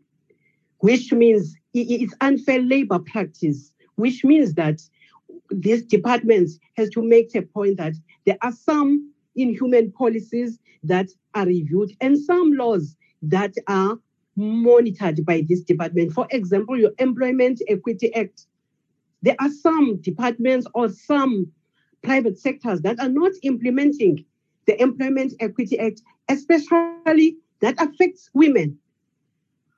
which 0.78 1.12
means 1.12 1.54
it's 1.74 2.14
unfair 2.20 2.60
labor 2.60 2.98
practice, 2.98 3.72
which 3.96 4.24
means 4.24 4.54
that 4.54 4.80
this 5.50 5.82
department 5.82 6.50
has 6.76 6.88
to 6.90 7.02
make 7.02 7.34
a 7.34 7.42
point 7.42 7.76
that 7.78 7.94
there 8.26 8.38
are 8.42 8.52
some 8.52 9.12
inhuman 9.36 9.92
policies 9.92 10.58
that 10.82 11.08
are 11.34 11.46
reviewed 11.46 11.90
and 12.00 12.18
some 12.18 12.52
laws 12.52 12.96
that 13.22 13.54
are 13.66 13.98
monitored 14.36 15.24
by 15.26 15.44
this 15.48 15.62
department. 15.62 16.12
For 16.12 16.26
example, 16.30 16.78
your 16.78 16.92
Employment 16.98 17.60
Equity 17.68 18.14
Act. 18.14 18.46
There 19.22 19.36
are 19.40 19.50
some 19.50 20.00
departments 20.00 20.66
or 20.74 20.88
some 20.88 21.50
private 22.02 22.38
sectors 22.38 22.80
that 22.82 23.00
are 23.00 23.08
not 23.08 23.32
implementing 23.42 24.24
the 24.66 24.80
Employment 24.80 25.34
Equity 25.40 25.78
Act, 25.78 26.02
especially 26.28 27.36
that 27.60 27.74
affects 27.78 28.30
women. 28.34 28.78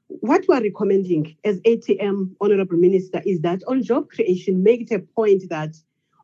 What 0.09 0.45
we 0.49 0.57
are 0.57 0.63
recommending 0.63 1.37
as 1.45 1.61
ATM, 1.61 2.33
Honorable 2.41 2.77
Minister, 2.77 3.23
is 3.25 3.41
that 3.41 3.63
on 3.69 3.83
job 3.83 4.11
creation, 4.11 4.63
make 4.63 4.83
it 4.83 4.95
a 4.95 4.99
point 4.99 5.45
that 5.49 5.77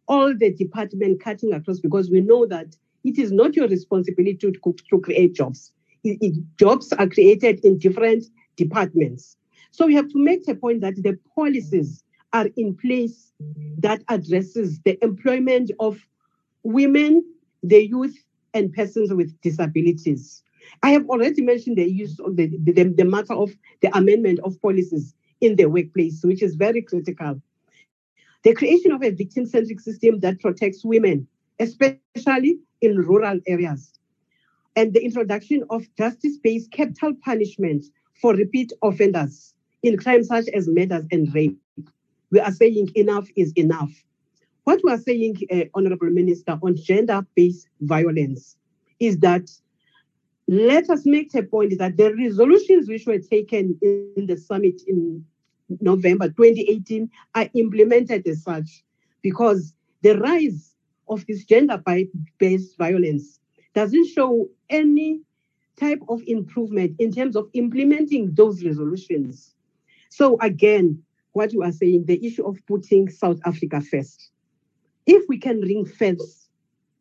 all 0.08 0.36
the 0.36 0.52
department 0.52 1.22
cutting 1.22 1.52
across, 1.52 1.78
because 1.80 2.10
we 2.10 2.20
know 2.20 2.46
that 2.46 2.76
it 3.04 3.18
is 3.18 3.30
not 3.32 3.54
your 3.54 3.68
responsibility 3.68 4.34
to, 4.34 4.74
to 4.90 5.00
create 5.00 5.34
jobs. 5.34 5.72
It, 6.02 6.18
it, 6.20 6.34
jobs 6.58 6.92
are 6.92 7.08
created 7.08 7.64
in 7.64 7.78
different 7.78 8.24
departments. 8.56 9.36
So 9.70 9.86
we 9.86 9.94
have 9.94 10.08
to 10.08 10.18
make 10.18 10.48
a 10.48 10.54
point 10.54 10.80
that 10.80 10.96
the 10.96 11.18
policies 11.34 12.02
are 12.36 12.48
in 12.56 12.76
place 12.76 13.32
that 13.78 14.02
addresses 14.08 14.78
the 14.80 15.02
employment 15.02 15.70
of 15.80 15.98
women, 16.64 17.24
the 17.62 17.86
youth, 17.86 18.14
and 18.52 18.74
persons 18.74 19.10
with 19.12 19.40
disabilities. 19.40 20.42
I 20.82 20.90
have 20.90 21.08
already 21.08 21.40
mentioned 21.40 21.78
the 21.78 21.90
use 21.90 22.20
of 22.20 22.36
the, 22.36 22.48
the, 22.64 22.84
the 22.84 23.04
matter 23.04 23.32
of 23.32 23.52
the 23.80 23.96
amendment 23.96 24.40
of 24.44 24.60
policies 24.60 25.14
in 25.40 25.56
the 25.56 25.64
workplace, 25.66 26.22
which 26.24 26.42
is 26.42 26.56
very 26.56 26.82
critical. 26.82 27.40
The 28.42 28.54
creation 28.54 28.92
of 28.92 29.02
a 29.02 29.10
victim 29.10 29.46
centric 29.46 29.80
system 29.80 30.20
that 30.20 30.40
protects 30.40 30.84
women, 30.84 31.26
especially 31.58 32.58
in 32.82 32.98
rural 32.98 33.40
areas, 33.46 33.98
and 34.76 34.92
the 34.92 35.02
introduction 35.02 35.64
of 35.70 35.86
justice 35.96 36.36
based 36.36 36.70
capital 36.70 37.14
punishment 37.24 37.86
for 38.20 38.34
repeat 38.34 38.74
offenders 38.82 39.54
in 39.82 39.96
crimes 39.96 40.28
such 40.28 40.48
as 40.48 40.68
murders 40.68 41.06
and 41.10 41.34
rape 41.34 41.58
we 42.36 42.40
are 42.40 42.52
saying 42.52 42.90
enough 42.94 43.26
is 43.34 43.50
enough. 43.56 43.90
What 44.64 44.82
we 44.84 44.92
are 44.92 44.98
saying, 44.98 45.38
uh, 45.50 45.64
Honorable 45.74 46.10
Minister, 46.10 46.58
on 46.62 46.76
gender 46.76 47.26
based 47.34 47.66
violence 47.80 48.58
is 49.00 49.18
that 49.20 49.48
let 50.46 50.90
us 50.90 51.06
make 51.06 51.34
a 51.34 51.42
point 51.42 51.78
that 51.78 51.96
the 51.96 52.14
resolutions 52.14 52.90
which 52.90 53.06
were 53.06 53.18
taken 53.18 53.78
in 53.80 54.26
the 54.26 54.36
summit 54.36 54.82
in 54.86 55.24
November 55.80 56.28
2018 56.28 57.10
are 57.34 57.48
implemented 57.54 58.26
as 58.26 58.42
such 58.42 58.84
because 59.22 59.72
the 60.02 60.18
rise 60.18 60.74
of 61.08 61.24
this 61.26 61.46
gender 61.46 61.82
based 62.36 62.76
violence 62.76 63.40
doesn't 63.74 64.08
show 64.08 64.46
any 64.68 65.22
type 65.80 66.02
of 66.10 66.20
improvement 66.26 66.96
in 66.98 67.10
terms 67.10 67.34
of 67.34 67.48
implementing 67.54 68.34
those 68.34 68.62
resolutions. 68.62 69.54
So, 70.10 70.36
again, 70.42 71.02
what 71.36 71.52
you 71.52 71.62
are 71.62 71.70
saying, 71.70 72.06
the 72.06 72.26
issue 72.26 72.46
of 72.46 72.56
putting 72.66 73.10
South 73.10 73.38
Africa 73.44 73.82
first. 73.82 74.30
If 75.04 75.28
we 75.28 75.36
can 75.36 75.60
ring 75.60 75.84
fence 75.84 76.48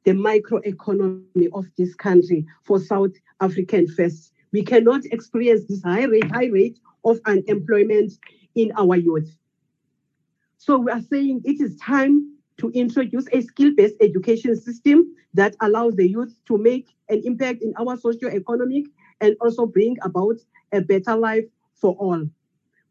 the 0.03 0.11
microeconomy 0.11 1.47
of 1.53 1.65
this 1.77 1.95
country 1.95 2.45
for 2.63 2.77
South 2.77 3.13
African 3.39 3.87
first, 3.87 4.33
we 4.51 4.61
cannot 4.61 5.05
experience 5.05 5.61
this 5.69 5.81
high 5.83 6.03
rate, 6.03 6.29
high 6.29 6.47
rate 6.47 6.77
of 7.05 7.21
unemployment 7.25 8.11
in 8.55 8.73
our 8.77 8.97
youth. 8.97 9.33
So 10.57 10.79
we 10.79 10.91
are 10.91 11.01
saying 11.01 11.41
it 11.45 11.61
is 11.61 11.77
time 11.77 12.35
to 12.57 12.69
introduce 12.71 13.27
a 13.31 13.39
skill-based 13.39 13.95
education 14.01 14.57
system 14.57 15.15
that 15.33 15.55
allows 15.61 15.95
the 15.95 16.09
youth 16.09 16.35
to 16.47 16.57
make 16.57 16.89
an 17.07 17.21
impact 17.23 17.61
in 17.61 17.73
our 17.79 17.95
socio-economic 17.95 18.85
and 19.21 19.37
also 19.39 19.65
bring 19.65 19.95
about 20.01 20.35
a 20.73 20.81
better 20.81 21.15
life 21.15 21.45
for 21.75 21.93
all. 21.93 22.27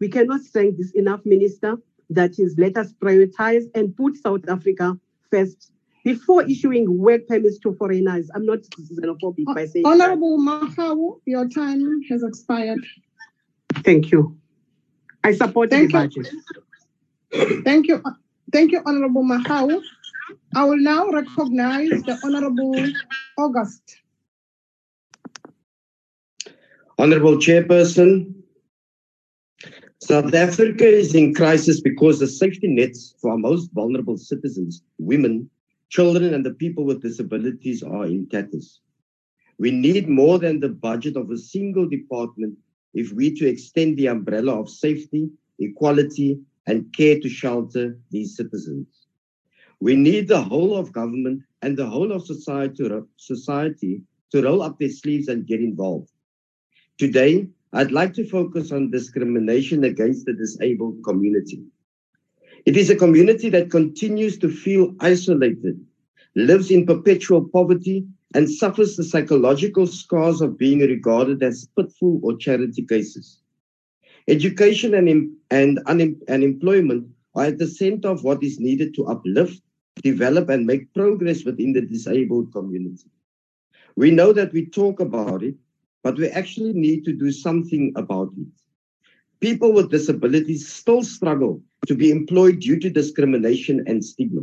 We 0.05 0.11
cannot 0.11 0.43
stress 0.43 0.75
this 0.77 0.91
enough, 0.91 1.21
Minister, 1.25 1.79
that 2.11 2.39
is 2.39 2.57
let 2.59 2.77
us 2.77 2.93
prioritize 2.93 3.65
and 3.75 3.97
put 3.97 4.19
South 4.19 4.47
Africa 4.51 5.01
first 5.31 5.73
before 6.05 6.43
issuing 6.43 6.99
work 6.99 7.27
permits 7.27 7.59
to 7.61 7.75
foreigners. 7.77 8.29
I'm 8.35 8.45
not 8.45 8.59
xenophobic 8.99 9.47
by 9.55 9.65
saying 9.65 9.87
Honorable 9.87 10.37
Makau, 10.37 11.21
your 11.25 11.49
time 11.49 12.03
has 12.11 12.23
expired. 12.23 12.85
Thank 13.77 14.13
you. 14.13 14.37
I 15.25 15.33
support 15.33 15.71
Thank 15.71 15.93
the 15.93 16.11
you. 16.13 16.21
budget. 17.33 17.65
Thank 17.65 17.87
you. 17.87 18.03
Thank 18.53 18.73
you, 18.73 18.83
Honorable 18.85 19.25
Mahau. 19.25 19.81
I 20.55 20.65
will 20.65 20.77
now 20.77 21.09
recognize 21.09 21.89
the 21.89 22.19
Honorable 22.23 22.77
August. 23.39 24.03
Honorable 26.99 27.39
Chairperson, 27.39 28.44
South 30.05 30.35
Africa 30.35 30.87
is 30.87 31.15
in 31.15 31.33
crisis 31.33 31.81
because 31.81 32.19
the 32.19 32.27
safety 32.27 32.67
nets 32.67 33.15
for 33.23 33.31
our 33.31 33.39
most 33.39 33.71
vulnerable 33.73 34.19
citizens, 34.19 34.83
women, 34.99 35.49
children, 35.89 36.35
and 36.35 36.45
the 36.45 36.53
people 36.53 36.85
with 36.85 37.01
disabilities 37.01 37.83
are 37.83 38.05
in 38.05 38.29
tatters. 38.29 38.83
We 39.59 39.71
need 39.71 40.07
more 40.07 40.39
than 40.39 40.61
the 40.61 40.69
budget 40.69 41.17
of 41.17 41.31
a 41.31 41.39
single 41.39 41.89
department 41.89 42.59
if 42.93 43.13
we 43.13 43.35
to 43.37 43.49
extend 43.49 43.97
the 43.97 44.09
umbrella 44.09 44.61
of 44.61 44.69
safety, 44.69 45.31
equality, 45.59 46.39
and 46.67 46.93
care 46.93 47.19
to 47.21 47.29
shelter 47.31 47.99
these 48.11 48.37
citizens. 48.37 49.07
We 49.81 49.97
need 49.97 50.29
the 50.29 50.43
whole 50.43 50.77
of 50.77 50.93
government 50.93 51.45
and 51.63 51.79
the 51.79 51.87
whole 51.87 52.13
of 52.13 52.27
society 52.27 52.91
society 53.17 54.03
to 54.33 54.43
roll 54.43 54.61
up 54.61 54.79
their 54.79 54.91
sleeves 54.91 55.29
and 55.29 55.47
get 55.47 55.61
involved. 55.61 56.11
Today, 56.99 57.49
I'd 57.75 57.91
like 57.91 58.15
to 58.15 58.29
focus 58.29 58.71
on 58.71 58.93
discrimination 58.93 59.83
against 59.83 60.27
the 60.27 60.33
disabled 60.33 61.03
community. 61.03 61.61
It 62.67 62.77
is 62.77 62.89
a 62.89 62.95
community 62.95 63.51
that 63.51 63.73
continues 63.73 64.39
to 64.39 64.49
feel 64.49 64.95
isolated, 65.01 65.85
lives 66.37 66.71
in 66.71 66.87
perpetual 66.87 67.49
poverty, 67.49 68.07
and 68.33 68.49
suffers 68.49 68.97
the 68.97 69.03
psychological 69.03 69.89
scars 69.89 70.41
of 70.41 70.57
being 70.57 70.79
regarded 70.79 71.43
as 71.43 71.69
pitiful 71.77 72.21
or 72.23 72.37
charity 72.37 72.83
cases. 72.87 73.41
Education 74.29 74.95
and, 74.95 75.33
and, 75.51 75.79
unem- 75.87 76.21
and 76.29 76.45
employment 76.45 77.09
are 77.35 77.47
at 77.47 77.59
the 77.59 77.67
center 77.67 78.09
of 78.09 78.23
what 78.23 78.43
is 78.45 78.61
needed 78.61 78.95
to 78.95 79.07
uplift, 79.07 79.61
develop, 80.03 80.49
and 80.49 80.65
make 80.65 80.95
progress 80.95 81.45
within 81.45 81.73
the 81.73 81.83
disabled 81.83 82.53
community. 82.53 83.11
We 83.97 84.13
know 84.13 84.33
that 84.33 84.53
we 84.53 84.67
talk 84.67 85.01
about 85.01 85.43
it, 85.43 85.57
but 86.05 86.19
we 86.19 86.29
actually 86.29 86.75
need 86.75 87.05
to 87.07 87.13
do 87.13 87.33
something 87.33 87.93
about 87.97 88.31
it. 88.39 88.47
People 89.41 89.73
with 89.73 89.91
disabilities 89.91 90.69
still 90.69 91.03
struggle 91.03 91.61
to 91.87 91.95
be 91.95 92.11
employed 92.11 92.61
due 92.61 92.79
to 92.79 92.91
discrimination 92.91 93.83
and 93.87 94.05
stigma, 94.05 94.43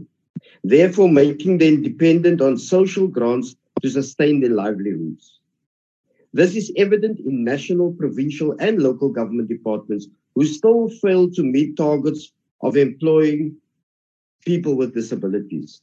therefore 0.63 1.09
making 1.09 1.59
them 1.59 1.81
dependent 1.81 2.41
on 2.41 2.57
social 2.57 3.07
grants 3.07 3.55
to 3.81 3.89
sustain 3.89 4.41
their 4.41 4.49
livelihoods. 4.49 5.39
This 6.33 6.55
is 6.55 6.71
evident 6.77 7.19
in 7.19 7.43
national, 7.43 7.93
provincial, 7.93 8.55
and 8.59 8.81
local 8.81 9.09
government 9.09 9.49
departments 9.49 10.07
who 10.35 10.45
still 10.45 10.89
fail 10.89 11.29
to 11.31 11.43
meet 11.43 11.77
targets 11.77 12.31
of 12.61 12.77
employing 12.77 13.55
people 14.45 14.75
with 14.75 14.93
disabilities. 14.93 15.81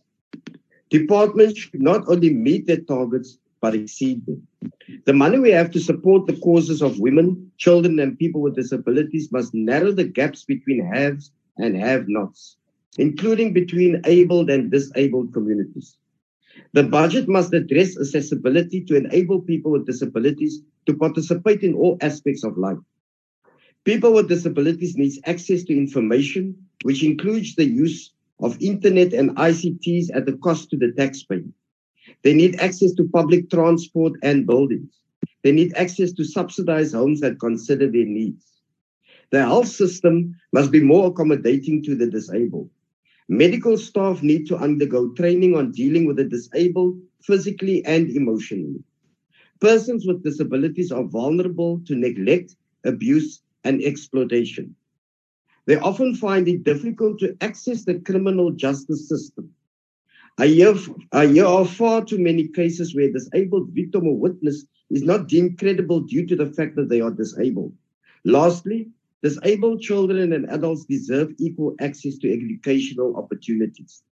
Departments 0.90 1.59
should 1.59 1.82
not 1.82 2.09
only 2.09 2.32
meet 2.32 2.66
their 2.66 2.80
targets, 2.80 3.38
but 3.60 3.74
exceed 3.74 4.24
them. 4.26 4.47
The 5.05 5.12
money 5.12 5.39
we 5.39 5.51
have 5.51 5.70
to 5.72 5.80
support 5.80 6.26
the 6.26 6.36
causes 6.36 6.82
of 6.82 7.01
women, 7.01 7.51
children, 7.59 7.98
and 7.98 8.18
people 8.18 8.40
with 8.40 8.56
disabilities 8.56 9.32
must 9.32 9.55
narrow 9.55 9.93
the 9.93 10.05
gaps 10.05 10.44
between 10.44 10.85
haves 10.85 11.30
and 11.56 11.76
have 11.76 12.09
nots, 12.09 12.56
including 12.97 13.52
between 13.52 14.01
abled 14.05 14.51
and 14.51 14.70
disabled 14.70 15.32
communities. 15.32 15.97
The 16.72 16.82
budget 16.82 17.28
must 17.28 17.55
address 17.55 17.98
accessibility 17.98 18.85
to 18.85 18.97
enable 18.97 19.40
people 19.40 19.72
with 19.72 19.86
disabilities 19.86 20.60
to 20.86 20.94
participate 20.94 21.62
in 21.62 21.74
all 21.74 21.98
aspects 22.01 22.44
of 22.44 22.59
life. 22.59 22.78
People 23.85 24.12
with 24.12 24.28
disabilities 24.28 24.97
need 24.97 25.12
access 25.24 25.62
to 25.64 25.76
information, 25.76 26.56
which 26.82 27.02
includes 27.02 27.55
the 27.55 27.64
use 27.64 28.12
of 28.40 28.60
internet 28.60 29.12
and 29.12 29.36
ICTs 29.36 30.14
at 30.14 30.28
a 30.28 30.36
cost 30.39 30.70
to 30.70 30.76
the 30.76 30.93
taxpayer. 30.93 31.44
They 32.22 32.34
need 32.34 32.60
access 32.60 32.92
to 32.94 33.08
public 33.08 33.50
transport 33.50 34.14
and 34.22 34.46
buildings. 34.46 34.92
They 35.42 35.52
need 35.52 35.74
access 35.74 36.12
to 36.12 36.24
subsidized 36.24 36.94
homes 36.94 37.20
that 37.20 37.40
consider 37.40 37.90
their 37.90 38.04
needs. 38.04 38.44
The 39.30 39.40
health 39.40 39.68
system 39.68 40.34
must 40.52 40.72
be 40.72 40.80
more 40.80 41.08
accommodating 41.08 41.82
to 41.84 41.94
the 41.94 42.06
disabled. 42.06 42.70
Medical 43.28 43.76
staff 43.76 44.22
need 44.22 44.46
to 44.46 44.56
undergo 44.56 45.12
training 45.12 45.54
on 45.54 45.72
dealing 45.72 46.06
with 46.06 46.16
the 46.16 46.24
disabled 46.24 46.98
physically 47.22 47.84
and 47.84 48.08
emotionally. 48.10 48.82
Persons 49.60 50.06
with 50.06 50.24
disabilities 50.24 50.90
are 50.90 51.04
vulnerable 51.04 51.80
to 51.86 51.94
neglect, 51.94 52.56
abuse, 52.84 53.42
and 53.64 53.82
exploitation. 53.82 54.74
They 55.66 55.76
often 55.76 56.14
find 56.14 56.48
it 56.48 56.64
difficult 56.64 57.18
to 57.18 57.36
access 57.42 57.84
the 57.84 58.00
criminal 58.00 58.50
justice 58.52 59.08
system. 59.08 59.52
I 60.40 60.47
hear, 60.47 60.74
I 61.12 61.27
hear 61.27 61.47
of 61.47 61.73
far 61.73 62.05
too 62.05 62.19
many 62.19 62.47
cases 62.47 62.94
where 62.94 63.10
disabled 63.10 63.70
victim 63.73 64.06
or 64.06 64.16
witness 64.16 64.66
is 64.89 65.02
not 65.02 65.27
deemed 65.28 65.59
credible 65.59 66.01
due 66.01 66.27
to 66.27 66.36
the 66.36 66.47
fact 66.47 66.77
that 66.77 66.89
they 66.89 67.01
are 67.01 67.10
disabled. 67.10 67.74
Lastly, 68.24 68.89
disabled 69.20 69.81
children 69.81 70.32
and 70.32 70.48
adults 70.48 70.85
deserve 70.85 71.35
equal 71.39 71.74
access 71.81 72.19
to 72.19 72.32
educational 72.32 73.16
opportunities. 73.16 74.02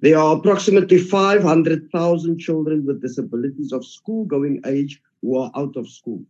There 0.00 0.18
are 0.18 0.36
approximately 0.36 0.98
500,000 0.98 2.38
children 2.38 2.86
with 2.86 3.02
disabilities 3.02 3.72
of 3.72 3.84
school 3.84 4.24
going 4.24 4.62
age 4.64 5.02
who 5.20 5.36
are 5.36 5.52
out 5.54 5.76
of 5.76 5.88
school. 5.88 6.24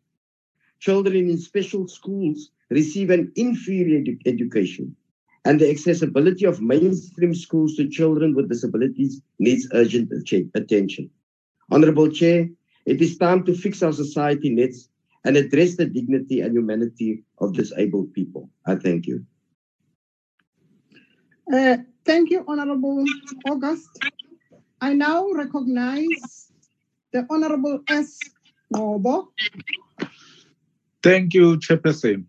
Children 0.80 1.30
in 1.30 1.38
special 1.38 1.86
schools 1.86 2.50
receive 2.70 3.10
an 3.10 3.32
inferior 3.36 4.00
edu- 4.00 4.20
education, 4.26 4.96
and 5.44 5.60
the 5.60 5.70
accessibility 5.70 6.44
of 6.44 6.60
mainstream 6.60 7.34
schools 7.34 7.76
to 7.76 7.88
children 7.88 8.34
with 8.34 8.48
disabilities 8.48 9.22
needs 9.38 9.68
urgent 9.72 10.12
attention. 10.54 11.10
Honorable 11.70 12.10
Chair, 12.10 12.48
it 12.86 13.00
is 13.00 13.18
time 13.18 13.44
to 13.44 13.54
fix 13.54 13.82
our 13.82 13.92
society 13.92 14.50
nets 14.50 14.88
and 15.24 15.36
address 15.36 15.76
the 15.76 15.86
dignity 15.86 16.40
and 16.40 16.56
humanity 16.56 17.24
of 17.38 17.54
disabled 17.54 18.12
people. 18.14 18.50
I 18.66 18.76
thank 18.76 19.06
you. 19.06 19.24
Uh, 21.52 21.78
thank 22.04 22.30
you, 22.30 22.44
Honorable 22.46 23.04
August. 23.44 23.88
I 24.80 24.92
now 24.94 25.30
recognize 25.32 26.52
the 27.12 27.26
Honorable 27.28 27.80
S. 27.88 28.30
Nobo. 28.70 29.32
Thank 31.02 31.34
you, 31.34 31.58
Chairperson. 31.58 32.27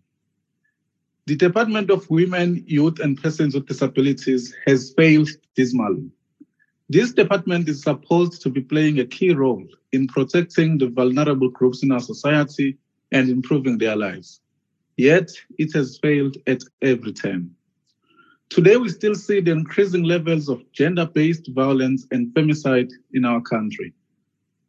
The 1.30 1.36
Department 1.36 1.90
of 1.90 2.10
Women, 2.10 2.64
Youth 2.66 2.98
and 2.98 3.16
Persons 3.16 3.54
with 3.54 3.68
Disabilities 3.68 4.52
has 4.66 4.92
failed 4.94 5.28
dismally. 5.54 6.10
This 6.88 7.12
department 7.12 7.68
is 7.68 7.84
supposed 7.84 8.42
to 8.42 8.50
be 8.50 8.60
playing 8.60 8.98
a 8.98 9.06
key 9.06 9.32
role 9.32 9.64
in 9.92 10.08
protecting 10.08 10.76
the 10.76 10.88
vulnerable 10.88 11.48
groups 11.48 11.84
in 11.84 11.92
our 11.92 12.00
society 12.00 12.78
and 13.12 13.30
improving 13.30 13.78
their 13.78 13.94
lives. 13.94 14.40
Yet, 14.96 15.30
it 15.56 15.72
has 15.72 16.00
failed 16.02 16.36
at 16.48 16.64
every 16.82 17.12
turn. 17.12 17.54
Today, 18.48 18.76
we 18.76 18.88
still 18.88 19.14
see 19.14 19.38
the 19.38 19.52
increasing 19.52 20.02
levels 20.02 20.48
of 20.48 20.64
gender 20.72 21.06
based 21.06 21.48
violence 21.54 22.08
and 22.10 22.34
femicide 22.34 22.90
in 23.12 23.24
our 23.24 23.40
country. 23.40 23.94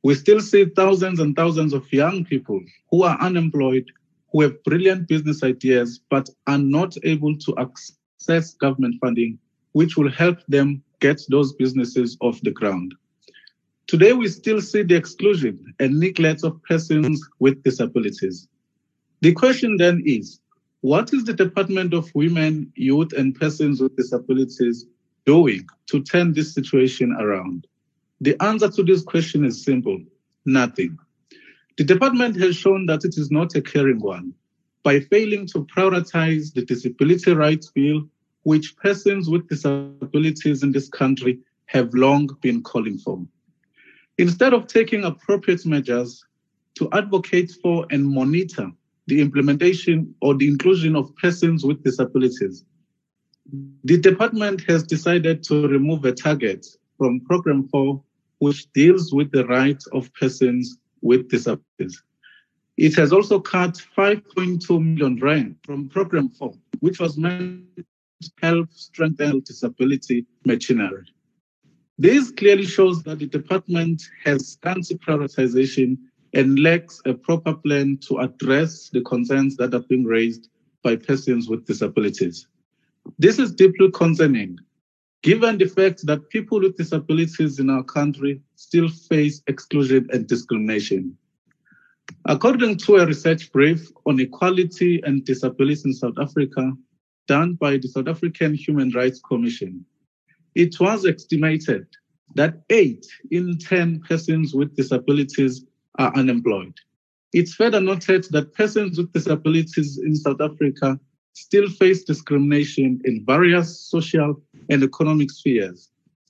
We 0.04 0.14
still 0.14 0.42
see 0.42 0.66
thousands 0.66 1.20
and 1.20 1.36
thousands 1.36 1.74
of 1.74 1.92
young 1.92 2.24
people 2.24 2.62
who 2.92 3.02
are 3.02 3.20
unemployed, 3.20 3.92
who 4.32 4.42
have 4.42 4.64
brilliant 4.64 5.08
business 5.08 5.44
ideas, 5.44 6.00
but 6.10 6.30
are 6.48 6.58
not 6.58 6.96
able 7.04 7.38
to 7.38 7.56
access 7.58 8.54
government 8.54 8.96
funding, 9.02 9.38
which 9.74 9.98
will 9.98 10.10
help 10.10 10.40
them 10.48 10.82
get 11.00 11.22
those 11.30 11.54
businesses 11.54 12.18
off 12.22 12.40
the 12.42 12.52
ground. 12.52 12.94
Today, 13.88 14.14
we 14.14 14.28
still 14.28 14.62
see 14.62 14.84
the 14.84 14.96
exclusion 14.96 15.74
and 15.80 16.00
neglect 16.00 16.44
of 16.44 16.62
persons 16.64 17.22
with 17.40 17.62
disabilities. 17.64 18.48
The 19.22 19.34
question 19.34 19.76
then 19.78 20.02
is, 20.06 20.40
what 20.82 21.14
is 21.14 21.26
the 21.26 21.34
Department 21.34 21.94
of 21.94 22.10
Women, 22.16 22.72
Youth 22.76 23.14
and 23.14 23.36
Persons 23.36 23.82
with 23.82 23.96
Disabilities 23.98 24.86
doing 25.26 25.68
to 25.88 26.02
turn 26.02 26.34
this 26.34 26.54
situation 26.54 27.12
around? 27.20 27.68
The 28.22 28.42
answer 28.42 28.70
to 28.70 28.84
this 28.84 29.04
question 29.04 29.46
is 29.46 29.64
simple, 29.64 30.00
nothing. 30.46 30.98
The 31.78 31.84
department 31.86 32.36
has 32.42 32.56
shown 32.58 32.86
that 32.88 33.06
it 33.06 33.18
is 33.18 33.32
not 33.32 33.56
a 33.56 33.62
caring 33.62 34.00
one 34.00 34.34
by 34.84 35.00
failing 35.00 35.48
to 35.48 35.66
prioritize 35.66 36.54
the 36.54 36.66
Disability 36.66 37.34
Rights 37.34 37.72
Bill, 37.74 38.08
which 38.44 38.76
persons 38.76 39.30
with 39.30 39.48
disabilities 39.48 40.64
in 40.64 40.72
this 40.72 40.90
country 40.90 41.40
have 41.68 41.94
long 41.94 42.30
been 42.42 42.62
calling 42.62 42.98
for. 42.98 43.26
Instead 44.18 44.54
of 44.54 44.68
taking 44.68 45.06
appropriate 45.06 45.66
measures 45.66 46.26
to 46.76 46.90
advocate 46.92 47.52
for 47.62 47.86
and 47.90 48.06
monitor 48.06 48.70
the 49.08 49.22
implementation 49.22 50.14
or 50.22 50.36
the 50.36 50.48
inclusion 50.48 50.96
of 50.96 51.16
persons 51.16 51.64
with 51.64 51.84
disabilities, 51.84 52.66
the 53.84 53.98
department 53.98 54.62
has 54.68 54.84
decided 54.84 55.44
to 55.44 55.68
remove 55.68 56.04
a 56.06 56.12
target 56.12 56.66
from 56.98 57.22
Program 57.22 57.68
4, 57.70 58.02
which 58.40 58.72
deals 58.74 59.14
with 59.14 59.32
the 59.32 59.46
rights 59.48 59.88
of 59.88 60.14
persons 60.14 60.78
with 61.02 61.30
disabilities. 61.30 62.04
It 62.78 62.96
has 62.96 63.12
also 63.12 63.40
cut 63.40 63.82
5.2 63.98 64.84
million 64.84 65.20
rand 65.20 65.58
from 65.64 65.90
Program 65.90 66.30
4, 66.30 66.54
which 66.80 67.00
was 67.00 67.18
meant 67.18 67.66
to 67.76 68.32
help 68.42 68.70
strengthen 68.72 69.42
disability 69.42 70.26
machinery. 70.46 71.06
This 71.98 72.32
clearly 72.32 72.66
shows 72.66 73.04
that 73.04 73.20
the 73.20 73.28
department 73.28 74.02
has 74.24 74.54
scanty 74.54 74.96
prioritization 74.96 75.98
and 76.34 76.60
lacks 76.60 77.02
a 77.06 77.14
proper 77.14 77.54
plan 77.54 78.00
to 78.08 78.20
address 78.20 78.90
the 78.90 79.02
concerns 79.02 79.58
that 79.58 79.74
are 79.74 79.84
being 79.90 80.06
raised 80.06 80.50
by 80.84 80.96
persons 80.96 81.48
with 81.50 81.66
disabilities. 81.66 82.48
This 83.20 83.38
is 83.38 83.52
deeply 83.52 83.92
concerning, 83.92 84.58
given 85.22 85.58
the 85.58 85.68
fact 85.68 86.06
that 86.08 86.30
people 86.30 86.60
with 86.60 86.78
disabilities 86.78 87.60
in 87.60 87.70
our 87.70 87.84
country 87.84 88.42
still 88.56 88.90
face 88.90 89.42
exclusion 89.48 90.08
and 90.12 90.28
discrimination. 90.28 91.16
According 92.26 92.78
to 92.78 92.98
a 92.98 93.06
research 93.06 93.52
brief 93.52 93.90
on 94.06 94.20
equality 94.20 95.02
and 95.04 95.24
disability 95.24 95.82
in 95.86 95.94
South 95.94 96.18
Africa 96.20 96.72
done 97.28 97.54
by 97.54 97.78
the 97.78 97.88
South 97.88 98.08
African 98.08 98.54
Human 98.54 98.92
Rights 98.92 99.22
Commission, 99.22 99.86
it 100.56 100.80
was 100.80 101.06
estimated 101.06 101.88
that 102.36 102.62
eight 102.70 103.06
in 103.30 103.58
10 103.58 104.02
persons 104.02 104.54
with 104.54 104.76
disabilities 104.76 105.66
are 106.00 106.16
unemployed. 106.16 106.74
It's 107.34 107.54
further 107.54 107.80
noted 107.80 108.26
that 108.32 108.54
persons 108.54 108.98
with 108.98 109.14
disabilities 109.14 109.98
in 109.98 110.16
South 110.16 110.42
Africa 110.42 111.00
still 111.34 111.70
face 111.70 112.04
discrimination 112.04 113.02
in 113.06 113.26
various 113.26 113.80
social 113.80 114.42
and 114.70 114.84
economic 114.84 115.32
spheres, 115.32 115.90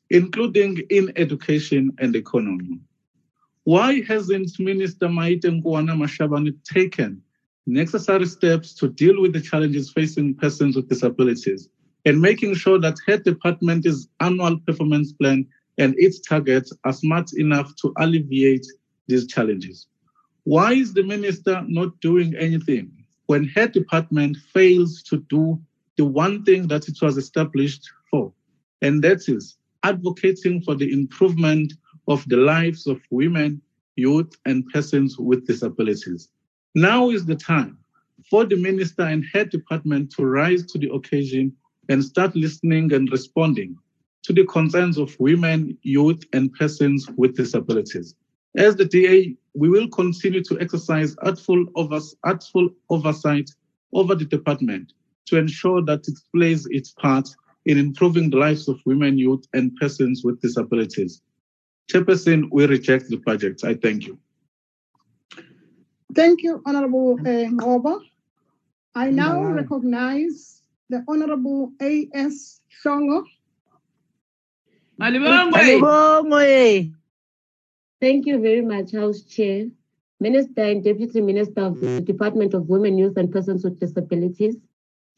including 0.09 0.77
in 0.89 1.11
education 1.15 1.91
and 1.99 2.15
economy. 2.15 2.79
Why 3.63 4.01
hasn't 4.07 4.59
Minister 4.59 5.07
Maite 5.07 5.43
Nkoana 5.43 5.95
Mashabane 5.95 6.55
taken 6.63 7.21
necessary 7.67 8.25
steps 8.25 8.73
to 8.75 8.89
deal 8.89 9.21
with 9.21 9.33
the 9.33 9.41
challenges 9.41 9.91
facing 9.91 10.35
persons 10.35 10.75
with 10.75 10.89
disabilities 10.89 11.69
and 12.05 12.19
making 12.19 12.55
sure 12.55 12.79
that 12.79 12.97
her 13.05 13.17
department's 13.17 14.07
annual 14.19 14.57
performance 14.59 15.13
plan 15.13 15.45
and 15.77 15.93
its 15.97 16.19
targets 16.19 16.73
are 16.83 16.93
smart 16.93 17.31
enough 17.33 17.75
to 17.75 17.93
alleviate 17.97 18.65
these 19.07 19.27
challenges. 19.27 19.87
Why 20.43 20.73
is 20.73 20.93
the 20.93 21.03
minister 21.03 21.63
not 21.67 21.99
doing 22.01 22.35
anything 22.35 22.91
when 23.27 23.45
her 23.55 23.67
department 23.67 24.37
fails 24.53 25.03
to 25.03 25.17
do 25.29 25.61
the 25.97 26.05
one 26.05 26.43
thing 26.43 26.67
that 26.67 26.87
it 26.87 26.97
was 27.01 27.17
established? 27.17 27.87
And 28.81 29.03
that 29.03 29.27
is 29.27 29.57
advocating 29.83 30.61
for 30.61 30.75
the 30.75 30.91
improvement 30.91 31.73
of 32.07 32.27
the 32.27 32.37
lives 32.37 32.87
of 32.87 33.01
women, 33.09 33.61
youth, 33.95 34.35
and 34.45 34.67
persons 34.69 35.17
with 35.17 35.45
disabilities. 35.47 36.29
Now 36.75 37.09
is 37.09 37.25
the 37.25 37.35
time 37.35 37.77
for 38.29 38.45
the 38.45 38.55
minister 38.55 39.03
and 39.03 39.25
her 39.33 39.45
department 39.45 40.11
to 40.11 40.25
rise 40.25 40.65
to 40.67 40.77
the 40.77 40.91
occasion 40.91 41.53
and 41.89 42.03
start 42.03 42.35
listening 42.35 42.93
and 42.93 43.11
responding 43.11 43.75
to 44.23 44.33
the 44.33 44.45
concerns 44.45 44.97
of 44.97 45.19
women, 45.19 45.77
youth, 45.81 46.23
and 46.33 46.53
persons 46.53 47.09
with 47.17 47.35
disabilities. 47.35 48.15
As 48.55 48.75
the 48.75 48.85
DA, 48.85 49.35
we 49.55 49.69
will 49.69 49.87
continue 49.89 50.43
to 50.43 50.59
exercise 50.59 51.15
artful, 51.23 51.65
overs- 51.75 52.15
artful 52.23 52.69
oversight 52.89 53.49
over 53.93 54.13
the 54.15 54.25
department 54.25 54.93
to 55.25 55.37
ensure 55.37 55.81
that 55.83 56.07
it 56.07 56.19
plays 56.33 56.67
its 56.69 56.91
part 56.91 57.27
in 57.65 57.77
improving 57.77 58.29
the 58.29 58.37
lives 58.37 58.67
of 58.67 58.79
women, 58.85 59.17
youth, 59.17 59.45
and 59.53 59.75
persons 59.75 60.23
with 60.23 60.41
disabilities. 60.41 61.21
Chairperson, 61.91 62.49
we 62.51 62.65
reject 62.65 63.09
the 63.09 63.17
project. 63.17 63.63
I 63.63 63.75
thank 63.75 64.07
you. 64.07 64.17
Thank 66.13 66.41
you, 66.43 66.61
Honorable 66.65 67.13
uh, 67.21 67.49
Ngoba. 67.59 68.01
I 68.95 69.09
now 69.09 69.41
recognize 69.43 70.61
the 70.89 71.03
Honorable 71.07 71.71
A.S. 71.81 72.59
Shongo. 72.83 73.23
Malibongwe. 74.99 76.93
Thank 78.01 78.25
you 78.25 78.41
very 78.41 78.61
much, 78.61 78.91
House 78.91 79.21
Chair, 79.21 79.67
Minister 80.19 80.63
and 80.63 80.83
Deputy 80.83 81.21
Minister 81.21 81.61
of 81.61 81.79
the 81.79 82.01
Department 82.01 82.53
of 82.53 82.67
Women, 82.67 82.97
Youth 82.97 83.15
and 83.15 83.31
Persons 83.31 83.63
with 83.63 83.79
Disabilities, 83.79 84.57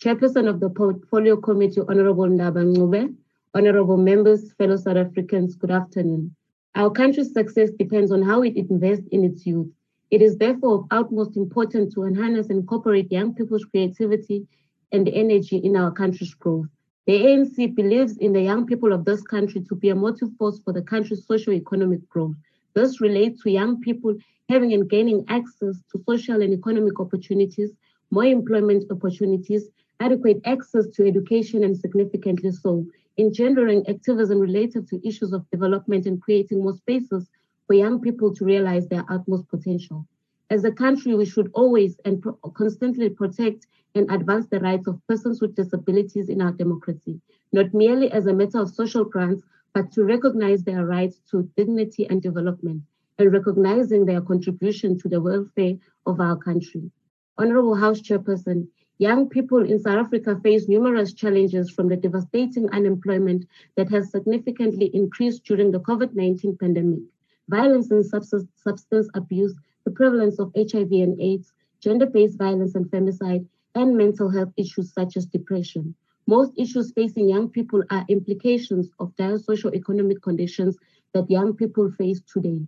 Chairperson 0.04 0.50
of 0.50 0.60
the 0.60 0.70
Portfolio 0.70 1.38
Committee, 1.38 1.80
Honorable 1.88 2.26
Ndaba 2.26 2.62
Ncube, 2.62 3.16
Honorable 3.54 3.96
members, 3.96 4.52
fellow 4.58 4.76
South 4.76 4.98
Africans, 4.98 5.56
good 5.56 5.72
afternoon. 5.72 6.36
Our 6.76 6.90
country's 6.90 7.32
success 7.32 7.70
depends 7.80 8.12
on 8.12 8.22
how 8.22 8.42
it 8.42 8.58
invests 8.58 9.08
in 9.14 9.24
its 9.24 9.46
youth. 9.46 9.70
It 10.12 10.22
is 10.22 10.36
therefore 10.36 10.80
of 10.80 10.88
utmost 10.92 11.38
importance 11.38 11.94
to 11.94 12.04
enhance 12.04 12.50
and 12.50 12.60
incorporate 12.60 13.14
young 13.14 13.34
people's 13.34 13.64
creativity 13.64 14.46
and 14.92 15.08
energy 15.08 15.56
in 15.56 15.78
our 15.78 15.90
country's 15.90 16.34
growth. 16.34 16.66
The 17.08 17.14
ANC 17.14 17.74
believes 17.74 18.18
in 18.18 18.34
the 18.34 18.42
young 18.42 18.66
people 18.66 18.92
of 18.92 19.06
this 19.06 19.22
country 19.22 19.62
to 19.70 19.76
be 19.76 19.88
a 19.88 19.96
motive 19.96 20.32
force 20.38 20.60
for 20.66 20.74
the 20.74 20.82
country's 20.82 21.26
socio-economic 21.26 22.10
growth. 22.10 22.36
This 22.74 23.00
relates 23.00 23.42
to 23.44 23.52
young 23.52 23.80
people 23.80 24.18
having 24.50 24.74
and 24.74 24.90
gaining 24.90 25.24
access 25.30 25.78
to 25.94 26.04
social 26.06 26.42
and 26.42 26.54
economic 26.54 27.00
opportunities, 27.00 27.72
more 28.12 28.26
employment 28.26 28.84
opportunities, 28.92 29.70
adequate 30.04 30.42
access 30.46 30.86
to 30.96 31.08
education, 31.08 31.64
and 31.64 31.78
significantly 31.78 32.52
so, 32.52 32.86
engendering 33.18 33.88
activism 33.88 34.40
related 34.40 34.88
to 34.88 35.08
issues 35.08 35.32
of 35.32 35.50
development 35.50 36.06
and 36.06 36.22
creating 36.22 36.62
more 36.62 36.76
spaces 36.76 37.30
for 37.66 37.74
young 37.74 38.02
people 38.02 38.34
to 38.36 38.44
realize 38.44 38.88
their 38.88 39.06
utmost 39.10 39.48
potential. 39.48 40.06
As 40.50 40.66
a 40.66 40.72
country, 40.72 41.16
we 41.16 41.26
should 41.26 41.50
always 41.54 42.00
and 42.06 42.22
pro- 42.22 42.34
constantly 42.62 43.10
protect 43.10 43.66
and 43.96 44.12
advance 44.12 44.46
the 44.48 44.60
rights 44.60 44.88
of 44.88 45.00
persons 45.08 45.42
with 45.42 45.56
disabilities 45.56 46.28
in 46.30 46.42
our 46.42 46.52
democracy, 46.52 47.22
not 47.54 47.74
merely 47.74 48.12
as 48.12 48.26
a 48.26 48.34
matter 48.34 48.60
of 48.60 48.70
social 48.70 49.06
grants, 49.06 49.44
but 49.74 49.92
to 49.94 50.04
recognize 50.04 50.64
their 50.64 50.86
rights 50.86 51.22
to 51.32 51.50
dignity 51.56 52.06
and 52.10 52.22
development, 52.22 52.82
and 53.18 53.32
recognizing 53.32 54.06
their 54.06 54.22
contribution 54.22 55.00
to 55.00 55.08
the 55.08 55.22
welfare 55.22 55.76
of 56.06 56.20
our 56.20 56.36
country. 56.36 56.92
Honorable 57.38 57.76
House 57.76 58.02
Chairperson, 58.02 58.68
young 59.00 59.28
people 59.28 59.64
in 59.64 59.80
South 59.80 60.06
Africa 60.06 60.40
face 60.44 60.68
numerous 60.68 61.14
challenges 61.14 61.70
from 61.70 61.90
the 61.90 61.96
devastating 61.96 62.70
unemployment 62.70 63.46
that 63.76 63.90
has 63.90 64.12
significantly 64.12 64.92
increased 64.94 65.44
during 65.46 65.72
the 65.72 65.80
COVID 65.80 66.14
19 66.14 66.58
pandemic, 66.58 67.00
violence 67.50 67.92
and 67.92 68.06
substance, 68.06 69.10
abuse, 69.14 69.56
the 69.86 69.92
prevalence 69.92 70.40
of 70.40 70.54
HIV 70.56 70.92
and 70.92 71.20
AIDS, 71.20 71.54
gender 71.82 72.06
based 72.06 72.38
violence 72.38 72.76
and 72.76 72.86
femicide, 72.86 73.46
and 73.76 73.98
mental 73.98 74.30
health 74.30 74.54
issues 74.58 74.94
such 74.94 75.18
as 75.18 75.26
depression. 75.26 75.96
Most 76.28 76.54
issues 76.58 76.94
facing 76.94 77.28
young 77.28 77.50
people 77.50 77.84
are 77.90 78.06
implications 78.08 78.90
of 79.00 79.16
dire 79.18 79.38
socio-economic 79.38 80.22
conditions 80.22 80.78
that 81.14 81.30
young 81.30 81.54
people 81.54 81.92
face 81.92 82.22
today. 82.22 82.66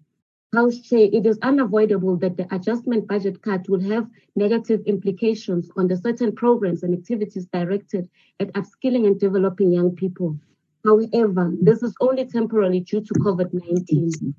House 0.56 0.80
Chair, 0.80 1.10
it 1.12 1.26
is 1.26 1.38
unavoidable 1.42 2.16
that 2.18 2.38
the 2.38 2.48
adjustment 2.56 3.08
budget 3.08 3.42
cut 3.42 3.68
will 3.68 3.82
have 3.82 4.08
negative 4.36 4.82
implications 4.86 5.70
on 5.76 5.88
the 5.88 5.98
certain 5.98 6.34
programs 6.34 6.82
and 6.84 6.98
activities 6.98 7.46
directed 7.52 8.10
at 8.40 8.54
upskilling 8.54 9.06
and 9.06 9.20
developing 9.20 9.74
young 9.74 9.92
people. 9.96 10.40
However, 10.86 11.52
this 11.62 11.84
is 11.84 11.94
only 12.00 12.26
temporarily 12.26 12.80
due 12.80 13.02
to 13.02 13.14
COVID 13.16 13.54
19. 13.54 14.36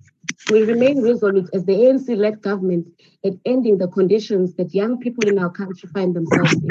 We 0.51 0.63
remain 0.63 1.03
resolute 1.03 1.51
as 1.53 1.65
the 1.65 1.73
ANC 1.73 2.17
led 2.17 2.41
government 2.41 2.89
at 3.25 3.35
ending 3.45 3.79
the 3.79 3.89
conditions 3.89 4.55
that 4.55 4.75
young 4.75 4.99
people 4.99 5.29
in 5.29 5.39
our 5.39 5.51
country 5.51 5.89
find 5.93 6.15
themselves 6.15 6.55
in. 6.55 6.69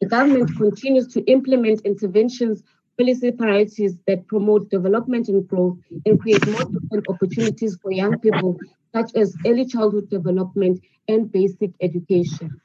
The 0.00 0.06
government 0.06 0.56
continues 0.56 1.08
to 1.08 1.20
implement 1.24 1.80
interventions, 1.82 2.62
policy 2.96 3.30
priorities 3.32 3.96
that 4.06 4.26
promote 4.26 4.70
development 4.70 5.28
and 5.28 5.46
growth 5.46 5.78
and 6.06 6.20
create 6.20 6.46
more 6.46 7.02
opportunities 7.08 7.76
for 7.80 7.92
young 7.92 8.18
people, 8.18 8.58
such 8.92 9.14
as 9.14 9.36
early 9.46 9.66
childhood 9.66 10.08
development 10.10 10.80
and 11.08 11.30
basic 11.30 11.70
education. 11.80 12.60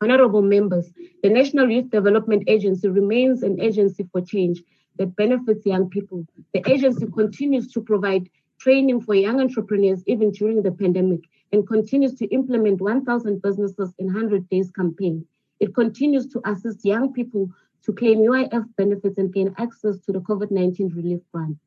Honorable 0.00 0.42
members, 0.42 0.90
the 1.22 1.28
National 1.28 1.70
Youth 1.70 1.90
Development 1.90 2.42
Agency 2.46 2.88
remains 2.88 3.42
an 3.42 3.60
agency 3.60 4.08
for 4.10 4.22
change 4.22 4.62
that 4.96 5.16
benefits 5.16 5.66
young 5.66 5.90
people. 5.90 6.26
The 6.54 6.62
agency 6.70 7.06
continues 7.06 7.70
to 7.72 7.82
provide 7.82 8.30
training 8.58 9.00
for 9.02 9.14
young 9.14 9.40
entrepreneurs 9.40 10.02
even 10.06 10.30
during 10.30 10.62
the 10.62 10.72
pandemic 10.72 11.20
and 11.52 11.66
continues 11.66 12.14
to 12.14 12.26
implement 12.26 12.80
1,000 12.80 13.42
businesses 13.42 13.92
in 13.98 14.06
100 14.06 14.48
days 14.48 14.70
campaign. 14.70 15.26
It 15.58 15.74
continues 15.74 16.26
to 16.28 16.40
assist 16.44 16.84
young 16.84 17.12
people 17.12 17.50
to 17.84 17.92
claim 17.92 18.18
UIF 18.18 18.64
benefits 18.76 19.18
and 19.18 19.32
gain 19.32 19.54
access 19.58 19.98
to 20.00 20.12
the 20.12 20.20
COVID 20.20 20.50
19 20.50 20.88
relief 20.94 21.20
fund. 21.32 21.58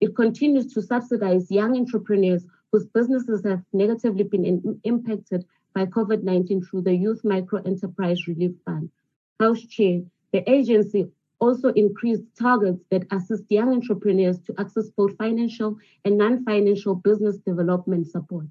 It 0.00 0.16
continues 0.16 0.72
to 0.74 0.82
subsidize 0.82 1.50
young 1.50 1.76
entrepreneurs 1.76 2.44
whose 2.72 2.86
businesses 2.86 3.44
have 3.44 3.62
negatively 3.72 4.24
been 4.24 4.44
in, 4.44 4.80
impacted 4.84 5.44
by 5.74 5.86
COVID 5.86 6.22
19 6.22 6.62
through 6.62 6.82
the 6.82 6.94
Youth 6.94 7.20
Micro 7.24 7.62
Enterprise 7.62 8.26
Relief 8.26 8.52
Fund. 8.64 8.90
House 9.38 9.62
Chair, 9.62 10.02
the 10.32 10.48
agency 10.50 11.08
also 11.40 11.68
increased 11.68 12.22
targets 12.38 12.82
that 12.90 13.06
assist 13.10 13.44
young 13.48 13.72
entrepreneurs 13.72 14.38
to 14.40 14.54
access 14.58 14.90
both 14.90 15.16
financial 15.16 15.78
and 16.04 16.18
non 16.18 16.44
financial 16.44 16.94
business 16.94 17.38
development 17.38 18.06
support. 18.06 18.46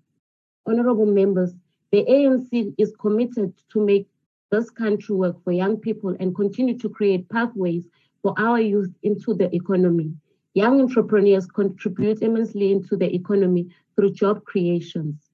Honorable 0.65 1.05
members, 1.05 1.53
the 1.91 2.03
ANC 2.05 2.73
is 2.77 2.93
committed 2.99 3.53
to 3.71 3.83
make 3.83 4.07
this 4.51 4.69
country 4.69 5.15
work 5.15 5.43
for 5.43 5.51
young 5.51 5.77
people 5.77 6.15
and 6.19 6.35
continue 6.35 6.77
to 6.79 6.89
create 6.89 7.29
pathways 7.29 7.87
for 8.21 8.33
our 8.37 8.59
youth 8.59 8.91
into 9.03 9.33
the 9.33 9.53
economy. 9.55 10.11
Young 10.55 10.81
entrepreneurs 10.81 11.45
contribute 11.45 12.21
immensely 12.21 12.71
into 12.71 12.97
the 12.97 13.13
economy 13.13 13.69
through 13.95 14.13
job 14.13 14.43
creations. 14.45 15.29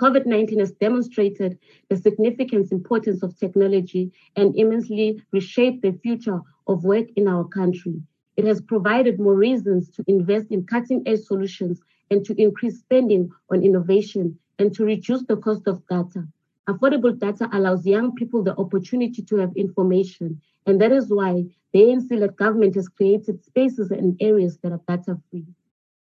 COVID 0.00 0.24
19 0.24 0.58
has 0.60 0.72
demonstrated 0.72 1.58
the 1.88 1.96
significant 1.96 2.72
importance 2.72 3.22
of 3.22 3.36
technology 3.36 4.12
and 4.36 4.56
immensely 4.56 5.22
reshaped 5.32 5.82
the 5.82 5.92
future 5.92 6.40
of 6.66 6.84
work 6.84 7.06
in 7.16 7.28
our 7.28 7.44
country. 7.44 8.00
It 8.36 8.44
has 8.44 8.60
provided 8.60 9.18
more 9.18 9.34
reasons 9.34 9.90
to 9.90 10.04
invest 10.06 10.50
in 10.50 10.64
cutting 10.64 11.02
edge 11.06 11.20
solutions 11.20 11.80
and 12.10 12.24
to 12.24 12.40
increase 12.40 12.78
spending 12.78 13.30
on 13.50 13.62
innovation 13.62 14.38
and 14.58 14.74
to 14.74 14.84
reduce 14.84 15.24
the 15.24 15.36
cost 15.36 15.66
of 15.66 15.86
data. 15.88 16.26
Affordable 16.68 17.18
data 17.18 17.48
allows 17.52 17.84
young 17.84 18.14
people 18.14 18.42
the 18.42 18.56
opportunity 18.56 19.22
to 19.22 19.36
have 19.36 19.56
information, 19.56 20.40
and 20.66 20.80
that 20.80 20.92
is 20.92 21.08
why 21.08 21.44
the 21.72 21.80
ANC-led 21.80 22.36
government 22.36 22.76
has 22.76 22.88
created 22.88 23.44
spaces 23.44 23.90
and 23.90 24.16
areas 24.20 24.58
that 24.58 24.72
are 24.72 24.80
data 24.86 25.18
free. 25.30 25.46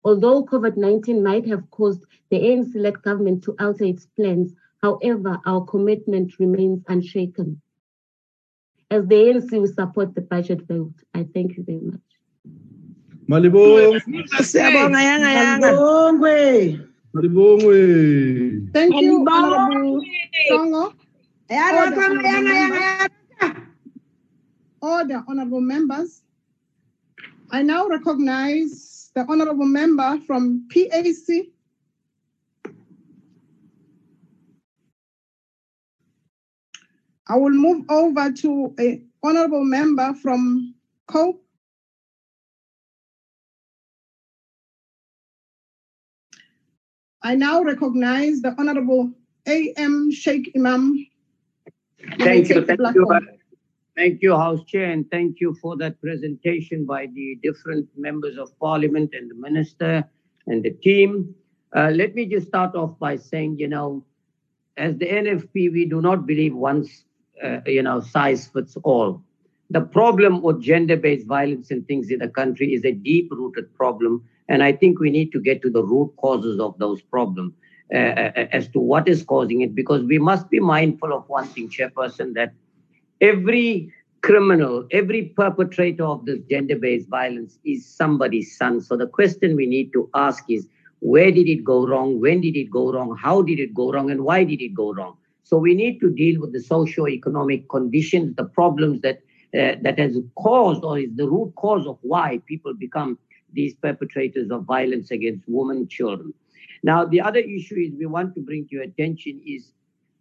Although 0.05 0.45
COVID 0.45 0.77
19 0.77 1.23
might 1.23 1.47
have 1.47 1.71
caused 1.71 2.05
the 2.31 2.39
ANC 2.39 2.75
led 2.75 3.03
government 3.03 3.45
to 3.45 3.55
alter 3.59 3.85
its 3.85 4.07
plans, 4.07 4.53
however, 4.83 5.39
our 5.47 5.65
commitment 5.65 6.39
remains 6.39 6.83
unshaken. 6.89 7.61
As 8.91 9.07
the 9.07 9.15
ANC 9.15 9.51
will 9.53 9.67
support 9.67 10.15
the 10.15 10.23
budget 10.23 10.67
vote, 10.67 10.95
I 11.15 11.25
thank 11.35 11.57
you 11.57 11.65
very 11.65 11.81
much. 11.81 12.01
Malibong. 13.29 14.01
Malibongwe. 17.15 18.73
Thank 18.73 18.95
you, 19.01 19.27
Honorable 19.29 20.01
Songo. 20.51 20.95
Order, 24.81 25.23
honorable 25.29 25.61
members. 25.61 26.23
I 27.51 27.63
now 27.63 27.89
recognize 27.89 29.11
the 29.15 29.27
honorable 29.29 29.67
member 29.67 30.19
from 30.27 30.69
PAC. 30.73 31.49
I 37.27 37.37
will 37.37 37.51
move 37.51 37.85
over 37.89 38.33
to 38.33 38.75
a 38.79 39.03
honorable 39.23 39.65
member 39.65 40.15
from 40.15 40.75
COPE. 41.09 41.43
I 47.23 47.35
now 47.35 47.63
recognize 47.63 48.41
the 48.41 48.55
Honorable 48.59 49.13
A.M. 49.47 50.11
Shaik 50.11 50.55
Emam. 50.55 51.07
Thank 52.19 52.49
you. 52.49 52.65
Thank 52.65 52.95
you. 52.95 53.21
Thank 53.97 54.23
you, 54.23 54.35
House 54.35 54.65
Chair, 54.65 54.91
and 54.91 55.11
thank 55.11 55.41
you 55.41 55.55
for 55.61 55.77
that 55.77 56.01
presentation 56.01 56.87
by 56.87 57.07
the 57.07 57.39
different 57.43 57.87
members 57.97 58.39
of 58.39 58.59
Parliament 58.59 59.11
and 59.13 59.31
the 59.31 59.35
Minister 59.35 60.09
and 60.47 60.63
the 60.63 60.71
team. 60.71 61.35
Uh, 61.77 61.91
let 61.91 62.15
me 62.15 62.25
just 62.25 62.47
start 62.47 62.75
off 62.75 62.99
by 62.99 63.17
saying, 63.17 63.59
you 63.59 63.69
know, 63.69 64.03
as 64.79 64.97
the 64.97 65.07
NFP, 65.07 65.73
we 65.73 65.85
do 65.85 66.01
not 66.01 66.27
believe 66.27 66.55
one, 66.55 66.89
uh, 67.45 67.59
you 67.67 67.83
know, 67.83 68.01
size 68.01 68.47
fits 68.47 68.77
all. 68.85 69.23
The 69.69 69.83
problem 69.83 70.41
with 70.41 70.63
gender-based 70.63 71.27
violence 71.27 71.71
and 71.71 71.87
things 71.87 72.11
in 72.11 72.21
the 72.21 72.29
country 72.29 72.73
is 72.73 72.85
a 72.85 72.93
deep-rooted 72.93 73.75
problem, 73.75 74.25
and 74.51 74.63
I 74.63 74.73
think 74.73 74.99
we 74.99 75.11
need 75.11 75.33
to 75.33 75.41
get 75.41 75.63
to 75.63 75.71
the 75.71 75.83
root 75.83 76.13
causes 76.17 76.61
of 76.61 76.77
those 76.79 77.01
problems 77.01 77.55
uh, 77.95 77.99
uh 77.99 78.47
as 78.59 78.69
to 78.75 78.81
what 78.81 79.09
is 79.09 79.23
causing 79.23 79.63
it, 79.63 79.75
because 79.75 80.03
we 80.03 80.19
must 80.19 80.51
be 80.51 80.61
mindful 80.61 81.13
of 81.13 81.29
one 81.29 81.47
thing, 81.47 81.71
Chairperson, 81.71 82.35
that 82.35 82.53
every 83.21 83.93
criminal, 84.23 84.87
every 84.91 85.23
perpetrator 85.37 86.05
of 86.05 86.27
this 86.27 86.41
gender 86.51 86.77
based 86.77 87.09
violence 87.09 87.59
is 87.65 87.87
somebody's 87.87 88.57
son. 88.57 88.81
So 88.81 88.97
the 88.97 89.07
question 89.07 89.57
we 89.57 89.67
need 89.67 89.93
to 89.95 90.11
ask 90.15 90.45
is 90.49 90.67
where 91.01 91.31
did 91.31 91.49
it 91.49 91.65
go 91.65 91.87
wrong? 91.87 92.21
When 92.21 92.41
did 92.43 92.57
it 92.57 92.71
go 92.71 92.93
wrong? 92.93 93.17
How 93.17 93.41
did 93.41 93.59
it 93.59 93.73
go 93.73 93.93
wrong? 93.93 94.11
And 94.11 94.23
why 94.23 94.45
did 94.45 94.61
it 94.61 94.75
go 94.75 94.93
wrong? 94.93 95.17
So 95.45 95.57
we 95.57 95.75
need 95.75 96.01
to 96.01 96.11
deal 96.11 96.41
with 96.41 96.53
the 96.53 96.61
socio-economic 96.61 97.69
conditions, 97.69 98.37
the 98.37 98.45
problems 98.45 99.01
that 99.01 99.21
uh, 99.53 99.75
that 99.83 99.99
has 99.99 100.17
caused 100.37 100.85
or 100.85 100.99
is 101.01 101.11
the 101.17 101.29
root 101.29 101.53
cause 101.57 101.85
of 101.85 101.99
why 102.03 102.41
people 102.47 102.73
become 102.73 103.19
these 103.53 103.75
perpetrators 103.75 104.51
of 104.51 104.65
violence 104.65 105.11
against 105.11 105.45
women, 105.47 105.89
children. 105.89 106.33
Now, 106.83 107.05
the 107.05 107.21
other 107.21 107.41
issue 107.41 107.77
is 107.77 107.93
we 107.99 108.07
want 108.07 108.35
to 108.35 108.41
bring 108.41 108.67
to 108.69 108.75
your 108.77 108.85
attention 108.85 109.41
is 109.47 109.73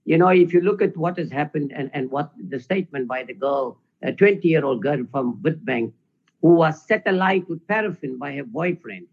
you 0.09 0.17
know, 0.17 0.29
if 0.29 0.53
you 0.53 0.61
look 0.61 0.81
at 0.81 0.97
what 0.97 1.19
has 1.19 1.31
happened 1.31 1.71
and, 1.71 1.91
and 1.93 2.09
what 2.09 2.31
the 2.49 2.59
statement 2.59 3.07
by 3.07 3.23
the 3.23 3.33
girl, 3.35 3.77
a 4.01 4.11
20 4.11 4.47
year 4.47 4.65
old 4.65 4.81
girl 4.81 5.05
from 5.11 5.39
Witbank, 5.43 5.93
who 6.41 6.55
was 6.55 6.81
set 6.87 7.03
alight 7.05 7.47
with 7.47 7.67
paraffin 7.67 8.17
by 8.17 8.33
her 8.35 8.43
boyfriend 8.43 9.05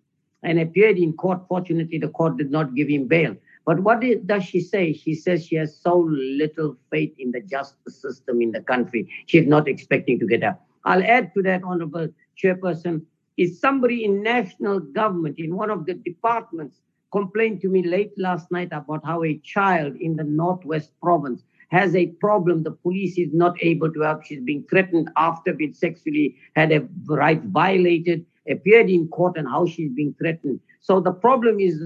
and 0.42 0.58
appeared 0.58 0.96
in 0.96 1.12
court. 1.12 1.40
Fortunately, 1.48 1.98
the 1.98 2.08
court 2.08 2.38
did 2.38 2.50
not 2.50 2.74
give 2.74 2.88
him 2.88 3.08
bail. 3.08 3.36
But 3.66 3.80
what 3.80 4.02
does 4.24 4.44
she 4.44 4.60
say? 4.60 4.94
She 4.94 5.14
says 5.14 5.44
she 5.44 5.56
has 5.56 5.76
so 5.76 5.98
little 6.08 6.76
faith 6.90 7.12
in 7.18 7.30
the 7.30 7.40
justice 7.40 8.00
system 8.00 8.40
in 8.40 8.52
the 8.52 8.62
country. 8.62 9.06
She's 9.26 9.46
not 9.46 9.68
expecting 9.68 10.18
to 10.20 10.26
get 10.26 10.44
out. 10.44 10.60
I'll 10.84 11.02
add 11.02 11.34
to 11.34 11.42
that, 11.42 11.62
Honorable 11.62 12.08
Chairperson, 12.42 13.02
is 13.36 13.60
somebody 13.60 14.04
in 14.04 14.22
national 14.22 14.80
government, 14.80 15.38
in 15.38 15.56
one 15.56 15.70
of 15.70 15.86
the 15.86 15.94
departments, 15.94 16.80
complained 17.12 17.60
to 17.60 17.68
me 17.68 17.82
late 17.82 18.12
last 18.16 18.50
night 18.50 18.68
about 18.72 19.04
how 19.04 19.22
a 19.24 19.38
child 19.38 19.96
in 19.96 20.16
the 20.16 20.24
Northwest 20.24 20.90
province 21.02 21.42
has 21.70 21.94
a 21.94 22.06
problem. 22.06 22.62
The 22.62 22.72
police 22.72 23.18
is 23.18 23.32
not 23.32 23.56
able 23.62 23.92
to 23.92 24.00
help. 24.00 24.24
She's 24.24 24.40
being 24.40 24.64
threatened 24.68 25.10
after 25.16 25.52
being 25.52 25.74
sexually 25.74 26.36
had 26.54 26.72
a 26.72 26.86
right 27.06 27.42
violated, 27.42 28.24
appeared 28.48 28.90
in 28.90 29.08
court, 29.08 29.36
and 29.36 29.48
how 29.48 29.66
she's 29.66 29.92
being 29.92 30.14
threatened. 30.18 30.60
So 30.80 31.00
the 31.00 31.12
problem 31.12 31.58
is 31.58 31.80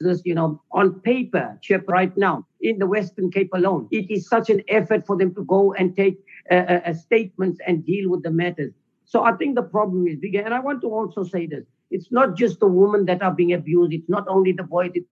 this, 0.00 0.22
you 0.24 0.34
know, 0.34 0.62
on 0.72 1.00
paper, 1.00 1.58
chip 1.62 1.84
right 1.88 2.16
now 2.16 2.46
in 2.60 2.78
the 2.78 2.86
Western 2.86 3.30
Cape 3.30 3.50
alone. 3.54 3.88
It 3.90 4.10
is 4.10 4.28
such 4.28 4.50
an 4.50 4.62
effort 4.68 5.06
for 5.06 5.16
them 5.16 5.34
to 5.34 5.44
go 5.44 5.72
and 5.74 5.96
take 5.96 6.18
uh, 6.50 6.54
uh, 6.54 6.94
statements 6.94 7.60
and 7.66 7.84
deal 7.84 8.10
with 8.10 8.22
the 8.22 8.30
matters. 8.30 8.72
So 9.04 9.22
I 9.22 9.32
think 9.32 9.54
the 9.54 9.62
problem 9.62 10.06
is 10.06 10.16
bigger. 10.18 10.40
And 10.40 10.52
I 10.52 10.60
want 10.60 10.80
to 10.82 10.88
also 10.88 11.24
say 11.24 11.46
this 11.46 11.64
it's 11.90 12.10
not 12.10 12.36
just 12.36 12.60
the 12.60 12.66
women 12.66 13.06
that 13.06 13.22
are 13.22 13.32
being 13.32 13.52
abused, 13.52 13.92
it's 13.92 14.08
not 14.08 14.26
only 14.28 14.52
the 14.52 14.64
boys, 14.64 14.90
it's 14.94 15.08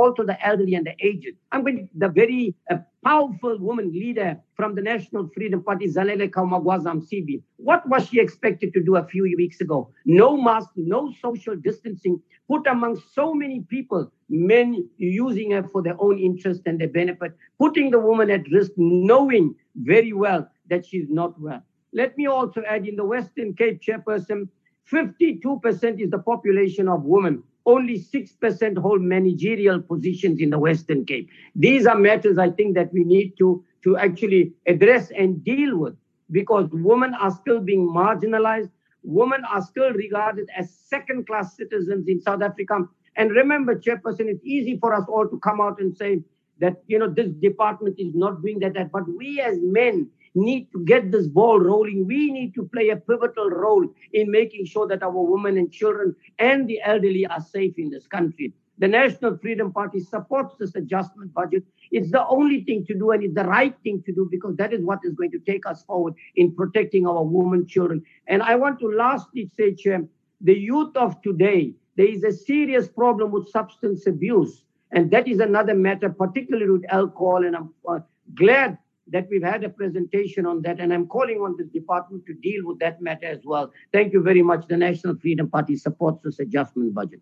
also 0.00 0.24
the 0.24 0.38
elderly 0.46 0.74
and 0.74 0.86
the 0.86 0.94
aged. 1.00 1.36
I'm 1.52 1.62
going 1.62 1.88
the 1.94 2.08
very 2.08 2.54
uh, 2.70 2.78
powerful 3.04 3.58
woman 3.58 3.92
leader 3.92 4.38
from 4.56 4.74
the 4.74 4.82
National 4.82 5.28
Freedom 5.34 5.62
Party, 5.62 5.86
Zanele 5.86 6.30
kaMagwaza. 6.30 7.42
What 7.56 7.88
was 7.88 8.08
she 8.08 8.20
expected 8.20 8.72
to 8.74 8.82
do 8.82 8.96
a 8.96 9.06
few 9.06 9.22
weeks 9.36 9.60
ago? 9.60 9.90
No 10.04 10.36
mask, 10.36 10.70
no 10.76 11.12
social 11.20 11.56
distancing, 11.56 12.20
put 12.48 12.66
among 12.66 13.00
so 13.12 13.34
many 13.34 13.60
people, 13.60 14.10
men 14.28 14.88
using 14.96 15.52
her 15.52 15.62
for 15.62 15.82
their 15.82 16.00
own 16.00 16.18
interest 16.18 16.62
and 16.66 16.80
their 16.80 16.88
benefit, 16.88 17.32
putting 17.58 17.90
the 17.90 18.00
woman 18.00 18.30
at 18.30 18.50
risk, 18.50 18.72
knowing 18.76 19.54
very 19.76 20.12
well 20.12 20.48
that 20.68 20.84
she's 20.86 21.08
not 21.08 21.38
well. 21.40 21.62
Let 21.92 22.16
me 22.16 22.26
also 22.26 22.62
add 22.68 22.86
in 22.86 22.96
the 22.96 23.04
Western 23.04 23.54
Cape 23.54 23.80
chairperson, 23.82 24.48
52% 24.90 26.00
is 26.00 26.10
the 26.10 26.18
population 26.18 26.88
of 26.88 27.04
women. 27.04 27.42
Only 27.66 27.98
6% 28.00 28.78
hold 28.78 29.02
managerial 29.02 29.80
positions 29.80 30.40
in 30.40 30.50
the 30.50 30.58
Western 30.58 31.04
Cape. 31.04 31.28
These 31.54 31.86
are 31.86 31.98
matters 31.98 32.38
I 32.38 32.50
think 32.50 32.74
that 32.74 32.92
we 32.92 33.04
need 33.04 33.34
to, 33.38 33.64
to 33.84 33.96
actually 33.96 34.52
address 34.66 35.10
and 35.10 35.44
deal 35.44 35.76
with 35.76 35.94
because 36.30 36.68
women 36.72 37.14
are 37.14 37.30
still 37.30 37.60
being 37.60 37.88
marginalized. 37.88 38.70
Women 39.02 39.42
are 39.50 39.62
still 39.62 39.92
regarded 39.92 40.48
as 40.56 40.70
second 40.70 41.26
class 41.26 41.56
citizens 41.56 42.08
in 42.08 42.20
South 42.20 42.42
Africa. 42.42 42.80
And 43.16 43.30
remember, 43.32 43.74
Chairperson, 43.74 44.28
it's 44.28 44.44
easy 44.44 44.78
for 44.78 44.94
us 44.94 45.04
all 45.08 45.28
to 45.28 45.38
come 45.40 45.60
out 45.60 45.80
and 45.80 45.96
say 45.96 46.20
that, 46.60 46.82
you 46.86 46.98
know, 46.98 47.08
this 47.08 47.30
department 47.40 47.96
is 47.98 48.14
not 48.14 48.42
doing 48.42 48.58
that, 48.60 48.74
that. 48.74 48.92
But 48.92 49.04
we 49.08 49.40
as 49.40 49.58
men 49.60 50.08
need 50.34 50.70
to 50.72 50.84
get 50.84 51.10
this 51.10 51.26
ball 51.26 51.58
rolling. 51.58 52.06
We 52.06 52.30
need 52.30 52.54
to 52.54 52.68
play 52.72 52.90
a 52.90 52.96
pivotal 52.96 53.50
role 53.50 53.86
in 54.12 54.30
making 54.30 54.66
sure 54.66 54.86
that 54.88 55.02
our 55.02 55.10
women 55.10 55.58
and 55.58 55.70
children 55.70 56.14
and 56.38 56.68
the 56.68 56.80
elderly 56.82 57.26
are 57.26 57.40
safe 57.40 57.74
in 57.78 57.90
this 57.90 58.06
country. 58.06 58.52
The 58.78 58.88
National 58.88 59.36
Freedom 59.36 59.70
Party 59.70 60.00
supports 60.00 60.54
this 60.58 60.74
adjustment 60.74 61.34
budget. 61.34 61.64
It's 61.90 62.10
the 62.10 62.26
only 62.28 62.64
thing 62.64 62.86
to 62.86 62.94
do 62.94 63.10
and 63.10 63.22
it's 63.22 63.34
the 63.34 63.44
right 63.44 63.74
thing 63.84 64.02
to 64.06 64.12
do 64.12 64.26
because 64.30 64.56
that 64.56 64.72
is 64.72 64.82
what 64.82 65.00
is 65.04 65.12
going 65.12 65.32
to 65.32 65.38
take 65.40 65.66
us 65.66 65.82
forward 65.82 66.14
in 66.36 66.54
protecting 66.54 67.06
our 67.06 67.22
women, 67.22 67.66
children. 67.66 68.02
And 68.26 68.42
I 68.42 68.54
want 68.56 68.80
to 68.80 68.86
lastly 68.86 69.50
say, 69.54 69.74
Chair, 69.74 70.06
the 70.40 70.54
youth 70.54 70.96
of 70.96 71.20
today, 71.20 71.74
there 71.96 72.06
is 72.06 72.24
a 72.24 72.32
serious 72.32 72.88
problem 72.88 73.30
with 73.30 73.50
substance 73.50 74.06
abuse. 74.06 74.64
And 74.92 75.10
that 75.10 75.28
is 75.28 75.40
another 75.40 75.74
matter, 75.74 76.08
particularly 76.08 76.70
with 76.70 76.84
alcohol. 76.88 77.44
And 77.44 77.54
I'm 77.54 77.74
uh, 77.86 77.98
glad 78.34 78.78
that 79.12 79.28
we've 79.30 79.42
had 79.42 79.64
a 79.64 79.68
presentation 79.68 80.46
on 80.46 80.62
that, 80.62 80.80
and 80.80 80.92
I'm 80.92 81.06
calling 81.06 81.38
on 81.38 81.56
this 81.56 81.68
department 81.68 82.26
to 82.26 82.34
deal 82.34 82.62
with 82.64 82.78
that 82.80 83.00
matter 83.00 83.26
as 83.26 83.40
well. 83.44 83.72
Thank 83.92 84.12
you 84.12 84.22
very 84.22 84.42
much. 84.42 84.66
The 84.68 84.76
National 84.76 85.16
Freedom 85.16 85.48
Party 85.48 85.76
supports 85.76 86.22
this 86.22 86.38
adjustment 86.38 86.94
budget. 86.94 87.20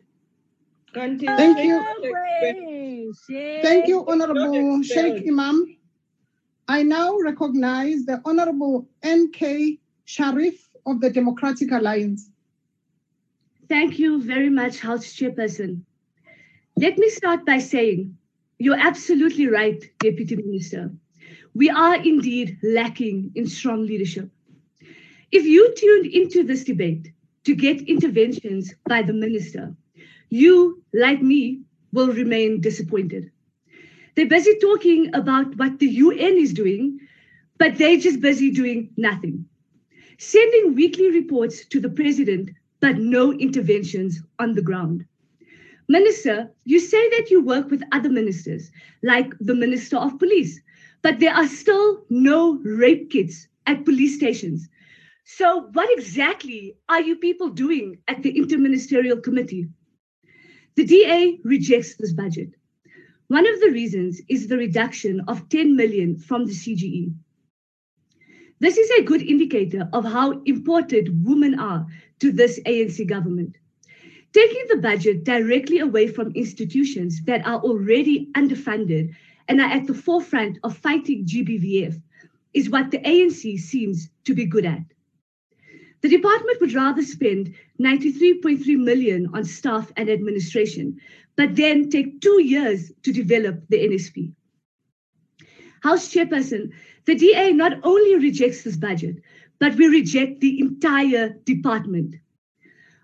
Thank 0.94 1.22
you. 1.22 1.32
Thank 3.62 3.88
you, 3.88 4.04
Honorable 4.06 4.80
Shaik 4.82 5.26
Emam. 5.26 5.76
I 6.66 6.82
now 6.82 7.16
recognize 7.18 8.04
the 8.04 8.20
Honorable 8.24 8.88
N.K. 9.02 9.78
Sharif 10.04 10.68
of 10.86 11.00
the 11.00 11.10
Democratic 11.10 11.70
Alliance. 11.72 12.30
Thank 13.68 13.98
you 13.98 14.22
very 14.22 14.48
much, 14.48 14.78
House 14.80 15.06
Chairperson. 15.06 15.82
Let 16.76 16.96
me 16.96 17.10
start 17.10 17.44
by 17.44 17.58
saying 17.58 18.16
you're 18.58 18.78
absolutely 18.78 19.48
right, 19.48 19.82
Deputy 19.98 20.36
Minister 20.36 20.90
we 21.58 21.68
are 21.68 21.96
indeed 21.96 22.56
lacking 22.62 23.32
in 23.34 23.44
strong 23.44 23.84
leadership. 23.84 24.30
If 25.32 25.44
you 25.44 25.74
tuned 25.74 26.06
into 26.06 26.44
this 26.44 26.62
debate 26.62 27.10
to 27.46 27.54
get 27.56 27.88
interventions 27.88 28.72
by 28.86 29.02
the 29.02 29.12
minister, 29.12 29.74
you, 30.30 30.80
like 30.94 31.20
me, 31.20 31.62
will 31.92 32.12
remain 32.12 32.60
disappointed. 32.60 33.32
They're 34.14 34.28
busy 34.28 34.56
talking 34.60 35.12
about 35.16 35.56
what 35.56 35.80
the 35.80 35.88
UN 35.88 36.36
is 36.36 36.52
doing, 36.52 37.00
but 37.58 37.76
they're 37.76 37.98
just 37.98 38.20
busy 38.20 38.52
doing 38.52 38.90
nothing. 38.96 39.44
Sending 40.16 40.76
weekly 40.76 41.10
reports 41.10 41.66
to 41.66 41.80
the 41.80 41.90
president, 41.90 42.50
but 42.78 42.98
no 42.98 43.32
interventions 43.32 44.22
on 44.38 44.54
the 44.54 44.62
ground. 44.62 45.04
Minister, 45.88 46.52
you 46.66 46.78
say 46.78 47.10
that 47.10 47.32
you 47.32 47.40
work 47.40 47.68
with 47.68 47.82
other 47.90 48.10
ministers, 48.10 48.70
like 49.02 49.32
the 49.40 49.54
Minister 49.56 49.96
of 49.96 50.20
Police, 50.20 50.60
but 51.02 51.20
there 51.20 51.34
are 51.34 51.46
still 51.46 52.04
no 52.10 52.54
rape 52.64 53.10
kits 53.10 53.48
at 53.66 53.84
police 53.84 54.16
stations. 54.16 54.68
So, 55.24 55.68
what 55.72 55.90
exactly 55.96 56.76
are 56.88 57.02
you 57.02 57.16
people 57.16 57.50
doing 57.50 57.98
at 58.08 58.22
the 58.22 58.32
Interministerial 58.32 59.22
Committee? 59.22 59.68
The 60.76 60.84
DA 60.84 61.40
rejects 61.44 61.96
this 61.96 62.12
budget. 62.12 62.54
One 63.28 63.46
of 63.46 63.60
the 63.60 63.70
reasons 63.70 64.22
is 64.28 64.48
the 64.48 64.56
reduction 64.56 65.20
of 65.28 65.48
10 65.50 65.76
million 65.76 66.16
from 66.16 66.46
the 66.46 66.52
CGE. 66.52 67.12
This 68.60 68.78
is 68.78 68.90
a 68.90 69.02
good 69.02 69.22
indicator 69.22 69.88
of 69.92 70.04
how 70.04 70.40
important 70.46 71.10
women 71.22 71.58
are 71.58 71.86
to 72.20 72.32
this 72.32 72.58
ANC 72.60 73.06
government. 73.06 73.56
Taking 74.32 74.64
the 74.68 74.78
budget 74.78 75.24
directly 75.24 75.78
away 75.78 76.08
from 76.08 76.32
institutions 76.32 77.22
that 77.24 77.46
are 77.46 77.60
already 77.60 78.30
underfunded 78.34 79.14
and 79.48 79.60
are 79.60 79.70
at 79.70 79.86
the 79.86 79.94
forefront 79.94 80.58
of 80.62 80.76
fighting 80.76 81.24
GBVF 81.24 82.00
is 82.54 82.70
what 82.70 82.90
the 82.90 82.98
ANC 82.98 83.58
seems 83.58 84.10
to 84.24 84.34
be 84.34 84.44
good 84.44 84.66
at. 84.66 84.82
The 86.00 86.08
department 86.08 86.60
would 86.60 86.74
rather 86.74 87.02
spend 87.02 87.54
93.3 87.80 88.66
million 88.76 89.30
on 89.34 89.44
staff 89.44 89.90
and 89.96 90.08
administration, 90.08 91.00
but 91.36 91.56
then 91.56 91.90
take 91.90 92.20
two 92.20 92.42
years 92.42 92.92
to 93.02 93.12
develop 93.12 93.66
the 93.68 93.78
NSP. 93.88 94.32
House 95.82 96.12
Chairperson, 96.12 96.72
the 97.04 97.14
DA 97.14 97.52
not 97.52 97.80
only 97.82 98.16
rejects 98.16 98.62
this 98.62 98.76
budget, 98.76 99.16
but 99.58 99.74
we 99.76 99.88
reject 99.88 100.40
the 100.40 100.60
entire 100.60 101.30
department. 101.44 102.14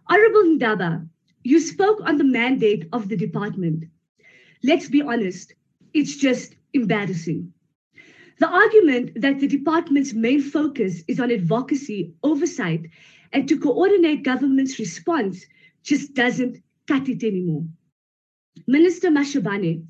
Honorable 0.09 0.45
Ndaba, 0.45 1.09
you 1.43 1.61
spoke 1.61 2.01
on 2.05 2.19
the 2.19 2.25
mandate 2.25 2.89
of 2.93 3.09
the 3.09 3.17
department. 3.17 3.85
Let's 4.63 4.89
be 4.89 5.03
honest, 5.03 5.55
it's 5.95 6.17
just 6.17 6.55
embarrassing. 6.73 7.53
The 8.41 8.49
argument 8.49 9.21
that 9.21 9.39
the 9.39 9.47
department's 9.47 10.13
main 10.13 10.43
focus 10.43 11.05
is 11.07 11.21
on 11.21 11.31
advocacy, 11.31 12.13
oversight, 12.23 12.91
and 13.33 13.49
to 13.49 13.59
coordinate 13.59 14.25
government's 14.25 14.79
response 14.79 15.47
just 15.85 16.15
doesn't 16.15 16.63
cut 16.89 17.09
it 17.09 17.23
anymore. 17.23 17.65
Minister 18.67 19.11
Mashabane, 19.11 19.87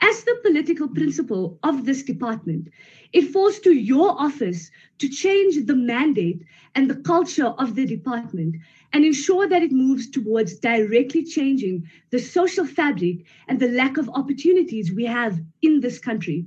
as 0.00 0.22
the 0.22 0.38
political 0.42 0.88
principal 0.88 1.58
of 1.64 1.84
this 1.84 2.04
department, 2.04 2.68
it 3.12 3.32
falls 3.32 3.58
to 3.60 3.72
your 3.72 4.10
office 4.20 4.70
to 4.98 5.08
change 5.08 5.66
the 5.66 5.74
mandate 5.74 6.42
and 6.74 6.88
the 6.88 7.02
culture 7.02 7.46
of 7.46 7.74
the 7.74 7.84
department 7.84 8.56
and 8.92 9.04
ensure 9.04 9.48
that 9.48 9.62
it 9.62 9.72
moves 9.72 10.10
towards 10.10 10.58
directly 10.58 11.24
changing 11.24 11.88
the 12.10 12.18
social 12.18 12.66
fabric 12.66 13.24
and 13.48 13.60
the 13.60 13.68
lack 13.68 13.96
of 13.96 14.08
opportunities 14.10 14.92
we 14.92 15.04
have 15.04 15.38
in 15.62 15.80
this 15.80 15.98
country. 15.98 16.46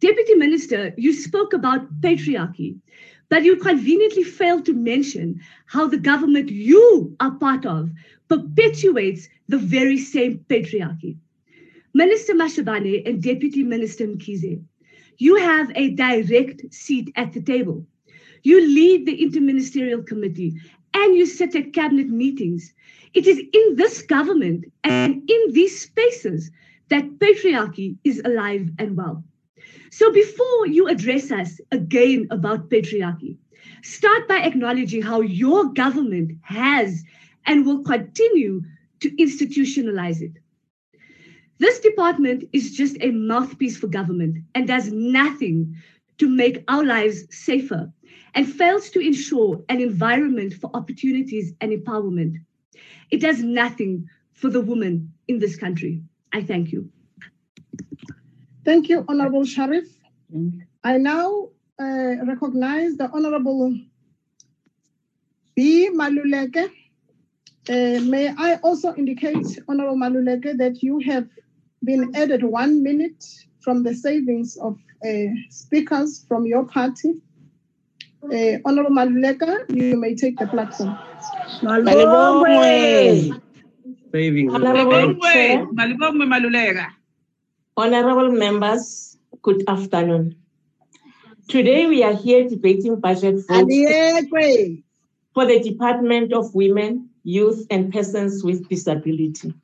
Deputy 0.00 0.34
Minister, 0.34 0.92
you 0.96 1.12
spoke 1.12 1.52
about 1.52 2.00
patriarchy, 2.00 2.78
but 3.28 3.44
you 3.44 3.56
conveniently 3.56 4.22
failed 4.22 4.64
to 4.66 4.72
mention 4.72 5.40
how 5.66 5.86
the 5.86 5.98
government 5.98 6.50
you 6.50 7.16
are 7.20 7.32
part 7.32 7.66
of 7.66 7.90
perpetuates 8.28 9.28
the 9.48 9.58
very 9.58 9.98
same 9.98 10.38
patriarchy. 10.48 11.16
Minister 11.94 12.34
Mashabane 12.34 13.08
and 13.08 13.22
Deputy 13.22 13.62
Minister 13.62 14.06
Mkhize, 14.06 14.62
you 15.18 15.36
have 15.36 15.72
a 15.74 15.90
direct 15.90 16.72
seat 16.72 17.10
at 17.16 17.32
the 17.32 17.40
table. 17.40 17.86
You 18.42 18.60
lead 18.60 19.06
the 19.06 19.18
Interministerial 19.18 20.06
Committee 20.06 20.60
and 20.96 21.14
you 21.14 21.26
sit 21.26 21.54
at 21.54 21.74
cabinet 21.74 22.08
meetings. 22.08 22.72
It 23.12 23.26
is 23.26 23.38
in 23.38 23.76
this 23.76 24.02
government 24.02 24.64
and 24.82 25.22
in 25.28 25.52
these 25.52 25.78
spaces 25.82 26.50
that 26.88 27.18
patriarchy 27.18 27.96
is 28.04 28.22
alive 28.24 28.70
and 28.78 28.96
well. 28.96 29.22
So 29.90 30.10
before 30.12 30.66
you 30.66 30.88
address 30.88 31.30
us 31.30 31.60
again 31.70 32.26
about 32.30 32.70
patriarchy, 32.70 33.36
start 33.82 34.26
by 34.26 34.38
acknowledging 34.38 35.02
how 35.02 35.20
your 35.20 35.66
government 35.72 36.32
has 36.42 37.02
and 37.44 37.66
will 37.66 37.82
continue 37.82 38.62
to 39.00 39.10
institutionalize 39.16 40.22
it. 40.22 40.32
This 41.58 41.78
department 41.80 42.44
is 42.52 42.76
just 42.76 42.96
a 43.00 43.10
mouthpiece 43.10 43.76
for 43.76 43.86
government 43.86 44.38
and 44.54 44.66
does 44.66 44.90
nothing 44.92 45.76
to 46.18 46.28
make 46.28 46.64
our 46.68 46.84
lives 46.84 47.24
safer 47.30 47.92
and 48.36 48.46
fails 48.46 48.90
to 48.90 49.00
ensure 49.00 49.64
an 49.70 49.80
environment 49.80 50.52
for 50.52 50.70
opportunities 50.74 51.54
and 51.60 51.72
empowerment. 51.72 52.36
It 53.10 53.22
does 53.22 53.42
nothing 53.42 54.08
for 54.34 54.50
the 54.50 54.60
woman 54.60 55.12
in 55.26 55.38
this 55.38 55.56
country. 55.56 56.02
I 56.32 56.42
thank 56.42 56.70
you. 56.70 56.90
Thank 58.64 58.90
you, 58.90 59.04
Honorable 59.08 59.46
Sharif. 59.46 59.88
I 60.84 60.98
now 60.98 61.48
uh, 61.80 62.24
recognize 62.26 62.96
the 62.96 63.08
Honorable 63.10 63.74
B. 65.54 65.88
Maluleke. 65.90 66.70
Uh, 67.68 68.00
may 68.02 68.34
I 68.36 68.56
also 68.56 68.94
indicate, 68.94 69.46
Honorable 69.66 69.96
Maluleke, 69.96 70.58
that 70.58 70.82
you 70.82 70.98
have 71.06 71.26
been 71.82 72.14
added 72.14 72.44
one 72.44 72.82
minute 72.82 73.24
from 73.60 73.82
the 73.82 73.94
savings 73.94 74.58
of 74.58 74.76
uh, 75.04 75.32
speakers 75.48 76.24
from 76.28 76.44
your 76.44 76.64
party. 76.64 77.14
Uh, 78.32 78.58
Honorable 78.64 78.90
Maluleke, 78.90 79.70
you 79.70 79.96
may 79.96 80.16
take 80.16 80.36
the 80.38 80.48
platform. 80.48 80.98
Saving. 84.12 84.50
Honorable 84.50 85.14
Chair, 85.20 85.66
Malibongwe 85.66 86.26
Maluleke. 86.26 86.86
honorable 87.76 88.32
members, 88.32 89.16
good 89.42 89.62
afternoon. 89.68 90.34
Today 91.48 91.86
we 91.86 92.02
are 92.02 92.14
here 92.14 92.48
debating 92.48 92.98
budget 92.98 93.36
votes 93.46 94.26
for 95.32 95.46
the 95.46 95.60
Department 95.62 96.32
of 96.32 96.52
Women, 96.52 97.08
Youth 97.22 97.64
and 97.70 97.92
Persons 97.92 98.42
with 98.42 98.68
Disability. 98.68 99.54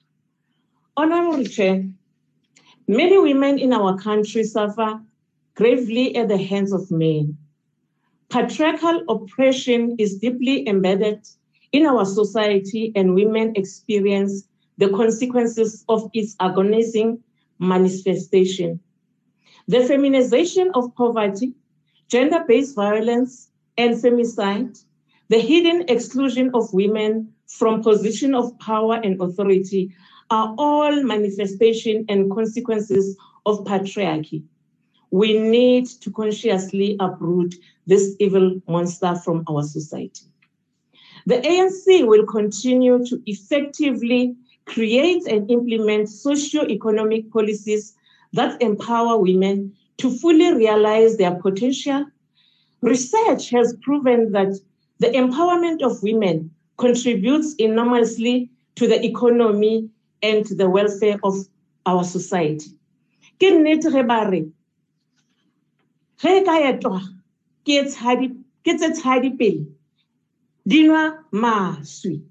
Honorable 0.97 1.45
Chair, 1.45 1.85
many 2.87 3.19
women 3.19 3.59
in 3.59 3.73
our 3.73 3.99
country 3.99 4.45
suffer 4.45 5.01
gravely 5.57 6.15
at 6.15 6.29
the 6.29 6.39
hands 6.39 6.73
of 6.73 6.89
men. 6.93 7.39
Patriarchal 8.33 9.03
oppression 9.11 9.95
is 9.99 10.19
deeply 10.19 10.67
embedded 10.67 11.21
in 11.73 11.85
our 11.85 12.07
society, 12.07 12.91
and 12.97 13.15
women 13.15 13.53
experience 13.57 14.49
the 14.79 14.89
consequences 14.89 15.85
of 15.91 16.11
its 16.15 16.35
agonizing 16.41 17.23
manifestation. 17.59 18.81
The 19.69 19.85
feminization 19.85 20.71
of 20.73 20.95
poverty, 20.95 21.53
gender 22.09 22.43
based 22.49 22.75
violence, 22.75 23.51
and 23.77 23.97
femicide, 23.97 24.83
the 25.29 25.39
hidden 25.39 25.85
exclusion 25.89 26.53
of 26.55 26.73
women 26.73 27.35
from 27.49 27.83
position 27.83 28.35
of 28.35 28.59
power 28.61 28.95
and 28.95 29.21
authority 29.21 29.95
are 30.31 30.55
all 30.57 31.03
manifestation 31.03 32.07
and 32.09 32.31
consequences 32.31 33.15
of 33.45 33.59
patriarchy. 33.65 34.43
We 35.13 35.39
need 35.39 35.87
to 36.01 36.11
consciously 36.11 36.97
uproot 36.99 37.55
this 37.87 38.17
evil 38.19 38.61
monster 38.67 39.15
from 39.15 39.45
our 39.47 39.63
society. 39.63 40.25
The 41.27 41.37
ANC 41.37 42.07
will 42.07 42.25
continue 42.25 43.05
to 43.07 43.23
effectively 43.27 44.35
create 44.65 45.27
and 45.27 45.51
implement 45.51 46.09
socio-economic 46.09 47.31
policies 47.31 47.95
that 48.33 48.61
empower 48.63 49.19
women 49.19 49.75
to 49.99 50.17
fully 50.19 50.55
realize 50.55 51.19
their 51.19 51.35
potential. 51.35 52.07
Research 52.81 53.51
has 53.51 53.77
proven 53.83 54.33
that 54.33 54.59
the 54.99 55.09
empowerment 55.09 55.83
of 55.83 56.03
women 56.03 56.51
contributes 56.79 57.55
enormously 57.57 58.51
to 58.77 58.89
the 58.89 59.05
economy 59.05 59.91
and 60.23 60.47
to 60.47 60.55
the 60.55 60.71
welfare 60.71 61.19
of 61.23 61.35
our 61.85 62.03
society. 62.03 62.71
Ge 66.23 66.31
e 66.39 66.43
ka 66.47 66.55
etwa 66.71 67.01
ke 67.67 67.83
tse 68.79 68.89
tshadi 68.95 69.31
pele, 69.39 69.67
di 70.67 70.83
nwa 70.87 71.19
maswi. 71.33 72.23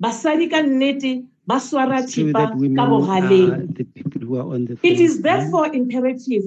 Basadi 0.00 0.48
ka 0.50 0.62
nnete 0.62 1.26
ba 1.46 1.60
swara 1.60 2.02
thipa 2.02 2.32
ka 2.76 2.82
are 2.82 2.88
uh, 2.88 2.90
bogaleng. 2.90 3.74
the 3.76 3.84
people 3.84 4.20
who 4.22 4.36
are 4.36 4.54
on 4.54 4.64
the 4.64 4.78
It 4.82 5.00
is 5.00 5.20
therefore 5.20 5.74
imperative 5.74 6.44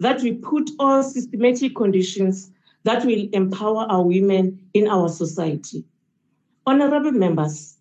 that 0.00 0.22
we 0.22 0.32
put 0.32 0.70
all 0.80 1.02
systematic 1.02 1.76
conditions 1.76 2.50
that 2.82 3.04
will 3.04 3.28
empower 3.32 3.86
our 3.88 4.02
women 4.02 4.58
in 4.74 4.88
our 4.88 5.08
society. 5.08 5.84
Honorable 6.66 7.12
members, 7.12 7.76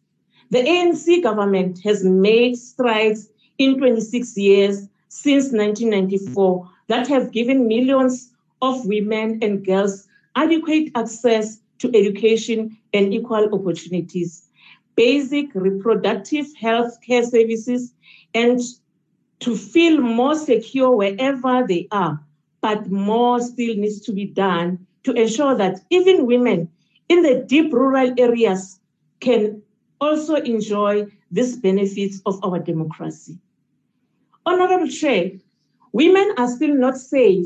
the 0.51 0.59
ANC 0.59 1.23
government 1.23 1.79
has 1.83 2.03
made 2.03 2.57
strides 2.57 3.29
in 3.57 3.77
26 3.77 4.37
years 4.37 4.87
since 5.09 5.51
1994 5.51 6.69
that 6.87 7.07
have 7.07 7.31
given 7.31 7.67
millions 7.67 8.31
of 8.61 8.85
women 8.85 9.39
and 9.41 9.65
girls 9.65 10.07
adequate 10.35 10.91
access 10.95 11.59
to 11.79 11.89
education 11.95 12.77
and 12.93 13.13
equal 13.13 13.53
opportunities, 13.53 14.49
basic 14.95 15.47
reproductive 15.53 16.45
health 16.55 16.97
care 17.05 17.23
services, 17.23 17.93
and 18.33 18.59
to 19.39 19.55
feel 19.55 19.99
more 19.99 20.35
secure 20.35 20.91
wherever 20.95 21.65
they 21.67 21.87
are. 21.91 22.23
But 22.61 22.89
more 22.89 23.41
still 23.41 23.75
needs 23.75 23.99
to 24.01 24.13
be 24.13 24.25
done 24.25 24.87
to 25.03 25.11
ensure 25.11 25.55
that 25.55 25.81
even 25.89 26.25
women 26.25 26.69
in 27.09 27.21
the 27.21 27.43
deep 27.47 27.73
rural 27.73 28.13
areas 28.17 28.79
can 29.19 29.61
also 29.99 30.35
enjoy 30.35 31.07
these 31.31 31.57
benefits 31.57 32.21
of 32.25 32.39
our 32.43 32.59
democracy. 32.59 33.37
Honorable 34.45 34.87
Chair, 34.87 35.31
women 35.93 36.33
are 36.37 36.49
still 36.49 36.75
not 36.75 36.97
safe 36.97 37.45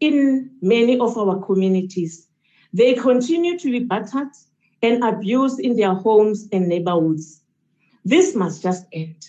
in 0.00 0.50
many 0.60 0.98
of 0.98 1.16
our 1.16 1.40
communities. 1.44 2.28
They 2.72 2.94
continue 2.94 3.58
to 3.58 3.70
be 3.70 3.80
battered 3.80 4.32
and 4.82 5.02
abused 5.04 5.60
in 5.60 5.76
their 5.76 5.94
homes 5.94 6.48
and 6.52 6.68
neighborhoods. 6.68 7.42
This 8.04 8.34
must 8.34 8.62
just 8.62 8.86
end. 8.92 9.28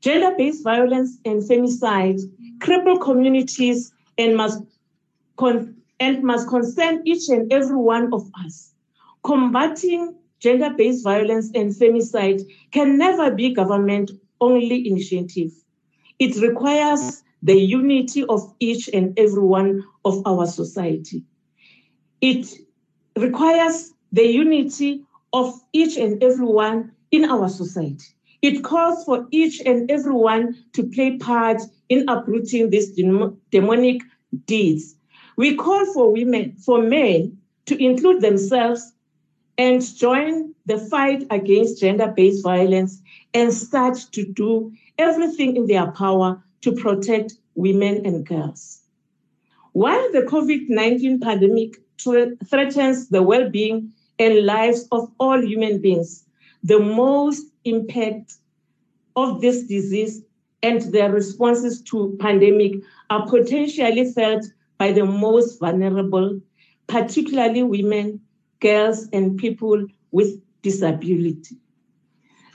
Gender 0.00 0.34
based 0.36 0.64
violence 0.64 1.18
and 1.24 1.42
femicide 1.42 2.20
cripple 2.58 3.00
communities 3.00 3.92
and 4.18 4.36
must, 4.36 4.62
con- 5.36 5.76
and 6.00 6.22
must 6.22 6.48
concern 6.48 7.02
each 7.04 7.28
and 7.28 7.52
every 7.52 7.76
one 7.76 8.12
of 8.12 8.28
us. 8.44 8.74
Combating 9.24 10.16
gender 10.40 10.70
based 10.76 11.04
violence 11.04 11.50
and 11.54 11.72
femicide 11.72 12.42
can 12.72 12.98
never 12.98 13.30
be 13.30 13.54
government 13.54 14.10
only 14.40 14.88
initiative. 14.88 15.52
It 16.18 16.36
requires 16.42 17.22
the 17.42 17.58
unity 17.58 18.24
of 18.24 18.54
each 18.60 18.88
and 18.92 19.18
every 19.18 19.42
one 19.42 19.82
of 20.04 20.22
our 20.26 20.46
society. 20.46 21.24
It 22.20 22.46
requires 23.16 23.92
the 24.12 24.24
unity 24.24 25.04
of 25.32 25.60
each 25.72 25.96
and 25.96 26.22
everyone 26.22 26.92
in 27.10 27.24
our 27.24 27.48
society. 27.48 28.06
It 28.42 28.62
calls 28.64 29.04
for 29.04 29.26
each 29.30 29.60
and 29.64 29.90
everyone 29.90 30.56
to 30.74 30.84
play 30.84 31.16
part 31.18 31.62
in 31.88 32.08
uprooting 32.08 32.70
these 32.70 32.92
demonic 33.50 34.02
deeds. 34.46 34.96
We 35.36 35.56
call 35.56 35.86
for 35.92 36.12
women, 36.12 36.56
for 36.64 36.82
men 36.82 37.38
to 37.66 37.82
include 37.82 38.20
themselves 38.20 38.92
and 39.58 39.82
join 39.96 40.54
the 40.66 40.78
fight 40.78 41.26
against 41.30 41.80
gender 41.80 42.12
based 42.14 42.42
violence 42.42 43.00
and 43.34 43.52
start 43.52 43.96
to 44.12 44.24
do 44.24 44.72
everything 44.98 45.56
in 45.56 45.66
their 45.66 45.90
power 45.92 46.42
to 46.62 46.72
protect 46.72 47.34
women 47.54 48.04
and 48.06 48.26
girls. 48.26 48.80
While 49.72 50.12
the 50.12 50.22
COVID 50.22 50.68
19 50.68 51.20
pandemic 51.20 51.78
threatens 51.98 53.08
the 53.08 53.22
well 53.22 53.48
being 53.48 53.92
and 54.18 54.46
lives 54.46 54.88
of 54.92 55.10
all 55.18 55.40
human 55.42 55.80
beings, 55.80 56.24
the 56.62 56.78
most 56.78 57.46
impact 57.64 58.34
of 59.16 59.40
this 59.40 59.64
disease 59.64 60.22
and 60.62 60.80
their 60.92 61.10
responses 61.10 61.82
to 61.82 62.16
pandemic 62.20 62.74
are 63.10 63.26
potentially 63.26 64.12
felt 64.12 64.44
by 64.78 64.92
the 64.92 65.04
most 65.04 65.58
vulnerable, 65.58 66.40
particularly 66.86 67.62
women, 67.62 68.20
girls, 68.60 69.08
and 69.12 69.38
people 69.38 69.86
with 70.12 70.40
disability. 70.62 71.56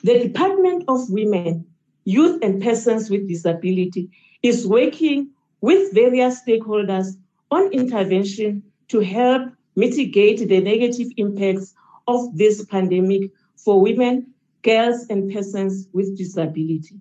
The 0.04 0.20
Department 0.20 0.86
of 0.88 1.10
Women, 1.10 1.66
Youth 2.08 2.40
and 2.42 2.64
Persons 2.64 3.10
with 3.10 3.28
Disability 3.28 4.10
is 4.42 4.66
working 4.66 5.30
with 5.60 5.94
various 5.94 6.42
stakeholders 6.42 7.18
on 7.52 7.70
intervention 7.74 8.64
to 8.88 9.02
help 9.02 9.52
mitigate 9.76 10.48
the 10.48 10.62
negative 10.62 11.10
impacts 11.18 11.74
of 12.08 12.38
this 12.38 12.64
pandemic 12.64 13.30
for 13.58 13.82
women, 13.82 14.26
girls, 14.64 15.06
and 15.10 15.34
persons 15.34 15.90
with 15.92 16.18
disability. 16.18 16.96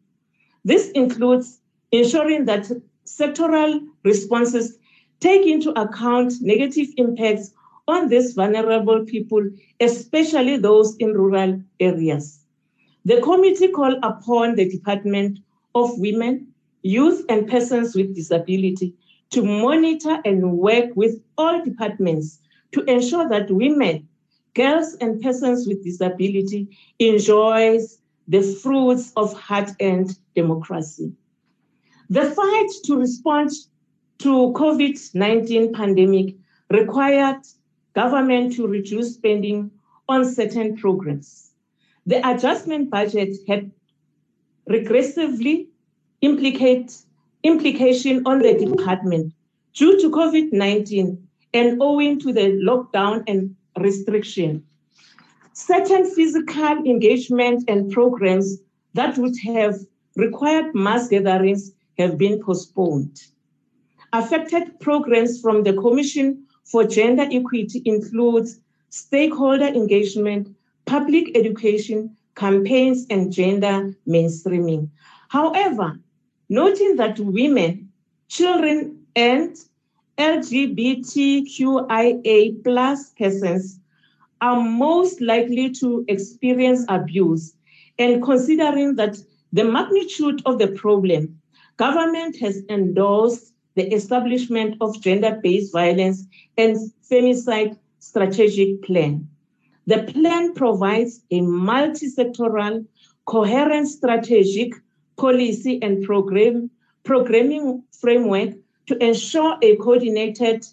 This 0.65 0.91
includes 0.91 1.61
ensuring 1.93 2.47
that 2.47 2.69
sectoral 3.05 3.87
responses 4.03 4.77
take 5.21 5.47
into 5.47 5.71
account 5.81 6.33
negative 6.41 6.89
impacts 6.97 7.53
on 7.87 8.09
these 8.09 8.33
vulnerable 8.33 9.05
people, 9.05 9.49
especially 9.79 10.57
those 10.57 10.97
in 10.97 11.13
rural 11.13 11.63
areas. 11.79 12.41
The 13.07 13.21
committee 13.21 13.69
called 13.69 13.99
upon 14.03 14.57
the 14.57 14.69
Department 14.69 15.39
of 15.77 15.97
Women, 15.97 16.49
Youth, 16.83 17.25
and 17.29 17.47
Persons 17.47 17.95
with 17.95 18.17
Disability 18.17 18.95
to 19.31 19.45
monitor 19.45 20.19
and 20.25 20.59
work 20.59 20.87
with 20.97 21.23
all 21.39 21.63
departments 21.63 22.41
to 22.73 22.83
ensure 22.91 23.29
that 23.29 23.49
women, 23.49 24.09
girls, 24.55 24.95
and 24.95 25.23
persons 25.23 25.69
with 25.69 25.85
disability 25.85 26.77
enjoys 26.99 28.01
the 28.27 28.43
fruits 28.43 29.13
of 29.17 29.33
hard-earned 29.35 30.19
democracy. 30.35 31.13
The 32.11 32.25
fight 32.33 32.71
to 32.87 32.97
respond 32.97 33.53
to 34.19 34.53
COVID-19 34.53 35.75
pandemic 35.75 36.35
required 36.73 37.43
government 37.95 38.55
to 38.55 38.67
reduce 38.67 39.15
spending 39.15 39.71
on 40.09 40.25
certain 40.25 40.77
programs. 40.77 41.53
The 42.07 42.27
adjustment 42.29 42.91
budget 42.91 43.37
had 43.49 43.73
regressively 44.71 45.67
implicate, 46.21 46.97
implication 47.43 48.23
on 48.27 48.39
the 48.39 48.55
department 48.55 49.33
due 49.75 50.01
to 50.01 50.11
COVID-19 50.11 51.19
and 51.53 51.83
owing 51.83 52.21
to 52.21 52.33
the 52.33 52.53
lockdown 52.63 53.25
and 53.27 53.57
restriction. 53.79 54.65
Certain 55.53 56.09
physical 56.09 56.79
engagement 56.85 57.65
and 57.69 57.91
programs 57.91 58.59
that 58.95 59.19
would 59.19 59.35
have 59.45 59.75
required 60.15 60.75
mass 60.75 61.09
gatherings 61.09 61.73
have 61.99 62.17
been 62.19 62.43
postponed. 62.43 63.21
Affected 64.13 64.79
programs 64.81 65.41
from 65.41 65.63
the 65.63 65.73
Commission 65.73 66.45
for 66.65 66.85
Gender 66.85 67.27
Equity 67.31 67.83
includes 67.85 68.61
stakeholder 68.91 69.67
engagement, 69.67 70.56
public 70.87 71.37
education, 71.37 72.17
campaigns, 72.37 73.07
and 73.11 73.33
gender 73.33 73.95
mainstreaming. 74.09 74.89
However, 75.29 75.99
noting 76.49 76.97
that 76.97 77.19
women, 77.19 77.93
children, 78.29 79.05
and 79.15 79.57
LGBTQIA 80.19 81.45
plus 82.65 83.11
persons 83.19 83.79
are 84.41 84.61
most 84.61 85.21
likely 85.21 85.71
to 85.73 86.05
experience 86.09 86.85
abuse, 86.89 87.55
and 87.99 88.23
considering 88.23 88.95
that 88.97 89.19
the 89.53 89.65
magnitude 89.65 90.43
of 90.47 90.59
the 90.59 90.69
problem, 90.69 91.41
government 91.77 92.37
has 92.37 92.63
endorsed 92.69 93.53
the 93.75 93.93
establishment 93.93 94.77
of 94.81 95.01
gender-based 95.01 95.73
violence 95.73 96.27
and 96.57 96.77
femicide 97.11 97.77
strategic 97.99 98.83
plan. 98.83 99.29
The 99.87 100.03
plan 100.03 100.55
provides 100.55 101.23
a 101.31 101.41
multi-sectoral, 101.41 102.87
coherent 103.25 103.89
strategic 103.89 104.73
policy 105.17 105.81
and 105.81 106.05
program, 106.05 106.71
programming 107.05 107.85
framework 107.93 108.55
to 108.87 109.05
ensure 109.05 109.57
a 109.63 109.77
coordinated 109.77 110.67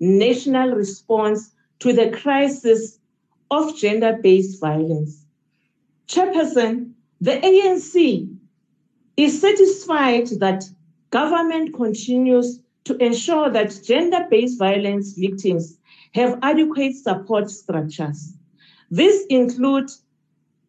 national 0.00 0.70
response 0.70 1.52
to 1.80 1.92
the 1.92 2.10
crisis 2.10 2.98
of 3.50 3.76
gender-based 3.76 4.60
violence. 4.60 5.26
Chairperson, 6.08 6.92
the 7.20 7.32
ANC 7.32 8.36
is 9.16 9.40
satisfied 9.40 10.28
that 10.40 10.64
government 11.10 11.74
continues 11.74 12.60
to 12.84 12.96
ensure 13.04 13.50
that 13.50 13.80
gender-based 13.84 14.58
violence 14.58 15.12
victims 15.12 15.78
have 16.14 16.38
adequate 16.42 16.94
support 16.94 17.50
structures. 17.50 18.35
This 18.90 19.24
includes 19.28 20.02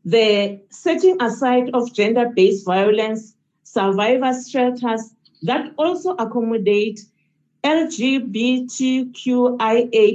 the 0.04 0.60
setting 0.70 1.22
aside 1.22 1.70
of 1.74 1.94
gender-based 1.94 2.66
violence 2.66 3.36
survivors 3.64 4.50
shelters 4.50 5.14
that 5.44 5.74
also 5.78 6.12
accommodate 6.12 7.02
LGBTQIA 7.64 9.04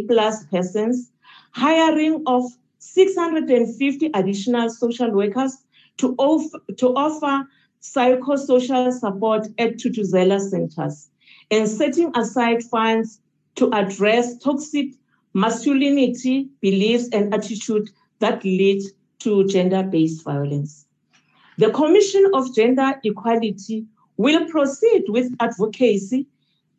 plus 0.08 0.44
persons, 0.46 1.12
hiring 1.52 2.22
of 2.26 2.44
650 2.78 4.10
additional 4.14 4.70
social 4.70 5.10
workers 5.12 5.58
to 5.98 6.16
to 6.76 6.86
offer 6.94 7.46
psychosocial 7.82 8.92
support 8.92 9.46
at 9.58 9.74
Thuthuzela 9.76 10.40
centers, 10.40 11.10
and 11.50 11.68
setting 11.68 12.10
aside 12.16 12.62
funds 12.64 13.20
to 13.56 13.70
address 13.72 14.38
toxic 14.38 14.94
masculinity, 15.34 16.48
beliefs, 16.60 17.08
and 17.12 17.32
attitude 17.34 17.90
that 18.18 18.44
lead 18.44 18.82
to 19.20 19.46
gender-based 19.46 20.24
violence. 20.24 20.86
The 21.58 21.70
Commission 21.70 22.30
of 22.34 22.54
Gender 22.54 22.94
Equality 23.04 23.86
will 24.16 24.46
proceed 24.46 25.04
with 25.08 25.34
advocacy, 25.40 26.26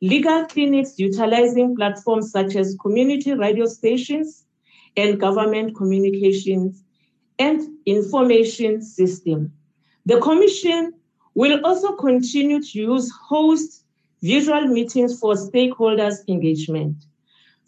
legal 0.02 0.46
clinics 0.46 1.00
utilizing 1.00 1.76
platforms 1.76 2.32
such 2.32 2.56
as 2.56 2.78
community 2.82 3.34
radio 3.34 3.66
stations 3.66 4.46
and 4.98 5.20
government 5.20 5.76
communications 5.76 6.84
and 7.40 7.62
information 7.86 8.82
system. 8.82 9.52
The 10.06 10.20
Commission 10.20 10.94
will 11.36 11.66
also 11.66 11.94
continue 11.96 12.62
to 12.62 12.80
use 12.80 13.12
host 13.12 13.86
visual 14.22 14.68
meetings 14.68 15.20
for 15.20 15.34
stakeholders 15.34 16.18
engagement. 16.28 16.96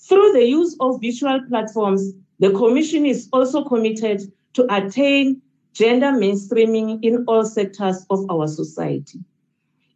Through 0.07 0.33
the 0.33 0.45
use 0.45 0.75
of 0.79 1.01
visual 1.01 1.39
platforms, 1.49 2.13
the 2.37 2.51
Commission 2.51 3.07
is 3.07 3.27
also 3.33 3.63
committed 3.63 4.31
to 4.53 4.67
attain 4.75 5.41
gender 5.73 6.11
mainstreaming 6.11 6.99
in 7.01 7.25
all 7.27 7.43
sectors 7.43 8.05
of 8.11 8.29
our 8.29 8.47
society. 8.47 9.19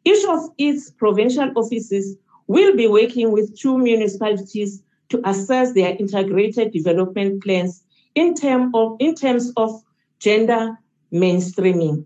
Each 0.04 0.28
of 0.28 0.50
its 0.58 0.90
provincial 0.90 1.52
offices 1.56 2.18
will 2.48 2.76
be 2.76 2.88
working 2.88 3.32
with 3.32 3.56
two 3.56 3.78
municipalities 3.78 4.82
to 5.10 5.22
assess 5.30 5.74
their 5.74 5.96
integrated 6.00 6.72
development 6.72 7.44
plans 7.44 7.84
in, 8.16 8.34
term 8.34 8.74
of, 8.74 8.98
in 9.00 9.14
terms 9.14 9.54
of 9.58 9.84
gender 10.18 10.76
mainstreaming. 11.14 12.04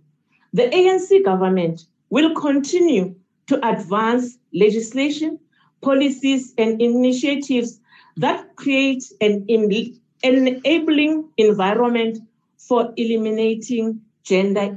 The 0.51 0.63
ANC 0.63 1.23
government 1.23 1.85
will 2.09 2.35
continue 2.35 3.15
to 3.47 3.65
advance 3.65 4.37
legislation, 4.53 5.39
policies, 5.81 6.53
and 6.57 6.81
initiatives 6.81 7.79
that 8.17 8.55
creates 8.55 9.13
an 9.21 9.45
enabling 9.47 11.29
environment 11.37 12.19
for 12.57 12.93
eliminating 12.95 14.01
gender 14.23 14.73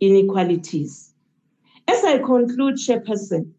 inequalities. 0.00 1.12
As 1.86 2.02
I 2.04 2.18
conclude, 2.18 2.76
Chairperson, 2.76 3.52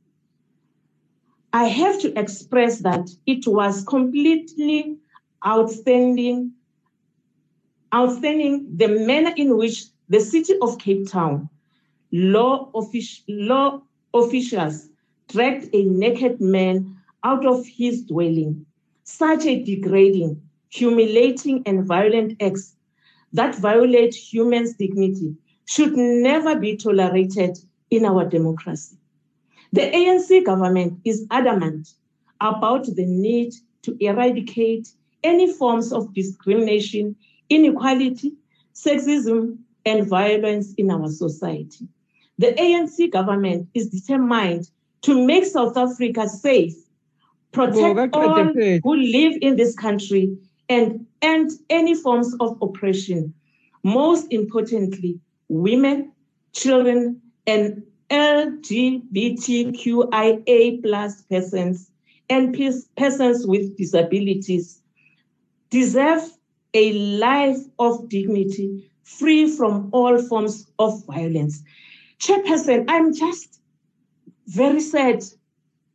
I 1.53 1.65
have 1.67 1.99
to 2.01 2.17
express 2.19 2.79
that 2.79 3.09
it 3.25 3.47
was 3.47 3.83
completely 3.85 4.97
outstanding, 5.45 6.51
outstanding 7.93 8.67
the 8.75 8.87
manner 8.87 9.31
in 9.37 9.55
which 9.57 9.85
the 10.09 10.19
city 10.19 10.53
of 10.61 10.77
Cape 10.79 11.07
Town 11.07 11.49
law, 12.11 12.71
offic- 12.73 13.23
law 13.27 13.81
officials 14.13 14.89
dragged 15.29 15.69
a 15.73 15.83
naked 15.85 16.41
man 16.41 16.97
out 17.23 17.45
of 17.45 17.65
his 17.65 18.03
dwelling. 18.03 18.65
Such 19.05 19.45
a 19.45 19.63
degrading, 19.63 20.41
humiliating, 20.69 21.61
and 21.65 21.85
violent 21.85 22.41
acts 22.41 22.75
that 23.33 23.55
violate 23.55 24.15
humans' 24.15 24.73
dignity 24.73 25.35
should 25.65 25.95
never 25.95 26.55
be 26.59 26.75
tolerated 26.75 27.57
in 27.91 28.03
our 28.03 28.25
democracy. 28.25 28.97
The 29.73 29.91
ANC 29.91 30.43
government 30.43 30.99
is 31.05 31.27
adamant 31.29 31.89
about 32.41 32.85
the 32.85 33.05
need 33.05 33.53
to 33.83 33.95
eradicate 33.99 34.89
any 35.23 35.53
forms 35.53 35.93
of 35.93 36.13
discrimination, 36.13 37.15
inequality, 37.49 38.33
sexism, 38.73 39.59
and 39.85 40.07
violence 40.07 40.73
in 40.77 40.89
our 40.89 41.09
society. 41.09 41.87
The 42.39 42.53
ANC 42.53 43.11
government 43.11 43.69
is 43.75 43.89
determined 43.89 44.69
to 45.03 45.25
make 45.25 45.45
South 45.45 45.77
Africa 45.77 46.27
safe, 46.27 46.75
protect 47.55 48.15
all 48.15 48.53
who 48.83 48.95
live 48.95 49.33
in 49.41 49.55
this 49.55 49.75
country, 49.75 50.37
and 50.69 51.05
end 51.21 51.51
any 51.69 51.95
forms 51.95 52.35
of 52.39 52.57
oppression. 52.61 53.33
Most 53.83 54.27
importantly, 54.31 55.19
women, 55.47 56.11
children, 56.53 57.21
and 57.47 57.83
LGBTQIA 58.09 59.11
plus 60.83 61.21
persons 61.23 61.89
and 62.29 62.57
persons 62.97 63.45
with 63.47 63.77
disabilities 63.77 64.81
deserve 65.69 66.21
a 66.73 66.93
life 66.93 67.59
of 67.79 68.09
dignity 68.09 68.89
free 69.03 69.47
from 69.49 69.89
all 69.91 70.17
forms 70.21 70.67
of 70.79 71.05
violence. 71.05 71.63
Chairperson, 72.19 72.85
I'm 72.87 73.13
just 73.13 73.61
very 74.47 74.81
sad 74.81 75.23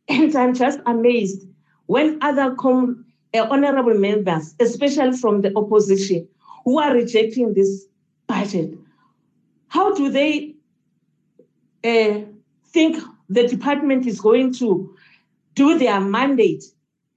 and 0.07 0.35
I'm 0.35 0.53
just 0.53 0.79
amazed 0.85 1.47
when 1.87 2.17
other 2.21 2.55
com- 2.55 3.05
uh, 3.33 3.47
honorable 3.49 3.93
members, 3.93 4.55
especially 4.59 5.17
from 5.17 5.41
the 5.41 5.55
opposition, 5.57 6.27
who 6.65 6.79
are 6.79 6.93
rejecting 6.93 7.53
this 7.53 7.85
budget, 8.27 8.77
how 9.67 9.93
do 9.93 10.09
they 10.09 10.53
uh, 11.83 12.21
think 12.67 13.01
the 13.29 13.47
department 13.47 14.05
is 14.05 14.19
going 14.19 14.53
to 14.53 14.95
do 15.55 15.77
their 15.77 15.99
mandate, 15.99 16.63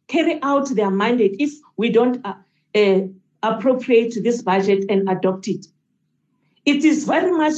carry 0.09 0.41
out 0.43 0.69
their 0.74 0.91
mandate 0.91 1.36
if 1.39 1.53
we 1.77 1.91
don't 1.91 2.24
uh, 2.24 2.35
uh, 2.74 3.01
appropriate 3.43 4.15
this 4.23 4.43
budget 4.43 4.85
and 4.89 5.09
adopt 5.09 5.49
it? 5.49 5.66
It 6.65 6.85
is 6.85 7.05
very 7.05 7.32
much 7.32 7.55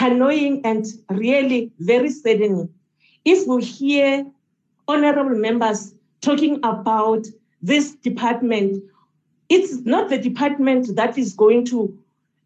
annoying 0.00 0.62
and 0.64 0.86
really 1.10 1.70
very 1.78 2.10
saddening 2.10 2.68
if 3.24 3.46
we 3.46 3.62
hear 3.62 4.26
honorable 4.88 5.36
members 5.36 5.94
talking 6.20 6.58
about 6.62 7.26
this 7.62 7.94
department. 7.96 8.82
It's 9.48 9.84
not 9.84 10.10
the 10.10 10.18
department 10.18 10.96
that 10.96 11.18
is 11.18 11.34
going 11.34 11.66
to 11.66 11.98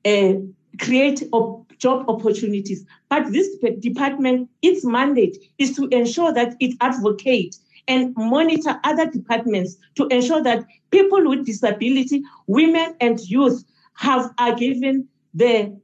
uh, 0.04 0.34
create 0.80 1.22
op- 1.32 1.72
job 1.78 2.08
opportunities. 2.08 2.84
But 3.08 3.32
this 3.32 3.56
department, 3.80 4.50
its 4.62 4.84
mandate 4.84 5.38
is 5.58 5.74
to 5.76 5.86
ensure 5.88 6.32
that 6.32 6.56
it 6.60 6.76
advocates 6.80 7.60
and 7.86 8.14
monitor 8.16 8.78
other 8.84 9.06
departments 9.06 9.76
to 9.94 10.06
ensure 10.08 10.42
that 10.42 10.66
people 10.90 11.26
with 11.28 11.46
disability, 11.46 12.22
women 12.46 12.94
and 13.00 13.18
youth 13.20 13.64
have 13.94 14.30
are 14.38 14.54
given 14.54 15.08
the 15.34 15.74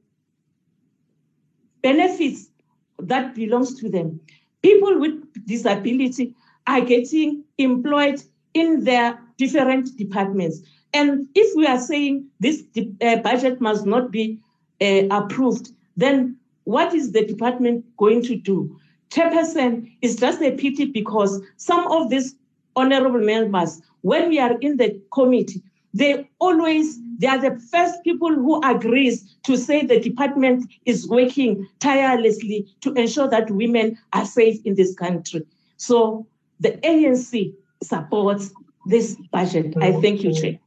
benefits 1.83 2.51
that 2.99 3.35
belongs 3.35 3.79
to 3.81 3.89
them. 3.89 4.21
People 4.63 4.99
with 4.99 5.47
disability 5.47 6.35
are 6.67 6.81
getting 6.81 7.45
employed 7.59 8.23
in 8.55 8.85
their 8.85 9.19
different 9.37 9.97
departments. 9.97 10.61
And 10.93 11.29
if 11.35 11.57
we 11.57 11.67
are 11.67 11.79
saying 11.79 12.27
this 12.41 12.63
uh, 13.03 13.17
budget 13.17 13.61
must 13.61 13.85
not 13.85 14.11
be 14.11 14.39
uh, 14.81 15.03
approved, 15.11 15.71
then 15.97 16.37
what 16.65 16.95
is 16.95 17.13
the 17.13 17.27
department 17.27 17.85
going 17.97 18.23
to 18.23 18.37
do? 18.37 18.79
Chairperson 19.11 19.93
is 20.03 20.17
just 20.17 20.41
a 20.41 20.53
pity 20.53 20.87
because 20.87 21.41
some 21.57 21.91
of 21.91 22.11
these 22.11 22.35
honorable 22.77 23.21
members, 23.21 23.81
when 24.01 24.29
we 24.29 24.39
are 24.39 24.59
in 24.59 24.77
the 24.77 25.01
committee, 25.13 25.63
they 25.93 26.29
always 26.41 26.99
they 27.19 27.29
are 27.29 27.39
the 27.39 27.61
first 27.71 28.03
people 28.03 28.35
who 28.35 28.61
agrees 28.65 29.37
to 29.45 29.57
say 29.57 29.87
the 29.87 30.01
department 30.01 30.69
is 30.85 31.07
working 31.07 31.69
tirelessly 31.79 32.67
to 32.81 32.93
ensure 32.95 33.29
that 33.29 33.51
women 33.51 33.97
are 34.13 34.27
safe 34.27 34.61
in 34.65 34.75
this 34.75 34.95
country. 34.97 35.47
So 35.77 36.27
the 36.61 36.73
ANC 36.83 37.55
supports 37.83 38.53
this 38.87 39.17
budget. 39.31 39.75
I 39.81 39.93
thank 40.01 40.23
you, 40.23 40.33
Chair. 40.35 40.59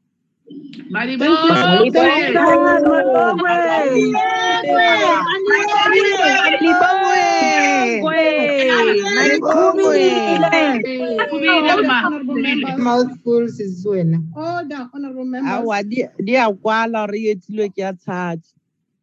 Mouthfuls 12.78 13.60
is 13.60 13.86
when. 13.86 14.32
Order, 14.36 14.90
honorable 14.94 15.26
members. 15.26 15.52
Awa 15.52 15.84
di 15.84 16.06
di 16.24 16.36
a 16.36 16.48
kwala 16.48 17.08
re 17.12 17.36
etilwe 17.36 17.68
ke 17.70 17.84
a 17.84 17.94
tshadi. 17.94 18.48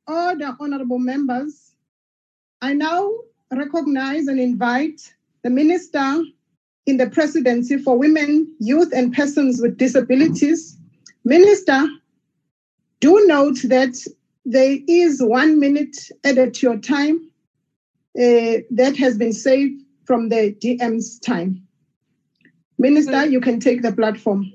Order, 0.09 0.57
honorable 0.59 0.99
members. 0.99 1.77
I 2.63 2.73
now 2.73 3.13
recognize 3.51 4.27
and 4.29 4.41
invite 4.41 5.13
the 5.43 5.51
Minister 5.51 6.25
in 6.87 6.99
the 6.99 7.09
Presidency 7.09 7.79
for 7.79 7.99
Women, 7.99 8.53
Youth 8.59 8.93
and 8.95 9.13
Persons 9.13 9.61
with 9.61 9.79
Disabilities. 9.79 10.77
Minister, 11.25 11.87
do 13.01 13.27
note 13.27 13.59
that 13.65 13.97
there 14.45 14.79
is 14.87 15.23
one 15.23 15.59
minute 15.59 15.97
added 16.25 16.55
to 16.55 16.67
your 16.67 16.79
time 16.79 17.31
uh, 18.19 18.61
that 18.71 18.97
has 18.97 19.17
been 19.17 19.33
saved 19.33 19.83
from 20.05 20.29
the 20.29 20.55
DM's 20.63 21.19
time. 21.19 21.67
Minister, 22.79 23.27
you 23.27 23.41
can 23.41 23.61
take 23.61 23.83
the 23.83 23.93
platform. 23.93 24.53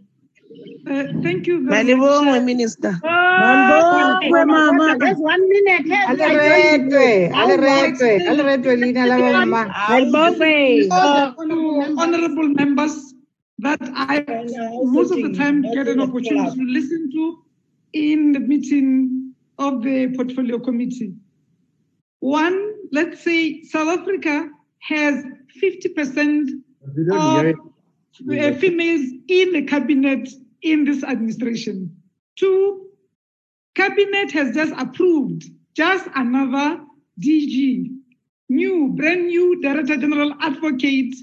Uh, 0.87 1.03
thank 1.21 1.47
you 1.47 1.65
very 1.65 1.93
much. 1.95 2.25
much, 2.25 2.43
Minister. 2.43 2.91
Mandongwe, 3.03 4.47
mama. 4.47 4.97
There's 4.97 5.17
one 5.17 5.47
minute. 5.49 5.85
Aleretwe, 5.85 7.31
aleretwe, 11.81 11.95
aleretwe, 11.95 11.95
Lina 11.95 11.95
la 11.95 11.95
mama. 11.95 11.95
To 11.95 12.01
honorable 12.01 12.49
members 12.49 13.13
that 13.59 13.79
I 13.93 14.25
most 14.83 15.11
of 15.11 15.17
the 15.21 15.33
time 15.33 15.61
get 15.61 15.87
an 15.87 15.99
opportunity 15.99 16.57
to 16.57 16.65
listen 16.65 17.11
to 17.11 17.43
in 17.93 18.31
the 18.31 18.39
meeting 18.39 19.33
of 19.57 19.83
the 19.83 20.13
portfolio 20.15 20.59
committee. 20.59 21.13
One, 22.19 22.75
let's 22.91 23.23
say 23.23 23.63
South 23.63 23.99
Africa 23.99 24.49
has 24.79 25.23
50% 25.61 26.49
of 27.11 27.45
uh, 27.51 28.53
females 28.59 29.11
in 29.27 29.53
the 29.53 29.65
cabinet 29.67 30.29
in 30.61 30.85
this 30.85 31.03
administration. 31.03 31.95
Two, 32.37 32.87
cabinet 33.75 34.31
has 34.31 34.53
just 34.53 34.73
approved 34.77 35.45
just 35.75 36.07
another 36.15 36.81
DG, 37.21 37.95
new, 38.49 38.89
brand 38.95 39.27
new 39.27 39.61
Director 39.61 39.97
General 39.97 40.33
Advocate, 40.39 41.15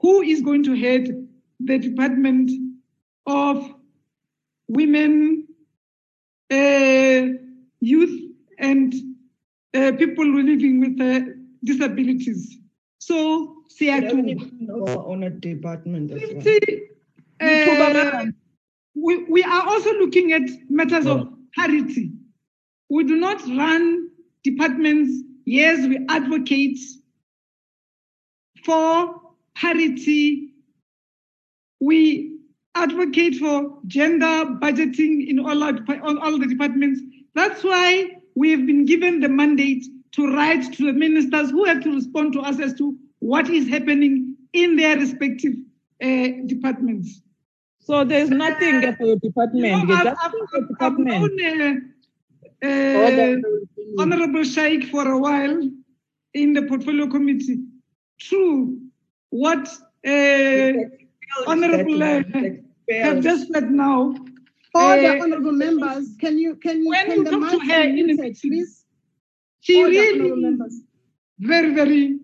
who 0.00 0.22
is 0.22 0.40
going 0.40 0.62
to 0.64 0.74
head 0.74 1.28
the 1.60 1.78
Department 1.78 2.50
of 3.26 3.74
Women, 4.68 5.46
uh, 6.50 7.26
Youth, 7.80 8.32
and 8.58 8.94
uh, 9.74 9.92
people 9.92 10.26
living 10.26 10.80
with 10.80 11.00
uh, 11.00 11.32
disabilities. 11.64 12.58
So, 12.98 13.56
CR2. 13.78 14.68
On 14.70 15.22
a 15.22 15.30
department 15.30 16.10
as 16.10 16.20
well. 16.20 16.42
Uh, 17.40 18.26
we, 18.94 19.24
we 19.24 19.42
are 19.44 19.66
also 19.68 19.92
looking 19.94 20.32
at 20.32 20.42
matters 20.68 21.06
of 21.06 21.28
parity. 21.54 22.12
We 22.90 23.04
do 23.04 23.16
not 23.16 23.40
run 23.46 24.08
departments, 24.42 25.12
yes, 25.44 25.86
we 25.86 26.04
advocate 26.08 26.78
for 28.64 29.20
parity. 29.60 30.50
We 31.80 32.38
advocate 32.74 33.36
for 33.36 33.78
gender 33.86 34.44
budgeting 34.62 35.28
in 35.28 35.38
all, 35.40 35.62
our, 35.62 35.74
all 36.24 36.38
the 36.38 36.46
departments. 36.46 37.00
That's 37.34 37.62
why 37.64 38.18
we 38.34 38.50
have 38.50 38.66
been 38.66 38.84
given 38.84 39.20
the 39.20 39.28
mandate 39.28 39.84
to 40.12 40.32
write 40.34 40.72
to 40.74 40.86
the 40.86 40.92
ministers 40.92 41.50
who 41.50 41.64
have 41.64 41.82
to 41.82 41.94
respond 41.94 42.32
to 42.34 42.40
us 42.40 42.60
as 42.60 42.74
to 42.74 42.96
what 43.18 43.48
is 43.48 43.68
happening 43.68 44.36
in 44.52 44.76
their 44.76 44.96
respective 44.96 45.54
uh, 46.02 46.28
departments. 46.46 47.20
So 47.80 48.04
there's 48.04 48.30
nothing 48.30 48.94
for 48.96 49.06
your 49.06 49.16
department. 49.16 49.88
No, 49.88 49.94
I've, 49.94 50.06
I've, 50.06 50.06
I've, 50.06 50.34
I've 50.54 50.68
department. 50.68 51.38
known 51.38 51.82
uh, 52.62 52.66
uh, 52.66 53.36
Honorable 53.98 54.40
Shaik 54.40 54.90
for 54.90 55.08
a 55.10 55.18
while 55.18 55.70
in 56.34 56.52
the 56.52 56.62
portfolio 56.62 57.08
committee. 57.08 57.64
True, 58.20 58.78
what 59.30 59.68
uh, 60.06 60.72
Honorable 61.46 62.02
uh, 62.02 62.22
have 62.88 63.22
just 63.22 63.52
said 63.52 63.70
now. 63.70 64.14
Order, 64.74 65.18
uh, 65.18 65.22
honorable 65.22 65.52
members. 65.52 66.14
Can 66.20 66.38
you 66.38 66.56
can 66.56 66.82
you 66.82 66.90
when 66.90 67.06
can 67.06 67.16
you 67.18 67.24
the 67.24 67.30
talk 67.30 67.50
to 67.50 67.58
her 67.58 67.82
in 67.82 68.06
the 68.06 68.34
please? 68.40 68.84
she 69.60 69.82
honorable 69.82 70.30
really 70.30 70.58
very, 71.38 71.74
very 71.74 72.18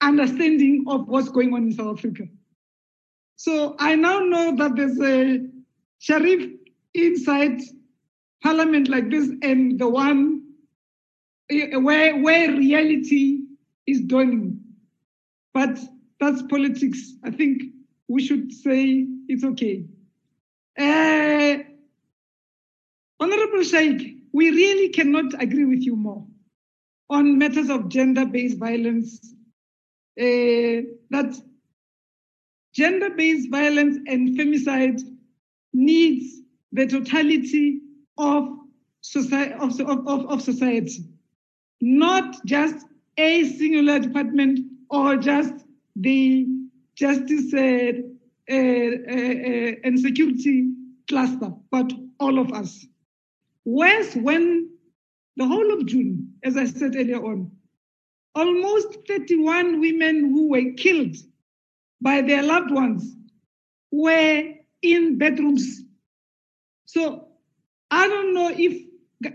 understanding 0.00 0.84
of 0.86 1.08
what's 1.08 1.28
going 1.28 1.54
on 1.54 1.64
in 1.64 1.72
South 1.72 1.98
Africa. 1.98 2.24
So 3.36 3.76
I 3.78 3.96
now 3.96 4.20
know 4.20 4.54
that 4.56 4.76
there's 4.76 5.00
a 5.00 5.46
Sharif 5.98 6.50
inside 6.94 7.60
parliament 8.42 8.88
like 8.88 9.10
this 9.10 9.28
and 9.42 9.78
the 9.78 9.88
one 9.88 10.42
eh, 11.50 11.76
where, 11.76 12.16
where 12.20 12.52
reality 12.52 13.40
is 13.86 14.02
dawning. 14.02 14.60
But 15.52 15.78
that's 16.24 16.42
politics. 16.42 17.12
I 17.22 17.30
think 17.30 17.62
we 18.08 18.22
should 18.22 18.52
say 18.52 19.06
it's 19.28 19.44
okay. 19.44 19.84
Uh, 20.78 21.62
Honorable 23.20 23.60
Shaik, 23.60 24.20
we 24.32 24.50
really 24.50 24.88
cannot 24.88 25.40
agree 25.40 25.64
with 25.64 25.82
you 25.82 25.96
more 25.96 26.26
on 27.10 27.38
matters 27.38 27.68
of 27.68 27.88
gender-based 27.88 28.58
violence. 28.58 29.34
Uh, 30.18 30.88
that 31.10 31.34
gender-based 32.72 33.50
violence 33.50 33.98
and 34.06 34.38
femicide 34.38 35.00
needs 35.72 36.40
the 36.72 36.86
totality 36.86 37.80
of, 38.18 38.48
of, 39.14 39.80
of, 39.80 40.26
of 40.26 40.42
society, 40.42 41.04
not 41.80 42.34
just 42.46 42.86
a 43.18 43.44
singular 43.44 43.98
department 43.98 44.58
or 44.90 45.16
just 45.16 45.63
the 45.96 46.46
justice 46.94 47.52
uh, 47.52 47.92
uh, 48.50 48.54
uh, 48.54 49.72
and 49.84 49.98
security 49.98 50.70
cluster, 51.08 51.52
but 51.70 51.92
all 52.20 52.38
of 52.38 52.52
us. 52.52 52.86
Whereas 53.64 54.14
when 54.14 54.70
the 55.36 55.46
whole 55.46 55.72
of 55.72 55.86
June, 55.86 56.34
as 56.44 56.56
I 56.56 56.66
said 56.66 56.94
earlier 56.96 57.24
on, 57.24 57.50
almost 58.34 58.98
31 59.08 59.80
women 59.80 60.30
who 60.30 60.50
were 60.50 60.72
killed 60.76 61.16
by 62.00 62.20
their 62.20 62.42
loved 62.42 62.70
ones 62.70 63.16
were 63.90 64.42
in 64.82 65.18
bedrooms. 65.18 65.82
So 66.86 67.28
I 67.90 68.06
don't 68.06 68.34
know 68.34 68.50
if, 68.50 68.72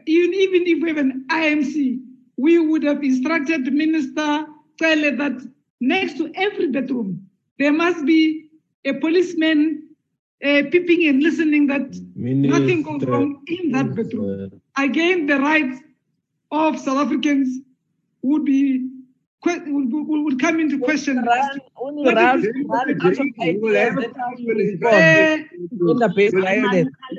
even 0.06 0.68
if 0.68 0.84
we 0.84 0.90
have 0.90 0.98
an 0.98 1.26
IMC, 1.30 2.00
we 2.38 2.60
would 2.60 2.84
have 2.84 3.04
instructed 3.04 3.74
minister 3.74 4.46
Cele 4.80 5.16
that 5.18 5.42
next 5.80 6.18
to 6.18 6.32
every 6.36 6.68
bedroom, 6.70 7.28
there 7.58 7.72
must 7.74 8.06
be 8.06 8.50
a 8.86 8.94
policeman 8.94 9.84
uh, 10.44 10.64
peeping 10.72 11.08
and 11.08 11.22
listening 11.22 11.68
that 11.68 11.96
nothing 12.50 12.82
goes 12.84 13.04
wrong 13.06 13.44
in 13.48 13.72
that 13.72 13.86
bedroom. 13.96 14.26
Again, 14.78 15.26
the 15.26 15.40
rights 15.40 15.80
of 16.52 16.80
South 16.80 16.98
Africans 17.06 17.60
would 18.22 18.46
be 18.46 18.88
que- 19.44 19.64
would, 19.68 19.92
would, 19.92 20.24
would 20.26 20.40
come 20.40 20.60
into 20.60 20.80
question. 20.80 21.18
only 21.78 22.04
run- 22.16 22.42
run 22.70 22.90
out 23.02 23.12
of 23.20 23.28
ideas 23.42 23.96
that 23.96 24.18
how 24.18 24.32
you 24.38 24.54
respond. 24.54 24.94
Gender-based. 25.92 26.34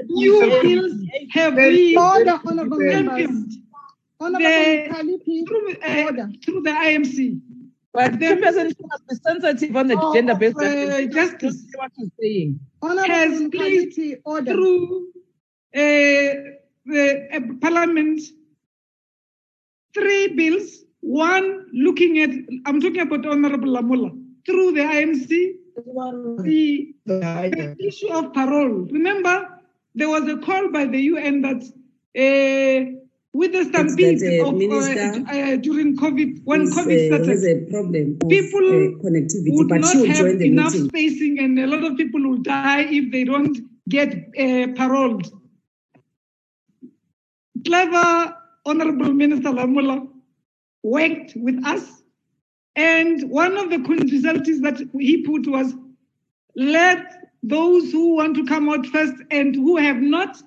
You 0.09 0.41
bills 0.63 0.93
have 1.33 1.55
been 1.57 1.99
Order, 1.99 2.41
honorable 2.47 2.79
members. 2.79 3.57
Honorable 4.21 4.45
through, 5.47 5.75
uh, 5.83 6.13
through 6.45 6.61
the 6.63 6.71
IMC. 6.71 7.41
But 7.93 8.21
the 8.21 8.37
person 8.43 8.73
must 8.91 9.09
be 9.09 9.17
sensitive 9.17 9.77
on 9.77 9.89
the 9.89 9.97
Oh, 10.01 10.15
gender-based 10.15 10.57
uh, 10.57 10.61
violence. 10.61 11.15
justice 11.15 11.67
What 11.75 11.91
you're 11.97 12.09
saying. 12.21 12.61
has 13.11 13.41
order. 14.25 14.53
through 14.53 15.09
uh, 15.75 16.33
the 16.87 17.29
uh, 17.33 17.41
Parliament 17.61 18.21
three 19.95 20.29
bills. 20.35 20.85
One 21.03 21.67
looking 21.73 22.19
at, 22.19 22.31
I'm 22.67 22.81
talking 22.81 23.01
about 23.01 23.25
Honorable 23.27 23.71
Lamola, 23.71 24.11
through 24.47 24.73
the 24.73 24.81
IMC, 24.83 25.55
the, 26.45 26.95
the 27.07 27.77
issue 27.87 28.09
of 28.13 28.33
parole. 28.35 28.87
Remember, 28.91 29.49
there 29.95 30.11
was 30.11 30.29
a 30.29 30.37
call 30.37 30.71
by 30.71 30.85
the 30.85 31.01
UN 31.01 31.41
that 31.41 31.63
uh, 32.19 33.00
with 33.33 33.53
the 33.53 33.65
stampede 33.65 34.19
that, 34.21 34.41
uh, 34.41 34.49
of, 34.49 34.55
Minister, 34.55 35.25
uh, 35.29 35.53
uh, 35.53 35.57
during 35.57 35.97
COVID, 35.97 36.43
when 36.45 36.63
Is, 36.63 36.75
COVID 36.75 37.13
uh, 37.13 37.25
started, 37.25 37.67
a 37.69 37.71
problem 37.71 38.19
people 38.29 38.61
uh, 38.61 38.99
connectivity, 39.03 39.57
would 39.57 39.69
but 39.69 39.81
not 39.81 39.95
have 39.95 40.17
join 40.17 40.39
the 40.39 40.47
enough 40.47 40.73
meeting. 40.73 40.89
spacing, 40.89 41.39
and 41.39 41.59
a 41.59 41.67
lot 41.67 41.85
of 41.85 41.97
people 41.97 42.23
will 42.29 42.39
die 42.39 42.83
if 42.83 43.13
they 43.13 43.25
don't 43.25 43.57
get 43.89 44.15
uh, 44.15 44.73
paroled. 44.75 45.31
Clever 47.65 48.37
Honorable 48.67 49.13
Minister 49.13 49.51
Lamola 49.51 50.09
worked 50.83 51.35
with 51.37 51.65
us, 51.65 52.03
and 52.75 53.31
one 53.31 53.57
of 53.57 53.71
the 53.71 53.79
conditionalities 53.79 54.61
that 54.63 54.81
he 54.99 55.23
put 55.23 55.47
was 55.47 55.75
let 56.57 57.31
those 57.43 57.93
who 57.93 58.17
want 58.17 58.35
to 58.37 58.45
come 58.45 58.69
out 58.69 58.87
first 58.87 59.15
and 59.31 59.55
who 59.55 59.77
have 59.77 59.97
not. 59.97 60.43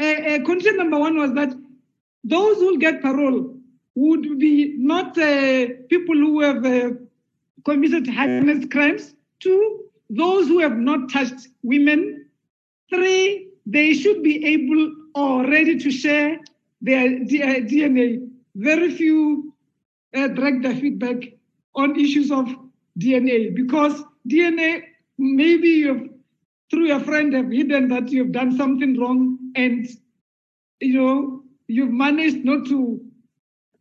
Uh, 0.00 0.04
uh, 0.04 0.44
condition 0.44 0.76
number 0.76 0.98
one 0.98 1.16
was 1.16 1.32
that 1.34 1.52
those 2.24 2.56
who 2.58 2.78
get 2.78 3.02
parole 3.02 3.56
would 3.94 4.38
be 4.38 4.74
not 4.78 5.16
uh, 5.18 5.66
people 5.88 6.16
who 6.16 6.40
have 6.40 6.64
uh, 6.64 6.90
committed 7.64 8.06
heinous 8.06 8.66
crimes. 8.70 9.14
Two, 9.40 9.84
those 10.10 10.48
who 10.48 10.58
have 10.60 10.76
not 10.76 11.10
touched 11.10 11.48
women. 11.62 12.26
Three, 12.90 13.48
they 13.66 13.92
should 13.94 14.22
be 14.22 14.44
able 14.44 14.92
or 15.14 15.44
ready 15.46 15.78
to 15.78 15.90
share 15.90 16.38
their 16.80 17.18
D- 17.24 17.42
uh, 17.42 17.60
DNA. 17.60 18.28
Very 18.54 18.90
few 18.90 19.52
uh, 20.14 20.28
their 20.62 20.74
feedback 20.76 21.16
on 21.74 21.98
issues 21.98 22.30
of 22.30 22.46
DNA 22.98 23.54
because 23.54 24.02
DNA, 24.28 24.82
maybe 25.18 25.68
you've 25.68 26.10
through 26.70 26.86
your 26.86 27.00
friend 27.00 27.32
have 27.34 27.50
hidden 27.50 27.88
that 27.88 28.10
you've 28.10 28.32
done 28.32 28.56
something 28.56 28.98
wrong 28.98 29.38
and 29.54 29.86
you 30.80 30.94
know 30.94 31.42
you've 31.68 31.92
managed 31.92 32.44
not 32.44 32.66
to 32.66 33.00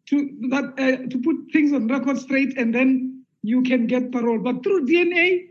to 0.10 0.30
that 0.50 0.66
uh, 0.78 1.10
to 1.10 1.22
put 1.22 1.36
things 1.52 1.74
on 1.74 1.88
record 1.88 2.18
straight 2.18 2.58
and 2.58 2.74
then 2.74 3.26
you 3.42 3.62
can 3.64 3.88
get 3.88 4.12
parole. 4.12 4.40
But 4.40 4.64
through 4.64 4.86
dna 4.86 5.48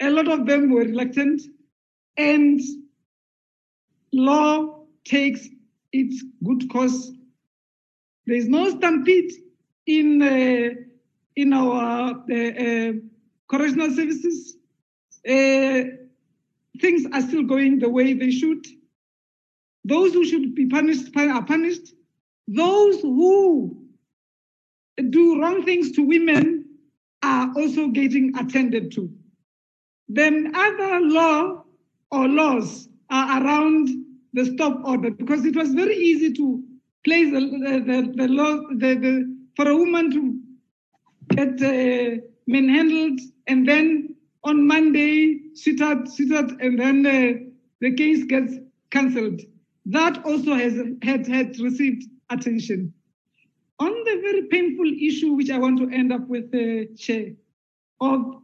a 0.00 0.10
lot 0.10 0.28
of 0.28 0.46
them 0.46 0.70
were 0.70 0.82
reluctant 0.82 1.40
and 2.16 2.60
law 4.12 4.84
takes 5.04 5.48
its 5.92 6.22
good 6.44 6.68
course. 6.70 7.12
There 8.26 8.36
is 8.36 8.48
no 8.48 8.70
stampede 8.70 9.32
in 9.86 10.22
uh, 10.22 10.70
in 11.36 11.52
our 11.52 12.24
uh, 12.30 12.34
uh, 12.34 12.92
correctional 13.48 13.90
services. 13.90 14.56
Uh, 15.26 15.84
things 16.80 17.06
are 17.12 17.22
still 17.22 17.44
going 17.44 17.78
the 17.78 17.88
way 17.88 18.12
they 18.12 18.30
should. 18.30 18.66
Those 19.84 20.12
who 20.12 20.24
should 20.24 20.54
be 20.54 20.66
punished 20.66 21.14
are 21.16 21.44
punished. 21.44 21.94
Those 22.48 23.00
who 23.00 23.76
do 25.10 25.40
wrong 25.40 25.64
things 25.64 25.92
to 25.92 26.02
women 26.02 26.64
are 27.22 27.52
also 27.56 27.88
getting 27.88 28.36
attended 28.38 28.92
to. 28.92 29.10
Then 30.08 30.52
other 30.54 31.00
law 31.00 31.64
or 32.10 32.28
laws 32.28 32.88
are 33.10 33.42
around 33.42 33.88
the 34.32 34.44
stop 34.44 34.80
order 34.84 35.10
because 35.10 35.44
it 35.44 35.56
was 35.56 35.72
very 35.74 35.96
easy 35.96 36.32
to 36.34 36.62
place 37.04 37.30
the, 37.32 37.40
the, 37.40 38.12
the, 38.14 38.28
law 38.28 38.60
the, 38.76 38.94
the, 38.94 39.36
for 39.56 39.68
a 39.68 39.76
woman 39.76 40.10
to 40.10 40.40
get 41.34 41.62
uh, 41.62 42.20
manhandled 42.46 43.20
and 43.46 43.68
then 43.68 44.14
on 44.44 44.66
Monday, 44.66 45.40
sit 45.54 45.80
out, 45.80 46.08
sit 46.08 46.30
out, 46.32 46.50
and 46.60 46.78
then 46.78 47.06
uh, 47.06 47.50
the 47.80 47.94
case 47.94 48.24
gets 48.24 48.54
cancelled. 48.90 49.40
That 49.86 50.24
also 50.24 50.54
has 50.54 50.74
had, 51.02 51.58
received 51.60 52.04
attention. 52.30 52.92
On 53.78 53.90
the 53.90 54.20
very 54.22 54.42
painful 54.44 54.90
issue, 55.00 55.32
which 55.32 55.50
I 55.50 55.58
want 55.58 55.78
to 55.78 55.90
end 55.94 56.12
up 56.12 56.26
with, 56.28 56.54
uh, 56.54 56.94
Chair, 56.96 57.32
of 58.00 58.42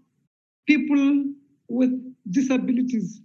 people 0.67 1.25
with 1.69 1.93
disabilities. 2.31 3.21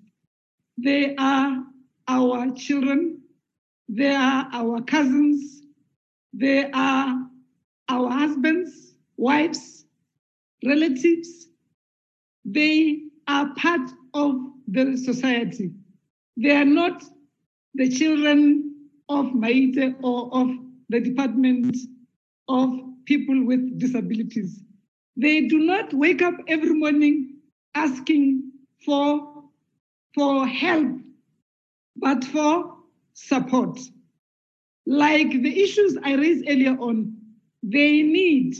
They 0.77 1.15
are 1.15 1.63
our 2.07 2.51
children, 2.51 3.21
they 3.89 4.13
are 4.13 4.47
our 4.51 4.81
cousins, 4.81 5.61
they 6.33 6.69
are 6.71 7.27
our 7.89 8.09
husbands, 8.11 8.95
wives, 9.17 9.85
relatives, 10.63 11.47
they 12.43 13.03
are 13.27 13.53
part 13.55 13.89
of 14.13 14.35
the 14.67 14.97
society. 14.97 15.71
They 16.37 16.55
are 16.55 16.65
not 16.65 17.03
the 17.75 17.89
children 17.89 18.75
of 19.09 19.27
Maite 19.27 19.95
or 20.01 20.29
of 20.33 20.49
the 20.89 20.99
Department 20.99 21.75
of 22.47 22.69
People 23.05 23.45
with 23.45 23.79
Disabilities. 23.79 24.61
They 25.17 25.47
do 25.47 25.59
not 25.59 25.93
wake 25.93 26.21
up 26.21 26.35
every 26.47 26.73
morning 26.73 27.37
asking 27.75 28.51
for, 28.85 29.43
for 30.13 30.47
help, 30.47 30.99
but 31.95 32.23
for 32.25 32.75
support. 33.13 33.79
Like 34.85 35.29
the 35.29 35.63
issues 35.63 35.97
I 36.03 36.15
raised 36.15 36.45
earlier 36.47 36.77
on, 36.77 37.15
they 37.63 38.01
need 38.01 38.55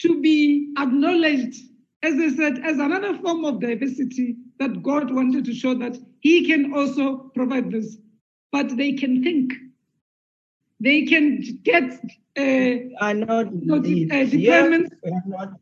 to 0.00 0.20
be 0.20 0.72
acknowledged 0.78 1.62
as 2.02 2.14
I 2.14 2.34
said, 2.34 2.58
as 2.64 2.78
another 2.78 3.16
form 3.18 3.44
of 3.44 3.60
diversity 3.60 4.36
that 4.58 4.82
God 4.82 5.12
wanted 5.12 5.44
to 5.44 5.54
show 5.54 5.74
that 5.74 5.98
He 6.20 6.46
can 6.46 6.74
also 6.74 7.30
provide 7.34 7.70
this, 7.70 7.96
but 8.52 8.76
they 8.76 8.92
can 8.92 9.22
think. 9.22 9.52
They 10.80 11.02
can 11.02 11.42
get 11.62 11.92
uh, 12.38 13.04
are 13.04 13.14
not 13.14 13.52
noti- 13.52 14.10
uh, 14.10 14.16
Yes, 14.16 14.32
deployments, 14.32 14.90
not 15.26 15.52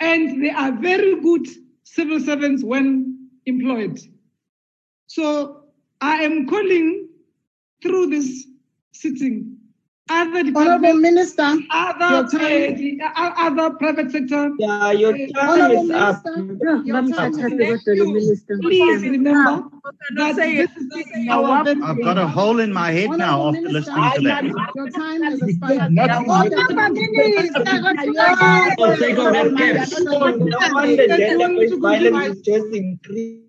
and 0.00 0.42
they 0.42 0.50
are 0.50 0.72
very 0.72 1.20
good 1.20 1.46
civil 1.84 2.20
servants 2.20 2.62
when 2.62 3.28
employed. 3.46 3.98
So 5.06 5.64
I 6.00 6.22
am 6.24 6.46
calling 6.46 7.08
through 7.82 8.06
this 8.08 8.46
sitting 8.92 9.53
other 10.10 10.42
Honorable 10.54 10.94
Minister, 10.94 11.56
other, 11.70 12.10
your 12.10 12.24
uh, 12.24 12.28
the, 12.28 12.98
uh, 13.02 13.32
other 13.38 13.70
private 13.76 14.10
sector. 14.10 14.50
Yeah, 14.58 14.92
your 14.92 15.14
uh, 15.14 15.16
time 15.16 15.48
Honorable 15.48 15.84
is 15.84 15.90
up. 15.90 16.24
Minister, 16.26 16.82
your 16.84 17.02
time 17.08 17.32
is 17.38 18.44
up. 18.48 18.60
Please 18.60 19.02
remember 19.02 19.64
that 20.16 20.36
this 20.36 20.38
it. 20.38 20.70
is 20.76 21.28
our 21.30 21.66
I've 21.82 22.02
got 22.02 22.18
a 22.18 22.26
hole 22.26 22.60
in 22.60 22.72
my 22.72 22.90
head 22.90 23.10
now 23.10 23.48
after 23.48 23.60
listening 23.62 24.10
to 24.16 24.20
that. 24.22 24.44
your 24.74 24.90
time 24.90 25.22
has 25.22 25.40
expired. 25.42 25.92
Not- 25.92 26.28
Order. 26.28 26.56
For 28.76 28.96
sake 28.96 29.18
of 29.18 29.32
respect, 29.32 30.00
no 30.00 30.18
wonder 30.18 31.06
gender-based 31.16 31.80
violence 31.80 32.36
is 32.36 32.42
just 32.42 32.66
increasing. 32.74 33.43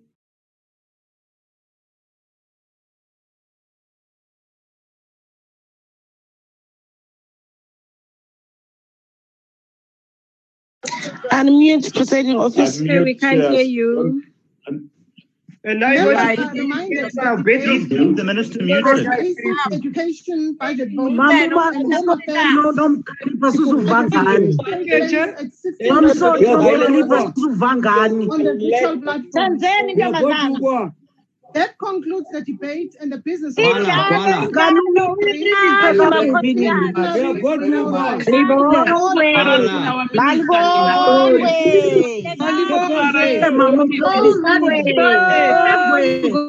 Unmute 11.39 11.93
presiding 11.93 12.37
officer. 12.37 12.83
Unmute, 12.83 13.03
we 13.03 13.15
can't 13.15 13.37
yes. 13.37 13.51
hear 13.51 13.61
you. 13.63 14.23
And 15.67 15.79
Members 15.79 16.37
are 16.39 16.51
reminded 16.53 17.11
that 17.15 17.43
Please 17.43 17.87
keep 17.87 18.15
the 18.15 18.23
minister 18.23 18.61
muted. 18.61 19.07
basic 19.09 19.45
education 19.71 20.55
budget 20.59 20.89
vote 20.95 21.11
Mama, 21.13 21.33
and 21.33 21.53
home 21.53 22.09
affairs 22.09 22.53
no, 22.53 22.69
no, 22.69 23.01
Vangani. 23.41 24.53
takes 24.63 25.11
place 25.11 25.13
at 25.13 25.53
6 25.53 25.77
I'm 25.91 26.13
sorry, 26.13 26.45
on 26.45 26.59
Vangani. 27.57 28.29
the 28.29 28.57
virtual 28.69 29.01
platform. 29.01 29.31
Tanzania, 29.35 30.11
That 31.55 31.77
concludes 31.79 32.27
the 32.31 32.41
debate 32.41 32.97
and 32.99 33.09
the 33.09 33.17
business. 33.19 33.55
Bala, 33.55 33.79
bala. 33.79 34.49
Malibu. 42.37 42.75
Malibu. 45.95 46.44